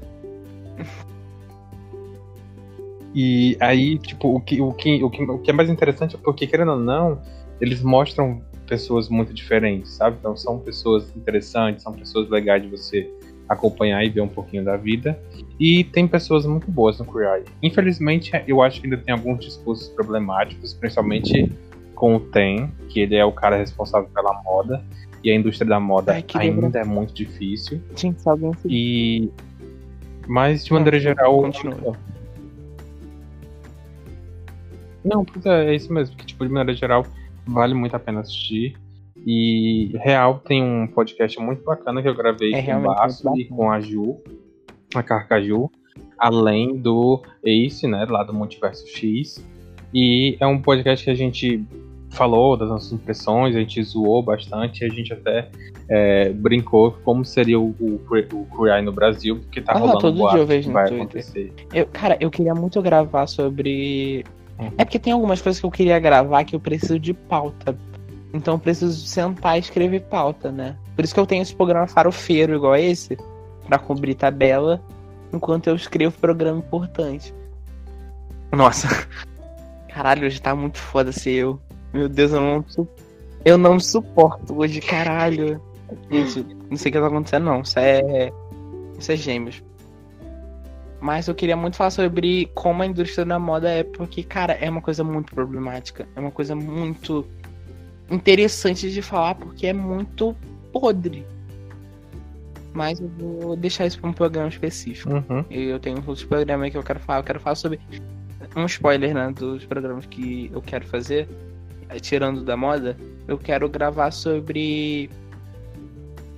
E 3.13 3.57
aí, 3.59 3.97
tipo, 3.99 4.35
o 4.35 4.39
que, 4.41 4.59
o, 4.61 4.73
que, 4.73 5.03
o, 5.03 5.09
que, 5.09 5.23
o 5.23 5.39
que 5.39 5.49
é 5.49 5.53
mais 5.53 5.69
interessante 5.69 6.15
é 6.15 6.19
porque, 6.19 6.45
querendo 6.47 6.71
ou 6.73 6.79
não, 6.79 7.21
eles 7.61 7.81
mostram 7.81 8.41
pessoas 8.69 9.09
muito 9.09 9.33
diferentes, 9.33 9.91
sabe? 9.93 10.17
Então 10.19 10.37
são 10.37 10.59
pessoas 10.59 11.13
interessantes, 11.15 11.83
são 11.83 11.91
pessoas 11.91 12.29
legais 12.29 12.61
de 12.61 12.69
você 12.69 13.09
acompanhar 13.49 14.03
e 14.05 14.09
ver 14.09 14.21
um 14.21 14.27
pouquinho 14.27 14.63
da 14.63 14.77
vida. 14.77 15.19
E 15.59 15.83
tem 15.83 16.07
pessoas 16.07 16.45
muito 16.45 16.69
boas 16.71 16.99
no 16.99 17.05
Queer 17.11 17.37
Eye. 17.37 17.45
Infelizmente, 17.63 18.31
eu 18.47 18.61
acho 18.61 18.79
que 18.79 18.85
ainda 18.87 18.97
tem 18.97 19.13
alguns 19.13 19.43
discursos 19.43 19.89
problemáticos, 19.89 20.73
principalmente 20.73 21.51
com 21.95 22.15
o 22.15 22.19
Tem, 22.19 22.71
que 22.89 22.99
ele 22.99 23.15
é 23.15 23.25
o 23.25 23.31
cara 23.31 23.57
responsável 23.57 24.07
pela 24.13 24.39
moda. 24.43 24.81
E 25.23 25.29
a 25.31 25.35
indústria 25.35 25.67
da 25.67 25.79
moda 25.81 26.13
Ai, 26.13 26.23
ainda 26.35 26.61
lembra- 26.61 26.79
é 26.79 26.85
muito 26.85 27.13
difícil. 27.13 27.81
Gente, 27.97 28.21
se 28.21 28.29
alguém 28.29 28.53
se... 28.53 28.67
E. 28.69 29.29
Mas 30.27 30.63
de 30.63 30.71
Não, 30.71 30.77
maneira 30.79 30.97
geral. 30.99 31.41
continua. 31.41 31.97
Não, 35.03 35.25
é, 35.45 35.65
é 35.71 35.75
isso 35.75 35.91
mesmo. 35.91 36.15
Que, 36.15 36.25
tipo, 36.25 36.45
de 36.45 36.51
maneira 36.53 36.77
geral, 36.77 37.05
vale 37.53 37.73
muito 37.73 37.95
a 37.95 37.99
pena 37.99 38.21
assistir. 38.21 38.75
E 39.25 39.91
Real 39.97 40.39
tem 40.39 40.63
um 40.63 40.87
podcast 40.87 41.39
muito 41.39 41.63
bacana 41.63 42.01
que 42.01 42.07
eu 42.07 42.15
gravei 42.15 42.53
É 42.53 42.63
com 42.63 42.77
o 42.77 42.81
Basso 42.83 43.37
e 43.37 43.45
com 43.45 43.69
a 43.69 43.79
Ju, 43.79 44.17
a 44.95 45.03
Carcaju, 45.03 45.69
além 46.17 46.77
do 46.77 47.21
Ace, 47.43 47.85
né, 47.85 48.05
lá 48.09 48.23
do 48.23 48.33
Multiverso 48.33 48.87
X. 48.87 49.45
E 49.93 50.37
é 50.39 50.47
um 50.47 50.61
podcast 50.61 51.03
que 51.03 51.11
a 51.11 51.15
gente 51.15 51.63
falou 52.11 52.57
das 52.57 52.69
nossas 52.69 52.91
impressões, 52.91 53.55
a 53.55 53.59
gente 53.59 53.81
zoou 53.83 54.23
bastante, 54.23 54.83
a 54.83 54.89
gente 54.89 55.13
até 55.13 55.49
é, 55.87 56.29
brincou 56.29 56.91
como 57.03 57.23
seria 57.23 57.59
o, 57.59 57.75
o, 57.79 58.01
o 58.09 58.81
no 58.83 58.91
Brasil, 58.91 59.37
porque 59.37 59.61
tá 59.61 59.73
Ah, 59.73 59.79
rolando 59.79 59.99
todo 59.99 60.13
dia 60.13 60.23
boato 60.23 60.37
eu 60.37 60.45
vejo 60.45 60.67
que 60.67 60.73
vai 60.73 60.87
Twitter. 60.87 61.03
acontecer. 61.03 61.53
Eu, 61.73 61.85
cara, 61.87 62.17
eu 62.19 62.29
queria 62.31 62.55
muito 62.55 62.81
gravar 62.81 63.27
sobre. 63.27 64.23
É 64.77 64.83
porque 64.83 64.99
tem 64.99 65.13
algumas 65.13 65.41
coisas 65.41 65.59
que 65.59 65.65
eu 65.65 65.71
queria 65.71 65.99
gravar 65.99 66.43
que 66.43 66.55
eu 66.55 66.59
preciso 66.59 66.99
de 66.99 67.13
pauta. 67.13 67.75
Então 68.33 68.55
eu 68.55 68.59
preciso 68.59 69.07
sentar 69.07 69.57
e 69.57 69.59
escrever 69.59 70.01
pauta, 70.01 70.51
né? 70.51 70.75
Por 70.95 71.03
isso 71.03 71.13
que 71.13 71.19
eu 71.19 71.25
tenho 71.25 71.41
esse 71.41 71.55
programa 71.55 71.87
farofeiro 71.87 72.55
igual 72.55 72.75
esse, 72.75 73.17
pra 73.65 73.79
cobrir 73.79 74.15
tabela, 74.15 74.81
enquanto 75.33 75.67
eu 75.67 75.75
escrevo 75.75 76.17
programa 76.19 76.59
importante. 76.59 77.33
Nossa. 78.51 78.87
Caralho, 79.87 80.27
hoje 80.27 80.41
tá 80.41 80.53
muito 80.53 80.77
foda 80.77 81.11
ser 81.11 81.31
eu. 81.31 81.59
Meu 81.93 82.07
Deus, 82.07 82.31
eu 82.31 82.41
não 82.41 82.65
Eu 83.43 83.57
não 83.57 83.79
suporto 83.79 84.59
hoje, 84.59 84.81
caralho. 84.81 85.61
Gente, 86.11 86.45
não 86.69 86.77
sei 86.77 86.89
o 86.89 86.93
que 86.93 86.99
tá 86.99 87.07
acontecendo, 87.07 87.45
não. 87.45 87.61
Isso 87.61 87.79
é. 87.79 88.31
Isso 88.97 89.11
é 89.11 89.15
gêmeos. 89.15 89.63
Mas 91.01 91.27
eu 91.27 91.35
queria 91.35 91.55
muito 91.55 91.77
falar 91.77 91.91
sobre 91.91 92.49
como 92.53 92.83
a 92.83 92.85
indústria 92.85 93.25
da 93.25 93.39
moda 93.39 93.69
é, 93.69 93.83
porque, 93.83 94.21
cara, 94.21 94.53
é 94.53 94.69
uma 94.69 94.81
coisa 94.81 95.03
muito 95.03 95.33
problemática. 95.33 96.07
É 96.15 96.19
uma 96.19 96.31
coisa 96.31 96.55
muito 96.55 97.25
interessante 98.11 98.91
de 98.91 99.01
falar, 99.01 99.35
porque 99.35 99.67
é 99.67 99.73
muito 99.73 100.35
podre. 100.73 101.25
Mas 102.73 102.99
eu 102.99 103.07
vou 103.17 103.55
deixar 103.55 103.85
isso 103.85 103.99
pra 103.99 104.09
um 104.09 104.13
programa 104.13 104.49
específico. 104.49 105.13
Uhum. 105.13 105.45
E 105.49 105.63
eu 105.63 105.79
tenho 105.79 105.97
outros 105.97 106.23
programas 106.23 106.69
que 106.71 106.77
eu 106.77 106.83
quero 106.83 106.99
falar. 106.99 107.19
Eu 107.19 107.23
quero 107.23 107.39
falar 107.39 107.55
sobre 107.55 107.79
um 108.55 108.65
spoiler, 108.65 109.13
né, 109.13 109.31
dos 109.31 109.65
programas 109.65 110.05
que 110.05 110.49
eu 110.53 110.61
quero 110.61 110.85
fazer, 110.85 111.27
eh, 111.89 111.99
tirando 111.99 112.43
da 112.43 112.57
moda. 112.57 112.97
Eu 113.27 113.37
quero 113.37 113.69
gravar 113.69 114.11
sobre 114.11 115.09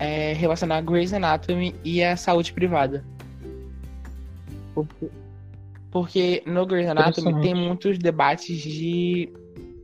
é, 0.02 0.34
relacionar 0.34 0.82
Grey's 0.82 1.14
Anatomy 1.14 1.76
e 1.84 2.04
a 2.04 2.16
saúde 2.16 2.54
privada. 2.54 3.04
Porque, 4.74 5.10
porque 5.92 6.44
no 6.46 6.66
Grey's 6.66 6.90
Anatomy 6.90 7.42
tem 7.42 7.54
muitos 7.54 7.98
debates 7.98 8.58
de 8.62 9.32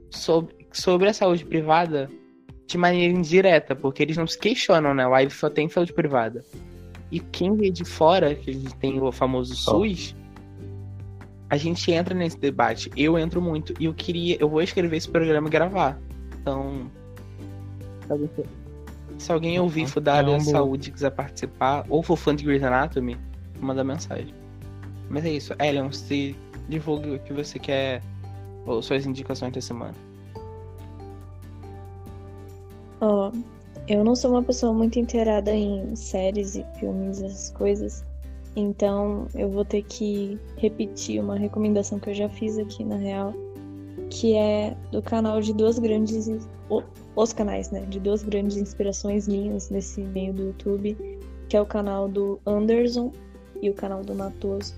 sobre, 0.09 0.55
sobre 0.72 1.09
a 1.09 1.14
saúde 1.14 1.43
privada 1.45 2.09
de 2.65 2.77
maneira 2.77 3.14
indireta, 3.14 3.76
porque 3.76 4.03
eles 4.03 4.18
não 4.18 4.27
se 4.27 4.38
questionam, 4.38 4.93
né? 4.93 5.07
O 5.07 5.18
Ivy 5.18 5.31
só 5.34 5.49
tem 5.49 5.69
saúde 5.69 5.93
privada. 5.93 6.43
E 7.11 7.19
quem 7.19 7.55
vê 7.55 7.69
de 7.69 7.85
fora, 7.85 8.35
que 8.35 8.49
a 8.49 8.53
gente 8.53 8.76
tem 8.76 9.01
o 9.01 9.11
famoso 9.11 9.55
Só. 9.55 9.72
SUS, 9.80 10.14
a 11.49 11.55
gente 11.55 11.89
entra 11.91 12.14
nesse 12.14 12.38
debate. 12.38 12.91
Eu 12.97 13.18
entro 13.18 13.41
muito. 13.41 13.73
E 13.80 13.85
eu 13.85 13.93
queria. 13.93 14.35
Eu 14.39 14.49
vou 14.49 14.61
escrever 14.61 14.97
esse 14.97 15.09
programa 15.09 15.47
e 15.47 15.51
gravar. 15.51 15.97
Então. 16.41 16.91
se 19.18 19.31
alguém- 19.31 19.59
ouvir 19.59 19.81
Uhum. 19.81 19.88
for 19.88 19.99
da 20.01 20.14
área 20.15 20.31
É 20.31 20.38
da 20.38 20.39
saúde 20.41 20.89
e 20.89 20.91
quiser 20.91 21.09
participar, 21.11 21.85
ou 21.89 22.03
for 22.03 22.15
fã 22.18 22.35
de 22.35 22.43
Grey's 22.43 22.64
Anatomy, 22.64 23.18
manda 23.59 23.84
mensagem. 23.84 24.34
Mas 25.09 25.25
é 25.25 25.31
isso. 25.31 25.53
Elion, 25.59 25.91
se 25.91 26.35
divulgue 26.67 27.11
o 27.11 27.19
que 27.19 27.34
você 27.34 27.57
quer, 27.59 28.01
ou 28.65 28.81
suas 28.81 29.05
indicações 29.05 29.53
da 29.53 29.61
semana. 29.61 29.95
Ó, 32.99 33.31
eu 33.88 34.03
não 34.03 34.15
sou 34.15 34.31
uma 34.31 34.43
pessoa 34.43 34.73
muito 34.73 34.99
inteirada 34.99 35.53
em 35.55 35.95
séries 35.95 36.55
e 36.55 36.65
filmes, 36.77 37.21
essas 37.21 37.51
coisas. 37.51 38.03
Então 38.55 39.27
eu 39.35 39.49
vou 39.49 39.63
ter 39.63 39.84
que 39.84 40.38
repetir 40.57 41.21
uma 41.21 41.38
recomendação 41.38 41.99
que 41.99 42.09
eu 42.09 42.13
já 42.13 42.27
fiz 42.27 42.57
aqui 42.57 42.84
na 42.84 42.95
real, 42.95 43.34
que 44.09 44.35
é 44.35 44.75
do 44.91 45.01
canal 45.01 45.39
de 45.39 45.53
duas 45.53 45.77
grandes 45.77 46.27
os 47.15 47.34
canais, 47.34 47.71
né, 47.71 47.81
de 47.89 47.99
duas 47.99 48.23
grandes 48.23 48.57
inspirações 48.57 49.27
minhas 49.27 49.69
nesse 49.69 50.01
meio 50.01 50.34
do 50.34 50.43
YouTube, 50.47 50.97
que 51.47 51.55
é 51.55 51.61
o 51.61 51.65
canal 51.65 52.07
do 52.07 52.39
Anderson 52.45 53.11
e 53.61 53.69
o 53.69 53.73
canal 53.73 54.03
do 54.03 54.13
Matoso. 54.13 54.75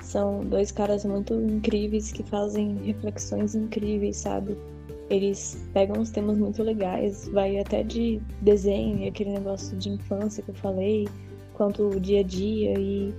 São 0.00 0.44
dois 0.44 0.72
caras 0.72 1.04
muito 1.04 1.34
incríveis 1.34 2.12
que 2.12 2.22
fazem 2.22 2.76
reflexões 2.84 3.54
incríveis, 3.54 4.16
sabe? 4.16 4.56
Eles 5.08 5.66
pegam 5.72 6.00
uns 6.00 6.10
temas 6.10 6.38
muito 6.38 6.62
legais, 6.62 7.28
vai 7.28 7.58
até 7.58 7.82
de 7.82 8.20
desenho 8.40 9.08
aquele 9.08 9.32
negócio 9.32 9.76
de 9.76 9.90
infância 9.90 10.42
que 10.42 10.50
eu 10.50 10.54
falei, 10.54 11.08
quanto 11.54 11.88
o 11.88 12.00
dia 12.00 12.20
a 12.20 12.22
dia 12.22 12.78
e 12.78 13.12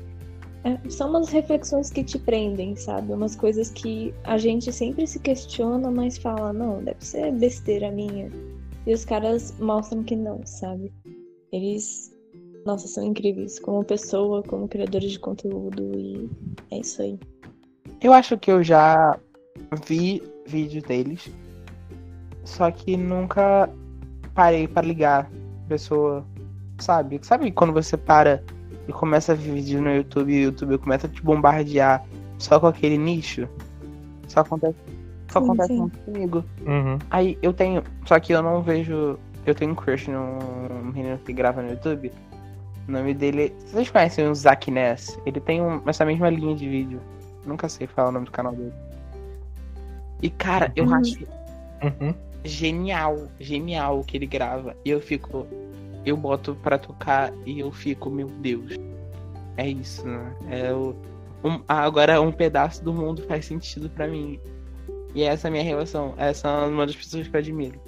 é, 0.64 0.90
são 0.90 1.10
umas 1.10 1.30
reflexões 1.30 1.90
que 1.90 2.04
te 2.04 2.20
prendem, 2.20 2.76
sabe? 2.76 3.14
Umas 3.14 3.36
coisas 3.36 3.72
que 3.72 4.14
a 4.24 4.38
gente 4.38 4.72
sempre 4.72 5.08
se 5.08 5.20
questiona, 5.20 5.90
mas 5.90 6.18
fala, 6.18 6.54
não, 6.54 6.84
deve 6.84 7.04
ser 7.04 7.32
besteira 7.34 7.92
minha. 7.92 8.30
E 8.86 8.94
os 8.94 9.04
caras 9.04 9.54
mostram 9.60 10.04
que 10.04 10.16
não, 10.16 10.46
sabe? 10.46 10.94
Eles, 11.52 12.16
nossa, 12.66 12.88
são 12.88 13.04
incríveis 13.04 13.60
como 13.60 13.84
pessoa, 13.84 14.44
como 14.44 14.68
criadores 14.68 15.12
de 15.12 15.20
conteúdo 15.20 15.92
e 15.98 16.30
é 16.72 16.80
isso 16.80 17.02
aí. 17.02 17.20
Eu 18.02 18.14
acho 18.14 18.38
que 18.38 18.52
eu 18.52 18.64
já 18.64 19.18
vi 19.86 20.22
vídeos 20.46 20.84
deles, 20.84 21.32
só 22.44 22.70
que 22.72 22.98
nunca 22.98 23.70
parei 24.34 24.68
para 24.68 24.88
ligar 24.88 25.30
a 25.66 25.70
pessoa, 25.70 26.26
sabe? 26.80 27.20
Sabe 27.22 27.52
quando 27.52 27.74
você 27.74 27.98
para 27.98 28.44
e 28.88 28.92
começa 28.92 29.34
a 29.34 29.36
ver 29.36 29.54
vídeo 29.54 29.82
no 29.82 29.94
YouTube 29.94 30.34
e 30.34 30.40
o 30.40 30.44
YouTube 30.46 30.78
começa 30.80 31.08
a 31.08 31.10
te 31.10 31.22
bombardear 31.22 32.04
só 32.38 32.60
com 32.60 32.68
aquele 32.68 32.98
nicho? 32.98 33.48
Só 34.28 34.40
acontece, 34.40 34.76
só 35.32 35.40
Sim, 35.40 35.46
acontece 35.46 35.74
sim. 35.74 35.80
muito 35.80 36.00
comigo. 36.00 36.44
Uhum. 36.66 36.98
Aí 37.10 37.38
eu 37.42 37.54
tenho. 37.54 37.84
Só 38.06 38.20
que 38.20 38.34
eu 38.34 38.42
não 38.42 38.62
vejo. 38.62 39.18
Eu 39.46 39.56
tenho 39.56 39.72
um 39.72 39.76
crush 39.76 40.10
num 40.10 40.92
menino 40.94 41.18
que 41.20 41.34
grava 41.34 41.62
no 41.62 41.70
YouTube. 41.70 42.12
O 42.88 42.92
nome 42.92 43.14
dele. 43.14 43.54
Vocês 43.68 43.90
conhecem 43.90 44.28
o 44.28 44.36
Zack 44.36 44.70
Ness? 44.72 45.20
Ele 45.26 45.40
tem 45.40 45.62
um- 45.62 45.82
essa 45.88 46.04
mesma 46.06 46.30
linha 46.30 46.56
de 46.56 46.68
vídeo. 46.68 47.00
Nunca 47.46 47.70
sei 47.70 47.88
falar 47.88 48.10
o 48.10 48.12
nome 48.12 48.26
do 48.26 48.32
canal 48.32 48.54
dele. 48.54 48.74
E 50.22 50.30
cara, 50.30 50.72
eu 50.76 50.86
Uhum. 50.86 50.94
acho 50.96 51.20
Uhum. 51.84 52.14
genial, 52.44 53.28
genial 53.40 54.00
o 54.00 54.04
que 54.04 54.18
ele 54.18 54.28
grava. 54.28 54.76
E 54.86 54.90
eu 54.90 55.00
fico. 55.02 55.48
Eu 56.06 56.18
boto 56.18 56.56
pra 56.64 56.78
tocar 56.80 57.32
e 57.46 57.60
eu 57.60 57.72
fico, 57.72 58.10
meu 58.10 58.28
Deus. 58.28 58.76
É 59.58 59.68
isso, 59.68 60.08
né? 60.08 60.34
É 60.50 60.74
o. 60.74 60.96
um- 61.44 61.62
agora 61.68 62.22
um 62.22 62.32
pedaço 62.32 62.84
do 62.84 62.94
mundo 62.94 63.24
faz 63.28 63.46
sentido 63.46 63.90
pra 63.90 64.08
mim. 64.08 64.40
E 65.14 65.24
essa 65.24 65.48
é 65.48 65.50
a 65.50 65.52
minha 65.52 65.64
relação. 65.64 66.14
Essa 66.18 66.48
é 66.48 66.66
uma 66.68 66.86
das 66.86 66.96
pessoas 66.96 67.28
que 67.28 67.36
eu 67.36 67.40
admiro. 67.40 67.80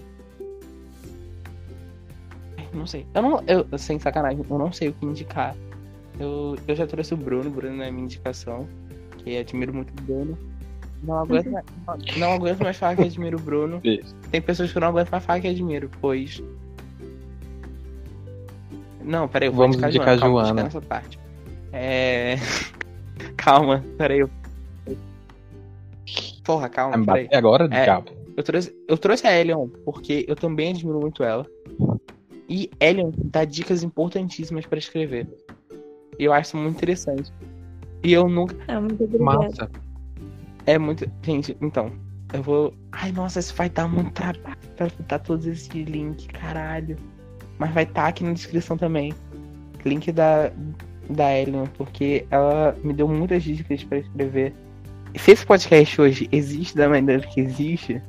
Não 2.73 2.87
sei. 2.87 3.05
Eu 3.13 3.21
não. 3.21 3.43
Eu, 3.47 3.77
sem 3.77 3.99
sacanagem, 3.99 4.43
eu 4.49 4.57
não 4.57 4.71
sei 4.71 4.89
o 4.89 4.93
que 4.93 5.05
indicar. 5.05 5.55
Eu, 6.19 6.55
eu 6.67 6.75
já 6.75 6.85
trouxe 6.87 7.13
o 7.13 7.17
Bruno, 7.17 7.49
o 7.49 7.53
Bruno 7.53 7.81
é 7.83 7.91
minha 7.91 8.03
indicação. 8.05 8.67
Que 9.17 9.33
eu 9.35 9.41
admiro 9.41 9.73
muito 9.73 9.91
o 9.91 10.01
Bruno. 10.03 10.37
Não 11.03 11.19
aguento, 11.19 11.49
mais- 11.51 11.65
não 12.17 12.33
aguento 12.33 12.59
mais 12.63 12.77
falar 12.77 12.95
que 12.95 13.01
admiro 13.03 13.37
o 13.37 13.41
Bruno. 13.41 13.79
Isso. 13.83 14.15
Tem 14.31 14.41
pessoas 14.41 14.71
que 14.71 14.77
eu 14.77 14.81
não 14.81 14.87
aguento 14.89 15.09
mais 15.11 15.23
falar 15.25 15.39
que 15.41 15.47
admiro, 15.49 15.89
pois. 16.01 16.41
Não, 19.01 19.27
peraí, 19.27 19.49
eu 19.49 19.53
vou 19.53 19.63
Vamos 19.69 19.77
indicar 19.77 20.17
calma, 20.17 20.43
Joana. 20.45 20.53
deixa 20.63 20.77
nessa 20.77 20.81
parte. 20.81 21.19
É. 21.73 22.35
calma, 23.35 23.83
peraí. 23.97 24.19
eu- 24.19 24.29
Porra, 26.43 26.69
calma, 26.69 26.95
É 26.95 27.05
peraí. 27.05 27.29
agora 27.33 27.67
de 27.67 27.75
É. 27.75 27.85
cabo. 27.85 28.11
Eu 28.35 28.43
trouxe, 28.43 28.75
eu 28.87 28.97
trouxe 28.97 29.27
a 29.27 29.39
Elion 29.39 29.67
porque 29.85 30.25
eu 30.27 30.35
também 30.35 30.71
admiro 30.71 30.99
muito 30.99 31.23
ela. 31.23 31.45
E 32.49 32.69
Elion 32.79 33.11
dá 33.15 33.45
dicas 33.45 33.83
importantíssimas 33.83 34.65
pra 34.65 34.77
escrever. 34.77 35.27
E 36.19 36.25
eu 36.25 36.33
acho 36.33 36.57
muito 36.57 36.75
interessante. 36.75 37.31
E 38.03 38.13
eu 38.13 38.27
nunca. 38.27 38.55
Ah, 38.67 38.79
muito 38.79 39.03
obrigada. 39.03 39.37
Massa. 39.39 39.71
É 40.65 40.77
muito. 40.77 41.09
Gente, 41.21 41.57
então. 41.61 41.91
Eu 42.33 42.41
vou. 42.41 42.73
Ai, 42.91 43.11
nossa, 43.11 43.39
isso 43.39 43.53
vai 43.55 43.69
dar 43.69 43.87
muito 43.87 44.11
trabalho 44.11 44.57
pra 44.75 44.87
botar 44.87 45.19
todos 45.19 45.45
esses 45.45 45.69
links, 45.69 46.27
caralho. 46.27 46.97
Mas 47.59 47.71
vai 47.71 47.83
estar 47.83 48.07
aqui 48.07 48.23
na 48.23 48.33
descrição 48.33 48.77
também. 48.77 49.13
link 49.85 50.11
da, 50.11 50.51
da 51.09 51.37
Ellen, 51.37 51.67
porque 51.77 52.25
ela 52.31 52.75
me 52.83 52.93
deu 52.93 53.07
muitas 53.07 53.43
dicas 53.43 53.83
pra 53.83 53.99
escrever. 53.99 54.53
Se 55.15 55.31
esse 55.31 55.45
podcast 55.45 56.01
hoje 56.01 56.27
existe 56.31 56.75
da 56.75 56.89
maneira 56.89 57.25
que 57.27 57.39
existe, 57.39 58.01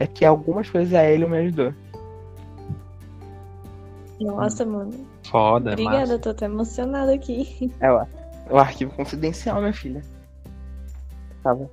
é 0.00 0.06
que 0.06 0.24
algumas 0.24 0.70
coisas 0.70 0.94
a 0.94 1.04
Ellen 1.08 1.28
me 1.28 1.38
ajudou. 1.38 1.74
Nossa, 4.20 4.64
mano. 4.64 4.92
Foda, 5.24 5.70
é 5.70 5.72
Obrigada, 5.74 6.00
massa. 6.00 6.18
tô 6.18 6.30
até 6.30 6.46
emocionada 6.46 7.14
aqui. 7.14 7.72
Ela, 7.80 8.08
o 8.50 8.56
arquivo 8.56 8.92
confidencial, 8.92 9.60
minha 9.60 9.72
filha. 9.72 10.02
Tava. 11.42 11.68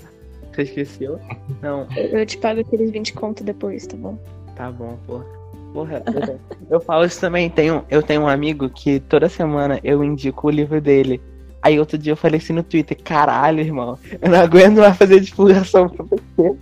Você 0.53 0.61
esqueceu? 0.63 1.19
Não, 1.61 1.87
Eu 1.95 2.19
eu 2.19 2.25
te 2.25 2.37
pago 2.37 2.61
aqueles 2.61 2.91
20 2.91 3.13
conto 3.13 3.43
depois, 3.43 3.85
tá 3.87 3.97
bom? 3.97 4.17
Tá 4.55 4.71
bom, 4.71 4.97
porra. 5.05 5.25
Porra, 5.73 6.03
eu, 6.05 6.39
eu 6.69 6.79
falo 6.79 7.03
isso 7.03 7.19
também. 7.19 7.49
Tenho, 7.49 7.83
eu 7.89 8.01
tenho 8.01 8.21
um 8.21 8.27
amigo 8.27 8.69
que 8.69 9.01
toda 9.01 9.27
semana 9.27 9.79
eu 9.83 10.01
indico 10.03 10.47
o 10.47 10.51
livro 10.51 10.79
dele. 10.79 11.21
Aí 11.61 11.79
outro 11.79 11.97
dia 11.97 12.13
eu 12.13 12.17
falei 12.17 12.37
assim 12.37 12.53
no 12.53 12.61
Twitter, 12.63 12.95
caralho, 13.03 13.59
irmão, 13.59 13.97
eu 14.21 14.29
não 14.29 14.39
aguento 14.39 14.77
mais 14.77 14.95
fazer 14.95 15.19
divulgação 15.19 15.89
pra 15.89 16.05
você. 16.05 16.55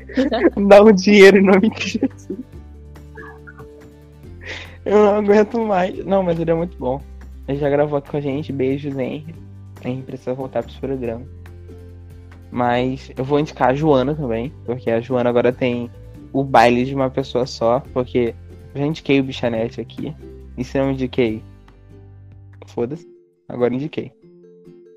Dá 0.68 0.81
um 0.81 0.93
dinheiro 0.93 1.38
em 1.38 1.43
nome 1.43 1.69
de 1.72 1.89
Jesus. 1.89 2.39
Eu 4.85 4.97
não 4.97 5.15
aguento 5.15 5.60
mais. 5.60 6.05
Não, 6.05 6.23
mas 6.23 6.39
ele 6.39 6.51
é 6.51 6.53
muito 6.53 6.77
bom. 6.77 7.01
Ele 7.47 7.57
já 7.57 7.69
gravou 7.69 7.97
aqui 7.97 8.10
com 8.10 8.18
a 8.18 8.22
gente. 8.22 8.51
Beijos, 8.51 8.97
Henry. 8.97 9.35
Henry 9.84 10.01
precisa 10.01 10.34
voltar 10.34 10.64
pros 10.64 10.77
programas. 10.77 11.27
Mas 12.51 13.11
eu 13.18 13.23
vou 13.23 13.39
indicar 13.39 13.69
a 13.69 13.73
Joana 13.76 14.14
também, 14.14 14.53
porque 14.65 14.91
a 14.91 15.01
Joana 15.01 15.30
agora 15.30 15.51
tem 15.51 15.89
o 16.31 16.43
baile 16.43 16.85
de 16.85 16.93
uma 16.93 17.10
pessoa 17.10 17.45
só, 17.45 17.80
porque 17.93 18.35
eu 18.76 18.81
já 18.81 18.85
indiquei 18.85 19.19
o 19.19 19.23
Bichanete 19.23 19.81
aqui. 19.81 20.15
E 20.55 20.64
se 20.64 20.77
não 20.77 20.91
indiquei, 20.91 21.41
foda-se. 22.68 23.07
Agora 23.47 23.73
indiquei. 23.73 24.11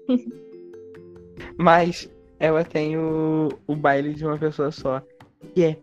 Mas 1.56 2.10
ela 2.38 2.62
tem 2.64 2.96
o, 2.96 3.48
o 3.66 3.74
baile 3.74 4.12
de 4.12 4.24
uma 4.24 4.36
pessoa 4.36 4.70
só. 4.70 5.02
E 5.54 5.64
é 5.64 5.76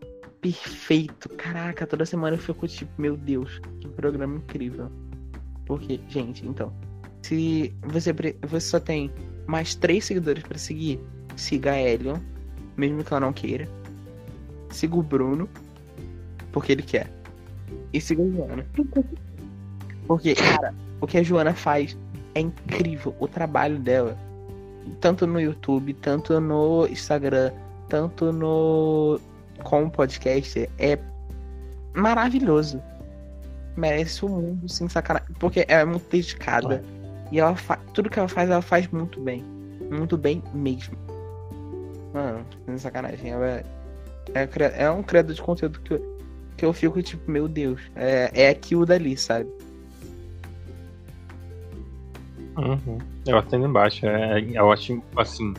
perfeito. 0.44 1.30
Caraca, 1.30 1.86
toda 1.86 2.04
semana 2.04 2.36
eu 2.36 2.40
fico 2.40 2.68
tipo, 2.68 2.90
meu 3.00 3.16
Deus, 3.16 3.62
que 3.80 3.88
programa 3.88 4.36
incrível. 4.36 4.90
Porque, 5.64 5.98
gente, 6.08 6.46
então, 6.46 6.70
se 7.22 7.74
você, 7.82 8.12
você 8.42 8.60
só 8.60 8.78
tem 8.78 9.10
mais 9.46 9.74
três 9.74 10.04
seguidores 10.04 10.42
pra 10.42 10.58
seguir, 10.58 11.00
siga 11.34 11.72
a 11.72 11.80
Elion, 11.80 12.18
mesmo 12.76 13.02
que 13.02 13.10
ela 13.14 13.20
não 13.20 13.32
queira. 13.32 13.66
Siga 14.68 14.96
o 14.96 15.02
Bruno, 15.02 15.48
porque 16.52 16.72
ele 16.72 16.82
quer. 16.82 17.10
E 17.94 17.98
siga 17.98 18.22
a 18.22 18.30
Joana. 18.30 18.66
Porque, 20.06 20.34
cara, 20.34 20.74
o 21.00 21.06
que 21.06 21.16
a 21.16 21.22
Joana 21.22 21.54
faz 21.54 21.96
é 22.34 22.40
incrível. 22.40 23.14
O 23.18 23.26
trabalho 23.26 23.78
dela, 23.78 24.18
tanto 25.00 25.26
no 25.26 25.40
YouTube, 25.40 25.94
tanto 25.94 26.38
no 26.38 26.86
Instagram, 26.86 27.50
tanto 27.88 28.30
no 28.30 29.18
como 29.62 29.90
podcast, 29.90 30.68
é 30.78 30.98
maravilhoso. 31.94 32.82
Merece 33.76 34.24
o 34.24 34.28
mundo, 34.28 34.68
sem 34.68 34.88
sacanagem. 34.88 35.34
Porque 35.38 35.64
ela 35.68 35.82
é 35.82 35.84
muito 35.84 36.08
dedicada. 36.10 36.82
E 37.32 37.40
ela 37.40 37.56
fa... 37.56 37.76
tudo 37.92 38.10
que 38.10 38.18
ela 38.18 38.28
faz, 38.28 38.50
ela 38.50 38.62
faz 38.62 38.86
muito 38.88 39.20
bem. 39.20 39.44
Muito 39.90 40.16
bem 40.16 40.42
mesmo. 40.52 40.96
Mano, 42.12 42.44
sem 42.66 42.78
sacanagem. 42.78 43.30
Ela 43.30 43.46
é, 43.46 43.64
é, 44.34 44.46
cria- 44.46 44.68
é 44.68 44.90
um 44.90 45.02
criador 45.02 45.34
de 45.34 45.42
conteúdo 45.42 45.80
que 45.80 45.94
eu, 45.94 46.18
que 46.56 46.64
eu 46.64 46.72
fico 46.72 47.02
tipo, 47.02 47.28
meu 47.30 47.48
Deus. 47.48 47.80
É, 47.96 48.30
é 48.32 48.48
aquilo 48.50 48.86
dali, 48.86 49.16
sabe? 49.16 49.48
Uhum. 52.56 52.98
Eu 53.26 53.38
assino 53.38 53.66
embaixo. 53.66 54.06
É, 54.06 54.40
eu 54.40 54.70
acho 54.70 55.02
assim. 55.16 55.52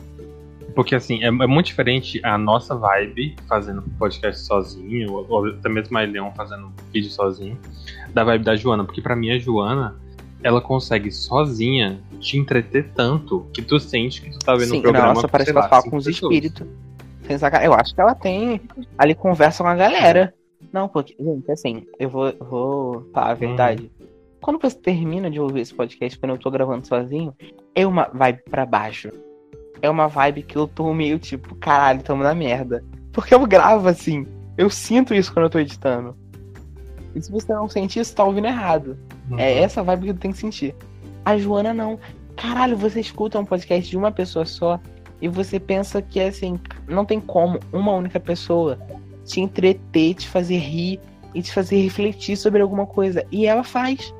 Porque 0.76 0.94
assim, 0.94 1.24
é, 1.24 1.28
é 1.28 1.30
muito 1.30 1.66
diferente 1.66 2.20
a 2.22 2.36
nossa 2.36 2.76
vibe 2.76 3.34
fazendo 3.48 3.80
podcast 3.98 4.42
sozinho, 4.44 5.10
ou, 5.10 5.26
ou 5.26 5.46
até 5.46 5.70
mesmo 5.70 5.96
a 5.96 6.02
Leon 6.02 6.30
fazendo 6.36 6.70
vídeo 6.92 7.10
sozinho, 7.10 7.58
da 8.12 8.22
vibe 8.22 8.44
da 8.44 8.54
Joana. 8.54 8.84
Porque 8.84 9.00
pra 9.00 9.16
mim 9.16 9.30
a 9.30 9.38
Joana, 9.38 9.96
ela 10.42 10.60
consegue 10.60 11.10
sozinha 11.10 11.98
te 12.20 12.36
entreter 12.36 12.90
tanto 12.94 13.46
que 13.54 13.62
tu 13.62 13.80
sente 13.80 14.20
que 14.20 14.30
tu 14.30 14.38
tá 14.38 14.52
vendo 14.52 14.68
Sim, 14.68 14.78
um 14.78 14.82
programa 14.82 15.14
nossa, 15.14 15.26
parece 15.26 15.50
que 15.50 15.56
ela 15.56 15.66
fala 15.66 15.82
com 15.82 15.96
os 15.96 16.06
espíritos. 16.06 16.66
Eu 17.62 17.72
acho 17.72 17.94
que 17.94 18.00
ela 18.00 18.14
tem. 18.14 18.60
Ali 18.98 19.14
conversa 19.14 19.64
com 19.64 19.70
a 19.70 19.74
galera. 19.74 20.34
Não, 20.70 20.88
porque, 20.88 21.16
gente, 21.18 21.50
assim, 21.50 21.86
eu 21.98 22.10
vou, 22.10 22.34
vou 22.38 23.10
falar 23.14 23.30
a 23.30 23.34
verdade. 23.34 23.90
Quando 24.42 24.60
você 24.60 24.76
termina 24.76 25.30
de 25.30 25.40
ouvir 25.40 25.60
esse 25.60 25.74
podcast, 25.74 26.18
quando 26.18 26.32
eu 26.32 26.38
tô 26.38 26.50
gravando 26.50 26.86
sozinho, 26.86 27.34
é 27.74 27.86
uma 27.86 28.10
vibe 28.12 28.42
pra 28.50 28.66
baixo. 28.66 29.10
É 29.82 29.90
uma 29.90 30.08
vibe 30.08 30.42
que 30.42 30.56
eu 30.56 30.66
tô 30.66 30.92
meio 30.92 31.18
tipo, 31.18 31.54
caralho, 31.56 32.02
tamo 32.02 32.22
na 32.22 32.34
merda. 32.34 32.82
Porque 33.12 33.34
eu 33.34 33.46
gravo 33.46 33.88
assim. 33.88 34.26
Eu 34.56 34.70
sinto 34.70 35.14
isso 35.14 35.32
quando 35.32 35.44
eu 35.44 35.50
tô 35.50 35.58
editando. 35.58 36.16
E 37.14 37.22
se 37.22 37.30
você 37.30 37.52
não 37.52 37.68
sente 37.68 37.98
isso, 37.98 38.14
tá 38.14 38.24
ouvindo 38.24 38.46
errado. 38.46 38.98
Uhum. 39.30 39.38
É 39.38 39.62
essa 39.62 39.82
vibe 39.82 40.06
que 40.06 40.14
tu 40.14 40.20
tem 40.20 40.32
que 40.32 40.38
sentir. 40.38 40.74
A 41.24 41.36
Joana 41.36 41.72
não. 41.72 41.98
Caralho, 42.36 42.76
você 42.76 43.00
escuta 43.00 43.38
um 43.38 43.44
podcast 43.44 43.88
de 43.88 43.96
uma 43.96 44.12
pessoa 44.12 44.44
só 44.44 44.78
e 45.20 45.28
você 45.28 45.58
pensa 45.58 46.02
que 46.02 46.20
assim, 46.20 46.60
não 46.86 47.04
tem 47.04 47.20
como 47.20 47.58
uma 47.72 47.92
única 47.92 48.20
pessoa 48.20 48.78
te 49.24 49.40
entreter, 49.40 50.14
te 50.14 50.28
fazer 50.28 50.58
rir 50.58 51.00
e 51.34 51.42
te 51.42 51.52
fazer 51.52 51.80
refletir 51.80 52.36
sobre 52.36 52.62
alguma 52.62 52.86
coisa. 52.86 53.24
E 53.30 53.46
ela 53.46 53.64
faz. 53.64 54.14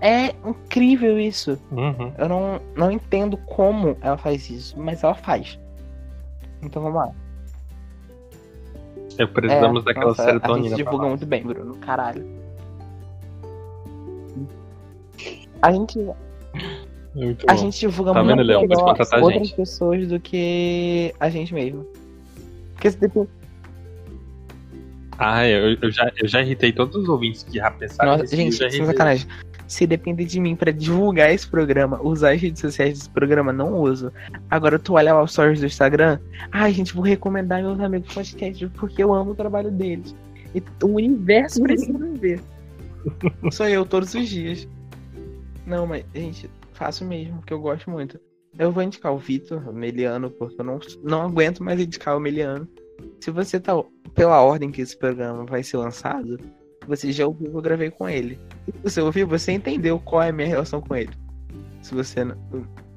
É 0.00 0.28
incrível 0.48 1.18
isso. 1.18 1.58
Uhum. 1.70 2.12
Eu 2.16 2.28
não, 2.28 2.60
não 2.74 2.90
entendo 2.90 3.36
como 3.36 3.96
ela 4.00 4.16
faz 4.16 4.48
isso, 4.48 4.78
mas 4.80 5.02
ela 5.04 5.14
faz. 5.14 5.58
Então 6.62 6.82
vamos 6.82 6.96
lá. 6.98 7.12
É, 9.18 9.26
precisamos 9.26 9.82
É, 9.82 9.84
daquela 9.86 10.06
nossa, 10.06 10.22
A 10.22 10.24
serotonina. 10.26 10.68
gente 10.68 10.70
pra 10.76 10.84
divulga 10.84 11.08
muito 11.08 11.26
bem, 11.26 11.42
Bruno. 11.42 11.74
Caralho. 11.76 12.26
A 15.62 15.72
gente, 15.72 15.98
Muito 17.14 17.44
a 17.50 17.52
bom. 17.54 17.58
gente 17.60 17.78
divulga 17.80 18.14
Tá 18.14 18.24
muito 18.24 18.36
vendo? 18.38 18.46
Pode 18.54 18.68
melhor 18.68 18.84
a 18.84 19.20
outras 19.20 19.48
gente. 19.48 19.54
pessoas 19.56 20.08
do 20.08 20.18
que 20.18 21.14
a 21.20 21.28
gente 21.28 21.52
mesmo. 21.52 21.86
Porque 22.72 22.90
se 22.90 22.98
depois... 22.98 23.28
Ah, 25.18 25.46
eu, 25.46 25.76
eu 25.82 25.90
já, 25.90 26.10
eu 26.16 26.26
já 26.26 26.40
irritei 26.40 26.72
todos 26.72 26.96
os 26.96 27.06
ouvintes 27.06 27.42
que 27.42 27.58
já 27.58 27.70
pensaram 27.72 28.12
Nossa, 28.12 28.24
eu 28.24 28.38
gente, 28.38 28.56
sem 28.56 28.86
sacanagem. 28.86 29.26
Se 29.70 29.86
depender 29.86 30.24
de 30.24 30.40
mim 30.40 30.56
pra 30.56 30.72
divulgar 30.72 31.32
esse 31.32 31.46
programa, 31.46 32.02
usar 32.02 32.32
as 32.32 32.42
redes 32.42 32.60
sociais 32.60 32.98
desse 32.98 33.08
programa, 33.08 33.52
não 33.52 33.72
uso. 33.80 34.12
Agora 34.50 34.80
tu 34.80 34.94
olha 34.94 35.14
lá 35.14 35.22
os 35.22 35.30
stories 35.30 35.60
do 35.60 35.66
Instagram, 35.66 36.18
ai, 36.50 36.72
gente, 36.72 36.92
vou 36.92 37.04
recomendar 37.04 37.62
meus 37.62 37.78
amigos 37.78 38.12
podcast 38.12 38.66
porque 38.70 39.00
eu 39.00 39.14
amo 39.14 39.30
o 39.30 39.34
trabalho 39.36 39.70
deles. 39.70 40.12
E 40.52 40.60
o 40.82 40.88
universo 40.96 41.62
precisa 41.62 42.04
ver. 42.14 42.40
Sou 43.52 43.68
eu 43.68 43.86
todos 43.86 44.12
os 44.12 44.28
dias. 44.28 44.66
Não, 45.64 45.86
mas, 45.86 46.04
gente, 46.12 46.50
faço 46.72 47.04
mesmo, 47.04 47.36
porque 47.36 47.52
eu 47.52 47.60
gosto 47.60 47.88
muito. 47.88 48.18
Eu 48.58 48.72
vou 48.72 48.82
indicar 48.82 49.14
o 49.14 49.18
Vitor, 49.18 49.68
o 49.68 49.72
Meliano, 49.72 50.32
porque 50.32 50.60
eu 50.60 50.64
não, 50.64 50.80
não 51.04 51.22
aguento 51.22 51.62
mais 51.62 51.78
indicar 51.78 52.16
o 52.16 52.20
Meliano. 52.20 52.66
Se 53.20 53.30
você 53.30 53.60
tá 53.60 53.80
pela 54.16 54.42
ordem 54.42 54.72
que 54.72 54.82
esse 54.82 54.98
programa 54.98 55.46
vai 55.46 55.62
ser 55.62 55.76
lançado, 55.76 56.40
você 56.90 57.12
já 57.12 57.24
ouviu, 57.24 57.52
eu 57.54 57.62
gravei 57.62 57.88
com 57.88 58.08
ele. 58.08 58.36
Se 58.66 58.82
você 58.82 59.00
ouviu, 59.00 59.26
você 59.26 59.52
entendeu 59.52 59.98
qual 60.00 60.22
é 60.22 60.30
a 60.30 60.32
minha 60.32 60.48
relação 60.48 60.80
com 60.80 60.96
ele. 60.96 61.10
Se 61.80 61.94
você 61.94 62.24
não- 62.24 62.36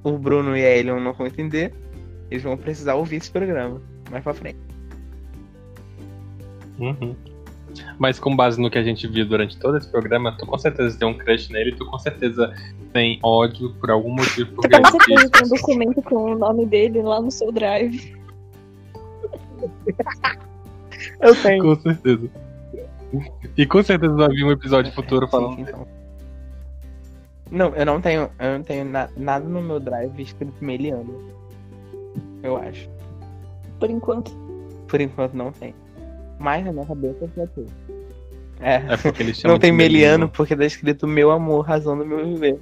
o 0.03 0.17
Bruno 0.17 0.57
e 0.57 0.65
a 0.65 0.75
Elion 0.75 0.99
não 0.99 1.13
vão 1.13 1.27
entender, 1.27 1.71
eles 2.31 2.43
vão 2.43 2.57
precisar 2.57 2.95
ouvir 2.95 3.17
esse 3.17 3.29
programa 3.29 3.79
mais 4.09 4.23
pra 4.23 4.33
frente. 4.33 4.57
Uhum. 6.79 7.15
Mas 7.99 8.19
com 8.19 8.35
base 8.35 8.59
no 8.59 8.69
que 8.69 8.77
a 8.79 8.83
gente 8.83 9.07
viu 9.07 9.27
durante 9.27 9.57
todo 9.59 9.77
esse 9.77 9.87
programa, 9.89 10.35
tu 10.37 10.45
com 10.45 10.57
certeza 10.57 10.97
tem 10.97 11.07
um 11.07 11.17
crush 11.17 11.51
nele, 11.51 11.75
tu 11.75 11.85
com 11.85 11.99
certeza 11.99 12.51
tem 12.91 13.19
ódio 13.23 13.73
por 13.75 13.91
algum 13.91 14.13
motivo 14.13 14.51
porque 14.53 14.79
Com 14.79 14.91
certeza 14.91 15.29
tem 15.29 15.45
um 15.45 15.49
documento 15.49 16.01
com 16.01 16.33
o 16.33 16.37
nome 16.37 16.65
dele 16.65 17.01
lá 17.01 17.21
no 17.21 17.31
seu 17.31 17.51
drive. 17.51 18.15
Eu 21.21 21.35
tenho. 21.41 21.63
Com 21.63 21.75
certeza. 21.81 22.29
E 23.57 23.65
com 23.65 23.83
certeza 23.83 24.13
vai 24.13 24.29
vir 24.29 24.43
um 24.43 24.51
episódio 24.51 24.91
futuro 24.93 25.27
falando. 25.27 25.59
então. 25.59 25.87
Não, 27.51 27.75
eu 27.75 27.85
não 27.85 28.01
tenho, 28.01 28.29
eu 28.39 28.57
não 28.57 28.63
tenho 28.63 28.85
na- 28.85 29.09
nada 29.15 29.47
no 29.47 29.61
meu 29.61 29.79
drive 29.79 30.19
escrito 30.21 30.53
Meliano. 30.63 31.13
Eu 32.41 32.57
acho. 32.57 32.89
Por 33.79 33.89
enquanto. 33.89 34.31
Por 34.87 34.99
enquanto 34.99 35.33
não 35.33 35.51
tem. 35.51 35.75
Mas 36.39 36.65
na 36.65 36.71
minha 36.71 36.85
cabeça 36.85 37.29
já 37.37 37.45
tem. 37.47 37.65
É. 38.59 38.75
É 38.75 38.97
porque 38.97 39.21
ele 39.23 39.33
chama 39.33 39.53
Não 39.53 39.59
tem 39.59 39.71
Meliano 39.71 40.27
porque 40.29 40.55
tá 40.55 40.65
escrito 40.65 41.07
meu 41.07 41.29
amor, 41.31 41.61
razão 41.65 41.97
do 41.97 42.05
meu 42.05 42.25
viver. 42.25 42.57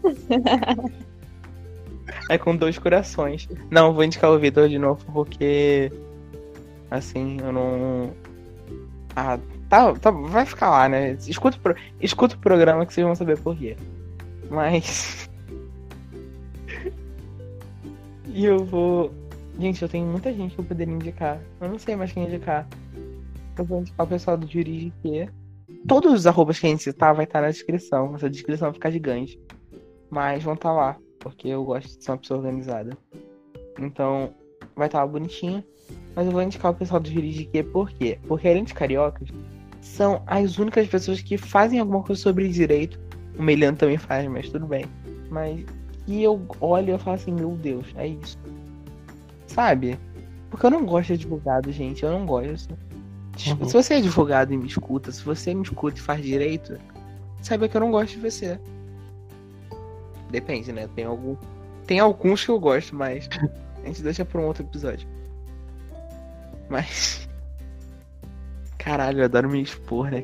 é 2.29 2.37
com 2.37 2.55
dois 2.55 2.77
corações. 2.77 3.47
Não, 3.69 3.93
vou 3.93 4.03
indicar 4.03 4.29
o 4.31 4.39
Vitor 4.39 4.67
de 4.67 4.77
novo 4.77 5.03
porque. 5.13 5.91
Assim, 6.89 7.37
eu 7.41 7.51
não. 7.53 8.11
Ah, 9.15 9.37
tá, 9.72 9.93
tá, 9.93 10.11
vai 10.11 10.45
ficar 10.45 10.69
lá, 10.69 10.89
né? 10.89 11.14
Escuta, 11.26 11.57
pro- 11.57 11.76
escuta 12.02 12.35
o 12.35 12.39
programa 12.39 12.85
que 12.85 12.93
vocês 12.93 13.06
vão 13.07 13.15
saber 13.15 13.39
por 13.39 13.56
quê. 13.57 13.77
Mas. 14.49 15.30
E 18.34 18.45
eu 18.45 18.64
vou. 18.64 19.11
Gente, 19.60 19.81
eu 19.81 19.89
tenho 19.89 20.06
muita 20.07 20.31
gente 20.31 20.56
que 20.56 20.61
eu 20.61 20.64
poderia 20.64 20.93
indicar. 20.93 21.38
Eu 21.60 21.68
não 21.68 21.77
sei 21.77 21.98
mais 21.98 22.14
quem 22.14 22.23
indicar. 22.23 22.65
Eu 23.57 23.65
vou 23.65 23.81
indicar 23.81 24.06
o 24.06 24.10
pessoal 24.10 24.38
do 24.38 24.48
Juridique. 24.48 25.30
Todos 25.85 26.14
os 26.14 26.26
arrobas 26.26 26.57
que 26.57 26.65
a 26.65 26.69
gente 26.69 26.81
citar 26.81 27.14
vai 27.14 27.26
estar 27.26 27.41
na 27.41 27.49
descrição. 27.49 28.15
Essa 28.15 28.30
descrição 28.30 28.68
vai 28.69 28.73
ficar 28.73 28.89
gigante. 28.89 29.38
Mas 30.10 30.43
vão 30.45 30.53
estar 30.53 30.72
lá. 30.72 30.95
Porque 31.19 31.49
eu 31.49 31.65
gosto 31.65 31.98
de 31.98 32.06
ser 32.06 32.11
uma 32.11 32.19
pessoa 32.19 32.39
organizada. 32.39 32.98
Então, 33.77 34.34
vai 34.77 34.88
estar 34.88 34.99
lá 34.99 35.07
bonitinho. 35.07 35.61
Mas 36.15 36.26
eu 36.26 36.31
vou 36.31 36.41
indicar 36.41 36.72
o 36.72 36.76
pessoal 36.76 37.02
do 37.02 37.10
Juridique 37.10 37.64
por 37.64 37.91
quê? 37.91 38.18
Porque 38.30 38.48
além 38.48 38.64
de 38.64 38.73
cariocas, 38.73 39.27
são 39.81 40.23
as 40.27 40.57
únicas 40.57 40.87
pessoas 40.87 41.21
que 41.21 41.37
fazem 41.37 41.79
alguma 41.79 42.03
coisa 42.03 42.21
sobre 42.21 42.47
direito. 42.47 42.99
O 43.37 43.43
Meliano 43.43 43.77
também 43.77 43.97
faz, 43.97 44.27
mas 44.29 44.49
tudo 44.49 44.67
bem. 44.67 44.85
Mas 45.29 45.65
que 46.05 46.23
eu 46.23 46.45
olho 46.59 46.89
e 46.89 46.91
eu 46.91 46.99
falo 46.99 47.15
assim, 47.15 47.33
meu 47.33 47.51
Deus, 47.51 47.87
é 47.95 48.07
isso. 48.07 48.37
Sabe? 49.47 49.99
Porque 50.49 50.65
eu 50.65 50.69
não 50.69 50.85
gosto 50.85 51.07
de 51.07 51.13
advogado, 51.13 51.71
gente. 51.71 52.03
Eu 52.03 52.11
não 52.11 52.25
gosto. 52.25 52.77
Tipo, 53.35 53.63
Uhum. 53.63 53.69
Se 53.69 53.73
você 53.73 53.93
é 53.95 53.97
advogado 53.97 54.53
e 54.53 54.57
me 54.57 54.67
escuta, 54.67 55.11
se 55.11 55.23
você 55.23 55.53
me 55.53 55.63
escuta 55.63 55.97
e 55.97 56.01
faz 56.01 56.21
direito, 56.21 56.77
saiba 57.41 57.67
que 57.67 57.75
eu 57.75 57.81
não 57.81 57.91
gosto 57.91 58.15
de 58.15 58.29
você. 58.29 58.59
Depende, 60.29 60.71
né? 60.71 60.87
Tem 60.95 61.05
algum. 61.05 61.35
Tem 61.87 61.99
alguns 61.99 62.45
que 62.45 62.51
eu 62.51 62.59
gosto, 62.59 62.95
mas 62.95 63.27
a 63.83 63.87
gente 63.87 64.01
deixa 64.01 64.23
pra 64.23 64.39
um 64.39 64.45
outro 64.45 64.63
episódio. 64.63 65.07
Mas. 66.69 67.27
Caralho, 68.83 69.19
eu 69.19 69.25
adoro 69.25 69.49
me 69.49 69.61
expor, 69.61 70.09
né? 70.09 70.23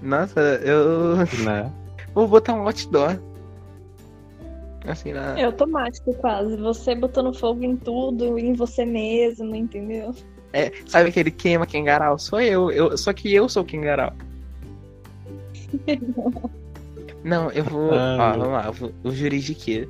Nossa, 0.00 0.40
eu 0.64 1.16
Né? 1.44 1.70
vou 2.14 2.26
botar 2.26 2.54
um 2.54 2.66
outdoor. 2.66 3.18
Assim, 4.86 5.12
na. 5.12 5.38
É 5.38 5.44
automático 5.44 6.14
quase. 6.14 6.56
Você 6.56 6.94
botando 6.94 7.34
fogo 7.34 7.62
em 7.62 7.76
tudo, 7.76 8.38
em 8.38 8.54
você 8.54 8.86
mesmo, 8.86 9.54
entendeu? 9.54 10.14
É, 10.52 10.72
sabe 10.86 11.10
aquele 11.10 11.30
queima 11.30 11.66
Kengarau? 11.66 12.18
Sou 12.18 12.40
eu, 12.40 12.70
eu. 12.70 12.96
Só 12.96 13.12
que 13.12 13.34
eu 13.34 13.48
sou 13.48 13.62
o 13.62 13.66
Kengarau. 13.66 14.12
Não, 17.22 17.50
eu 17.50 17.64
vou. 17.64 17.92
Ah, 17.92 18.32
ó, 18.34 18.38
vamos 18.38 18.52
lá. 18.54 18.66
eu 18.66 18.72
vou- 18.72 18.92
O 19.04 19.10
Juridique. 19.10 19.86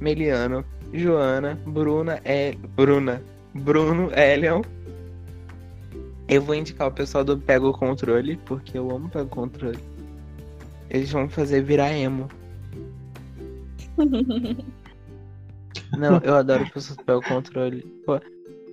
Meliano, 0.00 0.64
Joana, 0.92 1.58
Bruna, 1.64 2.20
El... 2.24 2.56
Bruna, 2.74 3.22
Bruno, 3.54 4.10
Elion. 4.12 4.62
Eu 6.28 6.42
vou 6.42 6.54
indicar 6.54 6.88
o 6.88 6.92
pessoal 6.92 7.22
do 7.24 7.38
Pega 7.38 7.66
o 7.66 7.72
Controle, 7.72 8.36
porque 8.38 8.76
eu 8.76 8.90
amo 8.90 9.08
Pega 9.08 9.24
o 9.24 9.28
Controle. 9.28 9.78
Eles 10.90 11.10
vão 11.10 11.28
fazer 11.28 11.62
virar 11.62 11.92
emo. 11.92 12.28
Não, 15.96 16.18
eu 16.18 16.34
adoro 16.34 16.64
o 16.64 16.70
pessoal 16.70 16.96
do 16.96 17.04
Pega 17.04 17.18
o 17.18 17.22
Controle. 17.22 17.82
Pô, 18.04 18.20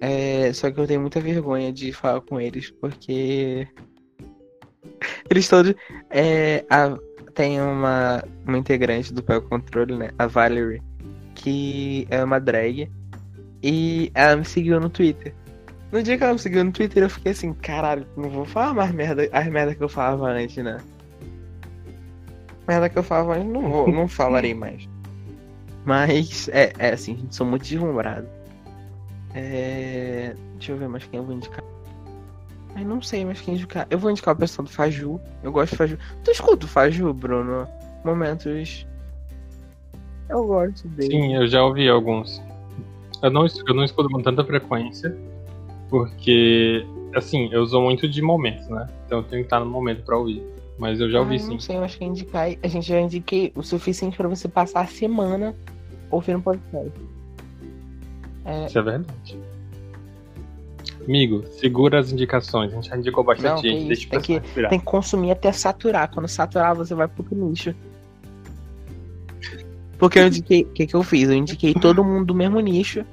é, 0.02 0.52
só 0.54 0.72
que 0.72 0.80
eu 0.80 0.88
tenho 0.88 1.02
muita 1.02 1.22
vergonha 1.22 1.72
de 1.72 1.94
falar 1.94 2.22
com 2.22 2.40
eles, 2.40 2.72
porque. 2.72 3.68
Eles 5.30 5.48
todos. 5.48 5.74
É, 6.10 6.66
a- 6.70 6.98
tem 7.34 7.60
uma, 7.62 8.24
uma 8.46 8.58
integrante 8.58 9.14
do 9.14 9.24
Pega 9.24 9.40
o 9.46 9.50
Controle, 9.50 9.96
né? 9.98 10.12
A 10.20 10.28
Valerie, 10.28 10.82
que 11.36 12.06
é 12.10 12.24
uma 12.24 12.40
drag. 12.40 12.92
E 13.62 14.12
ela 14.14 14.36
me 14.36 14.44
seguiu 14.46 14.80
no 14.80 14.90
Twitter. 14.90 15.34
No 15.94 16.02
dia 16.02 16.18
que 16.18 16.24
ela 16.24 16.34
me 16.34 16.40
seguiu 16.40 16.64
no 16.64 16.72
Twitter, 16.72 17.04
eu 17.04 17.10
fiquei 17.10 17.34
assim, 17.34 17.54
caralho, 17.54 18.08
não 18.18 18.28
vou 18.28 18.46
falar 18.46 18.74
mais 18.74 18.92
merda, 18.92 19.30
as 19.32 19.48
merda 19.48 19.76
que 19.76 19.84
eu 19.84 19.88
falava 19.88 20.28
antes, 20.28 20.58
né? 20.58 20.80
Merda 22.68 22.90
que 22.90 22.98
eu 22.98 23.04
falava 23.04 23.36
antes, 23.36 23.48
não 23.48 23.70
vou, 23.70 23.88
não 23.88 24.08
falarei 24.08 24.56
mais. 24.56 24.90
Mas, 25.86 26.50
é, 26.50 26.74
é 26.80 26.94
assim, 26.94 27.16
gente, 27.16 27.36
sou 27.36 27.46
muito 27.46 27.62
deslumbrado. 27.62 28.28
É... 29.36 30.36
Deixa 30.56 30.72
eu 30.72 30.78
ver 30.78 30.88
mais 30.88 31.06
quem 31.06 31.20
eu 31.20 31.26
vou 31.28 31.36
indicar. 31.36 31.64
Ai, 32.74 32.84
não 32.84 33.00
sei 33.00 33.24
mais 33.24 33.40
quem 33.40 33.54
indicar. 33.54 33.86
Eu 33.92 34.00
vou 34.00 34.10
indicar 34.10 34.34
o 34.34 34.38
pessoal 34.38 34.66
do 34.66 34.72
Faju. 34.72 35.22
Eu 35.44 35.52
gosto 35.52 35.74
do 35.74 35.78
Faju. 35.78 36.00
Tu 36.24 36.32
escuta 36.32 36.66
o 36.66 36.70
Faju, 36.70 37.14
Bruno? 37.14 37.68
Momentos. 38.04 38.88
Eu 40.28 40.44
gosto 40.48 40.88
dele. 40.88 41.12
Sim, 41.12 41.36
eu 41.36 41.48
já 41.48 41.64
ouvi 41.64 41.88
alguns. 41.88 42.42
Eu 43.22 43.30
não, 43.30 43.46
eu 43.68 43.76
não 43.76 43.84
escuto 43.84 44.10
com 44.10 44.24
tanta 44.24 44.44
frequência, 44.44 45.16
porque, 45.94 46.84
assim, 47.14 47.50
eu 47.52 47.62
uso 47.62 47.80
muito 47.80 48.10
de 48.10 48.20
momentos, 48.20 48.68
né? 48.68 48.88
Então 49.06 49.20
eu 49.20 49.24
tenho 49.24 49.44
que 49.44 49.46
estar 49.46 49.60
no 49.60 49.68
momento 49.68 50.02
pra 50.04 50.18
ouvir. 50.18 50.42
Mas 50.76 51.00
eu 51.00 51.08
já 51.08 51.20
ouvi 51.20 51.34
Ai, 51.34 51.40
sim. 51.40 51.52
Não 51.52 51.60
sei 51.60 51.78
mais 51.78 51.96
quem 51.96 52.08
indicar. 52.08 52.48
A 52.64 52.68
gente 52.68 52.88
já 52.88 53.00
indiquei 53.00 53.54
o 53.56 53.62
suficiente 53.62 54.18
pra 54.18 54.28
você 54.28 54.48
passar 54.48 54.82
a 54.82 54.88
semana 54.88 55.56
ouvindo 56.10 56.42
podcast. 56.42 56.92
É, 58.44 58.66
Isso 58.66 58.80
é 58.80 58.82
verdade. 58.82 59.40
Amigo, 61.08 61.46
segura 61.46 62.00
as 62.00 62.12
indicações. 62.12 62.72
A 62.72 62.76
gente 62.78 62.90
já 62.90 62.98
indicou 62.98 63.24
bastante 63.24 63.54
Não, 63.54 63.62
que 63.62 63.70
gente. 63.70 63.88
Deixa 63.90 64.10
tem 64.10 64.20
pessoal 64.20 64.40
respirar. 64.40 64.70
tem 64.72 64.80
que 64.80 64.86
consumir 64.86 65.30
até 65.30 65.52
saturar. 65.52 66.12
Quando 66.12 66.28
saturar, 66.28 66.76
você 66.76 66.96
vai 66.96 67.08
pro 67.08 67.24
nicho. 67.30 67.76
Porque 70.00 70.18
eu 70.18 70.26
indiquei. 70.26 70.64
O 70.64 70.70
que, 70.70 70.88
que 70.88 70.96
eu 70.96 71.04
fiz? 71.04 71.30
Eu 71.30 71.36
indiquei 71.36 71.76
todo 71.76 72.04
mundo 72.04 72.26
do 72.26 72.34
mesmo 72.34 72.60
nicho. 72.60 73.06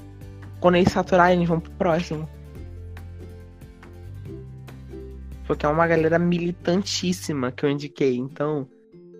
Quando 0.61 0.77
eles 0.77 0.91
saturarem, 0.91 1.37
eles 1.37 1.49
vão 1.49 1.61
pro 1.61 1.71
próximo. 1.73 2.27
Porque 5.51 5.67
é 5.67 5.69
uma 5.69 5.85
galera 5.85 6.17
militantíssima 6.17 7.51
que 7.51 7.67
eu 7.67 7.71
indiquei. 7.71 8.17
Então, 8.17 8.69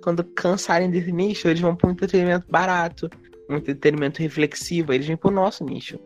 quando 0.01 0.23
cansarem 0.23 0.89
desse 0.89 1.11
nicho, 1.11 1.49
eles 1.49 1.61
vão 1.61 1.75
pro 1.75 1.89
um 1.89 1.93
entretenimento 1.93 2.47
barato, 2.49 3.11
um 3.49 3.57
entretenimento 3.57 4.23
reflexivo. 4.23 4.93
Eles 4.93 5.09
vêm 5.09 5.17
pro 5.17 5.33
nosso 5.33 5.65
nicho. 5.65 5.99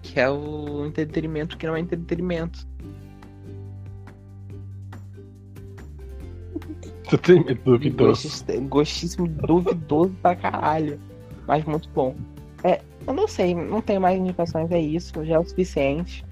Que 0.00 0.18
é 0.18 0.30
o 0.30 0.86
entretenimento 0.86 1.58
que 1.58 1.66
não 1.66 1.76
é 1.76 1.80
entretenimento. 1.80 2.66
Medo 7.28 7.60
duvidoso. 7.66 8.46
Gostíssimo 8.62 9.28
duvidoso 9.28 10.16
pra 10.22 10.34
caralho. 10.34 10.98
Mas 11.46 11.62
muito 11.66 11.86
bom. 11.90 12.16
É, 12.62 12.80
eu 13.06 13.12
não 13.12 13.28
sei, 13.28 13.54
não 13.54 13.82
tenho 13.82 14.00
mais 14.00 14.18
indicações, 14.18 14.70
é 14.70 14.80
isso, 14.80 15.22
já 15.22 15.34
é 15.34 15.38
o 15.38 15.44
suficiente. 15.44 16.24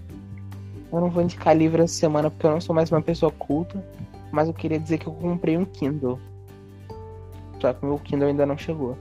Eu 0.92 1.00
não 1.00 1.10
vou 1.10 1.22
indicar 1.22 1.56
livro 1.56 1.82
essa 1.82 1.94
semana 1.94 2.30
porque 2.30 2.46
eu 2.46 2.50
não 2.50 2.60
sou 2.60 2.74
mais 2.74 2.90
uma 2.92 3.00
pessoa 3.00 3.32
culta. 3.32 3.82
Mas 4.30 4.48
eu 4.48 4.54
queria 4.54 4.78
dizer 4.78 4.98
que 4.98 5.06
eu 5.06 5.12
comprei 5.12 5.56
um 5.56 5.64
Kindle. 5.64 6.18
Só 7.60 7.72
que 7.72 7.84
o 7.84 7.88
meu 7.88 7.98
Kindle 7.98 8.28
ainda 8.28 8.44
não 8.44 8.58
chegou. 8.58 8.96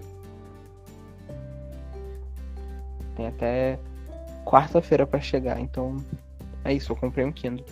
Tem 3.15 3.27
até 3.27 3.79
quarta-feira 4.45 5.05
pra 5.05 5.19
chegar, 5.19 5.59
então 5.59 5.97
é 6.63 6.73
isso, 6.73 6.91
eu 6.91 6.95
comprei 6.95 7.25
um 7.25 7.31
Kindle. 7.31 7.65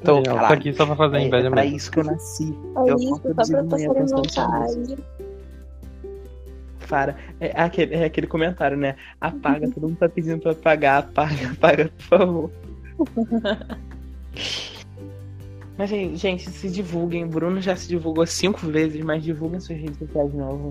Então, 0.00 0.16
Aí, 0.16 0.22
ó, 0.22 0.24
tá 0.24 0.34
caralho, 0.34 0.54
aqui 0.54 0.72
só 0.74 0.84
pra 0.86 0.96
fazer 0.96 1.16
é, 1.18 1.26
inveja 1.26 1.46
é 1.46 1.50
pra 1.50 1.62
mesmo. 1.62 1.76
isso 1.76 1.90
que 1.90 2.00
eu 2.00 2.04
nasci. 2.04 2.58
É 2.76 2.90
Eu 2.90 2.96
isso, 2.96 3.08
só 3.08 3.34
pra 3.34 3.44
sobre 3.44 4.04
vontade. 4.06 4.96
Para. 6.92 7.16
É 7.40 7.58
aquele, 7.58 7.94
é 7.94 8.04
aquele 8.04 8.26
comentário, 8.26 8.76
né? 8.76 8.96
Apaga, 9.18 9.66
todo 9.70 9.88
mundo 9.88 9.96
tá 9.96 10.10
pedindo 10.10 10.42
pra 10.42 10.52
apagar, 10.52 10.98
apaga, 10.98 11.52
apaga, 11.52 11.90
por 11.96 12.04
favor. 12.04 12.50
Mas, 15.78 15.88
gente, 15.88 16.18
gente, 16.18 16.50
se 16.50 16.68
divulguem. 16.68 17.26
Bruno 17.26 17.62
já 17.62 17.74
se 17.74 17.88
divulgou 17.88 18.26
cinco 18.26 18.66
vezes, 18.66 19.02
mas 19.02 19.24
divulguem 19.24 19.58
suas 19.58 19.78
redes 19.78 19.96
sociais 19.96 20.30
de 20.30 20.36
novo. 20.36 20.70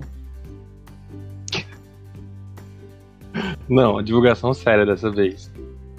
Não, 3.68 4.00
divulgação 4.00 4.54
séria 4.54 4.86
dessa 4.86 5.10
vez. 5.10 5.50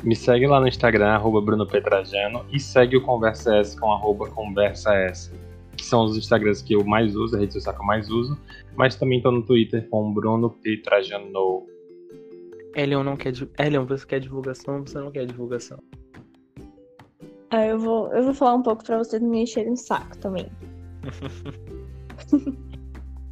Me 0.02 0.16
segue 0.16 0.48
lá 0.48 0.62
no 0.62 0.70
Instagram, 0.70 1.10
arroba 1.10 1.42
Bruno 1.42 1.68
Petrajano, 1.68 2.46
e 2.50 2.62
segue 2.62 2.96
o 2.96 3.02
Conversa 3.02 3.58
S 3.58 3.78
com 3.78 3.92
arroba 3.92 4.30
Conversa 4.30 4.94
S, 4.94 5.34
que 5.84 5.90
são 5.90 6.06
os 6.06 6.16
Instagrams 6.18 6.62
que 6.62 6.74
eu 6.74 6.84
mais 6.86 7.14
uso, 7.16 7.36
a 7.36 7.40
rede 7.40 7.54
social 7.54 7.76
que 7.76 7.82
eu 7.82 7.86
mais 7.86 8.10
uso, 8.10 8.40
mas 8.76 8.96
também 8.96 9.22
tô 9.22 9.30
no 9.32 9.44
Twitter 9.44 9.88
com 9.90 10.14
Bruno 10.14 10.50
Petrajano. 10.50 11.68
Elion 12.74 13.04
não 13.04 13.18
quer. 13.18 13.34
Elion, 13.60 13.86
você 13.86 14.06
quer 14.06 14.20
divulgação 14.22 14.78
ou 14.80 14.88
você 14.88 14.98
não 14.98 15.12
quer 15.12 15.26
divulgação? 15.26 15.78
Aí 17.52 17.70
eu 17.70 17.78
vou, 17.78 18.12
eu 18.14 18.24
vou 18.24 18.34
falar 18.34 18.56
um 18.56 18.64
pouco 18.64 18.84
pra 18.84 18.98
vocês 18.98 19.22
me 19.22 19.44
encherem 19.44 19.74
o 19.74 19.78
saco 19.78 20.18
também. 20.18 20.48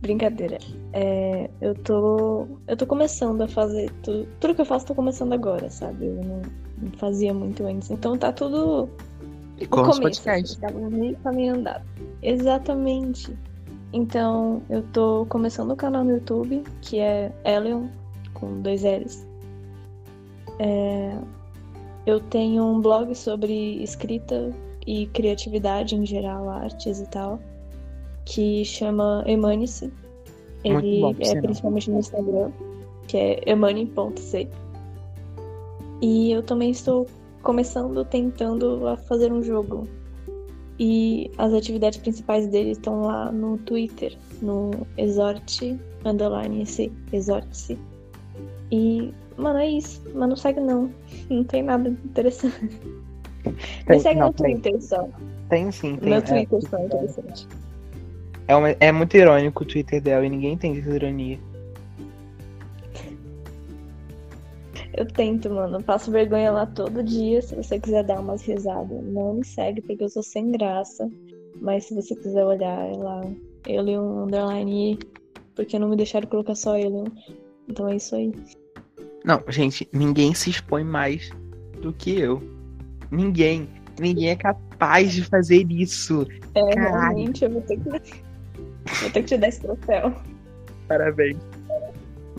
Brincadeira. 0.01 0.57
É, 0.93 1.49
eu 1.61 1.73
tô. 1.73 2.47
Eu 2.67 2.75
tô 2.75 2.85
começando 2.85 3.41
a 3.43 3.47
fazer. 3.47 3.89
Tudo, 4.03 4.27
tudo 4.39 4.55
que 4.55 4.61
eu 4.61 4.65
faço 4.65 4.85
tô 4.87 4.93
começando 4.95 5.31
agora, 5.33 5.69
sabe? 5.69 6.07
Eu 6.07 6.15
não, 6.15 6.41
não 6.81 6.91
fazia 6.97 7.33
muito 7.33 7.63
antes. 7.65 7.89
Então 7.89 8.17
tá 8.17 8.31
tudo 8.31 8.89
E 9.57 9.63
os 9.63 9.69
começo. 9.69 10.01
podcasts. 10.01 10.51
Assim, 10.51 10.61
tava 10.61 10.89
meio 10.89 11.15
caminho 11.17 11.55
andado. 11.55 11.90
Exatamente. 12.21 13.35
Então, 13.93 14.61
eu 14.69 14.83
tô 14.93 15.25
começando 15.27 15.71
o 15.71 15.75
canal 15.75 16.03
no 16.03 16.11
YouTube, 16.11 16.63
que 16.81 16.99
é 16.99 17.31
Elion, 17.43 17.87
com 18.33 18.61
dois 18.61 18.83
L's. 18.83 19.27
É, 20.59 21.17
eu 22.05 22.19
tenho 22.19 22.63
um 22.63 22.79
blog 22.79 23.13
sobre 23.15 23.81
escrita 23.83 24.53
e 24.87 25.07
criatividade 25.07 25.95
em 25.95 26.05
geral, 26.05 26.49
artes 26.49 26.99
e 26.99 27.09
tal. 27.09 27.39
que 28.25 28.63
chama. 28.63 29.23
Muito 30.63 30.85
Ele 30.85 31.01
bom, 31.01 31.15
é 31.19 31.41
principalmente 31.41 31.91
no 31.91 31.99
Instagram, 31.99 32.51
que 33.07 33.17
é 33.17 33.49
emane.c. 33.49 34.47
E 36.01 36.31
eu 36.31 36.41
também 36.43 36.71
estou 36.71 37.07
começando, 37.43 38.05
tentando 38.05 38.87
a 38.87 38.97
fazer 38.97 39.31
um 39.31 39.41
jogo. 39.43 39.87
E 40.83 41.29
as 41.37 41.53
atividades 41.53 41.99
principais 41.99 42.47
dele 42.47 42.71
estão 42.71 43.01
lá 43.01 43.31
no 43.31 43.55
Twitter, 43.59 44.17
no 44.41 44.71
Exorte, 44.97 45.79
underline 46.03 46.63
esse, 46.63 46.91
Exorte-se. 47.13 47.77
E, 48.71 49.13
mano, 49.37 49.59
é 49.59 49.69
isso. 49.69 50.01
Mas 50.15 50.27
não 50.29 50.35
segue 50.35 50.59
não. 50.59 50.89
Não 51.29 51.43
tem 51.43 51.61
nada 51.61 51.87
interessante. 51.87 52.81
Me 53.45 53.53
Tem- 53.85 53.99
segue 53.99 54.19
não, 54.19 54.27
no 54.29 54.33
tem. 54.33 54.57
Twitter 54.59 54.81
só. 54.81 55.07
Tem 55.49 55.71
sim, 55.71 55.97
tem. 55.97 56.09
Meu 56.09 56.17
é, 56.17 56.21
Twitter 56.21 56.61
só 56.67 56.77
é 56.79 56.85
interessante. 56.85 57.47
é, 58.47 58.55
uma- 58.55 58.69
é 58.79 58.91
muito 58.91 59.15
irônico 59.15 59.63
o 59.63 59.67
Twitter 59.67 60.01
dela 60.01 60.25
e 60.25 60.29
ninguém 60.31 60.53
entende 60.53 60.79
essa 60.79 60.95
ironia. 60.95 61.37
Eu 64.93 65.05
tento, 65.05 65.49
mano. 65.49 65.77
Eu 65.77 65.83
passo 65.83 66.11
vergonha 66.11 66.51
lá 66.51 66.65
todo 66.65 67.03
dia. 67.03 67.41
Se 67.41 67.55
você 67.55 67.79
quiser 67.79 68.03
dar 68.03 68.19
umas 68.19 68.41
risadas, 68.43 69.03
não 69.03 69.35
me 69.35 69.45
segue, 69.45 69.81
porque 69.81 70.03
eu 70.03 70.09
sou 70.09 70.23
sem 70.23 70.51
graça. 70.51 71.09
Mas 71.61 71.85
se 71.85 71.95
você 71.95 72.15
quiser 72.15 72.43
olhar 72.43 72.89
é 72.89 72.97
lá, 72.97 73.21
Elion 73.67 74.23
Underline, 74.25 74.99
porque 75.55 75.77
não 75.77 75.89
me 75.89 75.95
deixaram 75.95 76.27
colocar 76.27 76.55
só 76.55 76.77
Elion. 76.77 77.05
Então 77.69 77.87
é 77.87 77.95
isso 77.95 78.15
aí. 78.15 78.33
Não, 79.23 79.41
gente, 79.49 79.87
ninguém 79.93 80.33
se 80.33 80.49
expõe 80.49 80.83
mais 80.83 81.29
do 81.81 81.93
que 81.93 82.19
eu. 82.19 82.41
Ninguém. 83.11 83.69
Ninguém 83.99 84.29
é 84.29 84.35
capaz 84.35 85.13
de 85.13 85.23
fazer 85.23 85.65
isso. 85.69 86.25
É, 86.55 86.73
Caralho. 86.73 87.17
realmente, 87.17 87.45
eu 87.45 87.51
vou 87.51 87.61
ter 87.61 87.77
que. 87.77 87.89
Vou 87.89 89.11
ter 89.11 89.21
que 89.21 89.23
te 89.23 89.37
dar 89.37 89.49
esse 89.49 89.61
troféu. 89.61 90.13
Parabéns. 90.87 91.37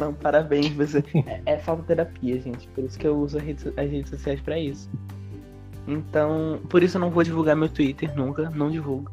Não, 0.05 0.13
parabéns. 0.15 0.71
Você... 0.71 1.03
É, 1.27 1.41
é 1.47 1.59
falta 1.59 1.83
terapia, 1.85 2.41
gente. 2.41 2.67
Por 2.69 2.85
isso 2.85 2.99
que 2.99 3.07
eu 3.07 3.17
uso 3.17 3.39
as 3.39 3.45
redes, 3.45 3.67
as 3.67 3.91
redes 3.91 4.11
sociais 4.11 4.41
pra 4.41 4.59
isso. 4.59 4.91
Então, 5.87 6.61
por 6.69 6.83
isso 6.83 6.97
eu 6.97 7.01
não 7.01 7.11
vou 7.11 7.23
divulgar 7.23 7.57
meu 7.57 7.69
Twitter 7.69 8.15
nunca. 8.17 8.51
Não 8.51 8.71
divulgo. 8.71 9.11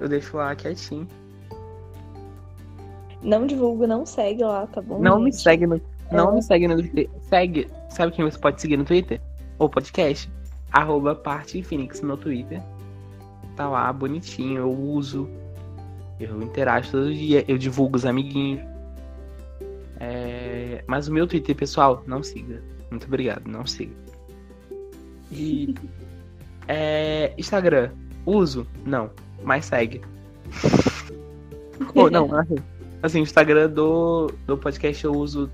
Eu 0.00 0.08
deixo 0.08 0.36
lá 0.36 0.54
quietinho. 0.54 1.06
Não 3.22 3.46
divulga, 3.46 3.86
não 3.86 4.04
segue 4.06 4.42
lá, 4.44 4.66
tá 4.66 4.80
bom? 4.80 5.00
Não 5.00 5.18
me 5.18 5.32
gente? 5.32 5.42
segue 5.42 5.66
no. 5.66 5.80
Não 6.12 6.30
É. 6.30 6.34
me 6.34 6.42
segue 6.42 6.68
no 6.68 6.76
Twitter. 6.76 7.08
Segue. 7.22 7.68
Sabe 7.88 8.12
quem 8.12 8.24
você 8.24 8.38
pode 8.38 8.60
seguir 8.60 8.76
no 8.76 8.84
Twitter? 8.84 9.20
O 9.58 9.68
podcast. 9.68 10.30
Arroba 10.72 11.14
parte 11.14 11.62
Phoenix 11.62 12.02
no 12.02 12.16
Twitter. 12.16 12.60
Tá 13.56 13.68
lá, 13.68 13.92
bonitinho. 13.92 14.58
Eu 14.58 14.70
uso. 14.70 15.28
Eu 16.20 16.42
interajo 16.42 16.90
todo 16.92 17.12
dia. 17.14 17.44
Eu 17.48 17.56
divulgo 17.58 17.96
os 17.96 18.04
amiguinhos. 18.04 18.60
É, 20.00 20.84
Mas 20.86 21.08
o 21.08 21.12
meu 21.12 21.26
Twitter, 21.26 21.54
pessoal, 21.54 22.02
não 22.06 22.22
siga. 22.22 22.62
Muito 22.90 23.06
obrigado, 23.06 23.46
não 23.46 23.66
siga. 23.66 23.94
E. 25.30 25.74
é, 26.68 27.32
Instagram. 27.36 27.90
Uso? 28.24 28.66
Não. 28.84 29.10
Mas 29.42 29.66
segue. 29.66 30.00
Ou 31.94 32.10
não, 32.10 32.34
assim, 32.34 32.56
assim, 33.02 33.20
o 33.20 33.22
Instagram 33.22 33.70
do, 33.70 34.30
do 34.46 34.56
podcast 34.56 35.04
eu 35.04 35.12
uso 35.12 35.50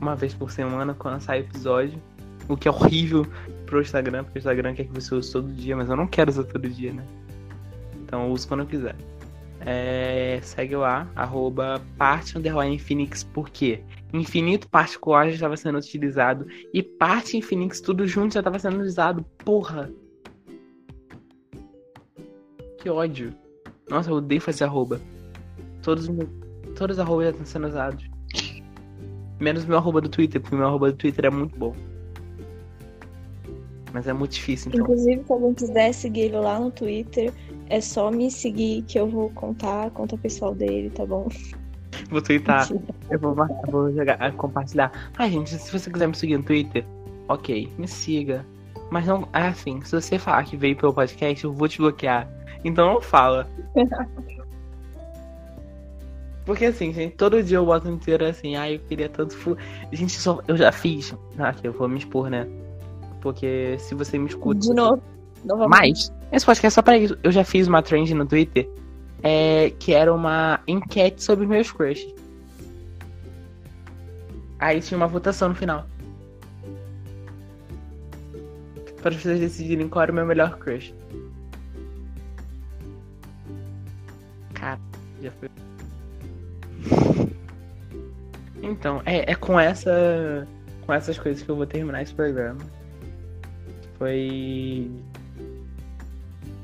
uma 0.00 0.16
vez 0.16 0.34
por 0.34 0.50
semana 0.50 0.94
quando 0.94 1.20
sai 1.20 1.40
episódio. 1.40 2.00
O 2.48 2.56
que 2.56 2.66
é 2.66 2.70
horrível 2.70 3.26
pro 3.66 3.80
Instagram, 3.80 4.24
porque 4.24 4.38
o 4.38 4.40
Instagram 4.40 4.74
quer 4.74 4.84
que 4.84 4.92
você 4.92 5.14
use 5.14 5.32
todo 5.32 5.52
dia, 5.52 5.76
mas 5.76 5.88
eu 5.88 5.96
não 5.96 6.06
quero 6.06 6.30
usar 6.30 6.44
todo 6.44 6.68
dia, 6.68 6.92
né? 6.92 7.04
Então 8.02 8.26
eu 8.26 8.32
uso 8.32 8.46
quando 8.46 8.60
eu 8.60 8.66
quiser. 8.66 8.96
É, 9.64 10.40
segue 10.42 10.74
lá, 10.74 11.08
arroba 11.14 11.80
parte 11.96 12.36
underline 12.36 12.78
Phoenix, 12.78 13.22
por 13.22 13.48
quê? 13.48 13.80
Infinito 14.12 14.68
particular 14.68 15.28
já 15.28 15.34
estava 15.34 15.56
sendo 15.56 15.78
utilizado 15.78 16.46
e 16.74 16.82
parte 16.82 17.36
Infinix 17.36 17.80
tudo 17.80 18.06
junto 18.06 18.34
já 18.34 18.40
estava 18.40 18.58
sendo 18.58 18.80
usado. 18.80 19.24
Porra! 19.44 19.90
Que 22.78 22.90
ódio. 22.90 23.32
Nossa, 23.88 24.10
eu 24.10 24.16
odeio 24.16 24.40
fazer 24.40 24.64
arroba. 24.64 25.00
Todos, 25.82 26.08
todos 26.74 26.96
os 26.96 27.00
arrobas 27.00 27.26
já 27.26 27.30
estão 27.30 27.46
sendo 27.46 27.68
usados. 27.68 28.10
Menos 29.38 29.64
meu 29.64 29.78
arroba 29.78 30.00
do 30.00 30.08
Twitter, 30.08 30.40
porque 30.40 30.56
meu 30.56 30.66
arroba 30.66 30.90
do 30.90 30.96
Twitter 30.98 31.26
é 31.26 31.30
muito 31.30 31.56
bom. 31.56 31.74
Mas 33.92 34.08
é 34.08 34.12
muito 34.12 34.32
difícil, 34.32 34.70
então. 34.70 34.80
Inclusive, 34.80 35.22
se 35.24 35.32
alguém 35.32 35.54
quiser 35.54 35.92
seguir 35.92 36.20
ele 36.22 36.38
lá 36.38 36.58
no 36.58 36.70
Twitter, 36.70 37.32
é 37.72 37.80
só 37.80 38.10
me 38.10 38.30
seguir 38.30 38.82
que 38.82 39.00
eu 39.00 39.08
vou 39.08 39.30
contar 39.30 39.86
a 39.86 39.90
conta 39.90 40.18
pessoal 40.18 40.54
dele, 40.54 40.90
tá 40.90 41.06
bom? 41.06 41.26
Vou 42.10 42.20
twittar. 42.20 42.68
Eu 43.10 43.18
vou, 43.18 43.34
mar- 43.34 43.48
eu 43.66 43.72
vou 43.72 43.90
jogar, 43.90 44.18
ah, 44.20 44.30
compartilhar. 44.30 44.92
Ah, 45.16 45.26
gente, 45.26 45.56
se 45.56 45.72
você 45.72 45.90
quiser 45.90 46.06
me 46.06 46.14
seguir 46.14 46.36
no 46.36 46.42
Twitter, 46.44 46.84
ok, 47.28 47.72
me 47.78 47.88
siga. 47.88 48.44
Mas 48.90 49.06
não, 49.06 49.26
é 49.32 49.48
assim, 49.48 49.80
se 49.80 49.92
você 49.98 50.18
falar 50.18 50.44
que 50.44 50.54
veio 50.54 50.76
pelo 50.76 50.92
podcast, 50.92 51.42
eu 51.42 51.52
vou 51.54 51.66
te 51.66 51.78
bloquear. 51.78 52.28
Então 52.62 52.92
não 52.92 53.00
fala. 53.00 53.48
Porque 56.44 56.66
assim, 56.66 56.92
gente, 56.92 57.14
todo 57.16 57.42
dia 57.42 57.56
eu 57.56 57.64
boto 57.64 57.88
no 57.88 57.96
Twitter 57.96 58.28
assim, 58.28 58.54
ai, 58.54 58.74
eu 58.74 58.80
queria 58.80 59.08
tanto. 59.08 59.34
Fu... 59.34 59.56
Gente, 59.90 60.12
só, 60.20 60.42
eu 60.46 60.58
já 60.58 60.70
fiz. 60.72 61.14
Ah, 61.38 61.48
aqui, 61.48 61.66
eu 61.66 61.72
vou 61.72 61.88
me 61.88 61.98
expor, 61.98 62.28
né? 62.28 62.46
Porque 63.22 63.76
se 63.78 63.94
você 63.94 64.18
me 64.18 64.26
escuta. 64.28 64.60
De 64.60 64.74
novo. 64.74 65.02
Novamente. 65.44 66.10
Mas, 66.10 66.12
esse 66.32 66.46
podcast 66.46 66.66
é 66.66 66.70
só 66.70 66.82
pra 66.82 66.96
isso. 66.96 67.18
Eu 67.22 67.32
já 67.32 67.44
fiz 67.44 67.66
uma 67.66 67.82
trend 67.82 68.14
no 68.14 68.26
Twitter 68.26 68.68
é, 69.22 69.70
que 69.78 69.92
era 69.92 70.12
uma 70.12 70.60
enquete 70.66 71.22
sobre 71.22 71.46
meus 71.46 71.70
crushes. 71.70 72.12
Aí 74.58 74.80
tinha 74.80 74.96
uma 74.96 75.06
votação 75.06 75.48
no 75.48 75.54
final. 75.54 75.86
Para 79.00 79.10
as 79.10 79.16
pessoas 79.16 79.40
decidirem 79.40 79.88
qual 79.88 80.04
era 80.04 80.12
o 80.12 80.14
meu 80.14 80.24
melhor 80.24 80.56
crush. 80.58 80.94
Cara, 84.54 84.78
já 85.20 85.32
foi. 85.32 85.50
Então, 88.62 89.02
é, 89.04 89.32
é 89.32 89.34
com 89.34 89.58
essa. 89.58 90.46
Com 90.86 90.92
essas 90.92 91.18
coisas 91.18 91.42
que 91.42 91.48
eu 91.48 91.56
vou 91.56 91.66
terminar 91.66 92.02
esse 92.02 92.14
programa. 92.14 92.60
Foi 93.98 94.88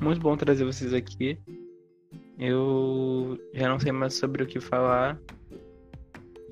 muito 0.00 0.20
bom 0.20 0.36
trazer 0.36 0.64
vocês 0.64 0.92
aqui. 0.92 1.38
Eu 2.38 3.38
já 3.52 3.68
não 3.68 3.78
sei 3.80 3.92
mais 3.92 4.14
sobre 4.14 4.42
o 4.42 4.46
que 4.46 4.60
falar. 4.60 5.18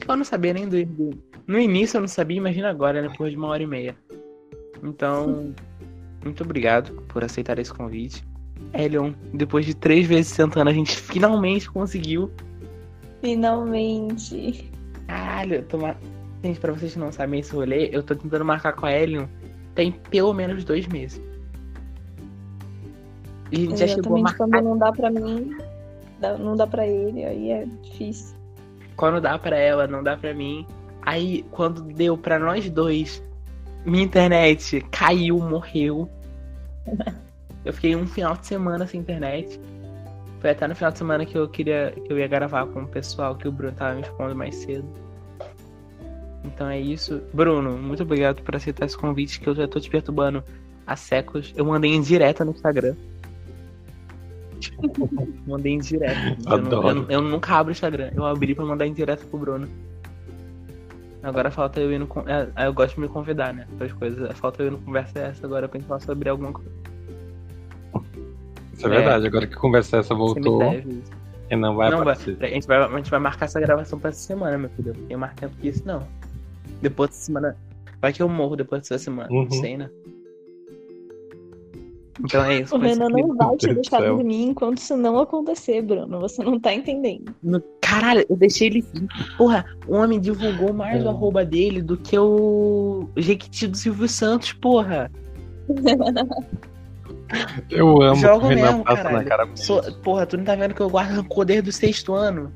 Eu 0.07 0.17
não 0.17 0.25
sabia 0.25 0.53
nem 0.53 0.69
do. 0.69 1.11
No 1.47 1.59
início 1.59 1.97
eu 1.97 2.01
não 2.01 2.09
sabia, 2.09 2.37
imagina 2.37 2.69
agora, 2.69 3.01
né? 3.01 3.09
Depois 3.09 3.31
de 3.31 3.37
uma 3.39 3.49
hora 3.49 3.63
e 3.63 3.67
meia. 3.67 3.97
Então, 4.83 5.55
muito 6.25 6.43
obrigado 6.43 6.93
por 7.09 7.23
aceitar 7.25 7.59
esse 7.59 7.73
convite. 7.73 8.25
Elion, 8.75 9.13
depois 9.33 9.65
de 9.65 9.75
três 9.75 10.07
vezes 10.07 10.35
tentando, 10.37 10.69
a 10.69 10.73
gente 10.73 10.97
finalmente 10.97 11.71
conseguiu. 11.71 12.31
Finalmente. 13.21 14.71
Caralho, 15.07 15.55
eu 15.57 15.63
tô 15.65 15.79
ma- 15.79 15.97
Gente, 16.45 16.61
pra 16.61 16.73
vocês 16.73 16.93
que 16.93 16.99
não 16.99 17.11
sabem 17.11 17.41
esse 17.41 17.53
rolê, 17.53 17.89
eu 17.93 18.03
tô 18.03 18.15
tentando 18.15 18.45
marcar 18.45 18.73
com 18.73 18.87
a 18.87 18.93
Elion 18.93 19.27
tem 19.75 19.93
pelo 19.93 20.33
menos 20.33 20.65
dois 20.65 20.87
meses. 20.89 21.21
E 23.53 23.77
já 23.77 23.87
chegou 23.87 24.17
a 24.17 24.21
Exatamente 24.21 24.23
marcar 24.23 24.49
quando 24.49 24.65
não 24.65 24.79
dá 24.79 24.93
pra 24.93 25.11
mim, 25.11 25.57
não 26.39 26.57
dá 26.57 26.67
pra 26.67 26.87
ele, 26.87 27.25
aí 27.25 27.51
é 27.51 27.67
difícil. 27.83 28.37
quando 28.97 29.21
dá 29.21 29.39
pra 29.39 29.57
ela, 29.57 29.87
não 29.87 30.03
dá 30.03 30.17
pra 30.17 30.35
mim. 30.35 30.67
Aí, 31.03 31.45
quando 31.53 31.83
deu 31.83 32.17
pra 32.17 32.39
nós 32.39 32.69
dois, 32.69 33.23
minha 33.85 34.03
internet 34.03 34.85
caiu, 34.91 35.39
morreu. 35.39 36.09
Eu 37.65 37.73
fiquei 37.73 37.95
um 37.95 38.07
final 38.07 38.37
de 38.37 38.47
semana 38.47 38.87
sem 38.87 39.01
internet. 39.01 39.61
Foi 40.41 40.51
até 40.51 40.67
no 40.67 40.75
final 40.75 40.91
de 40.93 40.99
semana 40.99 41.25
que 41.25 41.37
eu 41.37 41.49
queria 41.49 41.93
que 42.05 42.13
eu 42.13 42.19
ia 42.19 42.27
gravar 42.27 42.67
com 42.67 42.83
o 42.83 42.89
pessoal 42.89 43.35
que 43.37 43.47
o 43.47 43.53
Bruno 43.53 43.73
tava 43.75 43.95
me 43.95 44.03
expondo 44.03 44.35
mais 44.35 44.55
cedo. 44.57 44.87
Então 46.45 46.69
é 46.69 46.79
isso. 46.79 47.23
Bruno, 47.33 47.77
muito 47.77 48.03
obrigado 48.03 48.43
por 48.43 48.55
aceitar 48.55 48.87
esse 48.87 48.97
convite 48.97 49.41
que 49.41 49.49
eu 49.49 49.55
já 49.55 49.67
tô 49.67 49.81
te 49.81 49.91
perturbando 49.91 50.43
há 50.87 50.95
séculos. 50.95 51.53
Eu 51.57 51.65
mandei 51.65 51.93
em 51.93 52.01
direta 52.01 52.45
no 52.45 52.53
Instagram. 52.53 52.95
Mandei 55.47 55.73
em 55.73 55.79
direta. 55.79 56.37
Eu, 56.49 56.59
não- 56.59 56.89
eu- 56.91 57.07
eu 57.11 57.21
nunca 57.23 57.55
abro 57.55 57.71
o 57.71 57.73
Instagram. 57.73 58.11
Eu 58.15 58.25
abri 58.25 58.55
pra 58.55 58.65
mandar 58.65 58.87
em 58.87 58.93
direto 58.93 59.27
pro 59.27 59.39
Bruno. 59.39 59.69
Agora 61.23 61.51
falta 61.51 61.81
eu 61.81 61.91
ir 61.93 61.99
no. 61.99 62.07
con- 62.07 62.25
é, 62.29 62.67
Eu 62.67 62.73
gosto 62.73 62.95
de 62.95 63.01
me 63.01 63.09
convidar, 63.09 63.53
né? 63.53 63.67
Para 63.77 63.87
as 63.87 63.93
coisas. 63.93 64.39
Falta 64.39 64.63
eu 64.63 64.69
ir 64.69 64.71
no 64.71 64.79
conversa 64.79 65.19
essa 65.19 65.45
agora 65.47 65.69
pra 65.69 65.79
gente 65.79 65.89
falar 65.89 66.01
sobre 66.01 66.29
alguma 66.29 66.53
coisa. 66.53 66.71
Isso 68.73 68.87
é, 68.87 68.91
É. 68.91 68.97
verdade. 68.97 69.27
Agora 69.27 69.47
que 69.47 69.57
conversa 69.57 69.97
essa 69.99 70.15
voltou, 70.15 70.63
e 71.51 71.57
não 71.57 71.75
vai 71.77 71.91
Não, 71.91 72.05
vai, 72.05 72.15
aparecer. 72.15 72.37
a, 72.45 72.47
gente 72.49 72.67
vai, 72.67 72.77
a 72.83 72.97
gente 72.97 73.11
vai 73.11 73.21
marcar 73.21 73.47
essa 73.47 73.61
gravação 73.61 73.99
pra 73.99 74.11
essa 74.11 74.21
semana, 74.21 74.57
meu 74.59 74.71
filho. 74.71 74.93
Tem 75.09 75.17
mais 75.17 75.33
tempo 75.35 75.55
que 75.57 75.69
isso, 75.69 75.83
não. 75.87 76.03
Depois 76.83 77.11
dessa 77.11 77.23
semana. 77.25 77.57
Vai 78.01 78.13
que 78.13 78.23
eu 78.23 78.29
morro 78.29 78.55
depois 78.57 78.83
dessa 78.83 78.99
semana. 78.99 79.29
Uhum. 79.31 79.45
Não 79.45 79.51
sei, 79.51 79.77
né? 79.79 79.89
Então 82.25 82.45
é 82.45 82.61
isso. 82.61 82.75
O 82.75 82.79
vai 82.79 82.89
ser 82.95 82.99
Renan 83.03 83.09
não 83.11 83.37
vai 83.37 83.57
te 83.57 83.69
do 83.69 83.75
deixar 83.75 83.99
céu. 84.01 84.17
dormir 84.17 84.43
enquanto 84.45 84.79
isso 84.79 84.97
não 84.97 85.19
acontecer, 85.19 85.83
Bruno. 85.83 86.21
Você 86.21 86.43
não 86.43 86.59
tá 86.59 86.73
entendendo. 86.73 87.35
No- 87.43 87.63
Caralho, 87.81 88.25
eu 88.29 88.37
deixei 88.37 88.69
ele. 88.69 88.85
Porra, 89.37 89.65
o 89.87 89.95
homem 89.95 90.19
divulgou 90.21 90.73
mais 90.73 91.03
o 91.05 91.07
É. 91.07 91.11
arroba 91.11 91.45
dele 91.45 91.81
do 91.83 91.97
que 91.97 92.19
o 92.19 93.09
Jequiti 93.17 93.67
do 93.69 93.77
Silvio 93.77 94.09
Santos, 94.09 94.53
porra. 94.55 95.11
Eu 97.71 98.01
amo 98.03 98.17
Jogo 98.21 98.47
o 98.47 98.49
mesmo, 98.49 98.85
na 98.85 99.25
cara. 99.25 99.49
Sou- 99.57 99.83
porra, 100.03 100.27
tu 100.27 100.37
não 100.37 100.45
tá 100.45 100.55
vendo 100.55 100.75
que 100.75 100.81
eu 100.81 100.89
guardo 100.89 101.11
rancor 101.17 101.45
desde 101.45 101.71
o 101.71 101.73
sexto 101.73 102.15
ano? 102.15 102.53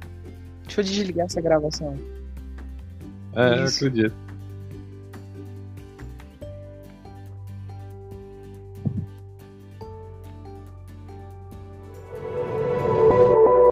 Deixa 0.65 0.81
eu 0.81 0.85
desligar 0.85 1.27
essa 1.27 1.41
gravação. 1.41 1.97
É, 3.35 3.59
eu 3.61 3.65
Isso. 3.65 3.85
acredito. 3.87 4.15